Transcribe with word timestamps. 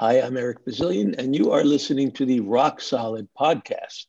Hi, 0.00 0.14
I'm 0.22 0.38
Eric 0.38 0.64
Bazilian, 0.64 1.14
and 1.16 1.36
you 1.36 1.52
are 1.52 1.62
listening 1.62 2.10
to 2.12 2.24
the 2.24 2.40
Rock 2.40 2.80
Solid 2.80 3.28
podcast. 3.38 4.06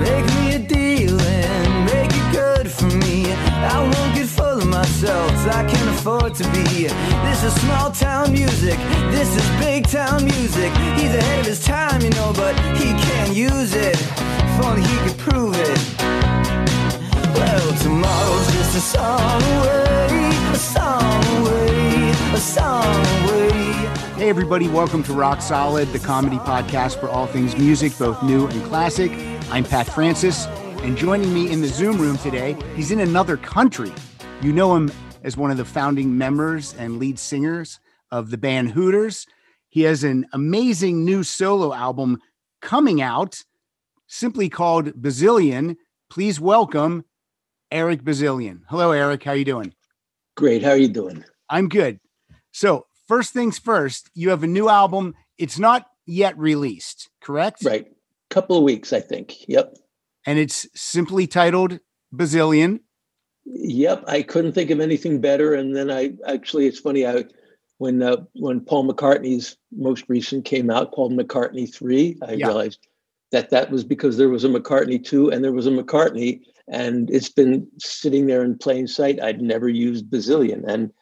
Make 0.00 0.26
me 0.36 0.54
a 0.54 0.66
deal 0.66 1.20
and 1.20 1.84
make 1.84 2.12
it 2.14 2.32
good 2.32 2.70
for 2.72 2.86
me. 2.86 3.30
I 3.30 3.78
won't 3.78 4.14
get 4.14 4.26
full 4.26 4.62
of 4.62 4.66
myself, 4.68 5.30
I 5.48 5.70
can 5.70 5.81
afford 6.02 6.34
to 6.34 6.42
be. 6.50 6.88
This 7.22 7.44
is 7.44 7.54
small 7.60 7.92
town 7.92 8.32
music, 8.32 8.76
this 9.12 9.36
is 9.36 9.48
big 9.60 9.86
town 9.86 10.24
music. 10.24 10.72
He's 10.98 11.14
ahead 11.14 11.38
of 11.38 11.46
his 11.46 11.64
time, 11.64 12.00
you 12.00 12.10
know, 12.10 12.32
but 12.34 12.58
he 12.76 12.86
can't 12.86 13.32
use 13.32 13.72
it. 13.76 13.94
If 13.94 14.64
only 14.64 14.82
he 14.82 14.96
could 15.06 15.18
prove 15.18 15.54
it. 15.54 15.78
Well, 17.36 17.78
tomorrow's 17.78 18.52
just 18.52 18.76
a 18.76 18.80
song 18.80 19.42
away, 19.42 20.30
a 20.50 20.56
song 20.56 21.24
away, 21.36 22.10
a 22.34 22.38
song 22.38 23.06
away. 23.22 23.50
Hey, 24.16 24.28
everybody, 24.28 24.66
welcome 24.68 25.04
to 25.04 25.12
Rock 25.12 25.40
Solid, 25.40 25.86
the 25.90 26.00
comedy 26.00 26.38
podcast 26.38 26.98
for 26.98 27.08
all 27.10 27.28
things 27.28 27.56
music, 27.56 27.96
both 27.96 28.20
new 28.24 28.48
and 28.48 28.64
classic. 28.64 29.12
I'm 29.52 29.62
Pat 29.62 29.86
Francis, 29.86 30.46
and 30.82 30.96
joining 30.96 31.32
me 31.32 31.52
in 31.52 31.60
the 31.60 31.68
Zoom 31.68 31.98
room 31.98 32.18
today, 32.18 32.56
he's 32.74 32.90
in 32.90 32.98
another 32.98 33.36
country. 33.36 33.92
You 34.40 34.52
know 34.52 34.74
him 34.74 34.90
as 35.22 35.36
one 35.36 35.50
of 35.50 35.56
the 35.56 35.64
founding 35.64 36.18
members 36.18 36.74
and 36.74 36.98
lead 36.98 37.18
singers 37.18 37.80
of 38.10 38.30
the 38.30 38.38
band 38.38 38.70
Hooters. 38.70 39.26
He 39.68 39.82
has 39.82 40.04
an 40.04 40.26
amazing 40.32 41.04
new 41.04 41.22
solo 41.22 41.72
album 41.72 42.18
coming 42.60 43.00
out, 43.00 43.42
simply 44.06 44.48
called 44.48 45.00
Bazilian. 45.00 45.76
Please 46.10 46.38
welcome 46.38 47.04
Eric 47.70 48.04
Bazilian. 48.04 48.62
Hello, 48.68 48.92
Eric. 48.92 49.24
How 49.24 49.32
are 49.32 49.36
you 49.36 49.44
doing? 49.44 49.72
Great. 50.36 50.62
How 50.62 50.70
are 50.70 50.76
you 50.76 50.88
doing? 50.88 51.24
I'm 51.48 51.68
good. 51.68 52.00
So, 52.52 52.86
first 53.08 53.32
things 53.32 53.58
first, 53.58 54.10
you 54.14 54.30
have 54.30 54.42
a 54.42 54.46
new 54.46 54.68
album. 54.68 55.14
It's 55.38 55.58
not 55.58 55.86
yet 56.06 56.36
released, 56.36 57.08
correct? 57.22 57.64
Right. 57.64 57.86
Couple 58.30 58.56
of 58.56 58.62
weeks, 58.62 58.92
I 58.92 59.00
think. 59.00 59.48
Yep. 59.48 59.76
And 60.26 60.38
it's 60.38 60.66
simply 60.74 61.26
titled 61.26 61.80
Bazilian. 62.12 62.80
Yep. 63.44 64.04
I 64.06 64.22
couldn't 64.22 64.52
think 64.52 64.70
of 64.70 64.80
anything 64.80 65.20
better. 65.20 65.54
And 65.54 65.74
then 65.74 65.90
I 65.90 66.14
actually, 66.26 66.66
it's 66.66 66.78
funny. 66.78 67.06
I 67.06 67.24
when 67.78 68.02
uh, 68.02 68.18
when 68.34 68.60
Paul 68.60 68.88
McCartney's 68.88 69.56
most 69.72 70.04
recent 70.08 70.44
came 70.44 70.70
out, 70.70 70.92
called 70.92 71.12
McCartney 71.12 71.72
Three, 71.72 72.16
I 72.22 72.34
Yeah. 72.34 72.46
realized 72.46 72.78
that 73.32 73.50
that 73.50 73.70
was 73.70 73.82
because 73.82 74.16
there 74.16 74.28
was 74.28 74.44
a 74.44 74.48
McCartney 74.48 75.02
Two 75.04 75.30
and 75.30 75.42
there 75.42 75.52
was 75.52 75.66
a 75.66 75.70
McCartney, 75.70 76.42
and 76.68 77.10
it's 77.10 77.30
been 77.30 77.66
sitting 77.78 78.26
there 78.26 78.44
in 78.44 78.56
plain 78.58 78.86
sight. 78.86 79.20
I'd 79.20 79.42
never 79.42 79.68
used 79.68 80.10
Bazilian, 80.10 80.64
and 80.68 80.92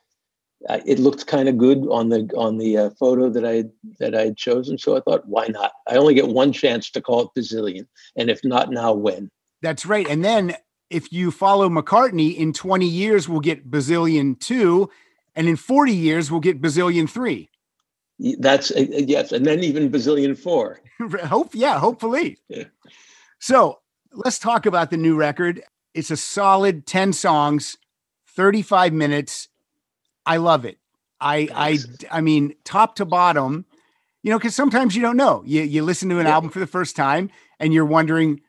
I, 0.70 0.80
it 0.86 0.98
looked 0.98 1.26
kind 1.26 1.48
of 1.50 1.58
good 1.58 1.86
on 1.90 2.08
the 2.08 2.30
on 2.34 2.56
the 2.56 2.78
uh, 2.78 2.90
photo 2.98 3.28
that 3.28 3.44
I 3.44 3.64
that 3.98 4.14
I 4.14 4.26
had 4.26 4.38
chosen. 4.38 4.78
So 4.78 4.96
I 4.96 5.00
thought, 5.00 5.26
why 5.26 5.48
not? 5.48 5.72
I 5.86 5.96
only 5.96 6.14
get 6.14 6.28
one 6.28 6.52
chance 6.52 6.90
to 6.92 7.02
call 7.02 7.22
it 7.22 7.28
Bazilian, 7.34 7.88
and 8.16 8.30
if 8.30 8.40
not 8.44 8.70
now, 8.70 8.94
when? 8.94 9.30
That's 9.60 9.84
right. 9.84 10.08
And 10.08 10.24
then 10.24 10.56
if 10.90 11.12
you 11.12 11.30
follow 11.30 11.68
McCartney, 11.68 12.36
in 12.36 12.52
20 12.52 12.86
years, 12.86 13.28
we'll 13.28 13.40
get 13.40 13.70
Bazilian 13.70 14.34
2. 14.36 14.90
And 15.36 15.48
in 15.48 15.56
40 15.56 15.92
years, 15.92 16.30
we'll 16.30 16.40
get 16.40 16.60
Bazilian 16.60 17.06
3. 17.06 17.48
That's 18.38 18.70
uh, 18.70 18.84
yes, 18.90 19.32
and 19.32 19.46
then 19.46 19.64
even 19.64 19.88
Bazilian 19.88 20.34
Four. 20.34 20.80
Hope, 21.24 21.54
yeah, 21.54 21.78
hopefully. 21.78 22.36
Yeah. 22.48 22.64
So 23.38 23.78
let's 24.12 24.38
talk 24.38 24.66
about 24.66 24.90
the 24.90 24.98
new 24.98 25.16
record. 25.16 25.62
It's 25.94 26.10
a 26.10 26.18
solid 26.18 26.84
10 26.86 27.14
songs, 27.14 27.78
35 28.36 28.92
minutes. 28.92 29.48
I 30.26 30.36
love 30.36 30.66
it. 30.66 30.76
I 31.18 31.46
Thanks. 31.46 32.04
I 32.10 32.18
I 32.18 32.20
mean, 32.20 32.54
top 32.64 32.96
to 32.96 33.06
bottom, 33.06 33.64
you 34.22 34.30
know, 34.30 34.38
because 34.38 34.54
sometimes 34.54 34.94
you 34.94 35.00
don't 35.00 35.16
know. 35.16 35.42
You 35.46 35.62
you 35.62 35.82
listen 35.82 36.10
to 36.10 36.18
an 36.18 36.26
Yeah. 36.26 36.34
album 36.34 36.50
for 36.50 36.58
the 36.58 36.66
first 36.66 36.96
time 36.96 37.30
and 37.58 37.72
you're 37.72 37.86
wondering 37.86 38.42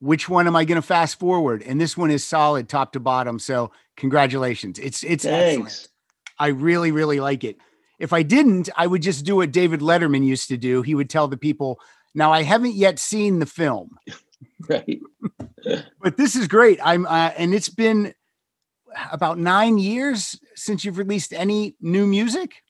which 0.00 0.28
one 0.28 0.46
am 0.46 0.56
I 0.56 0.64
going 0.64 0.76
to 0.76 0.86
fast 0.86 1.18
forward? 1.18 1.62
And 1.62 1.80
this 1.80 1.96
one 1.96 2.10
is 2.10 2.26
solid 2.26 2.68
top 2.68 2.92
to 2.92 3.00
bottom. 3.00 3.38
So 3.38 3.70
congratulations. 3.96 4.78
It's 4.78 5.04
it's 5.04 5.24
excellent. 5.24 5.88
I 6.38 6.48
really, 6.48 6.90
really 6.90 7.20
like 7.20 7.44
it. 7.44 7.58
If 7.98 8.14
I 8.14 8.22
didn't, 8.22 8.70
I 8.76 8.86
would 8.86 9.02
just 9.02 9.26
do 9.26 9.36
what 9.36 9.52
David 9.52 9.80
Letterman 9.80 10.24
used 10.24 10.48
to 10.48 10.56
do. 10.56 10.80
He 10.80 10.94
would 10.94 11.10
tell 11.10 11.28
the 11.28 11.36
people, 11.36 11.78
now 12.14 12.32
I 12.32 12.42
haven't 12.42 12.74
yet 12.74 12.98
seen 12.98 13.38
the 13.38 13.46
film, 13.46 13.98
Right. 14.68 15.00
but 16.02 16.16
this 16.16 16.34
is 16.34 16.48
great. 16.48 16.78
I'm, 16.82 17.06
uh, 17.06 17.32
and 17.36 17.54
it's 17.54 17.68
been 17.68 18.14
about 19.12 19.38
nine 19.38 19.78
years 19.78 20.38
since 20.54 20.84
you've 20.84 20.98
released 20.98 21.32
any 21.32 21.76
new 21.80 22.06
music. 22.06 22.62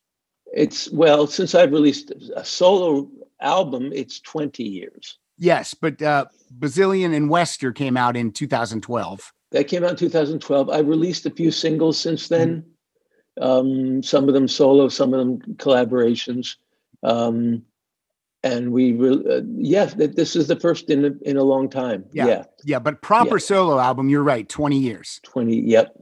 It's 0.53 0.91
well, 0.91 1.27
since 1.29 1.55
I've 1.55 1.73
released 1.73 2.13
a 2.35 2.45
solo 2.45 3.09
album, 3.41 3.93
it's 3.95 4.21
20 4.21 4.65
years. 4.65 5.19
Yes, 5.41 5.75
but 5.75 6.01
uh, 6.03 6.27
Bazilian 6.51 7.15
and 7.15 7.29
Wester 7.31 7.73
came 7.73 7.97
out 7.97 8.17
in 8.17 8.31
2012. 8.31 9.33
That 9.53 9.65
came 9.69 9.83
out 9.83 9.91
in 9.91 9.97
2012. 9.97 10.69
I've 10.71 10.87
released 10.87 11.27
a 11.27 11.31
few 11.31 11.51
singles 11.51 11.99
since 11.99 12.29
then. 12.29 12.65
Um, 13.41 14.03
some 14.03 14.29
of 14.29 14.35
them 14.35 14.47
solo, 14.47 14.89
some 14.89 15.15
of 15.15 15.19
them 15.19 15.41
collaborations. 15.57 16.57
Um, 17.03 17.63
and 18.43 18.71
we, 18.73 18.93
re- 18.93 19.25
uh, 19.39 19.41
yeah, 19.57 19.87
th- 19.87 20.13
this 20.15 20.37
is 20.37 20.47
the 20.47 20.61
first 20.61 20.91
in 20.91 21.05
a, 21.07 21.11
in 21.29 21.37
a 21.37 21.43
long 21.43 21.69
time. 21.71 22.05
Yeah. 22.13 22.27
yeah, 22.27 22.45
Yeah, 22.65 22.79
but 22.79 23.01
proper 23.03 23.37
Yeah. 23.37 23.45
solo 23.45 23.79
album, 23.79 24.09
you're 24.11 24.23
right, 24.23 24.49
20 24.49 24.79
years. 24.79 25.21
20. 25.25 25.61
Yep. 25.63 25.97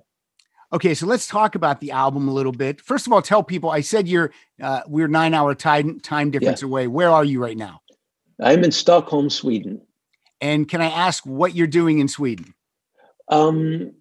Okay, 0.73 0.95
so 0.95 1.07
let's 1.07 1.27
talk 1.27 1.55
about 1.55 1.81
the 1.81 1.93
album 1.93 2.29
a 2.29 2.33
little 2.33 2.53
bit. 2.53 2.81
First 2.81 3.07
of 3.07 3.13
all, 3.13 3.23
tell 3.23 3.43
people 3.43 3.71
I 3.71 3.81
said 3.81 4.07
you're 4.07 4.33
uh, 4.61 4.83
we're 4.87 5.09
nine 5.09 5.33
hour 5.33 5.55
time 5.55 5.99
time 6.01 6.31
difference 6.31 6.63
away. 6.63 6.87
Where 6.89 7.09
are 7.09 7.25
you 7.25 7.41
right 7.43 7.57
now? 7.57 7.81
I'm 8.41 8.65
in 8.65 8.73
Stockholm, 8.73 9.31
Sweden. 9.31 9.81
And 10.41 10.69
can 10.69 10.81
I 10.81 10.87
ask 10.87 11.25
what 11.27 11.55
you're 11.55 11.67
doing 11.67 11.99
in 11.99 12.09
Sweden? 12.09 12.55
Um, 13.29 13.93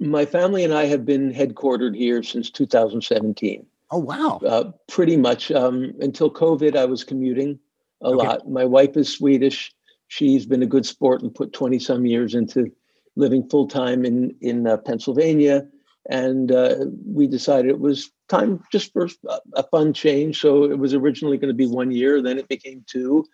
my 0.00 0.24
family 0.24 0.64
and 0.64 0.74
I 0.74 0.86
have 0.86 1.04
been 1.04 1.32
headquartered 1.32 1.96
here 1.96 2.22
since 2.22 2.50
2017. 2.50 3.64
Oh 3.90 3.98
wow. 3.98 4.40
uh, 4.46 4.72
pretty 4.88 5.16
much 5.16 5.52
um, 5.52 5.92
until 6.00 6.30
COVID, 6.30 6.76
I 6.76 6.86
was 6.86 7.04
commuting 7.04 7.58
a 8.02 8.08
Okay. 8.08 8.16
lot. 8.26 8.50
My 8.50 8.64
wife 8.64 8.96
is 8.96 9.12
Swedish. 9.12 9.72
She's 10.08 10.44
been 10.46 10.62
a 10.62 10.66
good 10.66 10.84
sport 10.86 11.22
and 11.22 11.34
put 11.34 11.52
20 11.52 11.78
some 11.78 12.04
years 12.06 12.34
into 12.34 12.72
living 13.16 13.48
full 13.48 13.68
time 13.68 14.04
in, 14.04 14.34
in 14.40 14.66
uh, 14.66 14.78
Pennsylvania. 14.78 15.66
And 16.08 16.50
uh, 16.50 16.86
we 17.06 17.26
decided 17.26 17.70
it 17.70 17.78
was 17.78 18.10
time 18.28 18.60
just 18.72 18.92
for 18.92 19.08
a, 19.54 19.62
fun 19.62 19.92
change. 19.92 20.40
So 20.40 20.64
it 20.64 20.78
was 20.78 20.94
originally 20.94 21.38
going 21.38 21.48
to 21.48 21.54
be 21.54 21.66
one 21.66 21.92
year, 21.92 22.20
then 22.20 22.38
it 22.38 22.48
became 22.48 22.84
two, 22.88 23.24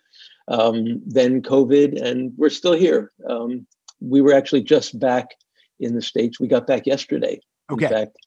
um, 0.47 1.01
then 1.05 1.41
COVID, 1.41 1.99
and 2.01 2.31
we're 2.37 2.49
still 2.49 2.73
here. 2.73 3.11
Um, 3.27 3.65
we 4.01 4.21
were 4.21 4.33
actually 4.33 4.61
just 4.61 4.99
back 4.99 5.35
in 5.79 5.95
the 5.95 6.01
States. 6.01 6.39
We 6.39 6.47
got 6.47 6.67
back 6.67 6.85
yesterday. 6.85 7.39
Okay. 7.71 7.85
In 7.85 7.91
fact, 7.91 8.17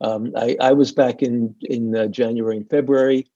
um, 0.00 0.32
I, 0.36 0.56
I 0.60 0.72
was 0.72 0.92
back 0.92 1.22
in 1.22 1.54
in 1.62 1.96
uh, 1.96 2.06
January 2.06 2.58
and 2.58 2.68
February, 2.68 3.30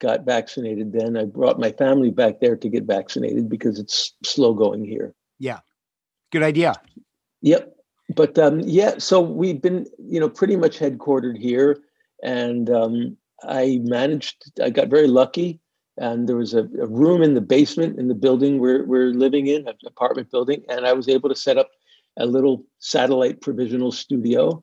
got 0.00 0.24
vaccinated. 0.24 0.92
Then 0.92 1.16
I 1.16 1.24
brought 1.24 1.58
my 1.58 1.72
family 1.72 2.10
back 2.10 2.40
there 2.40 2.56
to 2.56 2.68
get 2.68 2.84
vaccinated 2.84 3.48
because 3.48 3.78
it's 3.78 4.14
slow 4.24 4.54
going 4.54 4.84
here. 4.84 5.14
Yeah, 5.38 5.60
good 6.30 6.42
idea. 6.42 6.74
Yep. 7.42 7.74
But 8.14 8.38
um, 8.38 8.60
yeah, 8.60 8.98
so 8.98 9.20
we've 9.20 9.62
been, 9.62 9.86
you 9.98 10.20
know, 10.20 10.28
pretty 10.28 10.56
much 10.56 10.78
headquartered 10.78 11.38
here, 11.38 11.78
and 12.22 12.68
um, 12.68 13.16
I 13.42 13.80
managed. 13.82 14.52
I 14.62 14.70
got 14.70 14.88
very 14.88 15.08
lucky, 15.08 15.60
and 15.96 16.28
there 16.28 16.36
was 16.36 16.52
a, 16.52 16.64
a 16.80 16.86
room 16.86 17.22
in 17.22 17.34
the 17.34 17.40
basement 17.40 17.98
in 17.98 18.08
the 18.08 18.14
building 18.14 18.58
we're 18.58 18.84
we're 18.84 19.12
living 19.12 19.46
in, 19.46 19.66
an 19.66 19.74
apartment 19.86 20.30
building, 20.30 20.62
and 20.68 20.86
I 20.86 20.92
was 20.92 21.08
able 21.08 21.30
to 21.30 21.34
set 21.34 21.56
up 21.56 21.70
a 22.18 22.26
little 22.26 22.64
satellite 22.78 23.40
provisional 23.40 23.90
studio, 23.90 24.62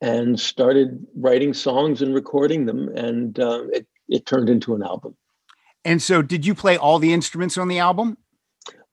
and 0.00 0.40
started 0.40 1.06
writing 1.14 1.52
songs 1.52 2.00
and 2.00 2.14
recording 2.14 2.64
them, 2.64 2.88
and 2.96 3.38
uh, 3.38 3.64
it 3.72 3.86
it 4.08 4.24
turned 4.24 4.48
into 4.48 4.74
an 4.74 4.82
album. 4.82 5.14
And 5.84 6.00
so 6.00 6.22
did 6.22 6.46
you 6.46 6.54
play 6.54 6.76
all 6.76 6.98
the 6.98 7.12
instruments 7.12 7.58
on 7.58 7.68
the 7.68 7.78
album? 7.78 8.16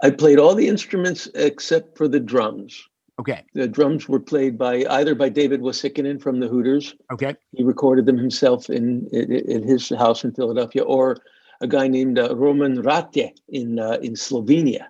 I 0.03 0.09
played 0.09 0.37
all 0.37 0.53
the 0.53 0.67
instruments 0.67 1.29
except 1.33 1.97
for 1.97 2.07
the 2.09 2.19
drums. 2.19 2.83
Okay. 3.19 3.43
The 3.53 3.67
drums 3.67 4.09
were 4.09 4.19
played 4.19 4.57
by 4.57 4.85
either 4.89 5.13
by 5.13 5.29
David 5.29 5.61
Uosikkinen 5.61 6.21
from 6.21 6.39
the 6.39 6.47
Hooters. 6.47 6.95
Okay. 7.11 7.35
He 7.51 7.63
recorded 7.63 8.05
them 8.05 8.17
himself 8.17 8.69
in 8.69 9.07
in, 9.11 9.31
in 9.31 9.63
his 9.63 9.89
house 9.89 10.23
in 10.23 10.33
Philadelphia, 10.33 10.83
or 10.83 11.17
a 11.61 11.67
guy 11.67 11.87
named 11.87 12.17
uh, 12.17 12.35
Roman 12.35 12.81
Rate 12.81 13.39
in 13.49 13.79
uh, 13.79 13.97
in 14.01 14.13
Slovenia. 14.13 14.87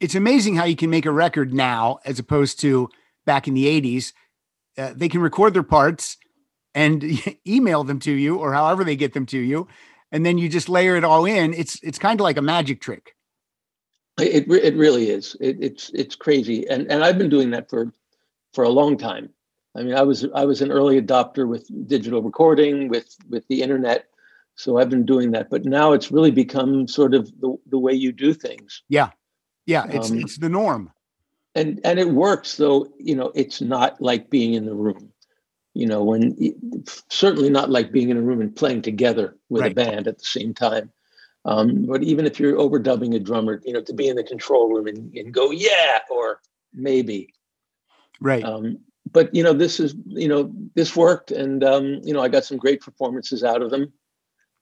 It's 0.00 0.14
amazing 0.14 0.56
how 0.56 0.64
you 0.64 0.76
can 0.76 0.90
make 0.90 1.06
a 1.06 1.12
record 1.12 1.52
now 1.52 1.98
as 2.04 2.18
opposed 2.18 2.60
to 2.60 2.88
back 3.26 3.48
in 3.48 3.54
the 3.54 3.66
80s. 3.80 4.12
Uh, 4.76 4.92
they 4.94 5.08
can 5.08 5.20
record 5.20 5.54
their 5.54 5.62
parts 5.62 6.16
and 6.74 7.04
email 7.46 7.84
them 7.84 8.00
to 8.00 8.12
you 8.12 8.36
or 8.36 8.52
however 8.52 8.84
they 8.84 8.96
get 8.96 9.14
them 9.14 9.26
to 9.26 9.38
you 9.38 9.68
and 10.14 10.24
then 10.24 10.38
you 10.38 10.48
just 10.48 10.68
layer 10.68 10.94
it 10.94 11.02
all 11.02 11.24
in. 11.24 11.52
It's 11.52 11.82
it's 11.82 11.98
kind 11.98 12.20
of 12.20 12.24
like 12.24 12.36
a 12.36 12.42
magic 12.42 12.80
trick. 12.80 13.16
It 14.18 14.48
it 14.48 14.76
really 14.76 15.10
is. 15.10 15.36
It, 15.40 15.56
it's 15.60 15.90
it's 15.94 16.14
crazy, 16.14 16.68
and 16.68 16.90
and 16.90 17.02
I've 17.02 17.18
been 17.18 17.30
doing 17.30 17.50
that 17.50 17.68
for 17.68 17.92
for 18.52 18.64
a 18.64 18.68
long 18.68 18.96
time. 18.96 19.30
I 19.74 19.82
mean, 19.82 19.94
I 19.94 20.02
was 20.02 20.24
I 20.34 20.44
was 20.44 20.62
an 20.62 20.70
early 20.70 21.00
adopter 21.00 21.48
with 21.48 21.68
digital 21.88 22.22
recording, 22.22 22.88
with 22.88 23.16
with 23.28 23.46
the 23.48 23.62
internet, 23.62 24.06
so 24.54 24.78
I've 24.78 24.90
been 24.90 25.04
doing 25.04 25.32
that. 25.32 25.50
But 25.50 25.64
now 25.64 25.92
it's 25.92 26.12
really 26.12 26.30
become 26.30 26.86
sort 26.86 27.14
of 27.14 27.26
the 27.40 27.56
the 27.66 27.78
way 27.78 27.92
you 27.92 28.12
do 28.12 28.32
things. 28.32 28.82
Yeah, 28.88 29.10
yeah, 29.66 29.86
it's 29.88 30.10
um, 30.10 30.20
it's 30.20 30.38
the 30.38 30.48
norm. 30.48 30.92
And 31.56 31.80
and 31.84 31.98
it 31.98 32.10
works, 32.10 32.56
though. 32.56 32.86
You 32.98 33.16
know, 33.16 33.32
it's 33.34 33.60
not 33.60 34.00
like 34.00 34.30
being 34.30 34.54
in 34.54 34.64
the 34.64 34.74
room. 34.74 35.10
You 35.74 35.86
know, 35.86 36.04
when 36.04 36.36
certainly 37.10 37.50
not 37.50 37.68
like 37.68 37.90
being 37.90 38.10
in 38.10 38.16
a 38.16 38.22
room 38.22 38.40
and 38.40 38.54
playing 38.54 38.82
together 38.82 39.36
with 39.48 39.62
right. 39.62 39.72
a 39.72 39.74
band 39.74 40.06
at 40.06 40.18
the 40.18 40.24
same 40.24 40.54
time. 40.54 40.92
Um, 41.44 41.86
but 41.86 42.02
even 42.02 42.26
if 42.26 42.40
you're 42.40 42.56
overdubbing 42.56 43.14
a 43.14 43.18
drummer, 43.18 43.60
you 43.64 43.72
know, 43.72 43.82
to 43.82 43.92
be 43.92 44.08
in 44.08 44.16
the 44.16 44.24
control 44.24 44.72
room 44.72 44.86
and, 44.86 45.14
and 45.14 45.32
go, 45.32 45.50
yeah, 45.50 45.98
or 46.10 46.40
maybe. 46.72 47.34
Right. 48.20 48.44
Um, 48.44 48.78
but 49.12 49.34
you 49.34 49.42
know, 49.42 49.52
this 49.52 49.78
is 49.78 49.94
you 50.06 50.28
know, 50.28 50.52
this 50.74 50.96
worked, 50.96 51.30
and 51.30 51.62
um, 51.62 52.00
you 52.02 52.12
know, 52.12 52.22
I 52.22 52.28
got 52.28 52.44
some 52.44 52.56
great 52.56 52.80
performances 52.80 53.44
out 53.44 53.62
of 53.62 53.70
them. 53.70 53.92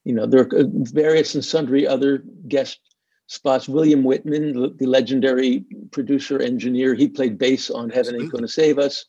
You 0.04 0.14
know, 0.14 0.26
there 0.26 0.40
are 0.40 0.58
uh, 0.58 0.64
various 0.66 1.34
and 1.34 1.44
sundry 1.44 1.86
other 1.86 2.24
guest 2.48 2.80
spots. 3.28 3.68
William 3.68 4.02
Wittman, 4.02 4.76
the 4.78 4.86
legendary 4.86 5.64
producer 5.92 6.40
engineer, 6.40 6.94
he 6.94 7.08
played 7.08 7.38
bass 7.38 7.70
on 7.70 7.90
"Heaven 7.90 8.20
Ain't 8.20 8.32
Gonna 8.32 8.48
Save 8.48 8.78
Us." 8.78 9.06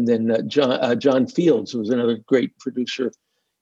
And 0.00 0.08
then 0.08 0.30
uh, 0.30 0.42
John 0.42 0.72
uh, 0.72 0.94
John 0.94 1.26
Fields 1.26 1.74
was 1.74 1.90
another 1.90 2.18
great 2.26 2.58
producer. 2.58 3.12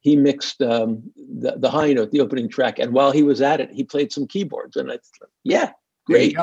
He 0.00 0.14
mixed 0.14 0.62
um, 0.62 1.02
the, 1.16 1.56
the 1.56 1.70
high 1.70 1.92
note, 1.92 2.12
the 2.12 2.20
opening 2.20 2.48
track, 2.48 2.78
and 2.78 2.92
while 2.92 3.10
he 3.10 3.24
was 3.24 3.40
at 3.40 3.60
it, 3.60 3.70
he 3.72 3.82
played 3.82 4.12
some 4.12 4.28
keyboards. 4.28 4.76
And 4.76 4.92
I, 4.92 4.98
yeah, 5.42 5.72
great. 6.06 6.36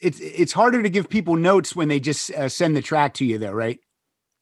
It's 0.00 0.18
it's 0.20 0.52
harder 0.52 0.82
to 0.82 0.88
give 0.88 1.10
people 1.10 1.36
notes 1.36 1.76
when 1.76 1.88
they 1.88 2.00
just 2.00 2.30
uh, 2.32 2.48
send 2.48 2.74
the 2.74 2.82
track 2.82 3.12
to 3.14 3.24
you, 3.24 3.38
though, 3.38 3.52
right? 3.52 3.78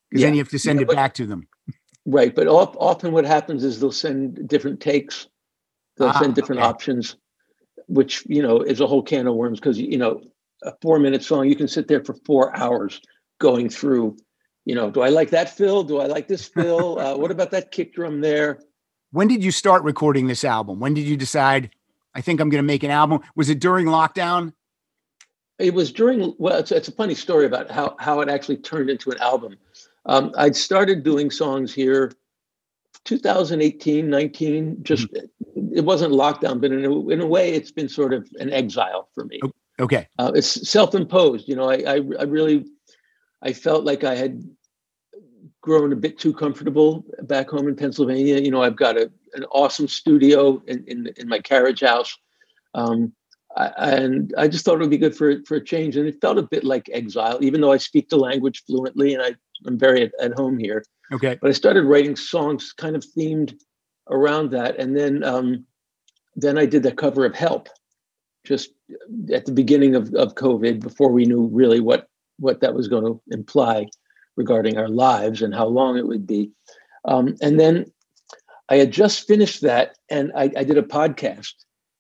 Because 0.08 0.20
yeah. 0.20 0.26
then 0.28 0.34
you 0.34 0.40
have 0.40 0.50
to 0.50 0.58
send 0.58 0.78
yeah, 0.78 0.84
it 0.84 0.86
but, 0.86 0.96
back 0.96 1.14
to 1.14 1.26
them. 1.26 1.48
Right, 2.06 2.34
but 2.34 2.46
often 2.46 3.12
what 3.12 3.24
happens 3.24 3.64
is 3.64 3.80
they'll 3.80 3.90
send 3.90 4.48
different 4.48 4.80
takes. 4.80 5.26
They'll 5.96 6.08
ah, 6.08 6.20
send 6.20 6.34
different 6.36 6.60
okay. 6.60 6.68
options, 6.68 7.16
which 7.88 8.24
you 8.28 8.42
know 8.42 8.60
is 8.60 8.80
a 8.80 8.86
whole 8.86 9.02
can 9.02 9.26
of 9.26 9.34
worms. 9.34 9.58
Because 9.58 9.78
you 9.78 9.98
know, 9.98 10.22
a 10.62 10.72
four-minute 10.82 11.24
song, 11.24 11.48
you 11.48 11.56
can 11.56 11.66
sit 11.66 11.88
there 11.88 12.04
for 12.04 12.14
four 12.24 12.56
hours 12.56 13.00
going 13.40 13.68
through 13.68 14.16
you 14.64 14.74
know, 14.74 14.90
do 14.90 15.02
I 15.02 15.08
like 15.08 15.30
that 15.30 15.50
fill? 15.50 15.82
Do 15.82 16.00
I 16.00 16.06
like 16.06 16.28
this 16.28 16.46
fill? 16.46 16.98
uh, 16.98 17.16
what 17.16 17.30
about 17.30 17.50
that 17.50 17.70
kick 17.70 17.94
drum 17.94 18.20
there? 18.20 18.60
When 19.12 19.28
did 19.28 19.44
you 19.44 19.50
start 19.50 19.82
recording 19.84 20.26
this 20.26 20.44
album? 20.44 20.80
When 20.80 20.94
did 20.94 21.04
you 21.04 21.16
decide, 21.16 21.70
I 22.14 22.20
think 22.20 22.40
I'm 22.40 22.48
going 22.48 22.62
to 22.62 22.66
make 22.66 22.82
an 22.82 22.90
album? 22.90 23.20
Was 23.36 23.48
it 23.48 23.60
during 23.60 23.86
lockdown? 23.86 24.52
It 25.58 25.72
was 25.72 25.92
during, 25.92 26.34
well, 26.38 26.58
it's, 26.58 26.72
it's 26.72 26.88
a 26.88 26.92
funny 26.92 27.14
story 27.14 27.46
about 27.46 27.70
how, 27.70 27.94
how 28.00 28.20
it 28.22 28.28
actually 28.28 28.56
turned 28.56 28.90
into 28.90 29.10
an 29.10 29.18
album. 29.18 29.56
Um, 30.06 30.32
I'd 30.36 30.56
started 30.56 31.04
doing 31.04 31.30
songs 31.30 31.72
here 31.72 32.12
2018, 33.04 34.08
19, 34.08 34.78
just 34.82 35.06
mm-hmm. 35.12 35.76
it 35.76 35.84
wasn't 35.84 36.12
lockdown, 36.12 36.60
but 36.60 36.72
in 36.72 36.84
a, 36.84 37.08
in 37.08 37.20
a 37.20 37.26
way, 37.26 37.52
it's 37.52 37.70
been 37.70 37.88
sort 37.88 38.12
of 38.12 38.28
an 38.40 38.50
exile 38.52 39.08
for 39.14 39.24
me. 39.24 39.40
Okay. 39.78 40.08
Uh, 40.18 40.32
it's 40.34 40.68
self 40.68 40.94
imposed. 40.94 41.48
You 41.48 41.56
know, 41.56 41.68
I, 41.70 41.74
I, 41.86 41.94
I 42.18 42.24
really 42.24 42.64
I 43.44 43.52
felt 43.52 43.84
like 43.84 44.04
I 44.04 44.14
had 44.14 44.42
grown 45.60 45.92
a 45.92 45.96
bit 45.96 46.18
too 46.18 46.32
comfortable 46.32 47.04
back 47.22 47.48
home 47.50 47.68
in 47.68 47.76
Pennsylvania. 47.76 48.40
You 48.40 48.50
know, 48.50 48.62
I've 48.62 48.76
got 48.76 48.96
a, 48.96 49.10
an 49.34 49.44
awesome 49.52 49.88
studio 49.88 50.62
in, 50.66 50.84
in, 50.86 51.12
in 51.16 51.28
my 51.28 51.38
carriage 51.38 51.80
house. 51.80 52.16
Um, 52.74 53.12
I, 53.56 53.66
and 53.78 54.34
I 54.36 54.48
just 54.48 54.64
thought 54.64 54.76
it 54.76 54.80
would 54.80 54.90
be 54.90 54.98
good 54.98 55.16
for, 55.16 55.42
for 55.46 55.56
a 55.56 55.64
change. 55.64 55.96
And 55.96 56.08
it 56.08 56.20
felt 56.20 56.38
a 56.38 56.42
bit 56.42 56.64
like 56.64 56.90
exile, 56.92 57.38
even 57.42 57.60
though 57.60 57.72
I 57.72 57.76
speak 57.76 58.08
the 58.08 58.16
language 58.16 58.64
fluently 58.66 59.14
and 59.14 59.22
I, 59.22 59.34
I'm 59.66 59.78
very 59.78 60.02
at, 60.02 60.12
at 60.20 60.34
home 60.34 60.58
here. 60.58 60.84
Okay. 61.12 61.38
But 61.40 61.50
I 61.50 61.52
started 61.52 61.84
writing 61.84 62.16
songs 62.16 62.72
kind 62.72 62.96
of 62.96 63.04
themed 63.16 63.54
around 64.10 64.50
that. 64.50 64.78
And 64.78 64.96
then, 64.96 65.22
um, 65.22 65.66
then 66.34 66.58
I 66.58 66.66
did 66.66 66.82
the 66.82 66.92
cover 66.92 67.24
of 67.26 67.34
Help 67.34 67.68
just 68.44 68.70
at 69.32 69.46
the 69.46 69.52
beginning 69.52 69.94
of, 69.94 70.14
of 70.14 70.34
COVID 70.34 70.80
before 70.80 71.10
we 71.10 71.24
knew 71.24 71.48
really 71.52 71.80
what 71.80 72.08
what 72.38 72.60
that 72.60 72.74
was 72.74 72.88
going 72.88 73.04
to 73.04 73.20
imply 73.30 73.86
regarding 74.36 74.76
our 74.76 74.88
lives 74.88 75.42
and 75.42 75.54
how 75.54 75.66
long 75.66 75.96
it 75.96 76.06
would 76.06 76.26
be. 76.26 76.50
Um, 77.04 77.36
and 77.40 77.60
then 77.60 77.86
I 78.68 78.76
had 78.76 78.90
just 78.90 79.26
finished 79.26 79.60
that, 79.62 79.96
and 80.08 80.32
I, 80.34 80.50
I 80.56 80.64
did 80.64 80.78
a 80.78 80.82
podcast 80.82 81.52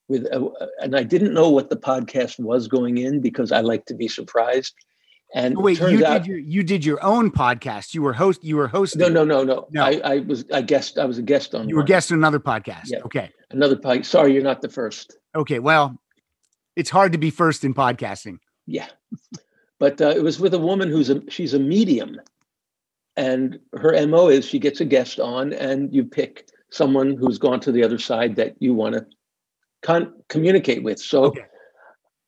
with, 0.08 0.24
a, 0.26 0.48
and 0.80 0.96
I 0.96 1.02
didn't 1.02 1.34
know 1.34 1.50
what 1.50 1.70
the 1.70 1.76
podcast 1.76 2.38
was 2.40 2.68
going 2.68 2.98
in 2.98 3.20
because 3.20 3.52
I 3.52 3.60
like 3.60 3.84
to 3.86 3.94
be 3.94 4.08
surprised. 4.08 4.74
And 5.34 5.56
wait, 5.58 5.80
you 5.80 6.06
out, 6.06 6.22
did 6.22 6.26
your 6.26 6.38
you 6.38 6.62
did 6.62 6.84
your 6.84 7.02
own 7.02 7.32
podcast. 7.32 7.92
You 7.92 8.02
were 8.02 8.12
host. 8.12 8.44
You 8.44 8.56
were 8.56 8.68
hosting. 8.68 9.00
No, 9.00 9.08
no, 9.08 9.24
no, 9.24 9.42
no. 9.42 9.66
no. 9.72 9.82
I, 9.82 10.00
I 10.04 10.18
was 10.20 10.44
I 10.52 10.62
guessed. 10.62 10.96
I 10.96 11.06
was 11.06 11.18
a 11.18 11.22
guest 11.22 11.56
on. 11.56 11.68
You 11.68 11.74
were 11.74 11.82
guest 11.82 12.12
on 12.12 12.18
another 12.18 12.38
podcast. 12.38 12.84
Yeah. 12.84 13.00
Okay. 13.00 13.30
Another 13.50 13.74
podcast. 13.74 14.04
Sorry, 14.04 14.32
you're 14.32 14.44
not 14.44 14.62
the 14.62 14.68
first. 14.68 15.16
Okay. 15.34 15.58
Well, 15.58 16.00
it's 16.76 16.90
hard 16.90 17.12
to 17.12 17.18
be 17.18 17.30
first 17.30 17.64
in 17.64 17.74
podcasting. 17.74 18.38
Yeah. 18.66 18.86
But 19.84 20.00
uh, 20.00 20.14
it 20.16 20.22
was 20.22 20.40
with 20.40 20.54
a 20.54 20.58
woman 20.58 20.88
who's 20.88 21.10
a 21.10 21.20
she's 21.28 21.52
a 21.52 21.58
medium, 21.58 22.18
and 23.16 23.58
her 23.74 24.06
mo 24.06 24.28
is 24.28 24.46
she 24.46 24.58
gets 24.58 24.80
a 24.80 24.86
guest 24.86 25.20
on, 25.20 25.52
and 25.52 25.92
you 25.94 26.06
pick 26.06 26.48
someone 26.70 27.18
who's 27.18 27.36
gone 27.36 27.60
to 27.60 27.70
the 27.70 27.84
other 27.84 27.98
side 27.98 28.36
that 28.36 28.56
you 28.60 28.72
want 28.72 28.94
to 28.94 29.06
con- 29.82 30.14
communicate 30.30 30.82
with. 30.82 30.98
So. 30.98 31.24
Okay. 31.24 31.44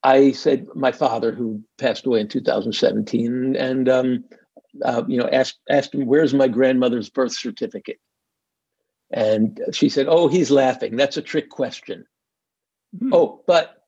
I 0.03 0.31
said 0.33 0.67
my 0.75 0.91
father, 0.91 1.31
who 1.31 1.63
passed 1.79 2.05
away 2.05 2.19
in 2.19 2.27
2017, 2.27 3.55
and 3.55 3.89
um, 3.89 4.23
uh, 4.85 5.01
you 5.07 5.17
know 5.17 5.27
asked 5.29 5.57
asked 5.67 5.95
him, 5.95 6.05
"Where's 6.05 6.35
my 6.35 6.47
grandmother's 6.47 7.09
birth 7.09 7.33
certificate?" 7.33 7.97
And 9.09 9.59
she 9.71 9.89
said, 9.89 10.05
"Oh, 10.07 10.27
he's 10.27 10.51
laughing. 10.51 10.95
That's 10.95 11.17
a 11.17 11.23
trick 11.23 11.49
question." 11.49 12.05
Hmm. 12.99 13.11
Oh, 13.11 13.43
but 13.47 13.83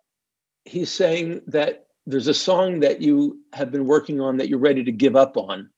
he's 0.66 0.90
saying 0.90 1.42
that 1.46 1.86
there's 2.10 2.28
a 2.28 2.34
song 2.34 2.80
that 2.80 3.02
you 3.02 3.40
have 3.54 3.72
been 3.72 3.86
working 3.86 4.20
on 4.20 4.38
that 4.38 4.50
you're 4.50 4.58
ready 4.58 4.84
to 4.84 4.92
give 4.92 5.16
up 5.16 5.38
on, 5.38 5.70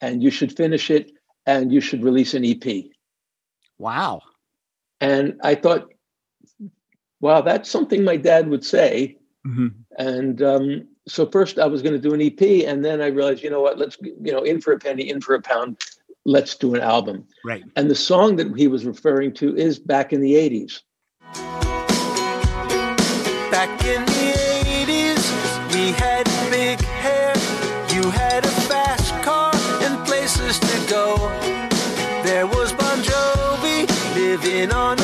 and 0.00 0.22
you 0.22 0.30
should 0.30 0.56
finish 0.56 0.90
it 0.90 1.12
and 1.46 1.70
you 1.70 1.80
should 1.80 2.02
release 2.02 2.32
an 2.32 2.44
EP. 2.44 2.86
Wow. 3.78 4.22
And 5.02 5.38
I 5.42 5.54
thought, 5.54 5.92
wow, 7.20 7.42
that's 7.42 7.68
something 7.68 8.02
my 8.02 8.16
dad 8.16 8.48
would 8.48 8.64
say. 8.64 9.18
Mm-hmm. 9.46 9.68
And 9.98 10.42
um, 10.42 10.88
so 11.06 11.26
first 11.26 11.58
I 11.58 11.66
was 11.66 11.82
going 11.82 11.94
to 11.94 12.00
do 12.00 12.14
an 12.14 12.22
EP, 12.22 12.66
and 12.66 12.82
then 12.82 13.02
I 13.02 13.08
realized, 13.08 13.42
you 13.42 13.50
know 13.50 13.60
what, 13.60 13.78
let's, 13.78 13.98
you 14.00 14.32
know, 14.32 14.42
in 14.42 14.62
for 14.62 14.72
a 14.72 14.78
penny, 14.78 15.10
in 15.10 15.20
for 15.20 15.34
a 15.34 15.42
pound, 15.42 15.82
let's 16.24 16.54
do 16.54 16.74
an 16.74 16.80
album. 16.80 17.26
Right. 17.44 17.62
And 17.76 17.90
the 17.90 17.94
song 17.94 18.36
that 18.36 18.56
he 18.56 18.68
was 18.68 18.86
referring 18.86 19.34
to 19.34 19.54
is 19.54 19.78
back 19.78 20.14
in 20.14 20.22
the 20.22 20.32
80s. 20.32 20.80
Back 23.50 23.84
in 23.84 24.03
on 34.72 35.03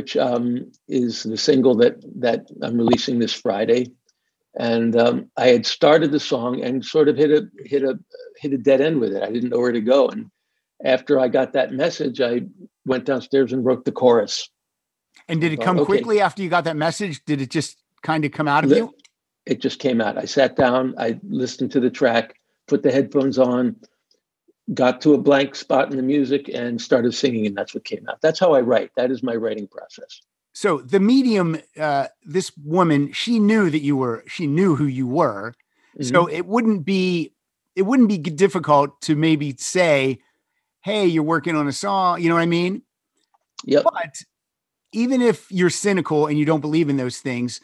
which 0.00 0.16
um, 0.16 0.72
is 0.88 1.24
the 1.24 1.36
single 1.36 1.74
that 1.74 1.96
that 2.20 2.46
I'm 2.62 2.78
releasing 2.78 3.18
this 3.18 3.34
Friday. 3.34 3.92
And 4.58 4.96
um, 4.96 5.30
I 5.36 5.48
had 5.48 5.66
started 5.66 6.10
the 6.10 6.18
song 6.18 6.62
and 6.62 6.82
sort 6.82 7.08
of 7.08 7.18
hit 7.18 7.30
a 7.30 7.46
hit 7.66 7.82
a 7.84 7.98
hit 8.38 8.54
a 8.54 8.58
dead 8.58 8.80
end 8.80 8.98
with 8.98 9.12
it. 9.12 9.22
I 9.22 9.30
didn't 9.30 9.50
know 9.50 9.58
where 9.58 9.72
to 9.72 9.80
go. 9.82 10.08
And 10.08 10.30
after 10.82 11.20
I 11.20 11.28
got 11.28 11.52
that 11.52 11.72
message, 11.72 12.22
I 12.22 12.46
went 12.86 13.04
downstairs 13.04 13.52
and 13.52 13.62
wrote 13.62 13.84
the 13.84 13.92
chorus. 13.92 14.48
And 15.28 15.38
did 15.38 15.52
it 15.52 15.60
come 15.60 15.78
Okay. 15.78 15.84
quickly 15.84 16.18
after 16.18 16.42
you 16.42 16.48
got 16.48 16.64
that 16.64 16.78
message? 16.78 17.22
Did 17.26 17.42
it 17.42 17.50
just 17.50 17.76
kind 18.02 18.24
of 18.24 18.32
come 18.32 18.48
out 18.48 18.64
of 18.64 18.70
you? 18.70 18.94
It 19.44 19.60
just 19.60 19.80
came 19.80 20.00
out. 20.00 20.16
I 20.16 20.24
sat 20.24 20.56
down, 20.56 20.94
I 20.96 21.20
listened 21.28 21.72
to 21.72 21.80
the 21.80 21.90
track, 21.90 22.34
put 22.68 22.82
the 22.82 22.90
headphones 22.90 23.38
on, 23.38 23.76
got 24.74 25.00
to 25.02 25.14
a 25.14 25.18
blank 25.18 25.54
spot 25.54 25.90
in 25.90 25.96
the 25.96 26.02
music, 26.02 26.48
and 26.52 26.80
started 26.80 27.14
singing, 27.14 27.46
and 27.46 27.56
that's 27.56 27.74
what 27.74 27.84
came 27.84 28.08
out. 28.08 28.20
That's 28.20 28.38
how 28.38 28.54
I 28.54 28.60
write. 28.60 28.90
That 28.96 29.10
is 29.10 29.22
my 29.22 29.34
writing 29.34 29.66
process. 29.66 30.20
So 30.52 30.78
the 30.78 31.00
medium, 31.00 31.58
uh, 31.78 32.08
this 32.24 32.52
woman, 32.56 33.12
she 33.12 33.38
knew 33.38 33.70
that 33.70 33.80
you 33.80 33.96
were, 33.96 34.24
she 34.26 34.46
knew 34.46 34.76
who 34.76 34.86
you 34.86 35.06
were. 35.06 35.54
So 36.00 36.26
Mhm. 36.26 36.32
it 36.32 36.46
wouldn't 36.46 36.84
be, 36.84 37.34
it 37.76 37.82
wouldn't 37.82 38.08
be 38.08 38.18
difficult 38.18 39.00
to 39.02 39.14
maybe 39.14 39.54
say, 39.56 40.20
"Hey, 40.82 41.06
you're 41.06 41.22
working 41.22 41.56
on 41.56 41.68
a 41.68 41.72
song." 41.72 42.20
You 42.20 42.28
know 42.28 42.34
what 42.34 42.42
I 42.42 42.46
mean? 42.46 42.82
yep. 43.64 43.84
But 43.84 44.16
even 44.92 45.20
if 45.20 45.50
you're 45.50 45.70
cynical 45.70 46.26
and 46.26 46.38
you 46.38 46.44
don't 46.44 46.60
believe 46.60 46.88
in 46.88 46.96
those 46.96 47.18
things, 47.18 47.60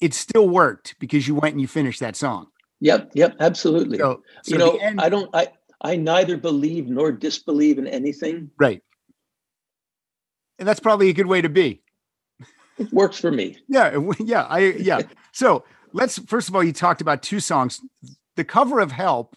it 0.00 0.14
still 0.14 0.48
worked 0.48 0.96
because 0.98 1.26
you 1.26 1.34
went 1.34 1.54
and 1.54 1.60
you 1.60 1.66
finished 1.66 2.00
that 2.00 2.16
song. 2.16 2.48
Yep, 2.80 3.12
yep, 3.14 3.36
absolutely. 3.40 3.98
So, 3.98 4.22
so 4.42 4.52
you 4.52 4.58
know, 4.58 4.76
end, 4.76 5.00
I 5.00 5.08
don't 5.08 5.30
I 5.34 5.48
I 5.84 5.96
neither 5.96 6.38
believe 6.38 6.88
nor 6.88 7.12
disbelieve 7.12 7.78
in 7.78 7.86
anything. 7.86 8.50
right. 8.58 8.82
And 10.58 10.66
that's 10.66 10.80
probably 10.80 11.10
a 11.10 11.12
good 11.12 11.26
way 11.26 11.42
to 11.42 11.48
be. 11.48 11.82
It 12.78 12.92
works 12.92 13.18
for 13.18 13.30
me. 13.30 13.58
Yeah, 13.68 13.98
yeah, 14.18 14.44
I 14.44 14.58
yeah. 14.78 15.02
So 15.32 15.64
let's 15.92 16.18
first 16.20 16.48
of 16.48 16.56
all, 16.56 16.64
you 16.64 16.72
talked 16.72 17.00
about 17.00 17.22
two 17.22 17.40
songs. 17.40 17.80
The 18.36 18.44
cover 18.44 18.80
of 18.80 18.92
Help, 18.92 19.36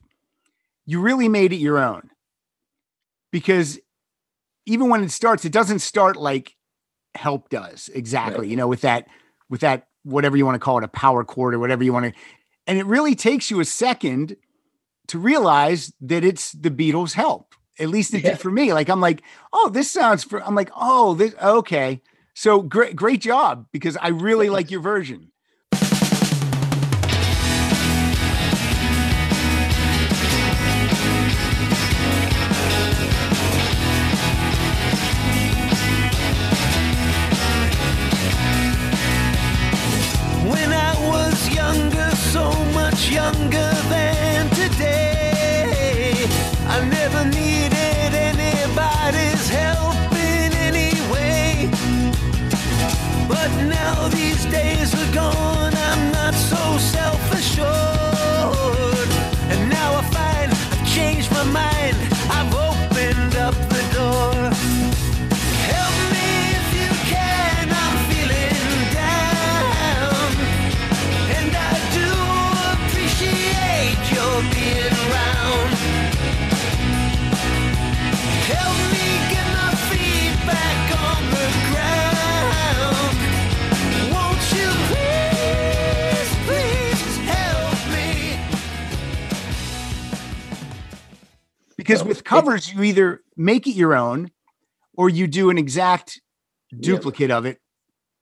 you 0.86 1.01
really 1.01 1.27
made 1.27 1.54
it 1.54 1.58
your 1.58 1.80
own 1.80 2.10
because 3.32 3.80
even 4.66 4.89
when 4.89 5.04
it 5.04 5.12
starts, 5.12 5.44
it 5.44 5.51
doesn't 5.51 5.80
start 5.80 6.16
like 6.16 6.56
Help 7.16 7.50
does 7.50 7.89
exactly. 7.94 8.42
Right. 8.42 8.50
You 8.50 8.56
know, 8.58 8.68
with 8.68 8.82
that 8.82 9.08
with 9.50 9.62
that 9.62 9.88
whatever 10.04 10.38
you 10.38 10.46
want 10.46 10.56
to 10.56 10.60
call 10.60 10.77
it, 10.77 10.84
a 10.84 10.88
power 10.88 11.24
chord 11.24 11.56
or 11.56 11.60
whatever 11.60 11.84
you 11.84 11.94
want 11.94 12.13
to, 12.13 12.20
and 12.68 12.77
it 12.77 12.86
really 12.86 13.16
takes 13.16 13.50
you 13.50 13.60
a 13.60 13.66
second 13.66 14.36
to 15.07 15.19
realize 15.19 15.93
that 16.01 16.23
it's 16.23 16.51
the 16.51 16.69
Beatles' 16.71 17.13
Help. 17.13 17.53
At 17.79 17.89
least 17.89 18.13
it 18.13 18.23
Yeah. 18.23 18.31
did 18.31 18.39
for 18.39 18.51
me. 18.51 18.73
Like 18.73 18.89
I'm 18.89 19.01
like, 19.01 19.21
oh, 19.53 19.69
this 19.69 19.91
sounds 19.91 20.23
for. 20.23 20.43
I'm 20.43 20.55
like, 20.55 20.71
oh, 20.75 21.13
this 21.13 21.33
okay. 21.41 22.01
So 22.33 22.61
great, 22.61 22.95
great 22.95 23.21
job 23.21 23.67
because 23.71 23.97
I 23.97 24.09
really 24.09 24.49
like 24.49 24.69
your 24.71 24.81
version. 24.81 25.31
When 40.51 40.71
I 40.71 40.93
was 41.11 41.49
younger, 41.49 42.09
so 42.33 42.49
much 42.73 43.09
younger 43.09 43.69
than 43.89 44.26
today, 44.77 45.16
covers, 92.39 92.74
you 92.74 92.84
either 92.84 93.22
make 93.36 93.67
it 93.67 93.75
your 93.75 93.96
own 93.96 94.32
or 94.96 95.10
you 95.10 95.27
do 95.27 95.50
an 95.50 95.58
exact 95.58 96.22
duplicate 96.79 97.32
of 97.32 97.46
it 97.46 97.60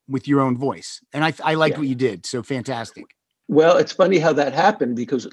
with 0.07 0.27
your 0.27 0.41
own 0.41 0.57
voice. 0.57 1.01
And 1.13 1.23
I, 1.23 1.33
I 1.43 1.55
liked 1.55 1.75
Yeah. 1.75 1.79
what 1.79 1.87
you 1.87 1.95
did. 1.95 2.25
So 2.25 2.43
fantastic. 2.43 3.05
Well, 3.47 3.77
it's 3.77 3.91
funny 3.91 4.19
how 4.19 4.33
that 4.33 4.53
happened 4.53 4.95
because 4.95 5.27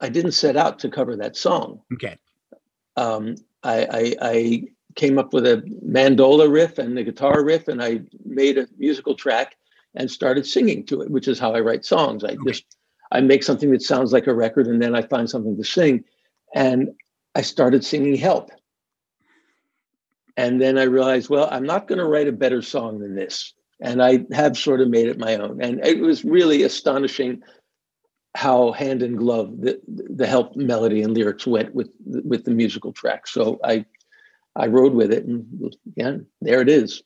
I 0.00 0.08
didn't 0.08 0.32
set 0.32 0.56
out 0.56 0.78
to 0.80 0.88
cover 0.88 1.16
that 1.16 1.36
song. 1.36 1.80
Okay. 1.94 2.18
Um, 2.96 3.36
I, 3.62 3.86
I, 3.90 4.14
I 4.20 4.62
came 4.94 5.18
up 5.18 5.32
with 5.32 5.46
a 5.46 5.62
mandola 5.84 6.50
riff 6.52 6.78
and 6.78 6.96
the 6.96 7.02
guitar 7.02 7.44
riff, 7.44 7.68
and 7.68 7.82
I 7.82 8.00
made 8.24 8.58
a 8.58 8.68
musical 8.78 9.14
track 9.14 9.56
and 9.94 10.10
started 10.10 10.46
singing 10.46 10.84
to 10.86 11.02
it, 11.02 11.10
which 11.10 11.26
is 11.28 11.38
how 11.38 11.54
I 11.54 11.60
write 11.60 11.84
songs. 11.84 12.24
I 12.24 12.28
Okay. 12.32 12.38
just 12.46 12.76
I 13.12 13.20
make 13.20 13.42
something 13.42 13.70
that 13.70 13.82
sounds 13.82 14.12
like 14.12 14.26
a 14.26 14.34
record, 14.34 14.66
and 14.66 14.80
then 14.80 14.94
I 14.94 15.02
find 15.02 15.28
something 15.28 15.56
to 15.56 15.64
sing, 15.64 16.04
and 16.54 16.88
I 17.34 17.42
started 17.42 17.84
singing 17.84 18.16
"Help." 18.16 18.50
And 20.36 20.60
then 20.60 20.78
I 20.78 20.84
realized, 20.84 21.28
well, 21.28 21.48
I'm 21.50 21.64
not 21.64 21.86
going 21.86 21.98
to 21.98 22.06
write 22.06 22.28
a 22.28 22.32
better 22.32 22.60
song 22.60 22.98
than 22.98 23.14
this. 23.14 23.52
And 23.80 24.02
I 24.02 24.24
have 24.32 24.56
sort 24.56 24.80
of 24.80 24.88
made 24.88 25.06
it 25.06 25.18
my 25.18 25.36
own. 25.36 25.62
And 25.62 25.84
it 25.86 26.00
was 26.00 26.24
really 26.24 26.62
astonishing 26.62 27.42
how 28.34 28.72
hand 28.72 29.02
in 29.02 29.14
glove 29.14 29.52
the, 29.60 29.80
the 29.86 30.26
help 30.26 30.56
melody 30.56 31.02
and 31.02 31.14
lyrics 31.14 31.46
went 31.46 31.72
with 31.74 31.88
with 32.04 32.44
the 32.44 32.50
musical 32.50 32.92
track. 32.92 33.26
So 33.28 33.60
I 33.62 33.84
I 34.56 34.66
rode 34.66 34.92
with 34.92 35.12
it 35.12 35.24
and 35.24 35.74
yeah, 35.96 36.16
there 36.40 36.60
it 36.60 36.68
is. 36.68 37.02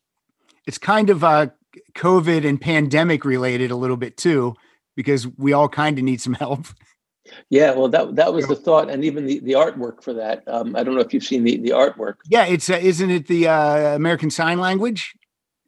It's 0.66 0.78
kind 0.78 1.10
of 1.10 1.24
uh, 1.24 1.48
COVID 1.94 2.46
and 2.46 2.60
pandemic 2.60 3.24
related 3.24 3.70
a 3.70 3.76
little 3.76 3.96
bit 3.96 4.16
too, 4.16 4.54
because 4.96 5.26
we 5.26 5.52
all 5.52 5.68
kind 5.68 5.98
of 5.98 6.04
need 6.04 6.20
some 6.20 6.34
help. 6.34 6.66
Yeah, 7.50 7.72
well 7.74 7.88
that 7.88 8.16
that 8.16 8.32
was 8.32 8.46
the 8.46 8.56
thought 8.56 8.90
and 8.90 9.04
even 9.04 9.26
the, 9.26 9.40
the 9.40 9.52
artwork 9.52 10.02
for 10.02 10.12
that. 10.14 10.42
Um, 10.46 10.74
I 10.76 10.82
don't 10.82 10.94
know 10.94 11.00
if 11.00 11.12
you've 11.14 11.24
seen 11.24 11.44
the, 11.44 11.56
the 11.58 11.70
artwork. 11.70 12.14
Yeah. 12.28 12.44
It's, 12.46 12.68
uh, 12.70 12.74
isn't 12.80 13.10
it 13.10 13.26
the 13.26 13.48
uh, 13.48 13.94
American 13.96 14.30
Sign 14.30 14.58
Language 14.58 15.14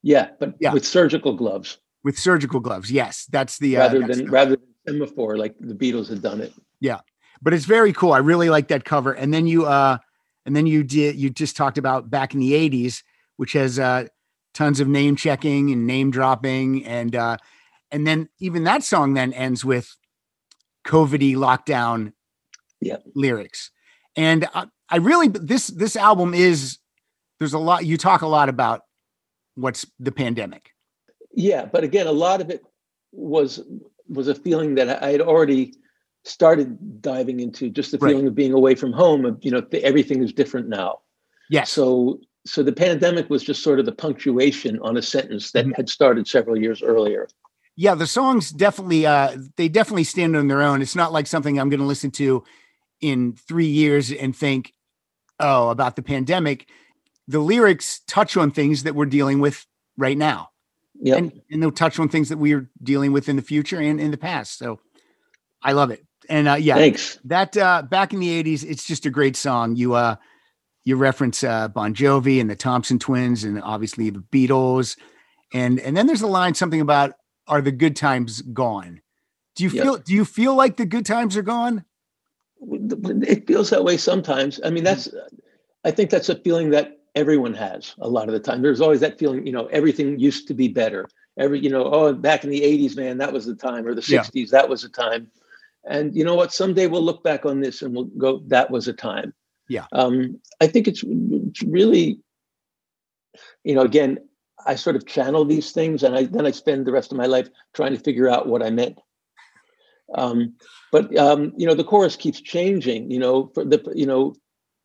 Yeah, 0.02 0.31
but 0.38 0.55
Yeah. 0.61 0.73
with 0.73 0.85
surgical 0.87 1.35
gloves 1.35 1.79
with 2.02 2.19
surgical 2.19 2.61
gloves? 2.61 2.90
Yes. 2.90 3.26
That's 3.31 3.59
the, 3.59 3.76
uh, 3.76 3.81
rather 3.81 4.00
that's 4.00 4.17
than 4.17 4.26
the- 4.26 4.31
rather 4.33 4.57
than 4.57 4.67
semaphore 4.88 5.37
like 5.37 5.55
the 5.61 5.75
Beatles 5.75 6.09
had 6.09 6.23
done 6.23 6.40
it. 6.40 6.52
Yeah, 6.81 7.00
but 7.43 7.52
it's 7.52 7.67
very 7.67 7.93
cool. 7.93 8.12
I 8.12 8.19
really 8.19 8.49
like 8.49 8.69
that 8.69 8.85
cover. 8.85 9.12
And 9.12 9.33
then 9.35 9.47
you 9.47 9.67
uh 9.67 9.99
and 10.47 10.57
then 10.57 10.67
you 10.67 10.83
did 10.83 11.17
you 11.17 11.29
just 11.31 11.57
talked 11.57 11.76
about 11.79 12.09
back 12.09 12.33
in 12.33 12.40
the 12.40 12.52
80s, 12.52 13.02
which 13.37 13.52
has 13.52 13.79
uh 13.79 14.07
tons 14.55 14.81
of 14.81 14.88
name 14.88 15.14
checking 15.17 15.71
and 15.71 15.87
name 15.87 16.11
dropping 16.11 16.85
and 16.87 17.14
uh 17.14 17.37
and 17.93 18.07
then 18.07 18.29
even 18.38 18.64
that 18.64 18.83
song 18.83 19.14
then 19.14 19.33
ends 19.35 19.64
with 19.64 19.95
COVIDy 20.87 21.34
lockdown 21.37 22.12
Yep. 22.82 23.02
lyrics. 23.14 23.70
And 24.16 24.46
I, 24.54 24.66
I 24.88 24.96
really 24.96 25.28
this 25.28 25.66
this 25.68 25.96
album 25.96 26.32
is 26.34 26.78
there's 27.38 27.52
a 27.52 27.58
lot 27.58 27.84
you 27.84 27.96
talk 27.99 28.22
a 28.22 28.26
lot 28.26 28.49
about 28.49 28.82
what's 29.54 29.84
the 29.99 30.12
pandemic. 30.12 30.70
Yeah, 31.34 31.66
but 31.66 31.84
again, 31.84 32.06
a 32.06 32.12
lot 32.12 32.40
of 32.40 32.50
it 32.50 32.62
was 33.12 33.60
was 34.08 34.28
a 34.28 34.34
feeling 34.34 34.75
that 34.76 35.02
I 35.02 35.10
had 35.10 35.20
already 35.20 35.75
started 36.25 37.00
diving 37.02 37.40
into 37.40 37.70
just 37.70 37.92
the 37.92 37.99
Right. 37.99 38.10
feeling 38.10 38.26
of 38.26 38.34
being 38.34 38.52
away 38.52 38.75
from 38.75 38.92
home. 38.92 39.25
Of 39.26 39.38
you 39.42 39.50
know, 39.50 39.60
th- 39.60 39.82
everything 39.84 40.22
is 40.22 40.32
different 40.32 40.68
now. 40.68 41.00
Yes. 41.50 41.70
So 41.70 42.20
so 42.46 42.62
the 42.62 42.72
pandemic 42.72 43.28
was 43.28 43.42
just 43.42 43.62
sort 43.62 43.78
of 43.78 43.84
the 43.87 43.92
punctuation 43.92 44.78
on 44.80 44.96
a 44.96 45.02
sentence 45.02 45.52
that 45.52 45.66
Mhm. 45.66 45.76
had 45.76 45.88
started 45.90 46.26
several 46.26 46.56
years 46.58 46.82
earlier. 46.82 47.28
Yeah 47.80 47.94
the 47.94 48.06
songs 48.06 48.50
definitely 48.50 49.06
uh 49.06 49.34
they 49.56 49.66
definitely 49.66 50.04
stand 50.04 50.37
on 50.37 50.49
their 50.49 50.60
own. 50.60 50.82
It's 50.82 50.94
not 50.94 51.12
like 51.12 51.26
something 51.26 51.58
i'm 51.58 51.70
going 51.70 51.80
to 51.80 51.87
listen 51.87 52.10
to 52.12 52.44
in 53.00 53.32
three 53.32 53.68
years 53.68 54.12
and 54.12 54.37
think 54.37 54.75
oh 55.40 55.70
about 55.70 55.96
the 55.96 56.02
pandemic. 56.02 56.68
The 57.26 57.40
lyrics 57.40 58.00
touch 58.06 58.37
on 58.37 58.50
things 58.50 58.82
that 58.82 58.94
we're 58.94 59.06
dealing 59.06 59.40
with 59.40 59.64
right 59.96 60.18
now. 60.18 60.50
Yeah. 61.02 61.16
and, 61.16 61.40
and 61.50 61.62
they'll 61.62 61.70
touch 61.70 61.99
on 61.99 62.10
things 62.10 62.28
that 62.28 62.37
we 62.37 62.52
are 62.52 62.68
dealing 62.82 63.12
with 63.12 63.30
in 63.30 63.37
the 63.37 63.42
future 63.42 63.80
and 63.80 63.99
in 63.99 64.10
the 64.10 64.18
past. 64.18 64.58
So 64.58 64.78
i 65.62 65.72
love 65.72 65.90
it. 65.90 66.04
And 66.28 66.49
uh 66.49 66.54
yeah 66.60 66.75
Thanks. 66.75 67.18
that 67.25 67.56
uh 67.56 67.80
back 67.80 68.12
in 68.12 68.20
the 68.20 68.42
80s 68.42 68.62
it's 68.62 68.87
just 68.87 69.06
a 69.06 69.10
great 69.10 69.37
song. 69.37 69.76
You 69.76 69.94
uh 69.94 70.16
you 70.84 70.96
reference 70.96 71.42
uh 71.42 71.68
bon 71.68 71.94
jovi 71.94 72.42
and 72.42 72.50
the 72.50 72.56
thompson 72.56 72.99
twins 72.99 73.42
and 73.42 73.62
obviously 73.62 74.10
the 74.10 74.18
beatles. 74.18 74.99
And 75.54 75.80
and 75.80 75.96
then 75.96 76.06
there's 76.06 76.20
a 76.20 76.26
line 76.26 76.52
something 76.52 76.82
about 76.82 77.14
are 77.50 77.61
the 77.61 77.73
good 77.73 77.97
times 77.97 78.40
gone? 78.40 79.02
Do 79.57 79.64
you 79.64 79.71
Yeah. 79.71 79.83
feel 79.83 79.97
do 79.99 80.14
you 80.14 80.25
feel 80.25 80.54
like 80.54 80.76
the 80.76 80.87
good 80.87 81.04
times 81.04 81.37
are 81.37 81.42
gone? 81.42 81.85
it 82.62 83.47
feels 83.47 83.71
that 83.71 83.85
way 83.85 83.97
sometimes. 83.97 84.61
I 84.64 84.71
mean, 84.71 84.85
that's, 84.85 85.09
I 85.85 85.90
think 85.90 86.11
that's 86.11 86.28
a 86.28 86.37
feeling 86.37 86.71
that 86.71 86.99
everyone 87.14 87.54
has 87.54 87.95
a 88.00 88.09
lot 88.09 88.28
of 88.28 88.35
the 88.35 88.40
time. 88.40 88.62
There's 88.62 88.80
always 88.80 89.00
that 89.00 89.19
feeling, 89.19 89.47
you 89.47 89.52
know, 89.52 89.66
everything 89.66 90.19
used 90.19 90.47
to 90.49 90.54
be 90.54 90.69
better. 90.69 91.09
Every, 91.38 91.59
you 91.59 91.71
know, 91.71 91.85
oh, 91.85 92.12
back 92.12 92.45
in 92.45 92.50
the 92.50 92.61
80s, 92.61 92.97
man, 92.97 93.19
that 93.19 93.33
was 93.33 93.47
the 93.47 93.54
time, 93.54 93.87
or 93.87 93.95
the 93.95 94.04
Yeah. 94.07 94.21
60s, 94.21 94.50
that 94.50 94.69
was 94.69 94.83
the 94.83 94.88
time. 94.88 95.30
And 95.85 96.14
you 96.14 96.25
know 96.25 96.35
what? 96.35 96.52
Someday 96.52 96.87
we'll 96.87 97.02
look 97.02 97.25
back 97.25 97.47
on 97.47 97.61
this 97.61 97.80
and 97.83 97.95
we'll 97.95 98.04
go, 98.04 98.42
that 98.49 98.71
was 98.71 98.88
a 98.88 98.92
time. 98.92 99.33
Yeah. 99.69 99.87
Um, 99.92 100.38
I 100.61 100.66
think 100.66 100.87
it's, 100.87 101.02
it's 101.02 101.62
really, 101.62 102.21
you 103.64 103.75
know, 103.75 103.83
again, 103.83 104.19
I 104.67 104.75
sort 104.75 104.97
of 104.97 105.07
channel 105.07 105.45
these 105.45 105.73
things 105.73 106.02
and 106.02 106.14
I 106.14 106.25
then 106.25 106.47
I 106.47 106.50
spend 106.50 106.87
the 106.87 106.93
rest 106.93 107.12
of 107.12 107.19
my 107.19 107.26
life 107.26 107.49
trying 107.75 107.95
to 107.95 108.00
figure 108.00 108.29
out 108.29 108.47
what 108.47 108.62
I 108.62 108.71
meant. 108.71 108.99
Um, 110.14 110.55
but 110.93 111.17
um, 111.17 111.52
you 111.57 111.67
know, 111.67 111.75
the 111.75 111.85
chorus 111.85 112.17
keeps 112.17 112.40
changing. 112.40 113.11
You 113.11 113.19
know, 113.19 113.50
for 113.55 113.64
the 113.64 113.83
you 113.95 114.07
know, 114.07 114.35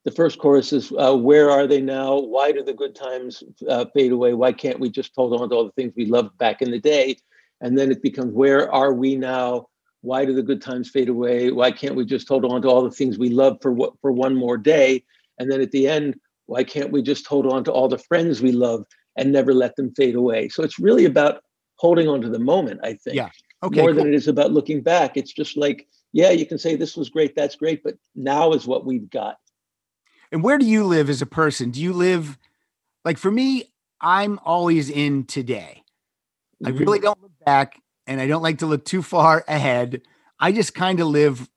the 0.03 0.11
first 0.11 0.39
chorus 0.39 0.71
is 0.71 0.91
uh, 0.97 1.15
"Where 1.15 1.49
are 1.49 1.67
they 1.67 1.81
now? 1.81 2.19
Why 2.19 2.51
do 2.51 2.63
the 2.63 2.73
good 2.73 2.95
times 2.95 3.43
uh, 3.67 3.85
fade 3.93 4.11
away? 4.11 4.33
Why 4.33 4.51
can't 4.51 4.79
we 4.79 4.89
just 4.89 5.11
hold 5.15 5.39
on 5.39 5.49
to 5.49 5.55
all 5.55 5.65
the 5.65 5.71
things 5.71 5.93
we 5.95 6.05
loved 6.05 6.37
back 6.37 6.61
in 6.61 6.71
the 6.71 6.79
day?" 6.79 7.17
And 7.61 7.77
then 7.77 7.91
it 7.91 8.01
becomes 8.01 8.33
"Where 8.33 8.71
are 8.71 8.93
we 8.93 9.15
now? 9.15 9.67
Why 10.01 10.25
do 10.25 10.33
the 10.33 10.43
good 10.43 10.61
times 10.61 10.89
fade 10.89 11.09
away? 11.09 11.51
Why 11.51 11.71
can't 11.71 11.95
we 11.95 12.05
just 12.05 12.27
hold 12.27 12.45
on 12.45 12.61
to 12.61 12.69
all 12.69 12.83
the 12.83 12.91
things 12.91 13.17
we 13.17 13.29
love 13.29 13.57
for 13.61 13.71
what 13.71 13.93
for 14.01 14.11
one 14.11 14.35
more 14.35 14.57
day?" 14.57 15.03
And 15.39 15.51
then 15.51 15.61
at 15.61 15.71
the 15.71 15.87
end, 15.87 16.19
"Why 16.45 16.63
can't 16.63 16.91
we 16.91 17.01
just 17.01 17.25
hold 17.25 17.47
on 17.47 17.63
to 17.63 17.71
all 17.71 17.87
the 17.87 17.97
friends 17.97 18.41
we 18.41 18.51
love 18.51 18.85
and 19.15 19.31
never 19.31 19.53
let 19.53 19.75
them 19.75 19.93
fade 19.95 20.15
away?" 20.15 20.49
So 20.49 20.63
it's 20.63 20.79
really 20.79 21.05
about 21.05 21.41
holding 21.77 22.07
on 22.07 22.21
to 22.21 22.29
the 22.29 22.39
moment. 22.39 22.79
I 22.83 22.93
think 22.93 23.15
Yeah. 23.15 23.29
Okay. 23.63 23.81
more 23.81 23.89
cool. 23.89 24.03
than 24.03 24.07
it 24.07 24.15
is 24.15 24.27
about 24.27 24.51
looking 24.51 24.81
back. 24.81 25.17
It's 25.17 25.33
just 25.33 25.57
like, 25.57 25.87
yeah, 26.13 26.29
you 26.31 26.45
can 26.45 26.57
say 26.57 26.75
this 26.75 26.95
was 26.95 27.09
great, 27.09 27.35
that's 27.35 27.55
great, 27.55 27.83
but 27.83 27.95
now 28.15 28.53
is 28.53 28.65
what 28.67 28.85
we've 28.85 29.09
got. 29.09 29.37
And 30.31 30.43
where 30.43 30.57
do 30.57 30.65
you 30.65 30.85
live 30.85 31.09
as 31.09 31.21
a 31.21 31.25
person? 31.25 31.71
Do 31.71 31.81
you 31.81 31.93
live 31.93 32.37
like 33.03 33.17
for 33.17 33.31
me, 33.31 33.71
I'm 34.01 34.39
always 34.43 34.89
in 34.89 35.25
today. 35.25 35.83
I 36.63 36.71
Mhm. 36.71 36.79
really 36.79 36.99
don't 36.99 37.21
look 37.21 37.37
back 37.45 37.81
and 38.07 38.19
I 38.19 38.27
don't 38.27 38.41
like 38.41 38.59
to 38.59 38.65
look 38.65 38.85
too 38.85 39.01
far 39.01 39.43
ahead. 39.47 40.01
I 40.39 40.51
just 40.51 40.73
kind 40.73 40.99
of 40.99 41.07
live 41.07 41.49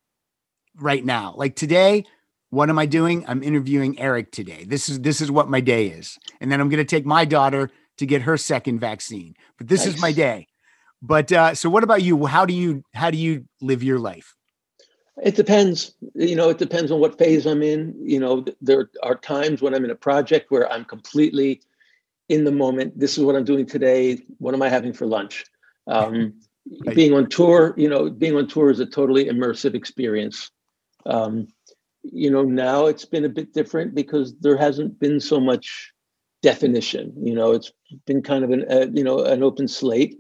right 0.76 1.04
now. 1.04 1.34
Like 1.36 1.56
today, 1.56 2.04
what 2.50 2.70
am 2.70 2.78
I 2.78 2.86
doing? 2.86 3.24
I'm 3.28 3.42
interviewing 3.42 3.98
Eric 3.98 4.32
today. 4.32 4.64
This 4.66 4.88
is 4.88 5.00
this 5.00 5.20
is 5.20 5.30
what 5.30 5.48
my 5.48 5.60
day 5.60 5.88
is. 5.88 6.18
And 6.40 6.50
then 6.50 6.60
I'm 6.60 6.68
going 6.68 6.78
to 6.78 6.84
take 6.84 7.04
my 7.06 7.24
daughter 7.24 7.70
to 7.98 8.06
get 8.06 8.22
her 8.22 8.36
second 8.36 8.78
vaccine. 8.78 9.34
But 9.58 9.68
this 9.68 9.86
is 9.86 10.00
my 10.00 10.12
day. 10.12 10.48
But 11.02 11.30
uh 11.30 11.54
so 11.54 11.70
what 11.70 11.84
about 11.84 12.02
you? 12.02 12.26
How 12.26 12.44
do 12.44 12.54
you 12.54 12.84
how 12.94 13.10
do 13.10 13.18
you 13.18 13.44
live 13.60 13.82
your 13.82 13.98
life? 13.98 14.34
It 15.22 15.34
depends. 15.34 15.94
You 16.14 16.36
know, 16.36 16.48
it 16.48 16.58
depends 16.58 16.90
on 16.90 17.00
what 17.00 17.18
phase 17.18 17.46
I'm 17.46 17.62
in. 17.62 17.94
You 18.00 18.20
know, 18.20 18.44
there 18.60 18.90
are 19.02 19.16
times 19.16 19.60
when 19.60 19.74
I'm 19.74 19.84
in 19.84 19.90
a 19.90 19.96
project 19.96 20.50
where 20.50 20.70
I'm 20.72 20.84
completely 20.84 21.60
in 22.28 22.44
the 22.44 22.52
moment. 22.52 22.98
This 22.98 23.18
is 23.18 23.24
what 23.24 23.36
I'm 23.36 23.44
doing 23.44 23.66
today. 23.66 24.20
What 24.38 24.54
am 24.54 24.62
I 24.62 24.68
having 24.68 24.92
for 24.92 25.06
lunch? 25.06 25.44
Um, 25.86 26.34
Right. 26.84 26.94
Being 26.94 27.14
on 27.14 27.28
tour, 27.28 27.74
you 27.76 27.88
know, 27.88 28.10
being 28.10 28.36
on 28.36 28.46
tour 28.46 28.70
is 28.70 28.80
a 28.80 28.86
totally 28.86 29.24
immersive 29.24 29.74
experience. 29.74 30.50
Um, 31.06 31.48
you 32.12 32.30
know, 32.30 32.42
now 32.42 32.86
it's 32.86 33.04
been 33.04 33.24
a 33.24 33.28
bit 33.28 33.52
different 33.52 33.94
because 33.94 34.36
there 34.38 34.56
hasn't 34.56 34.98
been 34.98 35.20
so 35.20 35.40
much 35.40 35.92
definition. 36.42 37.12
You 37.20 37.34
know, 37.34 37.52
it's 37.52 37.72
been 38.06 38.22
kind 38.22 38.44
of 38.44 38.50
an 38.50 38.64
uh, 38.70 38.86
you 38.92 39.04
know 39.04 39.24
an 39.24 39.42
open 39.42 39.68
slate. 39.68 40.16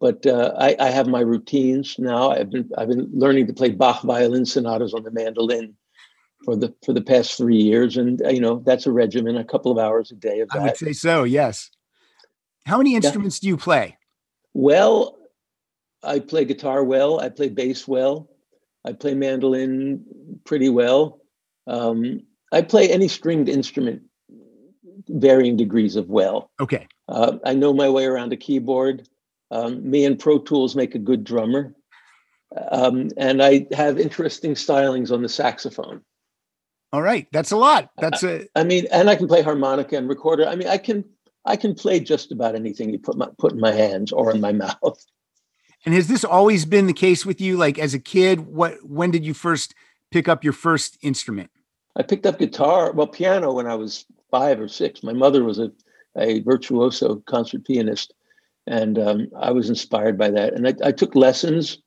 But 0.00 0.26
uh, 0.26 0.54
I, 0.56 0.76
I 0.78 0.90
have 0.90 1.08
my 1.08 1.20
routines 1.20 1.96
now. 1.98 2.30
I've 2.30 2.50
been 2.50 2.70
I've 2.78 2.88
been 2.88 3.08
learning 3.12 3.48
to 3.48 3.52
play 3.52 3.70
Bach 3.70 4.02
violin 4.02 4.46
sonatas 4.46 4.94
on 4.94 5.02
the 5.02 5.10
mandolin 5.10 5.74
for 6.44 6.56
the 6.56 6.72
for 6.84 6.92
the 6.92 7.00
past 7.00 7.36
three 7.36 7.56
years, 7.56 7.96
and 7.96 8.24
uh, 8.24 8.28
you 8.28 8.40
know 8.40 8.62
that's 8.64 8.86
a 8.86 8.92
regimen, 8.92 9.36
a 9.36 9.44
couple 9.44 9.72
of 9.72 9.78
hours 9.78 10.10
a 10.10 10.14
day 10.14 10.40
of 10.40 10.48
that. 10.50 10.60
I 10.60 10.64
would 10.66 10.76
say 10.76 10.92
so, 10.92 11.24
yes. 11.24 11.70
How 12.66 12.78
many 12.78 12.94
instruments 12.94 13.40
do 13.40 13.48
you 13.48 13.56
play? 13.56 13.96
Well, 14.54 15.18
I 16.02 16.20
play 16.20 16.44
guitar 16.44 16.84
well. 16.84 17.18
I 17.18 17.28
play 17.28 17.48
bass 17.48 17.88
well. 17.88 18.28
I 18.84 18.92
play 18.92 19.14
mandolin 19.14 20.04
pretty 20.44 20.68
well. 20.68 21.17
Um, 21.68 22.22
I 22.52 22.62
play 22.62 22.90
any 22.90 23.08
stringed 23.08 23.48
instrument, 23.48 24.02
varying 25.08 25.56
degrees 25.56 25.96
of 25.96 26.08
well. 26.08 26.50
Okay. 26.60 26.88
Uh, 27.08 27.38
I 27.44 27.54
know 27.54 27.72
my 27.72 27.88
way 27.88 28.06
around 28.06 28.32
a 28.32 28.36
keyboard. 28.36 29.08
Um, 29.50 29.88
me 29.88 30.04
and 30.04 30.18
Pro 30.18 30.38
Tools 30.38 30.74
make 30.74 30.94
a 30.94 30.98
good 30.98 31.24
drummer. 31.24 31.74
Um, 32.70 33.10
and 33.16 33.42
I 33.42 33.66
have 33.72 33.98
interesting 33.98 34.54
stylings 34.54 35.12
on 35.12 35.22
the 35.22 35.28
saxophone. 35.28 36.02
All 36.92 37.02
right. 37.02 37.26
That's 37.32 37.50
a 37.50 37.56
lot. 37.56 37.90
That's 37.98 38.22
a 38.22 38.46
I 38.56 38.64
mean, 38.64 38.86
and 38.90 39.10
I 39.10 39.16
can 39.16 39.28
play 39.28 39.42
harmonica 39.42 39.96
and 39.96 40.08
recorder. 40.08 40.46
I 40.46 40.56
mean, 40.56 40.68
I 40.68 40.78
can 40.78 41.04
I 41.44 41.56
can 41.56 41.74
play 41.74 42.00
just 42.00 42.32
about 42.32 42.54
anything 42.54 42.90
you 42.90 42.98
put 42.98 43.16
my 43.16 43.28
put 43.38 43.52
in 43.52 43.60
my 43.60 43.72
hands 43.72 44.10
or 44.10 44.30
in 44.30 44.40
my 44.40 44.52
mouth. 44.52 45.04
And 45.84 45.94
has 45.94 46.08
this 46.08 46.24
always 46.24 46.64
been 46.64 46.86
the 46.86 46.92
case 46.94 47.26
with 47.26 47.40
you? 47.40 47.56
Like 47.56 47.78
as 47.78 47.92
a 47.92 47.98
kid, 47.98 48.40
what 48.40 48.82
when 48.82 49.10
did 49.10 49.24
you 49.24 49.34
first 49.34 49.74
pick 50.10 50.28
up 50.28 50.42
your 50.42 50.54
first 50.54 50.96
instrument? 51.02 51.50
I 51.98 52.02
picked 52.02 52.26
up 52.26 52.38
guitar, 52.38 52.92
well, 52.92 53.08
piano 53.08 53.52
when 53.52 53.66
I 53.66 53.74
was 53.74 54.06
five 54.30 54.60
or 54.60 54.68
six. 54.68 55.02
My 55.02 55.12
mother 55.12 55.42
was 55.42 55.58
a, 55.58 55.70
a 56.16 56.40
virtuoso 56.40 57.16
concert 57.26 57.64
pianist, 57.64 58.14
and 58.66 58.98
um, 58.98 59.28
I 59.36 59.50
was 59.50 59.68
inspired 59.68 60.16
by 60.16 60.30
that. 60.30 60.54
And 60.54 60.68
I, 60.68 60.74
I 60.84 60.92
took 60.92 61.16
lessons 61.16 61.78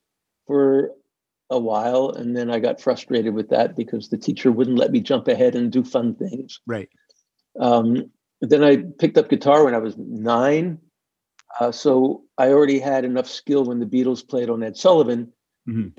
for 0.47 0.91
a 1.49 1.59
while, 1.59 2.09
and 2.09 2.35
then 2.35 2.51
I 2.51 2.59
got 2.59 2.81
frustrated 2.81 3.33
with 3.33 3.49
that 3.49 3.75
because 3.75 4.09
the 4.09 4.17
teacher 4.17 4.51
wouldn't 4.51 4.77
let 4.77 4.91
me 4.91 4.99
jump 4.99 5.27
ahead 5.27 5.55
and 5.55 5.71
do 5.71 5.83
fun 5.83 6.15
things. 6.15 6.59
Right. 6.67 6.89
Um, 7.59 8.11
then 8.41 8.63
I 8.63 8.77
picked 8.99 9.17
up 9.17 9.29
guitar 9.29 9.63
when 9.63 9.75
I 9.75 9.79
was 9.79 9.95
nine. 9.97 10.79
Uh, 11.59 11.71
so 11.71 12.23
I 12.37 12.49
already 12.49 12.79
had 12.79 13.05
enough 13.05 13.27
skill 13.27 13.65
when 13.65 13.79
the 13.79 13.85
Beatles 13.85 14.27
played 14.27 14.49
on 14.49 14.63
Ed 14.63 14.77
Sullivan. 14.77 15.31
Mhm. 15.67 15.93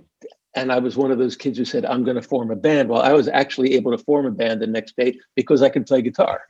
And 0.54 0.70
I 0.70 0.78
was 0.78 0.96
one 0.96 1.10
of 1.10 1.18
those 1.18 1.34
kids 1.34 1.56
who 1.56 1.64
said, 1.64 1.84
I'm 1.86 2.04
going 2.04 2.16
to 2.16 2.22
form 2.22 2.50
a 2.50 2.56
band. 2.56 2.88
Well, 2.88 3.00
I 3.00 3.12
was 3.12 3.26
actually 3.28 3.74
able 3.74 3.90
to 3.96 3.98
form 3.98 4.26
a 4.26 4.30
band 4.30 4.60
the 4.60 4.66
next 4.66 4.96
day 4.96 5.18
because 5.34 5.62
I 5.62 5.70
could 5.70 5.86
play 5.86 6.02
guitar. 6.02 6.42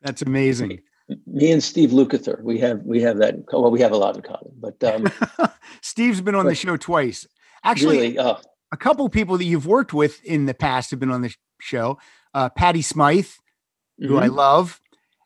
That's 0.00 0.22
amazing. 0.22 0.80
Me 1.26 1.50
and 1.50 1.62
Steve 1.62 1.90
Lukather, 1.90 2.40
we 2.42 2.58
have 2.58 2.80
we 2.84 3.02
have 3.02 3.18
that. 3.18 3.34
Well, 3.52 3.70
we 3.70 3.80
have 3.80 3.92
a 3.92 3.96
lot 3.96 4.16
in 4.16 4.22
common. 4.22 4.52
But 4.58 4.82
um, 4.84 5.06
Steve's 5.80 6.20
been 6.20 6.34
on 6.34 6.46
the 6.46 6.54
show 6.54 6.76
twice. 6.76 7.26
Actually, 7.64 7.98
really, 7.98 8.18
uh, 8.18 8.36
a 8.70 8.76
couple 8.76 9.08
people 9.08 9.36
that 9.36 9.44
you've 9.44 9.66
worked 9.66 9.92
with 9.92 10.24
in 10.24 10.46
the 10.46 10.54
past 10.54 10.90
have 10.90 11.00
been 11.00 11.10
on 11.10 11.22
the 11.22 11.34
show. 11.60 11.98
Uh, 12.34 12.48
Patty 12.48 12.82
Smyth, 12.82 13.38
who 13.98 14.18
I 14.18 14.28
mhm. 14.28 14.36
love, 14.36 14.80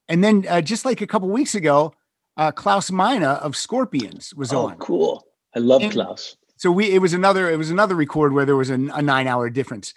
and 0.08 0.24
then 0.24 0.44
uh, 0.48 0.60
just 0.60 0.84
like 0.84 1.00
a 1.00 1.06
couple 1.06 1.28
weeks 1.28 1.54
ago, 1.54 1.94
uh, 2.36 2.52
Klaus 2.52 2.90
Meine 2.90 3.24
of 3.24 3.56
Scorpions 3.56 4.34
was 4.34 4.52
oh, 4.52 4.68
on. 4.68 4.76
cool. 4.78 5.26
I 5.54 5.60
love 5.60 5.82
And- 5.82 5.92
Klaus. 5.92 6.36
So 6.56 6.70
we 6.70 6.90
it 6.90 7.00
was 7.00 7.12
another 7.12 7.50
it 7.50 7.56
was 7.56 7.70
another 7.70 7.94
record 7.94 8.32
where 8.32 8.44
there 8.44 8.56
was 8.56 8.70
a, 8.70 8.74
a 8.74 9.02
nine 9.02 9.26
hour 9.26 9.50
difference. 9.50 9.94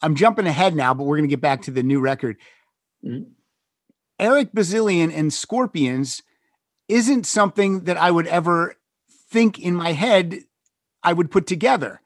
I'm 0.00 0.14
jumping 0.14 0.46
ahead 0.46 0.74
now, 0.74 0.94
but 0.94 1.04
we're 1.04 1.16
going 1.16 1.28
to 1.28 1.32
get 1.32 1.40
back 1.40 1.62
to 1.62 1.70
the 1.70 1.82
new 1.82 2.00
record. 2.00 2.36
Mhm. 3.04 3.32
Eric 4.18 4.52
Bazilian 4.52 5.12
and 5.12 5.32
Scorpions 5.32 6.22
isn't 6.88 7.26
something 7.26 7.84
that 7.84 7.96
I 7.96 8.10
would 8.10 8.26
ever 8.26 8.74
think 9.30 9.58
in 9.58 9.74
my 9.74 9.92
head 9.92 10.40
I 11.02 11.12
would 11.12 11.30
put 11.30 11.46
together. 11.46 12.00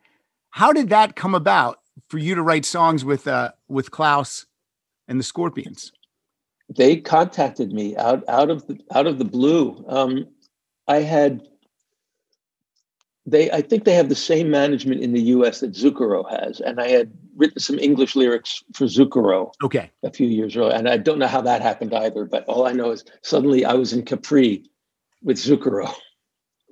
How 0.51 0.73
did 0.73 0.91
that 0.91 1.17
come 1.17 1.35
about 1.35 1.79
for 2.09 2.19
you 2.19 2.35
to 2.35 2.43
write 2.43 2.65
songs 2.65 3.05
with 3.05 3.27
uh 3.27 3.53
with 3.69 3.91
Klaus 3.91 4.47
and 5.09 5.19
the 5.19 5.25
Scorpions? 5.25 5.93
they 6.77 6.97
contacted 6.97 7.73
me 7.73 7.97
out 7.97 8.25
out 8.29 8.51
of 8.51 8.67
the 8.67 8.79
out 8.95 9.07
of 9.07 9.19
the 9.19 9.25
blue. 9.25 9.85
Um, 9.89 10.29
I 10.89 11.01
had 11.01 11.47
they 13.27 13.51
I 13.51 13.61
think 13.63 13.85
they 13.85 13.95
have 13.95 14.09
the 14.09 14.15
same 14.15 14.51
management 14.51 15.01
in 15.01 15.13
the 15.13 15.23
U.S. 15.37 15.61
that 15.61 15.73
Zucchero 15.73 16.29
has, 16.31 16.61
and 16.61 16.81
I 16.81 16.89
had 16.89 17.13
written 17.37 17.61
some 17.61 17.79
English 17.79 18.17
lyrics 18.17 18.63
for 18.75 18.87
Zucchero 18.87 19.53
Okay. 19.63 19.91
a 20.03 20.11
few 20.11 20.27
years 20.27 20.57
earlier, 20.57 20.75
and 20.75 20.89
I 20.89 20.97
don't 20.97 21.19
know 21.19 21.27
how 21.29 21.41
that 21.43 21.63
happened 21.63 21.95
either. 21.95 22.25
But 22.25 22.45
all 22.47 22.67
I 22.67 22.73
know 22.73 22.91
is 22.91 23.05
suddenly 23.23 23.65
I 23.65 23.75
was 23.75 23.93
in 23.93 24.05
Capri 24.05 24.65
with 25.23 25.37
Zucchero. 25.37 25.93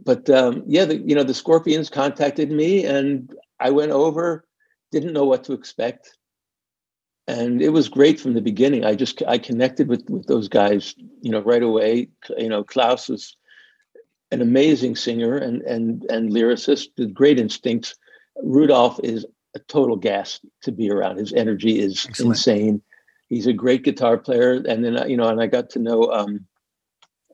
But 0.04 0.30
um, 0.30 0.62
yeah, 0.66 0.86
the, 0.86 0.96
you 0.96 1.14
know 1.14 1.22
the 1.22 1.34
Scorpions 1.34 1.90
contacted 1.90 2.50
me, 2.50 2.84
and 2.84 3.32
I 3.60 3.70
went 3.70 3.92
over, 3.92 4.44
didn't 4.90 5.12
know 5.12 5.24
what 5.24 5.44
to 5.44 5.52
expect 5.52 6.16
and 7.30 7.62
it 7.62 7.68
was 7.68 7.88
great 7.88 8.18
from 8.18 8.34
the 8.34 8.40
beginning. 8.40 8.84
I 8.84 8.96
just 8.96 9.22
I 9.28 9.38
connected 9.38 9.88
with 9.88 10.08
with 10.10 10.26
those 10.26 10.48
guys, 10.48 10.94
you 11.22 11.30
know, 11.30 11.40
right 11.40 11.62
away. 11.62 12.08
You 12.36 12.48
know, 12.48 12.64
Klaus 12.64 13.08
was 13.08 13.36
an 14.32 14.40
amazing 14.42 14.96
singer 14.96 15.36
and 15.36 15.62
and 15.62 16.04
and 16.10 16.30
lyricist 16.30 16.88
with 16.98 17.12
great 17.14 17.38
instincts. 17.38 17.94
Rudolph 18.42 19.00
is 19.02 19.26
a 19.54 19.58
total 19.60 19.96
gas 19.96 20.40
to 20.62 20.72
be 20.72 20.90
around. 20.90 21.18
His 21.18 21.32
energy 21.32 21.78
is 21.80 22.06
Excellent. 22.08 22.36
insane. 22.36 22.82
He's 23.28 23.46
a 23.46 23.52
great 23.52 23.82
guitar 23.84 24.16
player, 24.18 24.54
and 24.68 24.84
then 24.84 25.08
you 25.10 25.16
know, 25.16 25.28
and 25.28 25.40
I 25.40 25.46
got 25.46 25.70
to 25.70 25.78
know 25.78 26.10
um, 26.12 26.46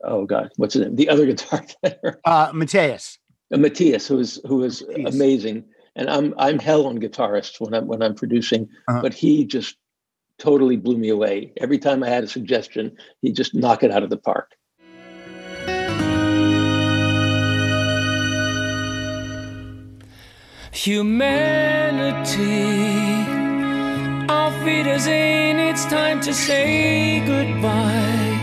oh 0.03 0.25
God, 0.25 0.49
what's 0.57 0.73
his 0.73 0.83
name? 0.83 0.95
The 0.95 1.09
other 1.09 1.25
guitar 1.31 1.63
player, 1.81 2.19
Uh, 2.25 2.51
Mateus. 2.53 3.19
uh, 3.53 3.57
Matthias, 3.57 4.07
who 4.07 4.19
is 4.19 4.39
who 4.47 4.63
is 4.63 4.83
Matthias. 4.87 5.15
amazing. 5.15 5.63
And 5.95 6.09
I'm 6.09 6.33
I'm 6.37 6.59
hell 6.59 6.85
on 6.87 6.99
guitarists 6.99 7.59
when 7.59 7.73
I'm 7.73 7.87
when 7.87 8.01
I'm 8.03 8.15
producing, 8.15 8.69
Uh-huh. 8.87 9.01
but 9.01 9.13
he 9.13 9.45
just 9.45 9.77
totally 10.39 10.77
blew 10.77 10.97
me 10.97 11.09
away. 11.09 11.51
Every 11.57 11.79
time 11.79 12.03
I 12.03 12.09
had 12.09 12.23
a 12.23 12.27
suggestion, 12.27 12.95
he'd 13.21 13.35
just 13.35 13.55
knock 13.55 13.81
it 13.83 13.89
out 13.89 14.03
of 14.03 14.11
the 14.11 14.17
park. 14.17 14.51
Humanity, 20.85 22.61
auf 24.29 24.53
Wiedersehen, 24.63 25.57
it's 25.57 25.85
time 25.85 26.21
to 26.21 26.31
say 26.31 27.19
goodbye. 27.25 28.37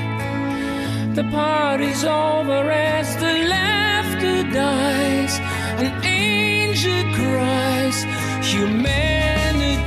The 1.15 1.23
party's 1.31 2.03
over 2.03 2.69
as 2.73 3.17
the 3.19 3.47
laughter 3.49 4.43
dies. 4.53 5.39
An 5.79 5.93
angel 6.05 7.05
cries, 7.15 8.05
Humanity, 8.43 9.87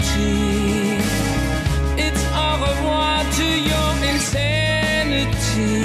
it's 1.98 2.24
au 2.34 2.60
revoir 2.66 3.26
to 3.40 3.48
your 3.72 3.92
insanity. 4.14 5.76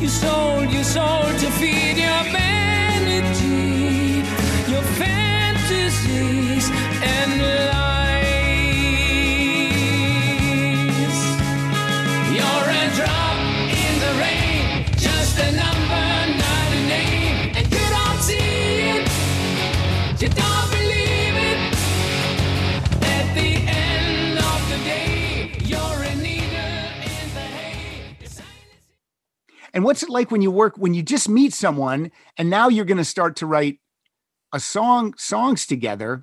You 0.00 0.08
sold 0.08 0.72
your 0.72 0.84
soul 0.84 1.24
to 1.42 1.50
feed 1.60 1.98
your 1.98 2.22
vanity, 2.32 2.49
And 29.72 29.84
what's 29.84 30.02
it 30.02 30.10
like 30.10 30.30
when 30.30 30.42
you 30.42 30.50
work 30.50 30.76
when 30.76 30.94
you 30.94 31.02
just 31.02 31.28
meet 31.28 31.52
someone 31.52 32.10
and 32.36 32.50
now 32.50 32.68
you're 32.68 32.84
going 32.84 32.98
to 32.98 33.04
start 33.04 33.36
to 33.36 33.46
write 33.46 33.78
a 34.52 34.60
song 34.60 35.14
songs 35.16 35.66
together? 35.66 36.22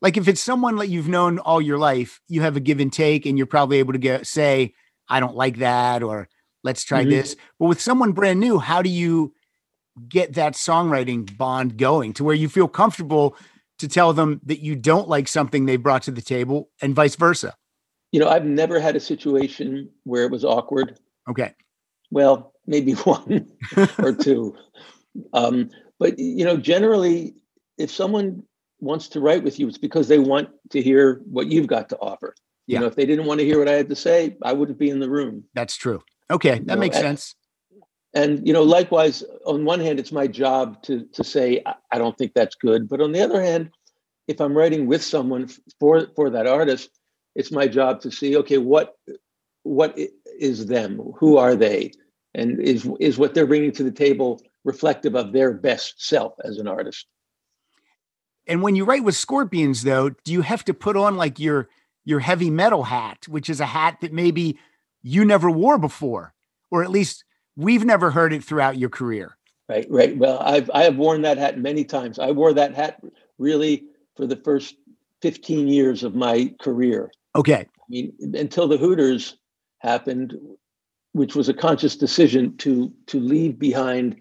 Like 0.00 0.16
if 0.16 0.28
it's 0.28 0.42
someone 0.42 0.76
that 0.76 0.88
you've 0.88 1.08
known 1.08 1.38
all 1.38 1.60
your 1.60 1.78
life, 1.78 2.20
you 2.28 2.42
have 2.42 2.56
a 2.56 2.60
give 2.60 2.80
and 2.80 2.92
take, 2.92 3.26
and 3.26 3.36
you're 3.38 3.46
probably 3.46 3.78
able 3.78 3.94
to 3.94 3.98
get 3.98 4.26
say, 4.26 4.74
"I 5.08 5.20
don't 5.20 5.34
like 5.34 5.58
that," 5.58 6.02
or 6.02 6.28
"Let's 6.62 6.84
try 6.84 7.04
Mhm. 7.04 7.10
this." 7.10 7.36
But 7.58 7.66
with 7.66 7.80
someone 7.80 8.12
brand 8.12 8.38
new, 8.38 8.58
how 8.58 8.82
do 8.82 8.90
you 8.90 9.34
get 10.08 10.34
that 10.34 10.52
songwriting 10.52 11.36
bond 11.38 11.78
going 11.78 12.12
to 12.12 12.24
where 12.24 12.34
you 12.34 12.48
feel 12.48 12.68
comfortable 12.68 13.36
to 13.78 13.88
tell 13.88 14.12
them 14.12 14.40
that 14.44 14.60
you 14.60 14.76
don't 14.76 15.08
like 15.08 15.28
something 15.28 15.64
they 15.64 15.76
brought 15.76 16.02
to 16.02 16.10
the 16.10 16.22
table, 16.22 16.70
and 16.82 16.94
vice 16.94 17.16
versa? 17.16 17.54
You 18.12 18.20
know, 18.20 18.28
I've 18.28 18.44
never 18.44 18.78
had 18.78 18.96
a 18.96 19.00
situation 19.00 19.90
where 20.04 20.24
it 20.24 20.30
was 20.30 20.44
awkward. 20.44 20.98
Okay, 21.28 21.54
Well, 22.10 22.52
maybe 22.66 22.92
one 23.14 23.48
or 23.98 24.12
two. 24.26 24.56
Um, 25.32 25.70
but 25.98 26.18
you 26.18 26.44
know, 26.44 26.56
generally, 26.56 27.34
if 27.78 27.90
someone 27.90 28.42
wants 28.80 29.08
to 29.08 29.20
write 29.20 29.42
with 29.42 29.58
you, 29.58 29.68
it's 29.68 29.78
because 29.78 30.08
they 30.08 30.18
want 30.18 30.50
to 30.70 30.82
hear 30.82 31.20
what 31.24 31.46
you've 31.48 31.66
got 31.66 31.88
to 31.90 31.98
offer. 31.98 32.34
Yeah. 32.66 32.76
You 32.76 32.80
know, 32.80 32.86
if 32.88 32.96
they 32.96 33.06
didn't 33.06 33.26
want 33.26 33.40
to 33.40 33.46
hear 33.46 33.58
what 33.58 33.68
I 33.68 33.72
had 33.72 33.88
to 33.88 33.96
say, 33.96 34.36
I 34.42 34.52
wouldn't 34.52 34.78
be 34.78 34.90
in 34.90 34.98
the 35.00 35.08
room. 35.08 35.44
that's 35.54 35.76
true. 35.76 36.02
Okay, 36.30 36.58
that 36.58 36.66
No, 36.66 36.76
makes 36.76 36.96
I- 36.96 37.00
sense. 37.02 37.34
And 38.14 38.46
you 38.46 38.52
know, 38.54 38.62
likewise, 38.62 39.22
on 39.44 39.64
one 39.66 39.78
hand, 39.78 40.00
it's 40.00 40.10
my 40.12 40.26
job 40.26 40.82
to 40.84 41.04
to 41.12 41.22
say 41.22 41.60
I, 41.66 41.74
I 41.92 41.98
don't 41.98 42.16
think 42.16 42.32
that's 42.34 42.54
good. 42.54 42.88
But 42.88 43.02
on 43.02 43.12
the 43.12 43.20
other 43.20 43.42
hand, 43.42 43.70
if 44.26 44.40
I'm 44.40 44.56
writing 44.56 44.86
with 44.86 45.02
someone 45.04 45.48
for 45.78 46.06
for 46.16 46.30
that 46.30 46.46
artist, 46.46 46.88
it's 47.34 47.52
my 47.52 47.68
job 47.68 48.00
to 48.02 48.10
see 48.10 48.36
okay, 48.38 48.56
what 48.56 48.94
what 49.64 49.98
is 50.38 50.66
them? 50.66 50.98
Who 51.18 51.36
are 51.36 51.54
they? 51.54 51.92
And 52.34 52.60
is 52.60 52.88
is 53.00 53.18
what 53.18 53.34
they're 53.34 53.46
bringing 53.46 53.72
to 53.72 53.82
the 53.82 53.90
table 53.90 54.42
reflective 54.64 55.14
of 55.14 55.32
their 55.32 55.52
best 55.52 56.04
self 56.04 56.34
as 56.44 56.58
an 56.58 56.68
artist? 56.68 57.06
And 58.46 58.62
when 58.62 58.76
you 58.76 58.84
write 58.84 59.04
with 59.04 59.16
Scorpions, 59.16 59.82
though, 59.82 60.10
do 60.10 60.32
you 60.32 60.42
have 60.42 60.64
to 60.66 60.74
put 60.74 60.96
on 60.96 61.16
like 61.16 61.40
your 61.40 61.68
your 62.04 62.20
heavy 62.20 62.50
metal 62.50 62.84
hat, 62.84 63.26
which 63.28 63.50
is 63.50 63.60
a 63.60 63.66
hat 63.66 63.98
that 64.00 64.12
maybe 64.12 64.58
you 65.02 65.24
never 65.24 65.50
wore 65.50 65.78
before, 65.78 66.34
or 66.70 66.84
at 66.84 66.90
least 66.90 67.24
we've 67.56 67.84
never 67.84 68.10
heard 68.10 68.32
it 68.32 68.44
throughout 68.44 68.78
your 68.78 68.90
career? 68.90 69.36
Right, 69.68 69.86
right. 69.90 70.16
Well, 70.16 70.38
I've 70.40 70.70
I 70.72 70.84
have 70.84 70.96
worn 70.96 71.22
that 71.22 71.38
hat 71.38 71.58
many 71.58 71.84
times. 71.84 72.18
I 72.18 72.30
wore 72.30 72.52
that 72.52 72.74
hat 72.74 73.00
really 73.38 73.84
for 74.16 74.26
the 74.26 74.36
first 74.36 74.76
15 75.22 75.68
years 75.68 76.02
of 76.02 76.14
my 76.14 76.54
career. 76.60 77.10
Okay, 77.34 77.66
I 77.66 77.88
mean, 77.88 78.12
until 78.34 78.68
the 78.68 78.76
Hooters 78.76 79.36
happened, 79.86 80.34
which 81.12 81.34
was 81.34 81.48
a 81.48 81.54
conscious 81.54 81.96
decision 81.96 82.56
to 82.58 82.92
to 83.06 83.20
leave 83.20 83.58
behind 83.58 84.16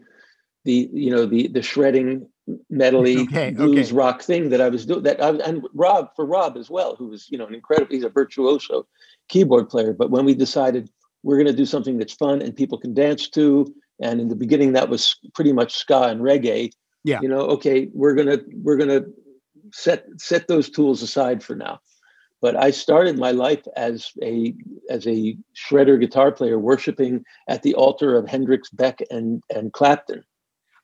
the 0.63 0.89
you 0.93 1.11
know 1.11 1.25
the 1.25 1.47
the 1.47 1.61
shredding 1.61 2.27
metally 2.71 3.23
Okay, 3.27 3.51
blues 3.51 3.87
okay. 3.87 3.95
rock 3.95 4.21
thing 4.21 4.49
that 4.49 4.61
I 4.61 4.69
was 4.69 4.85
doing. 4.85 5.03
That 5.03 5.21
I, 5.21 5.29
and 5.47 5.65
Rob 5.73 6.09
for 6.15 6.25
Rob 6.25 6.57
as 6.57 6.69
well, 6.69 6.95
who 6.95 7.07
was 7.07 7.27
you 7.29 7.37
know 7.37 7.47
an 7.47 7.55
incredible. 7.55 7.93
He's 7.95 8.03
a 8.03 8.09
virtuoso 8.09 8.87
keyboard 9.29 9.69
player. 9.69 9.93
But 9.93 10.11
when 10.11 10.25
we 10.25 10.35
decided 10.35 10.89
we're 11.23 11.37
going 11.37 11.47
to 11.47 11.53
do 11.53 11.65
something 11.65 11.97
that's 11.97 12.13
fun 12.13 12.39
and 12.39 12.55
people 12.55 12.77
can 12.77 12.93
dance 12.93 13.27
to, 13.29 13.73
and 13.99 14.21
in 14.21 14.27
the 14.27 14.35
beginning 14.35 14.73
that 14.73 14.89
was 14.89 15.15
pretty 15.33 15.53
much 15.53 15.75
ska 15.75 16.03
and 16.03 16.21
reggae. 16.21 16.71
Yeah. 17.03 17.19
You 17.21 17.29
know, 17.29 17.41
okay, 17.55 17.89
we're 17.93 18.15
gonna 18.15 18.39
we're 18.63 18.77
gonna 18.77 19.01
set 19.71 20.05
set 20.17 20.47
those 20.47 20.69
tools 20.69 21.01
aside 21.01 21.43
for 21.43 21.55
now 21.55 21.79
but 22.41 22.55
I 22.55 22.71
started 22.71 23.17
my 23.17 23.31
life 23.31 23.65
as 23.75 24.11
a 24.21 24.53
as 24.89 25.07
a 25.07 25.37
shredder 25.55 25.99
guitar 25.99 26.31
player, 26.31 26.59
worshiping 26.59 27.23
at 27.47 27.63
the 27.63 27.73
altar 27.73 28.17
of 28.17 28.27
Hendrix, 28.27 28.69
Beck, 28.69 28.99
and 29.09 29.41
and 29.53 29.73
Clapton. 29.73 30.23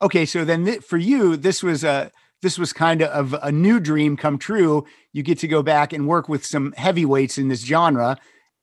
okay. 0.01 0.25
So 0.25 0.43
then 0.45 0.65
th- 0.65 0.81
for 0.81 0.97
you, 0.97 1.37
this 1.37 1.61
was 1.61 1.83
a 1.83 2.11
this 2.41 2.57
was 2.57 2.73
kind 2.73 3.03
of 3.03 3.35
a 3.41 3.51
new 3.51 3.79
dream 3.79 4.17
come 4.17 4.37
true. 4.37 4.85
You 5.13 5.23
get 5.23 5.39
to 5.39 5.47
go 5.47 5.61
back 5.61 5.93
and 5.93 6.07
work 6.07 6.27
with 6.27 6.45
some 6.45 6.73
heavyweights 6.75 7.37
in 7.37 7.47
this 7.49 7.63
genre, 7.63 8.17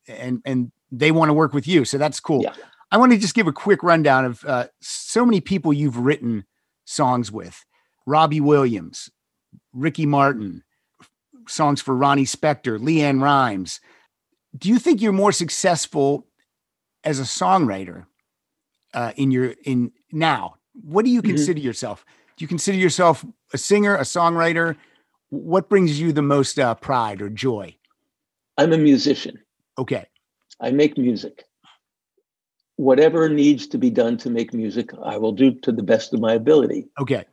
and 0.07 0.41
and 0.45 0.71
they 0.91 1.11
want 1.11 1.29
to 1.29 1.33
work 1.33 1.53
with 1.53 1.67
you. 1.67 1.85
So 1.85 1.97
that's 1.97 2.19
cool. 2.19 2.43
Yeah. 2.43 2.53
I 2.91 2.97
want 2.97 3.11
to 3.11 3.17
just 3.19 3.35
give 3.35 3.47
a 3.47 3.53
quick 3.53 3.83
rundown 3.83 4.25
of 4.25 4.43
uh, 4.45 4.67
so 4.81 5.23
many 5.23 5.39
people 5.41 5.71
you've 5.71 5.97
written 5.97 6.45
songs 6.85 7.31
with: 7.31 7.63
Robbie 8.05 8.41
Williams, 8.41 9.09
Ricky 9.71 10.05
Martin, 10.05 10.63
songs 11.49 11.81
for 11.81 11.95
Ronnie 11.95 12.25
Spector, 12.25 12.79
LeAnn 12.79 13.21
Rimes. 13.21 13.79
Do 14.57 14.69
you 14.69 14.79
think 14.79 15.01
you're 15.01 15.11
more 15.11 15.31
successful 15.31 16.27
as 17.03 17.19
a 17.19 17.23
songwriter 17.23 18.05
uh, 18.93 19.11
in 19.15 19.31
your 19.31 19.55
in 19.63 19.91
now? 20.11 20.55
What 20.73 21.05
do 21.05 21.11
you 21.11 21.21
Mhm. 21.21 21.27
consider 21.35 21.59
yourself? 21.59 22.05
Do 22.37 22.43
you 22.43 22.47
consider 22.47 22.77
yourself 22.77 23.25
a 23.53 23.57
singer, 23.57 23.95
a 23.95 24.01
songwriter? 24.01 24.75
What 25.29 25.69
brings 25.69 25.99
you 25.99 26.11
the 26.11 26.21
most 26.21 26.57
uh, 26.57 26.73
pride 26.75 27.21
or 27.21 27.29
joy? 27.29 27.75
I'm 28.57 28.73
a 28.73 28.77
musician. 28.77 29.39
Okay, 29.77 30.05
I 30.59 30.71
make 30.71 30.97
music. 30.97 31.45
Whatever 32.77 33.27
needs 33.29 33.67
to 33.67 33.77
be 33.77 33.89
done 33.89 34.17
to 34.17 34.29
make 34.29 34.53
music, 34.53 34.91
I 35.03 35.17
will 35.17 35.33
do 35.33 35.51
to 35.61 35.71
the 35.71 35.83
best 35.83 36.13
of 36.13 36.19
my 36.21 36.33
ability. 36.33 36.87
okay, 36.99 37.25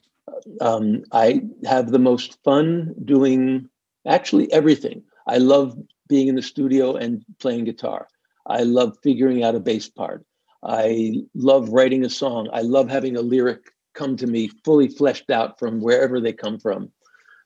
Um, 0.60 1.04
I 1.12 1.42
have 1.64 1.90
the 1.92 1.98
most 2.00 2.42
fun 2.42 2.94
doing 3.04 3.68
actually 4.06 4.52
everything. 4.52 5.02
I 5.26 5.38
love 5.38 5.76
being 6.08 6.28
in 6.28 6.36
the 6.36 6.42
studio 6.42 6.96
and 6.96 7.24
playing 7.40 7.64
guitar. 7.64 8.08
I 8.46 8.62
love 8.62 8.96
figuring 9.02 9.42
out 9.42 9.54
a 9.54 9.60
bass 9.60 9.88
part. 9.88 10.24
I 10.62 11.22
love 11.34 11.68
writing 11.70 12.04
a 12.04 12.10
song. 12.10 12.48
I 12.52 12.62
love 12.62 12.88
having 12.88 13.16
a 13.16 13.22
lyric 13.22 13.60
come 13.94 14.16
to 14.16 14.26
me 14.26 14.50
fully 14.64 14.88
fleshed 14.88 15.30
out 15.30 15.58
from 15.58 15.80
wherever 15.80 16.20
they 16.20 16.32
come 16.32 16.58
from. 16.58 16.92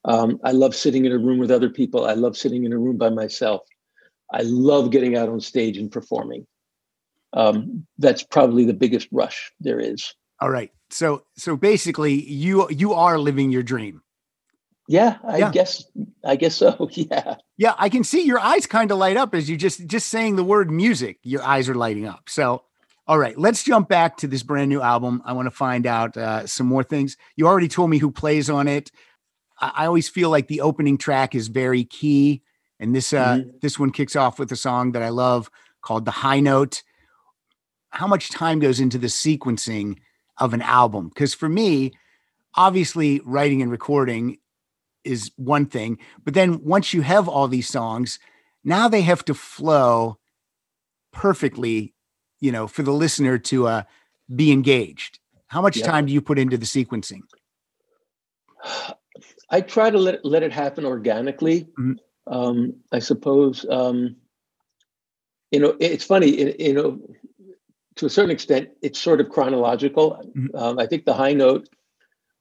Um, 0.04 0.38
I 0.44 0.52
love 0.52 0.74
sitting 0.74 1.04
in 1.04 1.12
a 1.12 1.18
room 1.18 1.38
with 1.38 1.50
other 1.50 1.70
people. 1.70 2.06
I 2.06 2.14
love 2.14 2.36
sitting 2.36 2.64
in 2.64 2.72
a 2.72 2.78
room 2.78 2.96
by 2.96 3.10
myself. 3.10 3.62
I 4.32 4.42
love 4.42 4.90
getting 4.90 5.16
out 5.16 5.28
on 5.28 5.40
stage 5.40 5.76
and 5.76 5.90
performing. 5.90 6.46
Um, 7.32 7.86
that's 7.98 8.22
probably 8.22 8.64
the 8.64 8.74
biggest 8.74 9.08
rush 9.12 9.52
there 9.60 9.78
is. 9.78 10.14
all 10.40 10.50
right. 10.50 10.72
So 10.90 11.24
so 11.36 11.56
basically, 11.56 12.14
you 12.14 12.68
you 12.70 12.92
are 12.92 13.18
living 13.18 13.52
your 13.52 13.62
dream. 13.62 14.02
Yeah, 14.90 15.18
I 15.22 15.36
Yeah. 15.38 15.50
guess 15.52 15.84
I 16.24 16.34
guess 16.34 16.56
so. 16.56 16.88
Yeah. 16.94 17.36
Yeah, 17.56 17.74
I 17.78 17.88
can 17.88 18.02
see 18.02 18.22
your 18.22 18.40
eyes 18.40 18.66
kind 18.66 18.90
of 18.90 18.98
light 18.98 19.16
up 19.16 19.36
as 19.36 19.48
you 19.48 19.56
just 19.56 19.86
just 19.86 20.08
saying 20.08 20.34
the 20.34 20.42
word 20.42 20.68
music. 20.68 21.18
Your 21.22 21.42
eyes 21.44 21.68
are 21.68 21.76
lighting 21.76 22.06
up. 22.06 22.28
So, 22.28 22.64
all 23.06 23.16
right, 23.16 23.38
let's 23.38 23.62
jump 23.62 23.88
back 23.88 24.16
to 24.18 24.26
this 24.26 24.42
brand 24.42 24.68
new 24.68 24.80
album. 24.82 25.22
I 25.24 25.32
want 25.32 25.46
to 25.46 25.52
find 25.52 25.86
out 25.86 26.16
uh, 26.16 26.44
some 26.48 26.66
more 26.66 26.82
things. 26.82 27.16
You 27.36 27.46
already 27.46 27.68
told 27.68 27.88
me 27.88 27.98
who 27.98 28.10
plays 28.10 28.50
on 28.50 28.66
it. 28.66 28.90
I, 29.60 29.70
I 29.76 29.86
always 29.86 30.08
feel 30.08 30.28
like 30.28 30.48
the 30.48 30.60
opening 30.60 30.98
track 30.98 31.36
is 31.36 31.46
very 31.46 31.84
key, 31.84 32.42
and 32.80 32.92
this 32.92 33.12
uh, 33.12 33.42
this 33.62 33.78
one 33.78 33.92
kicks 33.92 34.16
off 34.16 34.40
with 34.40 34.50
a 34.50 34.56
song 34.56 34.90
that 34.92 35.04
I 35.04 35.10
love 35.10 35.50
called 35.82 36.04
"The 36.04 36.10
High 36.10 36.40
Note." 36.40 36.82
how 37.92 38.06
much 38.06 38.28
time 38.30 38.60
goes 38.60 38.78
into 38.78 38.98
the 38.98 39.08
sequencing 39.08 39.98
of 40.38 40.54
an 40.54 40.62
album? 40.62 41.08
Because 41.08 41.34
for 41.34 41.48
me, 41.48 41.90
obviously 42.54 43.20
writing 43.24 43.62
and 43.62 43.70
recording 43.70 44.38
is 45.04 45.30
one 45.36 45.66
thing, 45.66 45.98
but 46.24 46.34
then 46.34 46.62
once 46.64 46.92
you 46.92 47.02
have 47.02 47.28
all 47.28 47.48
these 47.48 47.68
songs, 47.68 48.18
now 48.64 48.88
they 48.88 49.02
have 49.02 49.24
to 49.26 49.34
flow 49.34 50.18
perfectly, 51.12 51.94
you 52.40 52.52
know, 52.52 52.66
for 52.66 52.82
the 52.82 52.92
listener 52.92 53.38
to 53.38 53.66
uh, 53.66 53.82
be 54.34 54.52
engaged. 54.52 55.18
How 55.46 55.60
much 55.60 55.82
time 55.82 56.06
do 56.06 56.12
you 56.12 56.20
put 56.20 56.38
into 56.38 56.56
the 56.56 56.66
sequencing? 56.66 57.22
I 59.50 59.60
try 59.60 59.90
to 59.90 59.98
let 59.98 60.14
it, 60.14 60.24
let 60.24 60.42
it 60.42 60.52
happen 60.52 60.84
organically. 60.84 61.62
Mm-hmm. 61.78 62.32
Um, 62.32 62.74
I 62.92 63.00
suppose. 63.00 63.66
Um, 63.68 64.16
you 65.50 65.58
know, 65.58 65.76
it's 65.80 66.04
funny. 66.04 66.62
You 66.62 66.74
know, 66.74 67.00
to 67.96 68.06
a 68.06 68.10
certain 68.10 68.30
extent, 68.30 68.70
it's 68.82 69.00
sort 69.00 69.20
of 69.20 69.30
chronological. 69.30 70.22
Mm-hmm. 70.36 70.56
Um, 70.56 70.78
I 70.78 70.86
think 70.86 71.04
the 71.04 71.14
high 71.14 71.32
note. 71.32 71.68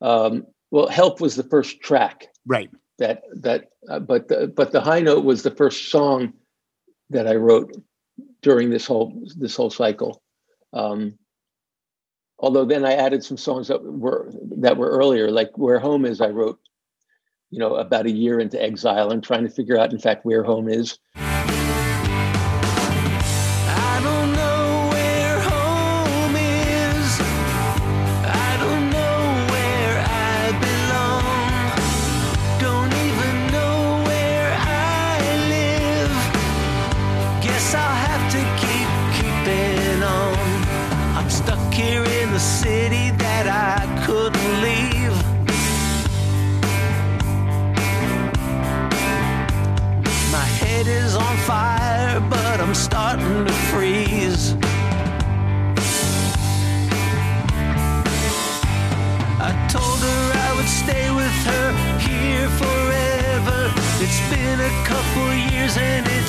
Um, 0.01 0.45
well, 0.69 0.87
"Help" 0.87 1.19
was 1.19 1.35
the 1.35 1.43
first 1.43 1.81
track. 1.81 2.27
Right. 2.49 2.71
That 2.97 3.23
that, 3.43 3.69
uh, 3.87 3.99
but 3.99 4.27
the, 4.27 4.47
but 4.47 4.71
the 4.71 4.81
high 4.81 4.99
note 4.99 5.23
was 5.23 5.43
the 5.43 5.51
first 5.51 5.91
song 5.91 6.33
that 7.11 7.27
I 7.27 7.35
wrote 7.35 7.71
during 8.41 8.71
this 8.71 8.87
whole 8.87 9.23
this 9.37 9.55
whole 9.55 9.69
cycle. 9.69 10.21
Um, 10.73 11.17
although 12.39 12.65
then 12.65 12.83
I 12.83 12.93
added 12.93 13.23
some 13.23 13.37
songs 13.37 13.67
that 13.67 13.81
were 13.83 14.33
that 14.57 14.77
were 14.77 14.89
earlier, 14.89 15.29
like 15.31 15.57
"Where 15.57 15.79
Home 15.79 16.05
Is." 16.05 16.21
I 16.21 16.29
wrote, 16.29 16.59
you 17.51 17.59
know, 17.59 17.75
about 17.75 18.07
a 18.07 18.11
year 18.11 18.39
into 18.39 18.61
exile 18.61 19.11
and 19.11 19.23
trying 19.23 19.43
to 19.43 19.53
figure 19.53 19.77
out, 19.77 19.93
in 19.93 19.99
fact, 19.99 20.25
where 20.25 20.43
home 20.43 20.67
is. 20.67 20.97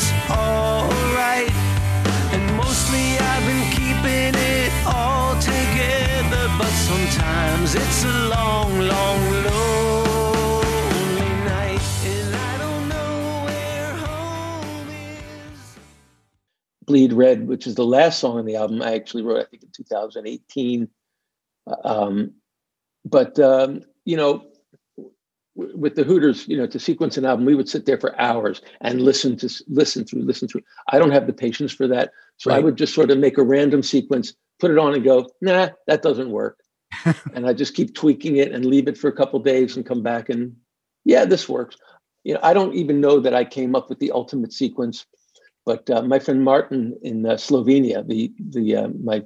It's 0.01 0.31
alright. 0.31 1.53
And 2.33 2.57
mostly 2.57 3.19
I've 3.19 3.45
been 3.45 3.71
keeping 3.77 4.35
it 4.35 4.73
all 4.87 5.35
together, 5.41 6.49
but 6.59 6.73
sometimes 6.89 7.75
it's 7.75 8.05
a 8.05 8.29
long, 8.29 8.79
long, 8.81 9.45
long 9.45 9.61
Bleed 16.87 17.13
Red, 17.13 17.47
which 17.47 17.69
is 17.69 17.77
the 17.77 17.85
last 17.85 18.19
song 18.19 18.39
on 18.39 18.47
the 18.47 18.57
album. 18.57 18.83
I 18.83 18.95
actually 18.95 19.23
wrote, 19.23 19.41
I 19.41 19.45
think, 19.45 19.63
in 19.63 19.69
2018. 19.71 20.89
Um, 21.85 22.33
but 23.05 23.39
um, 23.39 23.83
you 24.05 24.17
know, 24.17 24.50
with 25.55 25.97
the 25.97 26.05
Hooters, 26.05 26.47
you 26.49 26.57
know, 26.57 26.67
to 26.67 26.79
sequence 26.79 27.17
an 27.17 27.25
album, 27.25 27.45
we 27.45 27.55
would 27.55 27.69
sit 27.69 27.87
there 27.87 27.99
for 27.99 28.19
hours 28.21 28.63
and 28.81 29.03
listen 29.03 29.37
to 29.39 29.51
listen 29.69 30.05
through, 30.05 30.23
listen 30.23 30.49
through. 30.49 30.63
I 30.89 30.99
don't 30.99 31.11
have 31.11 31.27
the 31.27 31.33
patience 31.33 31.73
for 31.73 31.87
that, 31.89 32.13
so 32.37 32.51
right. 32.51 32.57
I 32.57 32.61
would 32.61 32.77
just 32.77 32.95
sort 32.95 33.11
of 33.11 33.19
make 33.19 33.39
a 33.39 33.43
random 33.43 33.83
sequence, 33.83 34.35
put 34.59 34.71
it 34.71 34.79
on, 34.79 34.95
and 34.95 35.05
go, 35.05 35.29
nah, 35.41 35.71
that 35.87 36.03
doesn't 36.03 36.31
work. 36.31 36.59
and 37.35 37.47
I 37.47 37.53
just 37.53 37.75
keep 37.75 37.95
tweaking 37.95 38.37
it 38.37 38.53
and 38.53 38.65
leave 38.65 38.89
it 38.89 38.99
for 38.99 39.09
a 39.09 39.13
couple 39.13 39.39
days 39.39 39.77
and 39.77 39.87
come 39.87 40.03
back 40.03 40.29
and 40.29 40.57
yeah, 41.05 41.25
this 41.25 41.49
works. 41.49 41.77
You 42.25 42.35
know, 42.35 42.41
I 42.43 42.53
don't 42.53 42.75
even 42.75 43.01
know 43.01 43.21
that 43.21 43.35
I 43.35 43.45
came 43.45 43.75
up 43.75 43.89
with 43.89 44.01
the 44.01 44.11
ultimate 44.11 44.53
sequence 44.53 45.07
but 45.67 45.89
uh, 45.91 46.03
my 46.03 46.19
friend 46.19 46.43
Martin 46.43 46.99
in 47.03 47.27
uh, 47.27 47.35
Slovenia, 47.35 48.07
the 48.07 48.33
the 48.39 48.77
uh, 48.77 48.89
my 49.03 49.23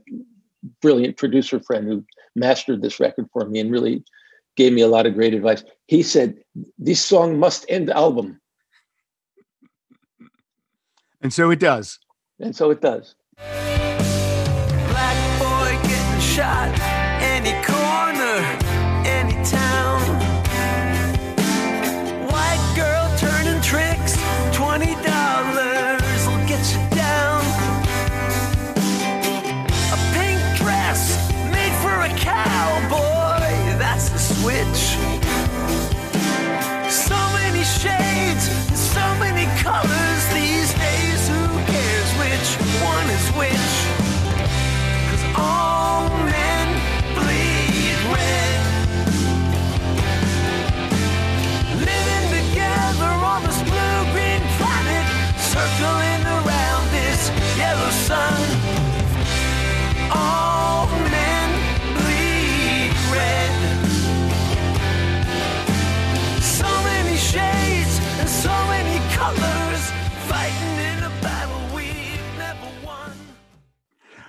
brilliant 0.83 1.17
producer 1.17 1.61
friend 1.61 1.87
who 1.87 2.05
mastered 2.35 2.83
this 2.83 3.01
record 3.01 3.29
for 3.33 3.47
me 3.47 3.61
and 3.61 3.71
really 3.71 4.05
gave 4.57 4.73
me 4.73 4.83
a 4.83 4.89
lot 4.89 5.07
of 5.07 5.15
great 5.15 5.35
advice. 5.35 5.65
He 5.87 6.03
said, 6.03 6.43
"This 6.79 7.05
song 7.05 7.39
must 7.39 7.67
end 7.69 7.89
the 7.89 7.97
album," 7.97 8.41
and 11.21 11.33
so 11.33 11.51
it 11.51 11.61
does. 11.61 11.99
And 12.41 12.55
so 12.57 12.71
it 12.71 12.81
does. 12.81 13.15
All 45.37 45.64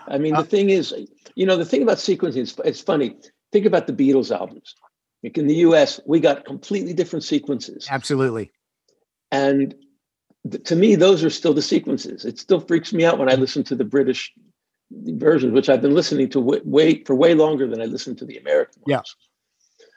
I 0.07 0.17
mean, 0.17 0.35
uh, 0.35 0.41
the 0.41 0.47
thing 0.47 0.69
is, 0.69 0.93
you 1.35 1.45
know, 1.45 1.57
the 1.57 1.65
thing 1.65 1.81
about 1.81 1.97
sequencing, 1.97 2.37
it's, 2.37 2.55
it's 2.63 2.81
funny. 2.81 3.15
Think 3.51 3.65
about 3.65 3.87
the 3.87 3.93
Beatles 3.93 4.35
albums. 4.35 4.75
Like 5.23 5.37
in 5.37 5.47
the 5.47 5.55
US, 5.55 5.99
we 6.05 6.19
got 6.19 6.45
completely 6.45 6.93
different 6.93 7.23
sequences. 7.23 7.87
Absolutely. 7.89 8.51
And 9.31 9.73
th- 10.49 10.63
to 10.65 10.75
me, 10.75 10.95
those 10.95 11.23
are 11.23 11.29
still 11.29 11.53
the 11.53 11.61
sequences. 11.61 12.25
It 12.25 12.39
still 12.39 12.59
freaks 12.59 12.93
me 12.93 13.05
out 13.05 13.17
when 13.17 13.29
I 13.29 13.35
listen 13.35 13.63
to 13.65 13.75
the 13.75 13.85
British 13.85 14.31
versions, 14.91 15.53
which 15.53 15.69
I've 15.69 15.81
been 15.81 15.95
listening 15.95 16.29
to 16.29 16.39
w- 16.39 16.61
way 16.63 17.03
for 17.03 17.15
way 17.15 17.33
longer 17.33 17.67
than 17.67 17.81
I 17.81 17.85
listened 17.85 18.19
to 18.19 18.25
the 18.25 18.37
American 18.37 18.83
ones. 18.85 19.15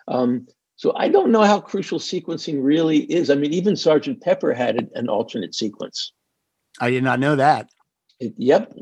Yeah. 0.08 0.14
Um, 0.14 0.46
so 0.76 0.94
I 0.96 1.08
don't 1.08 1.32
know 1.32 1.42
how 1.42 1.60
crucial 1.60 1.98
sequencing 1.98 2.62
really 2.62 2.98
is. 2.98 3.30
I 3.30 3.34
mean, 3.34 3.52
even 3.52 3.76
Sergeant 3.76 4.22
Pepper 4.22 4.54
had 4.54 4.88
an 4.94 5.08
alternate 5.08 5.54
sequence. 5.54 6.12
I 6.80 6.90
did 6.90 7.02
not 7.02 7.18
know 7.18 7.36
that. 7.36 7.68
It, 8.20 8.34
yep. 8.36 8.72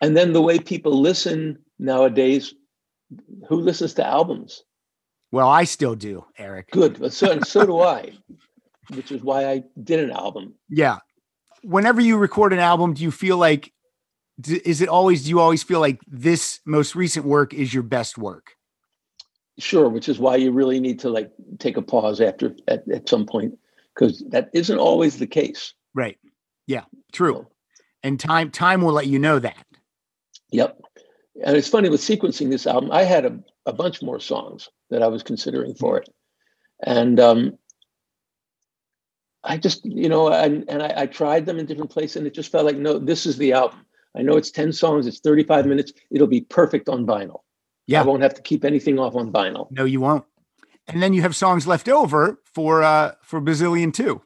And 0.00 0.16
then 0.16 0.32
the 0.32 0.42
way 0.42 0.58
people 0.58 1.00
listen 1.00 1.58
nowadays, 1.78 2.54
who 3.48 3.56
listens 3.56 3.94
to 3.94 4.06
albums? 4.06 4.62
Well, 5.32 5.48
I 5.48 5.64
still 5.64 5.94
do, 5.94 6.24
Eric. 6.38 6.70
Good. 6.70 7.12
So, 7.12 7.40
so 7.40 7.66
do 7.66 7.80
I, 7.82 8.12
which 8.94 9.10
is 9.10 9.22
why 9.22 9.50
I 9.50 9.64
did 9.82 10.00
an 10.00 10.10
album. 10.10 10.54
Yeah. 10.68 10.98
Whenever 11.62 12.00
you 12.00 12.16
record 12.16 12.52
an 12.52 12.58
album, 12.58 12.94
do 12.94 13.02
you 13.02 13.10
feel 13.10 13.36
like, 13.36 13.72
is 14.46 14.80
it 14.80 14.88
always, 14.88 15.24
do 15.24 15.30
you 15.30 15.40
always 15.40 15.62
feel 15.62 15.80
like 15.80 15.98
this 16.06 16.60
most 16.64 16.94
recent 16.94 17.24
work 17.24 17.54
is 17.54 17.72
your 17.72 17.82
best 17.82 18.18
work? 18.18 18.52
Sure, 19.58 19.88
which 19.88 20.08
is 20.08 20.18
why 20.18 20.36
you 20.36 20.52
really 20.52 20.78
need 20.78 20.98
to 21.00 21.08
like 21.08 21.32
take 21.58 21.78
a 21.78 21.82
pause 21.82 22.20
after 22.20 22.54
at, 22.68 22.86
at 22.90 23.08
some 23.08 23.24
point, 23.24 23.58
because 23.94 24.22
that 24.28 24.50
isn't 24.52 24.78
always 24.78 25.18
the 25.18 25.26
case. 25.26 25.72
Right. 25.94 26.18
Yeah, 26.66 26.84
true. 27.12 27.46
And 28.02 28.20
time 28.20 28.50
time 28.50 28.82
will 28.82 28.92
let 28.92 29.06
you 29.06 29.18
know 29.18 29.38
that. 29.38 29.66
Yep. 30.50 30.80
And 31.44 31.56
it's 31.56 31.68
funny 31.68 31.88
with 31.88 32.00
sequencing 32.00 32.50
this 32.50 32.66
album, 32.66 32.90
I 32.92 33.02
had 33.02 33.26
a, 33.26 33.38
a 33.66 33.72
bunch 33.72 34.02
more 34.02 34.20
songs 34.20 34.68
that 34.90 35.02
I 35.02 35.08
was 35.08 35.22
considering 35.22 35.74
for 35.74 35.98
it. 35.98 36.08
And 36.82 37.20
um, 37.20 37.58
I 39.44 39.56
just, 39.58 39.84
you 39.84 40.08
know, 40.08 40.32
and, 40.32 40.64
and 40.68 40.82
I, 40.82 40.92
I 41.02 41.06
tried 41.06 41.46
them 41.46 41.58
in 41.58 41.66
different 41.66 41.90
places 41.90 42.16
and 42.16 42.26
it 42.26 42.34
just 42.34 42.50
felt 42.50 42.64
like, 42.64 42.76
no, 42.76 42.98
this 42.98 43.26
is 43.26 43.36
the 43.36 43.52
album. 43.52 43.84
I 44.16 44.22
know 44.22 44.36
it's 44.36 44.50
10 44.50 44.72
songs, 44.72 45.06
it's 45.06 45.20
35 45.20 45.66
minutes. 45.66 45.92
It'll 46.10 46.26
be 46.26 46.40
perfect 46.40 46.88
on 46.88 47.06
vinyl. 47.06 47.40
Yeah. 47.86 48.00
I 48.00 48.04
won't 48.04 48.22
have 48.22 48.34
to 48.34 48.42
keep 48.42 48.64
anything 48.64 48.98
off 48.98 49.14
on 49.14 49.30
vinyl. 49.30 49.70
No, 49.70 49.84
you 49.84 50.00
won't. 50.00 50.24
And 50.88 51.02
then 51.02 51.12
you 51.12 51.22
have 51.22 51.36
songs 51.36 51.66
left 51.66 51.88
over 51.88 52.40
for 52.54 52.82
uh 52.82 53.12
for 53.22 53.40
Bazillion 53.40 53.92
2. 53.92 54.22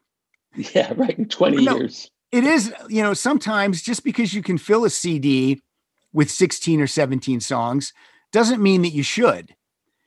Yeah, 0.74 0.92
right. 0.96 1.16
In 1.16 1.28
20 1.28 1.64
No. 1.64 1.76
years. 1.76 2.10
It 2.32 2.44
is, 2.44 2.72
you 2.88 3.02
know, 3.02 3.14
sometimes 3.14 3.82
just 3.82 4.04
because 4.04 4.34
you 4.34 4.42
can 4.42 4.58
fill 4.58 4.84
a 4.84 4.90
CD 4.90 5.62
with 6.12 6.30
16 6.30 6.80
or 6.80 6.86
17 6.86 7.40
songs 7.40 7.92
doesn't 8.32 8.62
mean 8.62 8.82
that 8.82 8.90
you 8.90 9.02
should. 9.02 9.54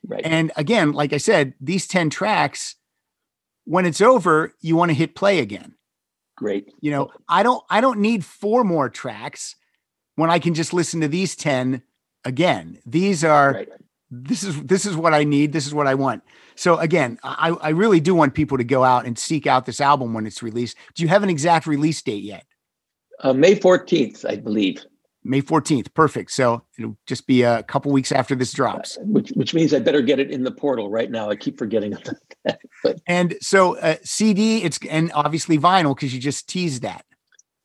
Right. 0.06 0.22
And 0.24 0.52
again, 0.58 0.92
like 0.92 1.14
I 1.14 1.18
said, 1.18 1.54
these 1.62 1.88
10 1.88 2.10
tracks, 2.10 2.76
when 3.66 3.86
it's 3.86 4.02
over, 4.02 4.54
you 4.62 4.76
want 4.76 4.90
to 4.90 4.96
hit 4.96 5.16
play 5.16 5.40
again. 5.40 5.76
Great. 6.36 6.74
You 6.82 6.92
know, 6.92 7.10
I 7.30 7.44
don't 7.44 7.64
I 7.70 7.80
don't 7.80 8.00
need 8.00 8.26
four 8.26 8.64
more 8.64 8.90
tracks 8.90 9.56
when 10.16 10.30
I 10.30 10.40
can 10.40 10.54
just 10.54 10.74
listen 10.74 11.02
to 11.02 11.08
these 11.08 11.36
10 11.36 11.84
again. 12.26 12.80
These 12.86 13.24
are 13.24 13.54
Right. 13.54 13.70
this 14.10 14.44
is 14.44 14.62
this 14.64 14.86
is 14.86 14.98
what 14.98 15.14
I 15.14 15.24
need. 15.24 15.54
This 15.54 15.68
is 15.68 15.74
what 15.74 15.88
I 15.88 15.96
want. 15.96 16.24
So 16.56 16.78
again, 16.80 17.20
I 17.24 17.52
I 17.52 17.70
really 17.70 18.00
do 18.00 18.14
want 18.16 18.34
people 18.34 18.58
to 18.58 18.64
go 18.64 18.84
out 18.84 19.06
and 19.06 19.18
seek 19.18 19.48
out 19.48 19.66
this 19.66 19.80
album 19.80 20.14
when 20.14 20.26
it's 20.26 20.44
released. 20.44 20.76
Do 20.96 21.04
you 21.04 21.10
have 21.10 21.24
an 21.24 21.30
exact 21.30 21.68
release 21.68 22.02
date 22.02 22.24
yet? 22.24 22.46
Uh, 23.20 23.32
May 23.32 23.56
14th, 23.56 24.26
I 24.30 24.36
believe, 24.36 24.84
May 25.24 25.42
14th. 25.42 25.94
Perfect. 25.94 26.32
So 26.32 26.64
it'll 26.78 26.98
just 27.08 27.28
be 27.28 27.44
a 27.44 27.64
couple 27.64 27.92
weeks 27.92 28.12
after 28.12 28.36
this 28.36 28.52
drops. 28.54 28.98
which 29.02 29.30
which 29.36 29.54
means 29.54 29.74
I 29.74 29.80
better 29.80 30.02
get 30.02 30.20
it 30.20 30.32
in 30.32 30.44
the 30.44 30.52
portal 30.52 30.90
right 30.90 31.10
now. 31.10 31.30
I 31.30 31.36
keep 31.36 31.58
forgetting 31.58 31.94
about 32.02 32.16
that. 32.46 32.60
But 32.84 33.00
And 33.08 33.36
so 33.42 33.78
uh, 33.78 33.96
CD, 34.04 34.64
it's 34.64 34.80
and 34.90 35.12
obviously 35.14 35.58
vinyl 35.58 35.96
because 35.96 36.14
you 36.14 36.20
just 36.20 36.48
teased 36.50 36.82
that. 36.84 37.06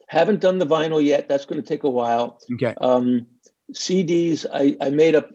haven't 0.09 0.41
done 0.41 0.59
the 0.59 0.67
vinyl 0.67 1.03
yet. 1.05 1.29
That's 1.29 1.45
going 1.47 1.61
to 1.61 1.67
take 1.69 1.83
a 1.85 1.91
while. 1.91 2.39
Okay. 2.55 2.75
Um, 2.81 3.27
CDs, 3.73 4.47
I, 4.53 4.77
I 4.81 4.91
made 4.91 5.15
up 5.15 5.31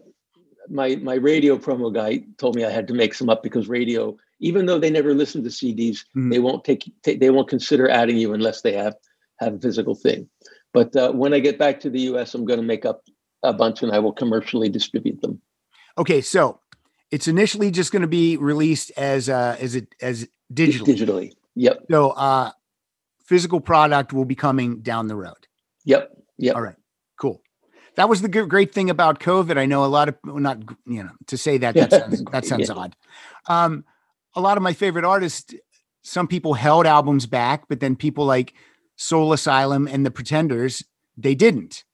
my 0.68 0.96
my 0.96 1.14
radio 1.14 1.56
promo 1.58 1.92
guy 1.94 2.22
told 2.38 2.56
me 2.56 2.64
I 2.64 2.70
had 2.70 2.88
to 2.88 2.94
make 2.94 3.14
some 3.14 3.28
up 3.28 3.42
because 3.42 3.68
radio, 3.68 4.16
even 4.40 4.66
though 4.66 4.78
they 4.78 4.90
never 4.90 5.14
listen 5.14 5.42
to 5.44 5.50
CDs, 5.50 5.98
Mhm. 6.16 6.30
they 6.32 6.38
won't 6.38 6.64
take, 6.64 6.90
take 7.02 7.20
they 7.20 7.30
won't 7.30 7.48
consider 7.48 7.88
adding 7.88 8.16
you 8.16 8.32
unless 8.32 8.62
they 8.62 8.72
have 8.72 8.94
have 9.40 9.54
a 9.54 9.58
physical 9.58 9.94
thing. 9.94 10.28
But 10.74 10.94
uh, 10.94 11.12
when 11.12 11.32
I 11.32 11.38
get 11.38 11.56
back 11.58 11.80
to 11.80 11.90
the 11.90 12.00
US, 12.12 12.34
I'm 12.34 12.44
going 12.44 12.58
to 12.60 12.66
make 12.66 12.84
up 12.84 13.02
a 13.42 13.52
bunch 13.54 13.82
and 13.82 13.92
I 13.92 13.98
will 14.00 14.12
commercially 14.12 14.68
distribute 14.68 15.20
them 15.22 15.40
Okay. 15.96 16.20
So 16.20 16.60
it's 17.10 17.28
initially 17.28 17.70
just 17.70 17.92
going 17.92 18.02
to 18.02 18.08
be 18.08 18.36
released 18.36 18.90
as 18.96 19.28
uh 19.28 19.56
as 19.60 19.74
it 19.76 19.94
as 20.02 20.26
digitally. 20.52 20.86
digitally. 20.98 21.32
Yep, 21.54 21.84
So 21.90 22.10
uh 22.10 22.50
physical 23.24 23.60
product 23.60 24.12
will 24.12 24.24
be 24.24 24.34
coming 24.34 24.80
down 24.80 25.06
the 25.08 25.14
road. 25.16 25.46
yep, 25.84 26.10
yep. 26.38 26.56
All 26.56 26.62
right. 26.62 26.76
Cool. 27.20 27.40
That 27.96 28.08
was 28.08 28.22
the 28.22 28.28
good, 28.28 28.48
great 28.50 28.74
thing 28.74 28.90
about 28.90 29.20
COVID. 29.20 29.56
I 29.56 29.66
know 29.66 29.84
a 29.84 29.86
lot 29.86 30.08
of 30.08 30.16
well, 30.24 30.38
not 30.38 30.58
you 30.86 31.04
know 31.04 31.12
to 31.28 31.36
say 31.38 31.58
that 31.58 31.74
that 31.76 31.92
sounds 32.00 32.24
that 32.32 32.44
sounds 32.44 32.68
Yeah. 32.68 32.74
odd. 32.74 32.96
Um, 33.46 33.84
a 34.34 34.40
lot 34.40 34.56
of 34.56 34.62
my 34.64 34.72
favorite 34.72 35.04
artists, 35.04 35.54
some 36.02 36.26
people 36.26 36.54
held 36.54 36.86
albums 36.86 37.26
back, 37.26 37.68
but 37.68 37.78
then 37.80 37.94
people 37.94 38.24
like 38.24 38.54
Soul 38.96 39.32
Asylum 39.32 39.88
and 39.88 40.04
the 40.04 40.10
Pretenders, 40.10 40.84
they 41.16 41.34
didn't. 41.34 41.84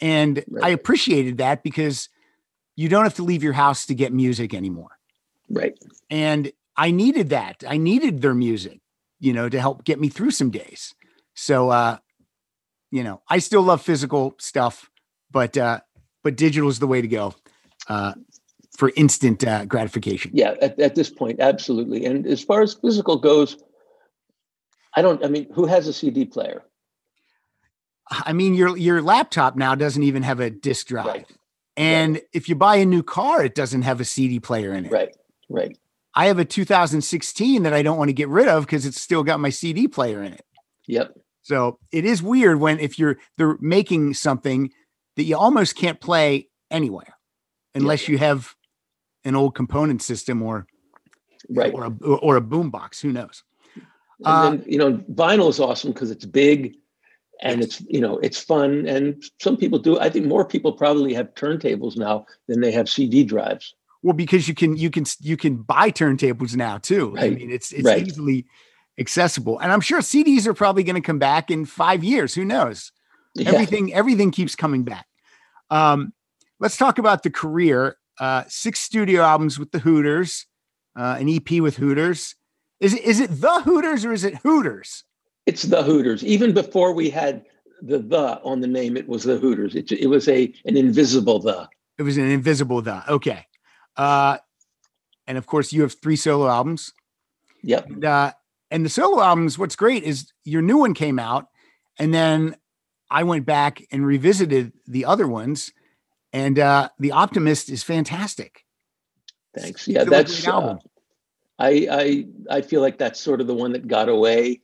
And 0.00 0.44
I 0.62 0.70
appreciated 0.70 1.38
that 1.38 1.62
because 1.62 2.08
you 2.74 2.88
don't 2.88 3.04
have 3.04 3.14
to 3.14 3.22
leave 3.22 3.42
your 3.42 3.52
house 3.52 3.86
to 3.86 3.94
get 3.94 4.12
music 4.12 4.52
anymore. 4.52 4.98
Right. 5.48 5.78
And 6.10 6.52
I 6.76 6.90
needed 6.90 7.30
that. 7.30 7.62
I 7.66 7.76
needed 7.76 8.22
their 8.22 8.34
music, 8.34 8.80
you 9.20 9.32
know, 9.32 9.48
to 9.48 9.60
help 9.60 9.84
get 9.84 10.00
me 10.00 10.08
through 10.08 10.32
some 10.32 10.50
days. 10.50 10.94
So 11.34 11.70
uh, 11.70 11.98
you 12.92 13.02
know, 13.02 13.22
I 13.28 13.38
still 13.38 13.62
love 13.62 13.82
physical 13.82 14.34
stuff, 14.38 14.90
but 15.30 15.56
uh 15.56 15.80
but 16.22 16.36
digital 16.36 16.68
is 16.68 16.78
the 16.78 16.86
way 16.86 17.00
to 17.00 17.08
go 17.08 17.34
uh 17.88 18.12
for 18.76 18.92
instant 18.96 19.44
uh, 19.46 19.64
gratification. 19.64 20.30
Yeah, 20.34 20.54
at, 20.62 20.78
at 20.80 20.94
this 20.94 21.10
point, 21.10 21.40
absolutely. 21.40 22.06
And 22.06 22.26
as 22.26 22.42
far 22.42 22.62
as 22.62 22.74
physical 22.74 23.18
goes, 23.18 23.58
I 24.94 25.02
don't. 25.02 25.24
I 25.24 25.28
mean, 25.28 25.52
who 25.52 25.66
has 25.66 25.86
a 25.88 25.92
CD 25.92 26.24
player? 26.24 26.62
I 28.10 28.32
mean, 28.32 28.54
your 28.54 28.76
your 28.76 29.00
laptop 29.02 29.56
now 29.56 29.74
doesn't 29.74 30.02
even 30.02 30.22
have 30.22 30.40
a 30.40 30.50
disk 30.50 30.88
drive. 30.88 31.06
Right. 31.06 31.26
And 31.76 32.20
if 32.34 32.48
you 32.48 32.54
buy 32.54 32.76
a 32.76 32.84
new 32.84 33.02
car, 33.02 33.44
it 33.44 33.54
doesn't 33.54 33.82
have 33.82 34.00
a 34.00 34.04
CD 34.04 34.38
player 34.40 34.72
in 34.74 34.84
it. 34.86 34.92
Right. 34.92 35.16
Right. 35.48 35.78
I 36.14 36.26
have 36.26 36.38
a 36.38 36.44
2016 36.44 37.62
that 37.62 37.72
I 37.72 37.80
don't 37.82 37.96
want 37.96 38.10
to 38.10 38.14
get 38.14 38.28
rid 38.28 38.48
of 38.48 38.66
because 38.66 38.84
it's 38.84 39.00
still 39.00 39.22
got 39.22 39.40
my 39.40 39.48
CD 39.48 39.88
player 39.88 40.22
in 40.22 40.34
it. 40.34 40.44
Yep. 40.86 41.14
So 41.40 41.78
it 41.90 42.04
is 42.04 42.22
weird 42.22 42.60
when 42.60 42.78
if 42.78 42.98
you're 42.98 43.16
they're 43.38 43.56
making 43.60 44.14
something 44.14 44.70
that 45.16 45.24
you 45.24 45.36
almost 45.36 45.74
can't 45.76 46.00
play 46.00 46.48
anywhere 46.70 47.14
unless 47.74 48.08
you 48.08 48.18
have 48.18 48.54
an 49.24 49.34
old 49.34 49.54
component 49.54 50.02
system 50.02 50.42
or 50.42 50.66
Right. 51.48 51.72
or 51.74 51.84
a 51.84 52.06
or 52.16 52.36
a 52.36 52.40
boombox. 52.42 53.00
Who 53.00 53.12
knows? 53.12 53.42
And 54.24 54.26
Uh, 54.26 54.50
then, 54.50 54.64
you 54.66 54.78
know, 54.78 54.92
vinyl 55.12 55.48
is 55.48 55.60
awesome 55.60 55.92
because 55.92 56.10
it's 56.10 56.24
big 56.24 56.74
and 57.42 57.60
Yes. 57.60 57.80
it's, 57.80 57.90
you 57.90 58.00
know, 58.00 58.18
it's 58.18 58.38
fun. 58.38 58.86
And 58.86 59.22
some 59.40 59.56
people 59.56 59.78
do. 59.78 59.98
I 59.98 60.08
think 60.10 60.26
more 60.26 60.44
people 60.44 60.72
probably 60.72 61.12
have 61.14 61.34
turntables 61.34 61.96
now 61.96 62.26
than 62.48 62.60
they 62.60 62.70
have 62.72 62.88
CD 62.88 63.24
drives. 63.24 63.74
Well, 64.02 64.14
because 64.14 64.48
you 64.48 64.54
can 64.54 64.76
you 64.76 64.90
can 64.90 65.04
you 65.20 65.36
can 65.36 65.56
buy 65.56 65.90
turntables 65.90 66.56
now 66.56 66.78
too. 66.78 67.14
I 67.18 67.30
mean, 67.30 67.50
it's 67.50 67.72
it's 67.72 67.84
Right. 67.84 68.06
easily 68.06 68.46
accessible, 68.98 69.58
and 69.60 69.70
I'm 69.72 69.80
sure 69.80 70.00
CDs 70.00 70.46
are 70.46 70.54
probably 70.54 70.82
going 70.82 70.96
to 70.96 71.00
come 71.06 71.18
back 71.20 71.50
in 71.50 71.64
five 71.66 72.02
years. 72.04 72.34
Who 72.34 72.44
knows? 72.44 72.90
Yeah. 73.34 73.50
Everything 73.50 73.94
everything 73.94 74.30
keeps 74.32 74.54
coming 74.56 74.82
back. 74.82 75.06
Um, 75.70 76.12
let's 76.60 76.76
talk 76.76 76.98
about 76.98 77.22
the 77.22 77.30
career. 77.30 77.96
Uh, 78.20 78.42
six 78.48 78.80
studio 78.80 79.22
albums 79.22 79.58
with 79.58 79.70
the 79.72 79.78
Hooters, 79.78 80.46
uh, 80.96 81.16
an 81.18 81.28
EP 81.28 81.60
with 81.60 81.76
Hooters. 81.76 82.34
Is 82.82 82.94
it 82.94 83.04
is 83.04 83.20
it 83.20 83.30
the 83.40 83.60
Hooters 83.60 84.04
or 84.04 84.12
is 84.12 84.24
it 84.24 84.34
Hooters? 84.38 85.04
It's 85.46 85.62
the 85.62 85.84
Hooters. 85.84 86.24
Even 86.24 86.52
before 86.52 86.92
we 86.92 87.10
had 87.10 87.44
the 87.80 87.98
the 87.98 88.40
on 88.42 88.60
the 88.60 88.66
name, 88.66 88.96
it 88.96 89.08
was 89.08 89.22
the 89.22 89.38
Hooters. 89.38 89.76
It, 89.76 89.92
it 89.92 90.08
was 90.08 90.28
a 90.28 90.52
an 90.64 90.76
invisible 90.76 91.38
the. 91.38 91.68
It 91.96 92.02
was 92.02 92.18
an 92.18 92.28
invisible 92.28 92.82
the. 92.82 93.08
Okay. 93.08 93.46
Uh, 93.96 94.38
and 95.28 95.38
of 95.38 95.46
course, 95.46 95.72
you 95.72 95.82
have 95.82 95.94
three 95.94 96.16
solo 96.16 96.48
albums. 96.48 96.92
Yep. 97.62 97.86
And, 97.86 98.04
uh, 98.04 98.32
and 98.72 98.84
the 98.84 98.90
solo 98.90 99.22
albums, 99.22 99.56
what's 99.56 99.76
great 99.76 100.02
is 100.02 100.32
your 100.44 100.62
new 100.62 100.78
one 100.78 100.94
came 100.94 101.20
out, 101.20 101.46
and 102.00 102.12
then 102.12 102.56
I 103.08 103.22
went 103.22 103.46
back 103.46 103.80
and 103.92 104.04
revisited 104.04 104.72
the 104.88 105.04
other 105.04 105.28
ones, 105.28 105.70
and 106.32 106.58
uh, 106.58 106.88
the 106.98 107.12
Optimist 107.12 107.70
is 107.70 107.84
fantastic. 107.84 108.64
Thanks. 109.54 109.86
Yeah, 109.86 110.02
that's. 110.02 110.42
great 110.42 110.52
album. 110.52 110.78
Uh, 110.78 110.88
I 111.58 111.86
I 111.90 112.26
I 112.58 112.60
feel 112.62 112.80
like 112.80 112.98
that's 112.98 113.20
sort 113.20 113.40
of 113.40 113.46
the 113.46 113.54
one 113.54 113.72
that 113.72 113.86
got 113.86 114.08
away. 114.08 114.62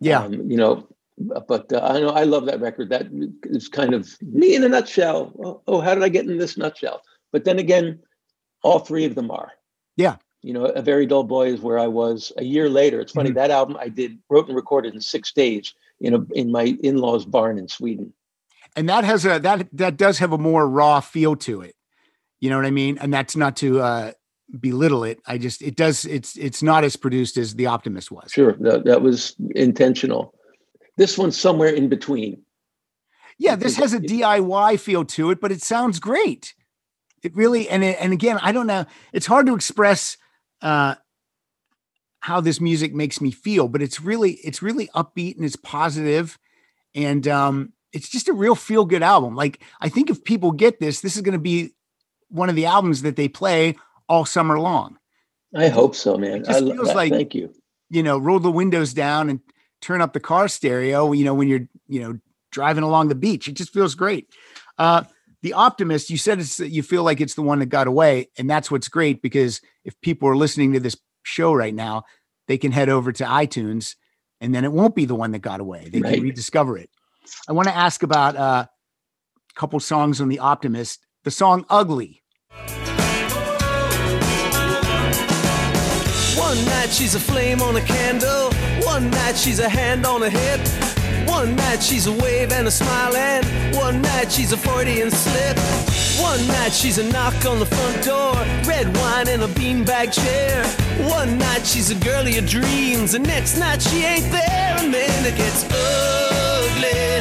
Yeah, 0.00 0.24
Um, 0.24 0.50
you 0.50 0.56
know, 0.56 0.88
but 1.18 1.72
uh, 1.72 1.80
I 1.82 2.00
know 2.00 2.10
I 2.10 2.24
love 2.24 2.46
that 2.46 2.60
record. 2.60 2.88
That 2.90 3.06
is 3.44 3.68
kind 3.68 3.92
of 3.94 4.08
me 4.22 4.54
in 4.54 4.64
a 4.64 4.68
nutshell. 4.68 5.32
Oh, 5.44 5.62
oh, 5.66 5.80
how 5.80 5.94
did 5.94 6.02
I 6.02 6.08
get 6.08 6.26
in 6.26 6.38
this 6.38 6.56
nutshell? 6.56 7.02
But 7.32 7.44
then 7.44 7.58
again, 7.58 8.00
all 8.62 8.78
three 8.78 9.04
of 9.04 9.14
them 9.14 9.30
are. 9.30 9.52
Yeah. 9.96 10.16
You 10.42 10.54
know, 10.54 10.64
a 10.64 10.80
very 10.80 11.04
dull 11.04 11.24
boy 11.24 11.48
is 11.52 11.60
where 11.60 11.78
I 11.78 11.86
was 11.86 12.32
a 12.38 12.44
year 12.44 12.70
later. 12.70 12.98
It's 13.00 13.12
funny 13.12 13.30
Mhm. 13.30 13.34
that 13.34 13.50
album 13.50 13.76
I 13.78 13.88
did 13.90 14.18
wrote 14.30 14.46
and 14.48 14.56
recorded 14.56 14.94
in 14.94 15.00
six 15.02 15.32
days 15.32 15.74
in 16.00 16.14
a 16.14 16.24
in 16.32 16.50
my 16.50 16.78
in 16.82 16.96
law's 16.96 17.26
barn 17.26 17.58
in 17.58 17.68
Sweden. 17.68 18.14
and 18.76 18.88
that 18.88 19.04
has 19.04 19.26
a 19.26 19.38
that 19.40 19.68
that 19.72 19.96
does 19.98 20.18
have 20.18 20.32
a 20.32 20.38
more 20.38 20.66
raw 20.66 21.00
feel 21.00 21.36
to 21.36 21.60
it. 21.60 21.74
You 22.40 22.48
know 22.48 22.56
what 22.56 22.64
I 22.64 22.70
mean? 22.70 22.96
And 22.98 23.12
that's 23.12 23.36
not 23.36 23.56
to 23.56 23.80
uh, 23.80 24.12
belittle 24.58 25.04
it. 25.04 25.20
I 25.26 25.38
just 25.38 25.62
it 25.62 25.76
does 25.76 26.04
it's 26.04 26.36
it's 26.36 26.62
not 26.62 26.84
as 26.84 26.96
produced 26.96 27.36
as 27.36 27.54
the 27.54 27.66
Optimist 27.66 28.10
was. 28.10 28.30
Sure, 28.32 28.56
that, 28.60 28.84
that 28.84 29.02
was 29.02 29.36
intentional. 29.54 30.34
This 30.96 31.16
one's 31.16 31.38
somewhere 31.38 31.72
in 31.74 31.88
between. 31.88 32.42
Yeah, 33.38 33.56
this 33.56 33.76
has 33.76 33.94
a 33.94 34.00
DIY 34.00 34.78
feel 34.80 35.04
to 35.06 35.30
it, 35.30 35.40
but 35.40 35.50
it 35.50 35.62
sounds 35.62 35.98
great. 35.98 36.54
It 37.22 37.34
really 37.34 37.68
and 37.68 37.82
it, 37.82 37.96
and 38.00 38.12
again, 38.12 38.38
I 38.42 38.52
don't 38.52 38.66
know. 38.66 38.84
It's 39.12 39.26
hard 39.26 39.46
to 39.46 39.54
express 39.54 40.16
uh, 40.62 40.96
how 42.20 42.40
this 42.40 42.60
music 42.60 42.94
makes 42.94 43.20
me 43.20 43.30
feel, 43.30 43.68
but 43.68 43.82
it's 43.82 44.00
really 44.00 44.32
it's 44.44 44.62
really 44.62 44.88
upbeat 44.88 45.36
and 45.36 45.44
it's 45.44 45.56
positive, 45.56 46.38
and 46.94 47.26
um, 47.28 47.72
it's 47.92 48.08
just 48.08 48.28
a 48.28 48.32
real 48.32 48.54
feel 48.54 48.84
good 48.84 49.02
album. 49.02 49.34
Like 49.34 49.62
I 49.80 49.88
think 49.88 50.10
if 50.10 50.24
people 50.24 50.52
get 50.52 50.80
this, 50.80 51.00
this 51.00 51.16
is 51.16 51.22
going 51.22 51.32
to 51.32 51.38
be 51.38 51.70
one 52.28 52.48
of 52.48 52.56
the 52.56 52.66
albums 52.66 53.02
that 53.02 53.16
they 53.16 53.28
play 53.28 53.76
all 54.10 54.26
summer 54.26 54.58
long. 54.58 54.98
I 55.56 55.68
hope 55.68 55.94
so, 55.94 56.16
man. 56.18 56.42
It 56.42 56.44
just 56.46 56.62
I 56.62 56.66
feels 56.70 56.88
that. 56.88 56.96
like- 56.96 57.12
Thank 57.12 57.34
you. 57.34 57.54
You 57.88 58.02
know, 58.02 58.18
roll 58.18 58.38
the 58.38 58.50
windows 58.52 58.92
down 58.94 59.30
and 59.30 59.40
turn 59.80 60.00
up 60.00 60.12
the 60.12 60.20
car 60.20 60.46
stereo. 60.48 61.10
You 61.12 61.24
know, 61.24 61.34
when 61.34 61.48
you're 61.48 61.66
you 61.88 62.00
know 62.00 62.18
driving 62.52 62.84
along 62.84 63.08
the 63.08 63.14
beach, 63.14 63.48
it 63.48 63.52
just 63.54 63.72
feels 63.72 63.94
great. 63.94 64.28
Uh, 64.78 65.04
the 65.42 65.54
optimist 65.54 66.10
you 66.10 66.18
said 66.18 66.38
it's 66.38 66.60
you 66.60 66.82
feel 66.82 67.02
like 67.02 67.20
it's 67.20 67.34
the 67.34 67.42
one 67.42 67.58
that 67.60 67.66
got 67.66 67.86
away 67.86 68.28
and 68.36 68.48
that's 68.50 68.70
what's 68.70 68.88
great 68.88 69.22
because 69.22 69.60
if 69.84 69.98
people 70.02 70.28
are 70.28 70.36
listening 70.36 70.74
to 70.74 70.80
this 70.80 70.96
show 71.22 71.54
right 71.54 71.74
now 71.74 72.02
they 72.46 72.58
can 72.58 72.72
head 72.72 72.90
over 72.90 73.10
to 73.10 73.24
itunes 73.24 73.94
and 74.42 74.54
then 74.54 74.64
it 74.66 74.72
won't 74.72 74.94
be 74.94 75.06
the 75.06 75.14
one 75.14 75.30
that 75.32 75.38
got 75.38 75.60
away 75.60 75.88
they 75.90 76.00
Right. 76.02 76.14
can 76.16 76.24
rediscover 76.24 76.76
it 76.76 76.90
I 77.48 77.52
want 77.52 77.68
to 77.68 77.74
ask 77.76 78.02
about 78.02 78.36
uh, 78.36 78.66
a 78.66 79.54
couple 79.54 79.80
songs 79.80 80.20
on 80.20 80.28
The 80.28 80.40
Optimist. 80.40 81.06
The 81.24 81.30
song 81.30 81.64
Ugly. 81.70 82.19
One 86.50 86.64
night 86.64 86.90
she's 86.90 87.14
a 87.14 87.20
flame 87.20 87.62
on 87.62 87.76
a 87.76 87.80
candle. 87.80 88.50
One 88.82 89.08
night 89.08 89.36
she's 89.36 89.60
a 89.60 89.68
hand 89.68 90.04
on 90.04 90.24
a 90.24 90.28
hip. 90.28 90.60
One 91.28 91.54
night 91.54 91.80
she's 91.80 92.08
a 92.08 92.12
wave 92.12 92.50
and 92.50 92.66
a 92.66 92.72
smile, 92.72 93.14
and 93.14 93.46
one 93.76 94.02
night 94.02 94.32
she's 94.32 94.50
a 94.50 94.56
Freudian 94.56 95.12
slip. 95.12 95.56
One 96.20 96.44
night 96.48 96.72
she's 96.72 96.98
a 96.98 97.04
knock 97.04 97.46
on 97.46 97.60
the 97.60 97.66
front 97.66 98.02
door, 98.04 98.34
red 98.66 98.88
wine 98.96 99.28
in 99.28 99.42
a 99.42 99.46
beanbag 99.46 100.12
chair. 100.12 100.66
One 101.08 101.38
night 101.38 101.64
she's 101.64 101.92
a 101.92 101.94
girl 101.94 102.22
of 102.22 102.30
your 102.30 102.42
dreams, 102.42 103.14
and 103.14 103.24
next 103.24 103.56
night 103.56 103.80
she 103.80 104.02
ain't 104.02 104.28
there, 104.32 104.74
and 104.80 104.92
then 104.92 105.24
it 105.24 105.36
gets 105.36 105.62
ugly, 105.70 107.20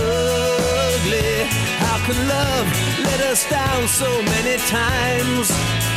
ugly. 0.00 1.44
How 1.84 1.98
can 2.06 2.16
love 2.28 2.66
let 3.04 3.20
us 3.30 3.46
down 3.50 3.86
so 3.88 4.10
many 4.22 4.56
times? 4.68 5.91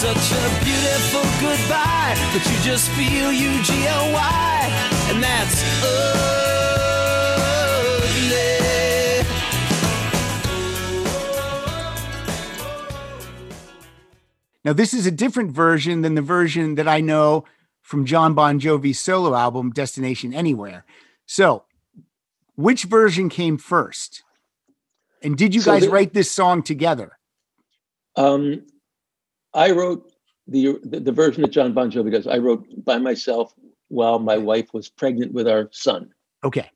Such 0.00 0.32
a 0.32 0.64
beautiful 0.64 1.20
goodbye, 1.46 2.16
but 2.32 2.42
you 2.50 2.56
just 2.64 2.88
feel 2.92 3.30
U 3.30 3.62
G 3.62 3.86
L 3.86 4.12
Y, 4.14 4.70
and 5.10 5.22
that's 5.22 5.62
ugly. 5.84 6.00
Now, 14.64 14.72
this 14.72 14.94
is 14.94 15.06
a 15.06 15.10
different 15.10 15.52
version 15.52 16.00
than 16.00 16.14
the 16.14 16.22
version 16.22 16.76
that 16.76 16.88
I 16.88 17.02
know 17.02 17.44
from 17.82 18.06
Jon 18.06 18.32
Bon 18.32 18.58
Jovi's 18.58 18.98
solo 18.98 19.34
album, 19.34 19.70
Destination 19.70 20.32
Anywhere. 20.32 20.86
So, 21.26 21.64
which 22.56 22.84
version 22.84 23.28
came 23.28 23.58
first? 23.58 24.22
And 25.22 25.36
did 25.36 25.54
you 25.54 25.60
So 25.60 25.72
guys 25.72 25.82
the- 25.82 25.90
write 25.90 26.14
this 26.14 26.30
song 26.30 26.62
together? 26.62 27.18
Um, 28.16 28.64
I 29.54 29.70
wrote 29.72 30.12
the, 30.46 30.78
the 30.82 31.00
the 31.00 31.12
version 31.12 31.42
that 31.42 31.52
Jon 31.52 31.72
Bon 31.72 31.90
Jovi 31.90 32.12
does. 32.12 32.26
I 32.26 32.38
wrote 32.38 32.66
by 32.84 32.98
myself 32.98 33.52
while 33.88 34.18
my 34.18 34.36
wife 34.36 34.72
was 34.72 34.88
pregnant 34.88 35.32
with 35.32 35.48
our 35.48 35.68
son, 35.72 36.10
Okay. 36.44 36.68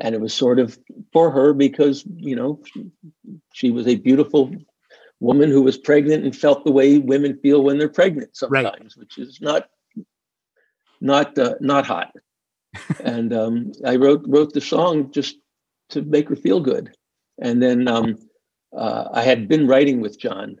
and 0.00 0.14
it 0.14 0.20
was 0.20 0.32
sort 0.34 0.58
of 0.58 0.78
for 1.12 1.30
her 1.30 1.52
because 1.52 2.04
you 2.16 2.36
know 2.36 2.60
she 3.52 3.70
was 3.70 3.86
a 3.86 3.96
beautiful 3.96 4.54
woman 5.20 5.50
who 5.50 5.62
was 5.62 5.78
pregnant 5.78 6.24
and 6.24 6.34
felt 6.34 6.64
the 6.64 6.72
way 6.72 6.98
women 6.98 7.38
feel 7.38 7.62
when 7.62 7.78
they're 7.78 7.88
pregnant 7.88 8.30
Right. 8.48 8.64
sometimes, 8.64 8.96
which 8.96 9.18
is 9.18 9.40
not 9.40 9.68
not 11.00 11.36
uh, 11.38 11.54
not 11.60 11.86
hot. 11.86 12.12
and 13.04 13.32
um, 13.34 13.72
I 13.84 13.96
wrote 13.96 14.24
wrote 14.26 14.52
the 14.54 14.60
song 14.60 15.10
just 15.12 15.36
to 15.90 16.02
make 16.02 16.28
her 16.28 16.36
feel 16.36 16.60
good, 16.60 16.94
and 17.38 17.62
then 17.62 17.86
um, 17.88 18.18
uh, 18.74 19.08
I 19.12 19.22
had 19.22 19.46
been 19.48 19.66
writing 19.66 20.00
with 20.00 20.18
John 20.18 20.56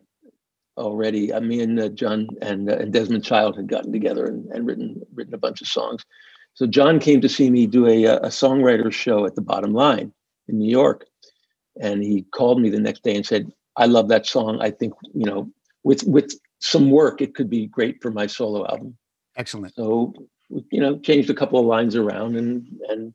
already. 0.76 1.32
me 1.40 1.60
and 1.60 1.78
uh, 1.78 1.88
John 1.88 2.28
and, 2.40 2.70
uh, 2.70 2.76
and 2.76 2.92
Desmond 2.92 3.24
Child 3.24 3.56
had 3.56 3.68
gotten 3.68 3.92
together 3.92 4.26
and, 4.26 4.46
and 4.52 4.66
written 4.66 5.02
written 5.14 5.34
a 5.34 5.38
bunch 5.38 5.60
of 5.60 5.68
songs. 5.68 6.04
So 6.54 6.66
John 6.66 6.98
came 6.98 7.20
to 7.22 7.28
see 7.28 7.50
me 7.50 7.66
do 7.66 7.86
a, 7.86 8.04
a 8.04 8.28
songwriter's 8.28 8.94
show 8.94 9.24
at 9.24 9.34
the 9.34 9.40
Bottom 9.40 9.72
Line 9.72 10.12
in 10.48 10.58
New 10.58 10.70
York, 10.70 11.06
and 11.80 12.02
he 12.02 12.22
called 12.34 12.60
me 12.60 12.68
the 12.68 12.80
next 12.80 13.02
day 13.02 13.14
and 13.14 13.24
said, 13.24 13.50
"I 13.76 13.86
love 13.86 14.08
that 14.08 14.26
song. 14.26 14.58
I 14.60 14.70
think 14.70 14.92
you 15.14 15.26
know, 15.26 15.50
with 15.84 16.02
with 16.04 16.38
some 16.60 16.90
work, 16.90 17.20
it 17.20 17.34
could 17.34 17.48
be 17.48 17.66
great 17.66 18.02
for 18.02 18.10
my 18.10 18.26
solo 18.26 18.66
album." 18.66 18.96
Excellent. 19.36 19.74
So 19.74 20.12
you 20.70 20.80
know, 20.80 20.98
changed 20.98 21.30
a 21.30 21.34
couple 21.34 21.58
of 21.58 21.66
lines 21.66 21.96
around 21.96 22.36
and 22.36 22.66
And 22.88 23.14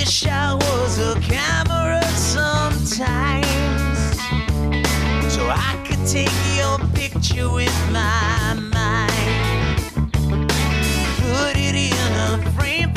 wish 0.00 0.26
I 0.26 0.54
was 0.54 0.98
a 0.98 1.20
camera 1.20 2.02
sometimes 2.16 3.44
so 5.30 5.42
I 5.46 5.72
could 5.86 6.02
take 6.06 6.32
your 6.56 6.78
picture 6.94 7.50
with 7.50 7.76
my 7.92 8.54
mind. 8.72 9.78
Put 11.20 11.54
it 11.56 11.74
in 11.74 12.12
a 12.28 12.50
frame 12.52 12.89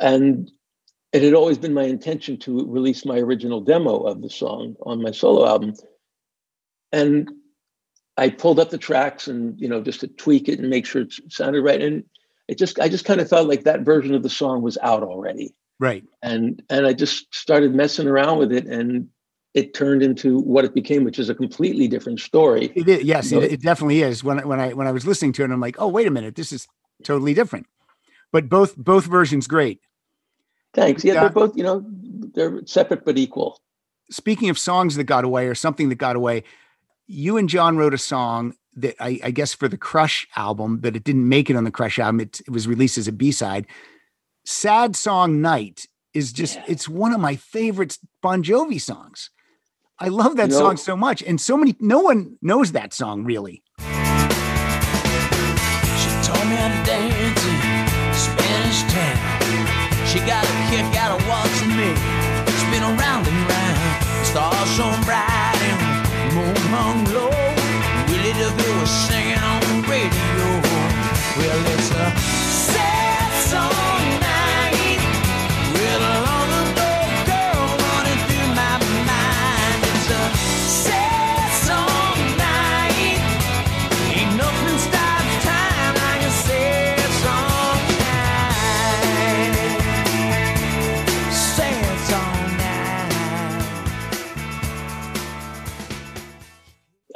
and 0.00 0.50
it 1.12 1.22
had 1.22 1.34
always 1.34 1.58
been 1.58 1.74
my 1.74 1.82
intention 1.84 2.36
to 2.38 2.64
release 2.66 3.04
my 3.04 3.18
original 3.18 3.60
demo 3.60 3.96
of 3.98 4.22
the 4.22 4.30
song 4.30 4.76
on 4.82 5.02
my 5.02 5.10
solo 5.10 5.46
album 5.46 5.74
and 6.92 7.30
i 8.16 8.28
pulled 8.28 8.58
up 8.58 8.70
the 8.70 8.78
tracks 8.78 9.28
and 9.28 9.60
you 9.60 9.68
know 9.68 9.80
just 9.82 10.00
to 10.00 10.08
tweak 10.08 10.48
it 10.48 10.58
and 10.58 10.68
make 10.70 10.86
sure 10.86 11.02
it 11.02 11.12
sounded 11.28 11.62
right 11.62 11.80
and 11.82 12.04
it 12.48 12.58
just 12.58 12.78
i 12.80 12.88
just 12.88 13.04
kind 13.04 13.20
of 13.20 13.28
felt 13.28 13.48
like 13.48 13.64
that 13.64 13.80
version 13.82 14.14
of 14.14 14.22
the 14.22 14.30
song 14.30 14.62
was 14.62 14.78
out 14.82 15.02
already 15.02 15.54
Right. 15.78 16.04
and 16.22 16.62
and 16.70 16.86
i 16.86 16.92
just 16.92 17.32
started 17.34 17.74
messing 17.74 18.06
around 18.06 18.38
with 18.38 18.52
it 18.52 18.66
and 18.66 19.08
it 19.54 19.74
turned 19.74 20.02
into 20.02 20.38
what 20.40 20.64
it 20.64 20.74
became 20.74 21.02
which 21.04 21.18
is 21.18 21.28
a 21.28 21.34
completely 21.34 21.88
different 21.88 22.20
story 22.20 22.72
It 22.76 22.88
is. 22.88 23.02
Yes, 23.04 23.32
it, 23.32 23.42
it 23.54 23.60
definitely 23.62 24.02
is. 24.02 24.22
When 24.22 24.38
I- 24.40 24.44
when 24.44 24.60
I 24.60 24.72
when 24.74 24.86
I 24.86 24.92
was 24.92 25.04
listening 25.06 25.32
to 25.34 25.42
it, 25.42 25.50
I'm 25.50 25.60
like, 25.60 25.74
oh, 25.80 25.88
wait 25.88 26.06
a 26.06 26.10
minute, 26.10 26.36
this 26.36 26.52
is 26.52 26.68
totally 27.02 27.34
different. 27.34 27.66
But 28.30 28.48
both 28.48 28.76
both 28.76 29.06
versions 29.06 29.48
great. 29.48 29.80
Thanks 30.74 31.04
yeah 31.04 31.14
Yeah. 31.14 31.20
they're 31.20 31.30
both 31.30 31.56
you 31.56 31.62
know 31.62 31.84
they're 32.34 32.60
separate 32.66 33.04
but 33.04 33.18
equal 33.18 33.60
Speaking 34.12 34.50
of 34.50 34.58
songs 34.58 34.96
that 34.96 35.04
got 35.04 35.22
away 35.24 35.46
or 35.46 35.54
something 35.54 35.88
that 35.88 35.94
got 35.94 36.16
away, 36.16 36.42
you 37.06 37.36
and 37.36 37.48
John 37.48 37.76
wrote 37.76 37.94
a 37.94 37.98
song 37.98 38.54
that 38.74 38.96
I, 38.98 39.20
I 39.22 39.30
guess 39.30 39.54
for 39.54 39.68
the 39.68 39.76
Crush 39.78 40.26
album, 40.34 40.78
but 40.78 40.96
it 40.96 41.04
didn't 41.04 41.28
make 41.28 41.48
it 41.48 41.54
on 41.54 41.62
the 41.62 41.70
Crush 41.70 41.96
album. 42.00 42.18
It, 42.18 42.40
it 42.40 42.50
was 42.50 42.66
released 42.66 42.98
as 42.98 43.06
a 43.06 43.12
B 43.12 43.30
side. 43.30 43.68
Sad 44.44 44.96
song 44.96 45.40
Night 45.40 45.86
is 46.12 46.32
just 46.32 46.56
Yeah. 46.56 46.64
it's 46.66 46.88
one 46.88 47.12
of 47.12 47.20
my 47.20 47.36
favorite 47.36 47.98
Bon 48.20 48.42
Jovi 48.42 48.80
songs. 48.80 49.30
I 50.00 50.08
love 50.08 50.34
that 50.38 50.48
You 50.48 50.54
know- 50.54 50.60
song 50.60 50.76
so 50.76 50.96
much, 50.96 51.22
and 51.22 51.40
so 51.40 51.56
many 51.56 51.76
no 51.78 52.00
one 52.00 52.36
knows 52.42 52.72
that 52.72 52.92
song 52.92 53.22
really. 53.22 53.62
She 53.78 53.86
taught 56.26 56.46
me 56.50 56.56
how 56.56 56.68
to 56.68 56.82
dance 56.84 57.44
in 57.46 58.14
Spanish 58.14 58.82
town. 58.92 60.06
She 60.06 60.18
got 60.26 60.44
a 60.44 60.59
out 60.78 61.18
of 61.18 61.26
watching 61.26 61.74
me 61.76 61.90
spin 62.62 62.82
around 62.82 63.26
and 63.26 63.50
round. 63.50 64.24
Stars 64.24 64.70
shone 64.76 65.02
bright 65.02 65.58
and 65.66 66.34
moon 66.34 66.56
hung 66.70 67.09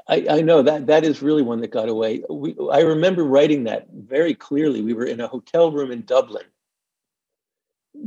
I, 0.07 0.27
I 0.29 0.41
know 0.43 0.61
that 0.63 0.87
that 0.87 1.05
is 1.05 1.23
really 1.23 1.43
one 1.43 1.61
that 1.61 1.71
got 1.71 1.89
away. 1.89 2.23
We, 2.29 2.55
I 2.71 2.81
remember 2.81 3.25
writing 3.25 3.65
that 3.65 3.87
very 3.91 4.35
clearly. 4.35 4.83
We 4.83 4.93
were 4.93 5.07
in 5.07 5.21
a 5.21 5.27
hotel 5.29 5.73
room 5.73 5.91
in 5.91 6.03
Dublin. 6.03 6.45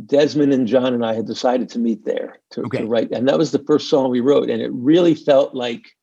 Desmond 0.05 0.53
and 0.53 0.67
John 0.67 0.93
and 0.93 1.03
I 1.05 1.13
had 1.15 1.25
decided 1.25 1.69
to 1.69 1.79
meet 1.79 2.05
there 2.05 2.39
to, 2.51 2.61
Okay. 2.65 2.79
to 2.79 2.85
write, 2.85 3.11
and 3.11 3.27
that 3.27 3.37
was 3.37 3.51
the 3.51 3.63
first 3.65 3.89
song 3.89 4.11
we 4.11 4.19
wrote, 4.19 4.49
and 4.49 4.61
it 4.61 4.71
really 4.73 5.15
felt 5.15 5.55
like 5.55 5.95